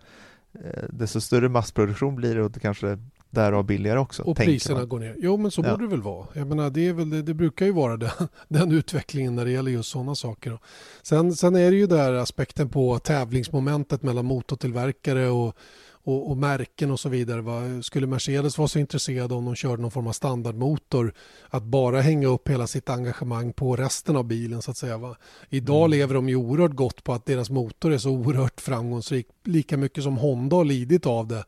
desto 0.90 1.20
större 1.20 1.48
massproduktion 1.48 2.16
blir 2.16 2.34
det 2.34 2.42
och 2.42 2.50
det 2.50 2.60
kanske 2.60 2.98
därav 3.30 3.64
billigare 3.64 3.98
också. 3.98 4.22
Och 4.22 4.36
priserna 4.36 4.78
man. 4.78 4.88
går 4.88 4.98
ner. 4.98 5.14
Jo 5.18 5.36
men 5.36 5.50
så 5.50 5.62
ja. 5.64 5.70
borde 5.70 5.84
det 5.84 5.90
väl 5.90 6.02
vara. 6.02 6.26
Jag 6.32 6.46
menar, 6.46 6.70
det, 6.70 6.88
är 6.88 6.92
väl, 6.92 7.10
det, 7.10 7.22
det 7.22 7.34
brukar 7.34 7.66
ju 7.66 7.72
vara 7.72 7.96
den, 7.96 8.10
den 8.48 8.72
utvecklingen 8.72 9.34
när 9.34 9.44
det 9.44 9.50
gäller 9.50 9.70
just 9.70 9.90
sådana 9.90 10.14
saker. 10.14 10.58
Sen, 11.02 11.34
sen 11.34 11.56
är 11.56 11.70
det 11.70 11.76
ju 11.76 11.86
där 11.86 12.12
aspekten 12.12 12.68
på 12.68 12.98
tävlingsmomentet 12.98 14.02
mellan 14.02 14.24
motortillverkare 14.24 15.28
och, 15.28 15.56
och, 16.04 16.30
och, 16.30 16.36
märken 16.36 16.90
och 16.90 17.00
så 17.00 17.08
vidare. 17.08 17.40
Va? 17.40 17.82
Skulle 17.82 18.06
Mercedes 18.06 18.58
vara 18.58 18.68
så 18.68 18.78
intresserade 18.78 19.34
om 19.34 19.44
de 19.44 19.54
körde 19.54 19.82
någon 19.82 19.90
form 19.90 20.06
av 20.06 20.12
standardmotor 20.12 21.14
att 21.48 21.62
bara 21.62 22.00
hänga 22.00 22.28
upp 22.28 22.48
hela 22.48 22.66
sitt 22.66 22.90
engagemang 22.90 23.52
på 23.52 23.76
resten 23.76 24.16
av 24.16 24.24
bilen 24.24 24.62
så 24.62 24.70
att 24.70 24.76
säga. 24.76 24.98
Va? 24.98 25.16
Idag 25.48 25.78
mm. 25.78 25.90
lever 25.90 26.14
de 26.14 26.28
ju 26.28 26.36
oerhört 26.36 26.74
gott 26.74 27.04
på 27.04 27.12
att 27.12 27.26
deras 27.26 27.50
motor 27.50 27.92
är 27.92 27.98
så 27.98 28.10
oerhört 28.10 28.60
framgångsrik. 28.60 29.26
Lika 29.44 29.76
mycket 29.76 30.04
som 30.04 30.16
Honda 30.16 30.56
har 30.56 30.64
lidit 30.64 31.06
av 31.06 31.28
det. 31.28 31.44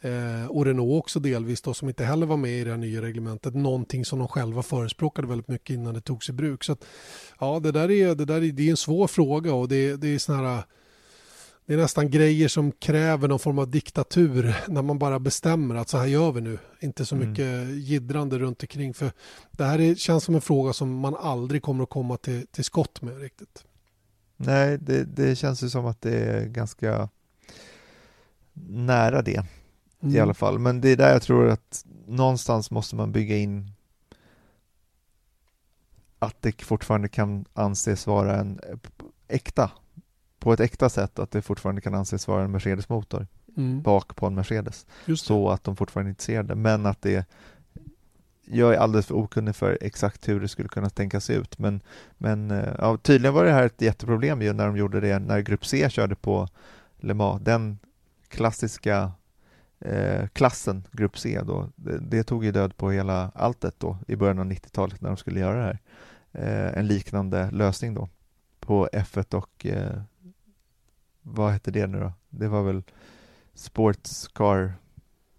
Eh, 0.00 0.46
och 0.46 0.64
Renault 0.64 1.02
också 1.02 1.20
delvis 1.20 1.62
då, 1.62 1.74
som 1.74 1.88
inte 1.88 2.04
heller 2.04 2.26
var 2.26 2.36
med 2.36 2.60
i 2.60 2.64
det 2.64 2.70
här 2.70 2.76
nya 2.76 3.02
reglementet. 3.02 3.54
Någonting 3.54 4.04
som 4.04 4.18
de 4.18 4.28
själva 4.28 4.62
förespråkade 4.62 5.28
väldigt 5.28 5.48
mycket 5.48 5.74
innan 5.74 5.94
det 5.94 6.00
togs 6.00 6.28
i 6.28 6.32
bruk. 6.32 6.64
Så 6.64 6.72
att, 6.72 6.84
ja, 7.40 7.60
det 7.60 7.72
där 7.72 7.90
är, 7.90 8.14
det 8.14 8.24
där 8.24 8.42
är, 8.42 8.52
det 8.52 8.66
är 8.66 8.70
en 8.70 8.76
svår 8.76 9.06
fråga 9.06 9.54
och 9.54 9.68
det, 9.68 9.96
det 9.96 10.08
är 10.08 10.18
såna 10.18 10.38
här 10.38 10.64
det 11.66 11.74
är 11.74 11.78
nästan 11.78 12.10
grejer 12.10 12.48
som 12.48 12.72
kräver 12.72 13.28
någon 13.28 13.38
form 13.38 13.58
av 13.58 13.70
diktatur 13.70 14.56
när 14.68 14.82
man 14.82 14.98
bara 14.98 15.18
bestämmer 15.18 15.74
att 15.74 15.88
så 15.88 15.98
här 15.98 16.06
gör 16.06 16.32
vi 16.32 16.40
nu. 16.40 16.58
Inte 16.80 17.06
så 17.06 17.14
mm. 17.14 17.28
mycket 17.28 17.46
mm. 17.46 17.78
gidrande 17.78 18.38
runt 18.38 18.62
omkring. 18.62 18.94
För 18.94 19.12
det 19.50 19.64
här 19.64 19.80
är, 19.80 19.94
känns 19.94 20.24
som 20.24 20.34
en 20.34 20.40
fråga 20.40 20.72
som 20.72 20.98
man 20.98 21.16
aldrig 21.16 21.62
kommer 21.62 21.82
att 21.82 21.90
komma 21.90 22.16
till, 22.16 22.46
till 22.46 22.64
skott 22.64 23.02
med 23.02 23.20
riktigt. 23.20 23.64
Nej, 24.36 24.78
det, 24.78 25.04
det 25.04 25.36
känns 25.36 25.62
ju 25.62 25.70
som 25.70 25.86
att 25.86 26.00
det 26.00 26.16
är 26.16 26.46
ganska 26.46 27.08
nära 28.68 29.22
det 29.22 29.46
mm. 30.02 30.14
i 30.14 30.20
alla 30.20 30.34
fall. 30.34 30.58
Men 30.58 30.80
det 30.80 30.88
är 30.88 30.96
där 30.96 31.12
jag 31.12 31.22
tror 31.22 31.48
att 31.48 31.84
någonstans 32.06 32.70
måste 32.70 32.96
man 32.96 33.12
bygga 33.12 33.36
in 33.36 33.70
att 36.18 36.42
det 36.42 36.62
fortfarande 36.62 37.08
kan 37.08 37.44
anses 37.52 38.06
vara 38.06 38.36
en 38.36 38.60
äkta 39.28 39.70
på 40.44 40.52
ett 40.52 40.60
äkta 40.60 40.88
sätt 40.88 41.18
att 41.18 41.30
det 41.30 41.42
fortfarande 41.42 41.80
kan 41.80 41.94
anses 41.94 42.28
vara 42.28 42.44
en 42.44 42.50
Mercedes-motor 42.50 43.26
mm. 43.56 43.82
bak 43.82 44.16
på 44.16 44.26
en 44.26 44.34
Mercedes. 44.34 44.86
Så 45.16 45.50
att 45.50 45.64
de 45.64 45.76
fortfarande 45.76 46.08
är 46.08 46.10
intresserade, 46.10 46.54
men 46.54 46.86
att 46.86 47.02
det 47.02 47.28
jag 48.46 48.74
är 48.74 48.78
alldeles 48.78 49.06
för 49.06 49.14
okunnig 49.14 49.56
för 49.56 49.78
exakt 49.80 50.28
hur 50.28 50.40
det 50.40 50.48
skulle 50.48 50.68
kunna 50.68 50.90
tänkas 50.90 51.30
ut, 51.30 51.58
men, 51.58 51.80
men 52.18 52.50
eh, 52.50 52.74
ja, 52.78 52.96
tydligen 52.96 53.34
var 53.34 53.44
det 53.44 53.52
här 53.52 53.66
ett 53.66 53.82
jätteproblem 53.82 54.42
ju 54.42 54.52
när 54.52 54.66
de 54.66 54.76
gjorde 54.76 55.00
det 55.00 55.18
när 55.18 55.40
Grupp 55.40 55.66
C 55.66 55.90
körde 55.90 56.14
på 56.14 56.48
Le 56.96 57.14
Mans. 57.14 57.42
Den 57.44 57.78
klassiska 58.28 59.12
eh, 59.80 60.26
klassen, 60.28 60.86
Grupp 60.92 61.18
C, 61.18 61.40
då, 61.44 61.70
det, 61.76 61.98
det, 61.98 62.24
tog 62.24 62.44
ju 62.44 62.52
död 62.52 62.76
på 62.76 62.90
hela 62.90 63.30
alltet 63.34 63.74
då 63.78 63.98
i 64.06 64.16
början 64.16 64.38
av 64.38 64.46
90-talet 64.46 65.00
när 65.00 65.08
de 65.08 65.16
skulle 65.16 65.40
göra 65.40 65.56
det 65.56 65.64
här. 65.64 65.78
Eh, 66.32 66.78
en 66.78 66.86
liknande 66.86 67.50
lösning 67.50 67.94
då 67.94 68.08
på 68.60 68.88
F1 68.92 69.34
och 69.34 69.66
eh, 69.66 70.00
vad 71.26 71.52
hette 71.52 71.70
det 71.70 71.86
nu 71.86 72.00
då? 72.00 72.12
Det 72.30 72.48
var 72.48 72.62
väl 72.62 72.82
Sports 73.54 74.28
Car 74.28 74.74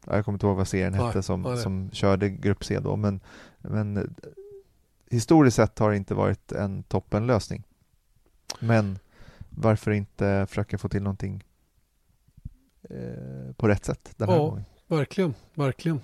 jag 0.07 0.25
kommer 0.25 0.36
inte 0.36 0.45
ihåg 0.45 0.57
vad 0.57 0.67
serien 0.67 0.91
nej, 0.91 1.05
hette 1.05 1.23
som, 1.23 1.41
nej. 1.41 1.57
som 1.57 1.89
körde 1.91 2.29
Grupp 2.29 2.63
C 2.63 2.79
då, 2.79 2.95
men, 2.95 3.19
men 3.57 3.97
eh, 3.97 4.03
historiskt 5.09 5.55
sett 5.55 5.79
har 5.79 5.89
det 5.89 5.97
inte 5.97 6.13
varit 6.13 6.51
en 6.51 6.83
toppenlösning. 6.83 7.63
Men 8.59 8.99
varför 9.49 9.91
inte 9.91 10.45
försöka 10.49 10.77
få 10.77 10.89
till 10.89 11.03
någonting 11.03 11.43
eh, 12.89 13.53
på 13.57 13.67
rätt 13.67 13.86
sätt 13.86 14.13
den 14.17 14.29
här 14.29 14.36
ja, 14.36 14.45
gången? 14.45 14.65
Verkligen, 14.88 15.33
verkligen. 15.53 16.01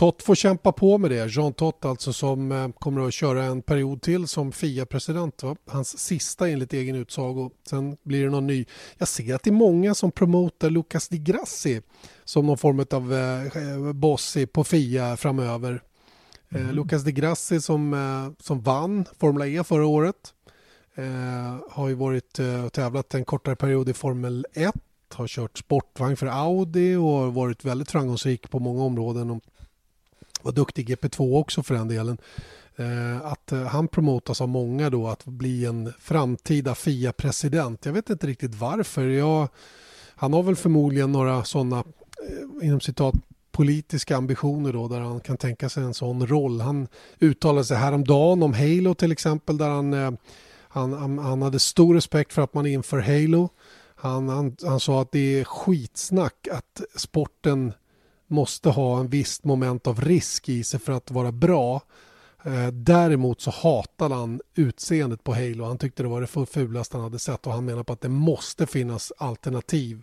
Tott 0.00 0.22
får 0.22 0.34
kämpa 0.34 0.72
på 0.72 0.98
med 0.98 1.10
det. 1.10 1.26
Jean 1.36 1.52
Tott 1.52 1.84
alltså 1.84 2.12
som 2.12 2.52
eh, 2.52 2.68
kommer 2.68 3.08
att 3.08 3.14
köra 3.14 3.44
en 3.44 3.62
period 3.62 4.02
till 4.02 4.28
som 4.28 4.52
FIA-president. 4.52 5.42
Hans 5.66 5.98
sista 5.98 6.48
enligt 6.48 6.72
egen 6.72 6.96
utsago. 6.96 7.50
Sen 7.68 7.96
blir 8.02 8.24
det 8.24 8.30
någon 8.30 8.46
ny. 8.46 8.64
Jag 8.98 9.08
ser 9.08 9.34
att 9.34 9.42
det 9.42 9.50
är 9.50 9.52
många 9.52 9.94
som 9.94 10.12
promotar 10.12 10.70
Lucas 10.70 11.08
Di 11.08 11.18
Grassi 11.18 11.82
som 12.24 12.46
någon 12.46 12.58
form 12.58 12.86
av 12.90 13.14
eh, 13.14 13.92
boss 13.92 14.36
på 14.52 14.64
FIA 14.64 15.16
framöver. 15.16 15.82
Eh, 16.48 16.60
mm. 16.60 16.74
Lucas 16.74 17.02
Di 17.02 17.12
Grassi 17.12 17.60
som, 17.60 17.94
eh, 17.94 18.42
som 18.42 18.60
vann 18.60 19.04
Formula 19.18 19.46
E 19.46 19.64
förra 19.64 19.86
året. 19.86 20.34
Har 21.70 21.88
ju 21.88 21.94
varit 21.94 22.38
och 22.64 22.72
tävlat 22.72 23.14
en 23.14 23.24
kortare 23.24 23.56
period 23.56 23.88
i 23.88 23.92
Formel 23.92 24.46
1 24.52 24.74
har 25.14 25.26
kört 25.26 25.58
sportvagn 25.58 26.16
för 26.16 26.26
Audi 26.26 26.96
och 26.96 27.34
varit 27.34 27.64
väldigt 27.64 27.90
framgångsrik 27.90 28.50
på 28.50 28.58
många 28.58 28.82
områden 28.82 29.40
var 30.42 30.52
duktig 30.52 30.90
i 30.90 30.94
GP2 30.94 31.38
också 31.40 31.62
för 31.62 31.74
den 31.74 31.88
delen. 31.88 32.18
Eh, 32.80 33.26
att 33.26 33.52
eh, 33.52 33.62
han 33.62 33.88
promotas 33.88 34.40
av 34.40 34.48
många 34.48 34.90
då 34.90 35.08
att 35.08 35.24
bli 35.24 35.64
en 35.64 35.92
framtida 36.00 36.74
FIA-president. 36.74 37.84
Jag 37.84 37.92
vet 37.92 38.10
inte 38.10 38.26
riktigt 38.26 38.54
varför. 38.54 39.06
Jag, 39.06 39.48
han 40.14 40.32
har 40.32 40.42
väl 40.42 40.56
förmodligen 40.56 41.12
några 41.12 41.44
sådana 41.44 41.78
eh, 41.78 42.66
inom 42.66 42.80
citat 42.80 43.14
politiska 43.52 44.16
ambitioner 44.16 44.72
då 44.72 44.88
där 44.88 45.00
han 45.00 45.20
kan 45.20 45.36
tänka 45.36 45.68
sig 45.68 45.82
en 45.82 45.94
sån 45.94 46.26
roll. 46.26 46.60
Han 46.60 46.88
uttalade 47.18 47.64
sig 47.64 47.76
häromdagen 47.76 48.42
om 48.42 48.52
Halo 48.52 48.94
till 48.94 49.12
exempel 49.12 49.58
där 49.58 49.68
han, 49.68 50.16
han, 50.68 51.18
han 51.18 51.42
hade 51.42 51.58
stor 51.58 51.94
respekt 51.94 52.32
för 52.32 52.42
att 52.42 52.54
man 52.54 52.66
inför 52.66 52.98
Halo. 52.98 53.48
Han, 53.94 54.28
han, 54.28 54.56
han 54.62 54.80
sa 54.80 55.02
att 55.02 55.12
det 55.12 55.40
är 55.40 55.44
skitsnack 55.44 56.48
att 56.52 56.82
sporten 56.96 57.72
måste 58.30 58.68
ha 58.68 59.00
en 59.00 59.08
visst 59.08 59.44
moment 59.44 59.86
av 59.86 60.00
risk 60.00 60.48
i 60.48 60.64
sig 60.64 60.80
för 60.80 60.92
att 60.92 61.10
vara 61.10 61.32
bra. 61.32 61.80
Eh, 62.42 62.66
däremot 62.66 63.40
så 63.40 63.50
hatade 63.50 64.14
han 64.14 64.40
utseendet 64.54 65.24
på 65.24 65.34
Halo. 65.34 65.64
Han 65.64 65.78
tyckte 65.78 66.02
det 66.02 66.08
var 66.08 66.20
det 66.20 66.46
fulaste 66.46 66.96
han 66.96 67.04
hade 67.04 67.18
sett 67.18 67.46
och 67.46 67.52
han 67.52 67.64
menar 67.64 67.82
på 67.82 67.92
att 67.92 68.00
det 68.00 68.08
måste 68.08 68.66
finnas 68.66 69.12
alternativ 69.18 70.02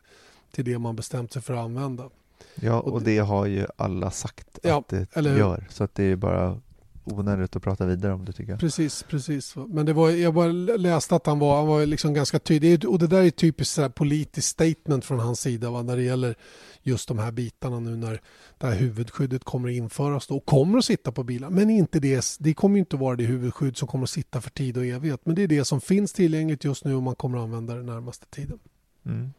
till 0.52 0.66
det 0.66 0.80
man 0.80 0.96
bestämt 0.96 1.34
sig 1.34 1.42
för 1.42 1.54
att 1.54 1.60
använda. 1.60 2.10
Ja, 2.56 2.80
och 2.80 3.02
det 3.02 3.18
har 3.18 3.46
ju 3.46 3.66
alla 3.76 4.12
sagt 4.12 4.60
ja, 4.64 4.78
att 4.78 4.88
det 4.88 5.08
eller... 5.14 5.38
gör, 5.38 5.68
så 5.70 5.84
att 5.84 5.96
det 5.96 6.04
är 6.04 6.16
bara 6.16 6.60
onödigt 7.08 7.56
att 7.56 7.64
prata 7.64 7.86
vidare 7.86 8.14
om 8.14 8.26
det 8.26 8.34
tycker 8.34 8.52
jag. 8.52 8.60
Precis, 8.60 9.04
precis. 9.04 9.56
Men 9.56 9.86
det 9.86 9.94
var, 9.94 10.10
jag 10.10 10.34
bara 10.34 10.48
läste 10.78 11.16
att 11.16 11.26
han 11.26 11.40
var, 11.40 11.58
han 11.58 11.68
var 11.68 11.86
liksom 11.86 12.14
ganska 12.14 12.40
tydlig. 12.40 12.90
Och 12.90 13.00
det 13.00 13.08
där 13.08 13.24
är 13.24 13.30
typiskt 13.30 13.76
så 13.76 13.90
politiskt 13.90 14.48
statement 14.48 15.06
från 15.06 15.20
hans 15.20 15.40
sida 15.40 15.70
va, 15.70 15.84
när 15.84 15.96
det 15.96 16.04
gäller 16.04 16.36
just 16.82 17.08
de 17.08 17.20
här 17.20 17.32
bitarna 17.32 17.80
nu 17.80 17.98
när 17.98 18.22
det 18.58 18.68
här 18.68 18.76
huvudskyddet 18.76 19.44
kommer 19.44 19.70
att 19.70 19.76
införas 19.76 20.28
då, 20.28 20.38
och 20.38 20.46
kommer 20.46 20.78
att 20.78 20.86
sitta 20.86 21.12
på 21.12 21.24
bilar. 21.24 21.50
Men 21.50 21.70
inte 21.70 22.00
det, 22.00 22.26
det 22.40 22.54
kommer 22.54 22.80
inte 22.80 22.96
att 22.96 23.00
vara 23.00 23.16
det 23.16 23.24
huvudskydd 23.24 23.78
som 23.78 23.88
kommer 23.88 24.04
att 24.04 24.10
sitta 24.10 24.42
för 24.42 24.50
tid 24.50 24.78
och 24.78 24.86
evighet. 24.86 25.22
Men 25.24 25.36
det 25.36 25.44
är 25.44 25.48
det 25.48 25.66
som 25.66 25.82
finns 25.82 26.14
tillgängligt 26.14 26.64
just 26.64 26.86
nu 26.86 26.96
och 26.96 27.04
man 27.04 27.16
kommer 27.16 27.38
att 27.38 27.44
använda 27.44 27.76
det 27.76 27.84
närmaste 27.84 28.26
tiden. 28.26 28.60
Mm. 29.06 29.30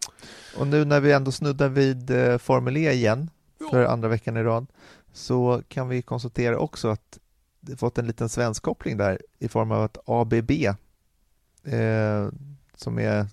Och 0.56 0.66
nu 0.66 0.84
när 0.84 1.00
vi 1.00 1.12
ändå 1.12 1.32
snuddar 1.32 1.68
vid 1.68 2.10
eh, 2.10 2.38
Formel 2.38 2.76
E 2.76 2.92
igen 2.92 3.30
för 3.70 3.84
andra 3.84 4.08
veckan 4.08 4.36
i 4.36 4.42
rad 4.42 4.66
så 5.12 5.62
kan 5.68 5.88
vi 5.88 6.02
konstatera 6.02 6.58
också 6.58 6.88
att 6.88 7.18
fått 7.76 7.98
en 7.98 8.06
liten 8.06 8.28
svensk 8.28 8.62
koppling 8.62 8.96
där 8.96 9.22
i 9.38 9.48
form 9.48 9.72
av 9.72 9.82
att 9.82 9.98
ABB 10.04 10.50
eh, 11.64 12.28
som 12.76 12.98
är 12.98 13.26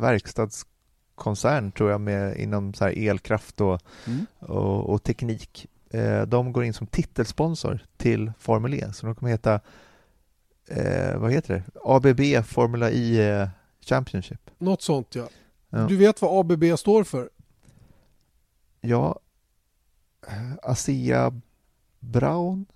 verkstads 0.00 0.66
koncern 1.14 1.72
tror 1.72 1.90
jag 1.90 2.00
med, 2.00 2.36
inom 2.36 2.74
så 2.74 2.86
elkraft 2.86 3.60
och, 3.60 3.80
mm. 4.06 4.26
och, 4.38 4.90
och, 4.90 5.02
teknik. 5.02 5.66
Eh, 5.90 6.22
de 6.22 6.52
går 6.52 6.64
in 6.64 6.74
som 6.74 6.86
titelsponsor 6.86 7.86
till 7.96 8.32
Formel 8.38 8.74
E, 8.74 8.92
så 8.92 9.06
de 9.06 9.14
kommer 9.14 9.30
heta 9.32 9.60
eh, 10.66 11.16
vad 11.16 11.32
heter 11.32 11.54
det? 11.54 11.80
ABB 11.84 12.46
Formula 12.46 12.90
E 12.90 13.28
eh, 13.28 13.48
Championship. 13.80 14.50
Något 14.58 14.82
sånt 14.82 15.14
ja. 15.14 15.28
ja. 15.70 15.86
Du 15.86 15.96
vet 15.96 16.22
vad 16.22 16.40
ABB 16.40 16.78
står 16.78 17.04
för? 17.04 17.30
Ja, 18.80 19.20
ASEA 20.62 21.40
Brown? 21.98 22.66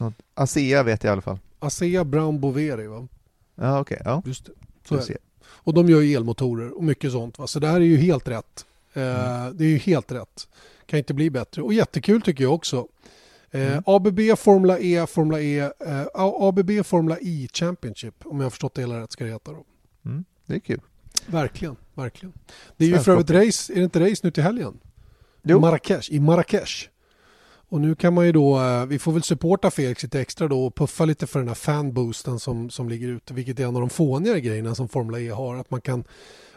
Något. 0.00 0.14
ASEA 0.34 0.82
vet 0.82 1.04
jag 1.04 1.10
i 1.10 1.12
alla 1.12 1.22
fall. 1.22 1.38
ASEA 1.58 2.04
Brown 2.04 2.40
Boveri 2.40 2.86
va? 2.86 3.08
Ja 3.54 3.80
okej, 3.80 3.98
okay. 4.00 4.12
ja. 4.12 4.22
Just 4.26 4.46
det. 4.46 4.52
Så 4.88 4.94
är 4.94 5.06
det. 5.06 5.16
Och 5.44 5.74
de 5.74 5.88
gör 5.88 6.00
ju 6.00 6.14
elmotorer 6.14 6.76
och 6.76 6.84
mycket 6.84 7.12
sånt. 7.12 7.38
Va? 7.38 7.46
Så 7.46 7.58
det 7.58 7.66
här 7.66 7.76
är 7.76 7.84
ju 7.84 7.96
helt 7.96 8.28
rätt. 8.28 8.66
Eh, 8.92 9.02
mm. 9.02 9.56
Det 9.56 9.64
är 9.64 9.68
ju 9.68 9.78
helt 9.78 10.12
rätt. 10.12 10.48
Kan 10.86 10.98
inte 10.98 11.14
bli 11.14 11.30
bättre. 11.30 11.62
Och 11.62 11.74
jättekul 11.74 12.22
tycker 12.22 12.44
jag 12.44 12.54
också. 12.54 12.88
Eh, 13.50 13.72
mm. 13.72 13.82
ABB 13.86 14.20
Formula 14.38 14.78
E, 14.78 15.06
Formula 15.06 15.40
E, 15.40 15.58
eh, 15.58 16.06
ABB 16.14 16.70
Formula 16.84 17.18
E 17.20 17.48
Championship, 17.52 18.14
om 18.24 18.36
jag 18.36 18.44
har 18.44 18.50
förstått 18.50 18.74
det 18.74 18.82
hela 18.82 19.00
rätt 19.00 19.12
ska 19.12 19.24
det 19.24 19.30
heta 19.30 19.52
då. 19.52 19.64
Mm. 20.04 20.24
Det 20.46 20.54
är 20.54 20.58
kul. 20.58 20.80
Verkligen, 21.26 21.76
verkligen. 21.94 22.32
Det 22.76 22.84
är 22.84 22.88
ju 22.88 22.98
för 22.98 23.12
övrigt 23.12 23.30
race, 23.30 23.72
är 23.72 23.76
det 23.76 23.84
inte 23.84 24.10
race 24.10 24.20
nu 24.22 24.30
till 24.30 24.42
helgen? 24.42 24.78
Jo. 25.42 25.60
Marrakesh, 25.60 26.12
I 26.12 26.20
Marrakesh. 26.20 26.88
Och 27.70 27.80
nu 27.80 27.94
kan 27.94 28.14
man 28.14 28.26
ju 28.26 28.32
då, 28.32 28.60
eh, 28.60 28.86
vi 28.86 28.98
får 28.98 29.12
väl 29.12 29.22
supporta 29.22 29.70
Felix 29.70 30.02
lite 30.02 30.20
extra 30.20 30.48
då 30.48 30.66
och 30.66 30.74
puffa 30.74 31.04
lite 31.04 31.26
för 31.26 31.38
den 31.38 31.48
här 31.48 31.54
fanboosten 31.54 32.40
som, 32.40 32.70
som 32.70 32.88
ligger 32.88 33.08
ute, 33.08 33.34
vilket 33.34 33.60
är 33.60 33.64
en 33.64 33.76
av 33.76 33.80
de 33.80 33.90
fånigare 33.90 34.40
grejerna 34.40 34.74
som 34.74 34.88
Formula 34.88 35.20
E 35.20 35.28
har, 35.28 35.56
att 35.56 35.70
man 35.70 35.80
kan 35.80 36.04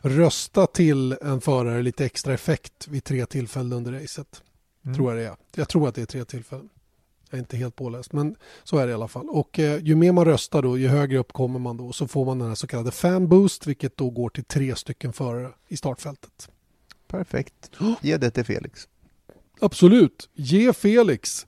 rösta 0.02 0.68
till 0.68 1.12
en 1.22 1.42
förare 1.42 1.82
lite 1.82 2.06
extra 2.06 2.34
effekt 2.34 2.88
vid 2.88 3.04
tre 3.04 3.26
tillfällen 3.26 3.74
under 3.74 3.92
racet. 3.92 4.44
Mm. 4.86 4.96
Tror 4.96 5.12
jag 5.12 5.20
det 5.20 5.28
är. 5.28 5.36
Jag 5.56 5.70
tror 5.70 5.88
att 5.88 5.96
det 5.96 6.02
är 6.02 6.06
tre 6.06 6.26
tillfällen. 6.26 6.70
Jag 7.30 7.38
är 7.38 7.42
inte 7.42 7.58
helt 7.58 7.76
påläst, 7.76 8.14
men 8.14 8.36
så 8.64 8.78
är 8.78 8.86
det 8.86 8.92
i 8.92 8.94
alla 8.94 9.08
fall. 9.08 9.30
Och 9.30 9.60
eh, 9.60 9.84
ju 9.84 9.96
mer 9.96 10.12
man 10.12 10.26
röstar 10.26 10.62
då, 10.62 10.78
ju 10.78 10.88
högre 10.88 11.18
upp 11.18 11.34
kommer 11.34 11.60
man 11.60 11.78
då. 11.78 11.92
Så 11.92 12.08
får 12.08 12.26
man 12.26 12.40
den 12.40 12.48
här 12.48 12.56
så 12.56 12.68
kallade 12.68 12.92
fanboost, 12.92 13.68
vilket 13.68 13.98
då 13.98 14.10
går 14.10 14.30
till 14.30 14.44
tre 14.44 14.76
stycken 14.76 15.14
förare 15.14 15.52
i 15.68 15.78
startfältet. 15.78 16.50
Perfekt. 17.08 17.72
Ge 18.02 18.18
det 18.18 18.32
till 18.32 18.46
Felix. 18.46 18.88
Absolut. 19.60 20.30
Ge 20.34 20.74
Felix 20.74 21.48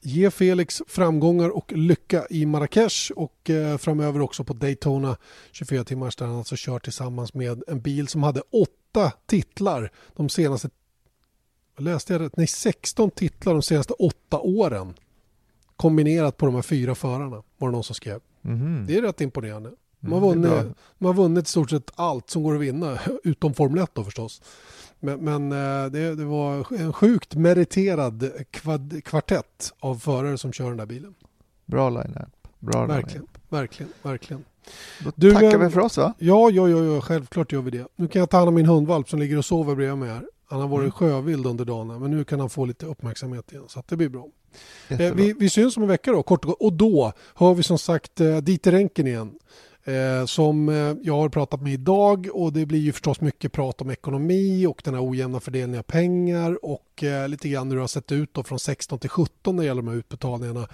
Ge 0.00 0.30
Felix 0.30 0.82
framgångar 0.86 1.48
och 1.48 1.72
lycka 1.72 2.26
i 2.30 2.46
Marrakesh 2.46 3.12
och 3.12 3.50
eh, 3.50 3.78
framöver 3.78 4.20
också 4.20 4.44
på 4.44 4.52
Daytona 4.52 5.16
24 5.52 5.84
timmars 5.84 6.16
där 6.16 6.26
han 6.26 6.36
alltså 6.36 6.56
kör 6.56 6.78
tillsammans 6.78 7.34
med 7.34 7.62
en 7.66 7.80
bil 7.80 8.08
som 8.08 8.22
hade 8.22 8.40
åtta 8.40 9.12
titlar 9.26 9.92
de 10.16 10.28
senaste 10.28 10.70
läste 11.78 12.12
jag 12.12 12.22
rätt? 12.22 12.36
Nej, 12.36 12.46
16 12.46 13.10
titlar 13.10 13.52
de 13.52 13.62
senaste 13.62 13.92
åtta 13.92 14.40
åren 14.40 14.94
kombinerat 15.76 16.36
på 16.36 16.46
de 16.46 16.54
här 16.54 16.62
fyra 16.62 16.94
förarna 16.94 17.42
var 17.58 17.68
det 17.68 17.72
någon 17.72 17.84
som 17.84 17.94
skrev. 17.94 18.20
Mhm. 18.42 18.84
Det 18.88 18.96
är 18.96 19.02
rätt 19.02 19.20
imponerande. 19.20 19.70
De 20.00 20.12
har, 20.12 20.32
Mm, 20.32 20.42
vunnit, 20.42 20.76
de 20.98 21.04
har 21.04 21.14
vunnit 21.14 21.46
i 21.46 21.50
stort 21.50 21.70
sett 21.70 21.90
allt 21.94 22.30
som 22.30 22.42
går 22.42 22.54
att 22.54 22.60
vinna, 22.60 22.98
utom 23.24 23.54
Formel 23.54 23.82
1 23.82 23.90
då 23.94 24.04
förstås. 24.04 24.42
Men, 25.02 25.20
men 25.20 25.52
eh, 25.52 25.90
det, 25.90 26.14
det 26.14 26.24
var 26.24 26.66
en 26.78 26.92
sjukt 26.92 27.34
meriterad 27.34 28.30
kvad, 28.50 29.04
kvartett 29.04 29.72
av 29.80 29.94
förare 29.94 30.38
som 30.38 30.52
kör 30.52 30.68
den 30.68 30.76
där 30.76 30.86
bilen. 30.86 31.14
Bra 31.66 31.90
line-up. 31.90 32.48
Bra 32.58 32.86
Verkligen, 32.86 33.26
verkligen, 33.48 33.92
verkligen. 34.02 34.44
Då 35.04 35.12
Du, 35.16 35.32
tackar 35.32 35.58
vi 35.58 35.70
för 35.70 35.80
oss 35.80 35.96
va? 35.96 36.14
Ja, 36.18 36.50
ja, 36.50 36.68
ja, 36.68 36.84
ja, 36.84 37.00
självklart 37.00 37.52
gör 37.52 37.60
vi 37.62 37.70
det. 37.70 37.86
Nu 37.96 38.08
kan 38.08 38.20
jag 38.20 38.30
ta 38.30 38.36
hand 38.36 38.48
om 38.48 38.54
min 38.54 38.66
hundvalp 38.66 39.08
som 39.08 39.18
ligger 39.18 39.38
och 39.38 39.44
sover 39.44 39.74
bredvid 39.74 39.98
mig 39.98 40.08
här. 40.08 40.22
Han 40.48 40.60
har 40.60 40.68
varit 40.68 40.80
Mm. 40.82 40.92
sjövild 40.92 41.46
under 41.46 41.64
dagen 41.64 42.00
men 42.00 42.10
nu 42.10 42.24
kan 42.24 42.40
han 42.40 42.50
få 42.50 42.64
lite 42.64 42.86
uppmärksamhet 42.86 43.52
igen 43.52 43.64
så 43.68 43.78
att 43.80 43.88
det 43.88 43.96
blir 43.96 44.08
bra. 44.08 44.26
Eh, 44.88 45.14
vi, 45.14 45.32
vi 45.32 45.50
syns 45.50 45.76
om 45.76 45.82
en 45.82 45.88
vecka 45.88 46.12
då, 46.12 46.22
kort 46.22 46.44
och 46.44 46.48
gott. 46.50 46.60
Och 46.60 46.72
då 46.72 47.12
hör 47.34 47.54
vi 47.54 47.62
som 47.62 47.78
sagt 47.78 48.20
eh, 48.20 48.36
Dieter 48.36 48.72
Renken 48.72 49.06
igen. 49.06 49.32
Eh, 49.84 50.26
som 50.26 50.68
eh, 50.68 50.94
jag 51.02 51.16
har 51.16 51.28
pratat 51.28 51.62
med 51.62 51.72
idag 51.72 52.28
och 52.32 52.52
det 52.52 52.66
blir 52.66 52.78
ju 52.78 52.92
förstås 52.92 53.20
mycket 53.20 53.52
prat 53.52 53.80
om 53.80 53.90
ekonomi 53.90 54.66
och 54.66 54.82
den 54.84 54.94
här 54.94 55.10
ojämna 55.10 55.40
fördelningen 55.40 55.78
av 55.78 55.82
pengar 55.82 56.64
och 56.64 57.04
eh, 57.04 57.28
lite 57.28 57.48
grann 57.48 57.68
hur 57.68 57.76
det 57.76 57.82
har 57.82 57.88
sett 57.88 58.12
ut 58.12 58.34
då 58.34 58.42
från 58.42 58.58
16 58.58 58.98
till 58.98 59.10
17 59.10 59.56
när 59.56 59.62
det 59.62 59.66
gäller 59.66 59.82
de 59.82 59.88
här 59.88 59.96
utbetalningarna. 59.96 60.68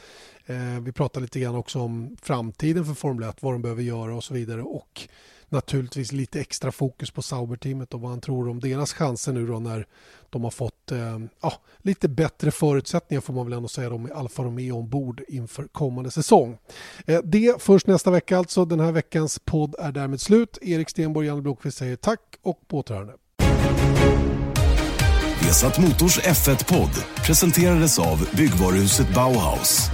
Eh, 0.47 0.81
vi 0.81 0.93
pratar 0.93 1.21
lite 1.21 1.41
grann 1.41 1.55
också 1.55 1.81
om 1.81 2.17
framtiden 2.23 2.85
för 2.85 2.95
Formel 2.95 3.29
1, 3.29 3.37
vad 3.41 3.55
de 3.55 3.63
behöver 3.63 3.83
göra 3.83 4.15
och 4.15 4.25
så 4.25 4.35
vidare 4.35 4.63
och 4.63 5.09
naturligtvis 5.49 6.13
lite 6.13 6.41
extra 6.41 6.73
fokus 6.73 7.11
på 7.11 7.23
Sauber-teamet 7.23 7.95
och 7.95 8.01
vad 8.01 8.11
han 8.11 8.21
tror 8.21 8.49
om 8.49 8.61
deras 8.61 8.93
chanser 8.93 9.33
nu 9.33 9.47
då 9.47 9.59
när 9.59 9.87
de 10.31 10.45
har 10.45 10.51
fått 10.51 10.93
eh, 10.93 11.19
ja, 11.43 11.53
lite 11.79 12.09
bättre 12.09 12.51
förutsättningar 12.51 13.21
får 13.21 13.35
man 13.35 13.47
väl 13.47 13.53
ändå 13.53 13.69
säga 13.69 13.91
då 13.91 13.99
med 13.99 14.13
Alfa 14.13 14.43
Romeo 14.43 14.79
ombord 14.79 15.23
inför 15.29 15.65
kommande 15.65 16.11
säsong. 16.11 16.59
Eh, 17.07 17.21
det 17.25 17.63
först 17.63 17.87
nästa 17.87 18.11
vecka 18.11 18.39
alltså. 18.39 18.65
Den 18.65 18.81
här 18.81 18.93
veckans 18.93 19.39
podd 19.45 19.75
är 19.79 19.93
därmed 19.93 20.21
slut. 20.21 20.59
Erik 20.63 20.91
Stenborg 20.91 21.27
och 21.27 21.31
Janne 21.31 21.43
Blomqvist 21.43 21.79
säger 21.79 21.97
tack 21.97 22.21
och 22.43 22.69
på 22.69 22.79
återhörande. 22.79 23.15
Vesat 25.49 25.79
Motors 25.79 26.19
F1-podd 26.19 26.91
presenterades 27.27 27.99
av 27.99 28.29
byggvaruhuset 28.37 29.15
Bauhaus. 29.15 29.91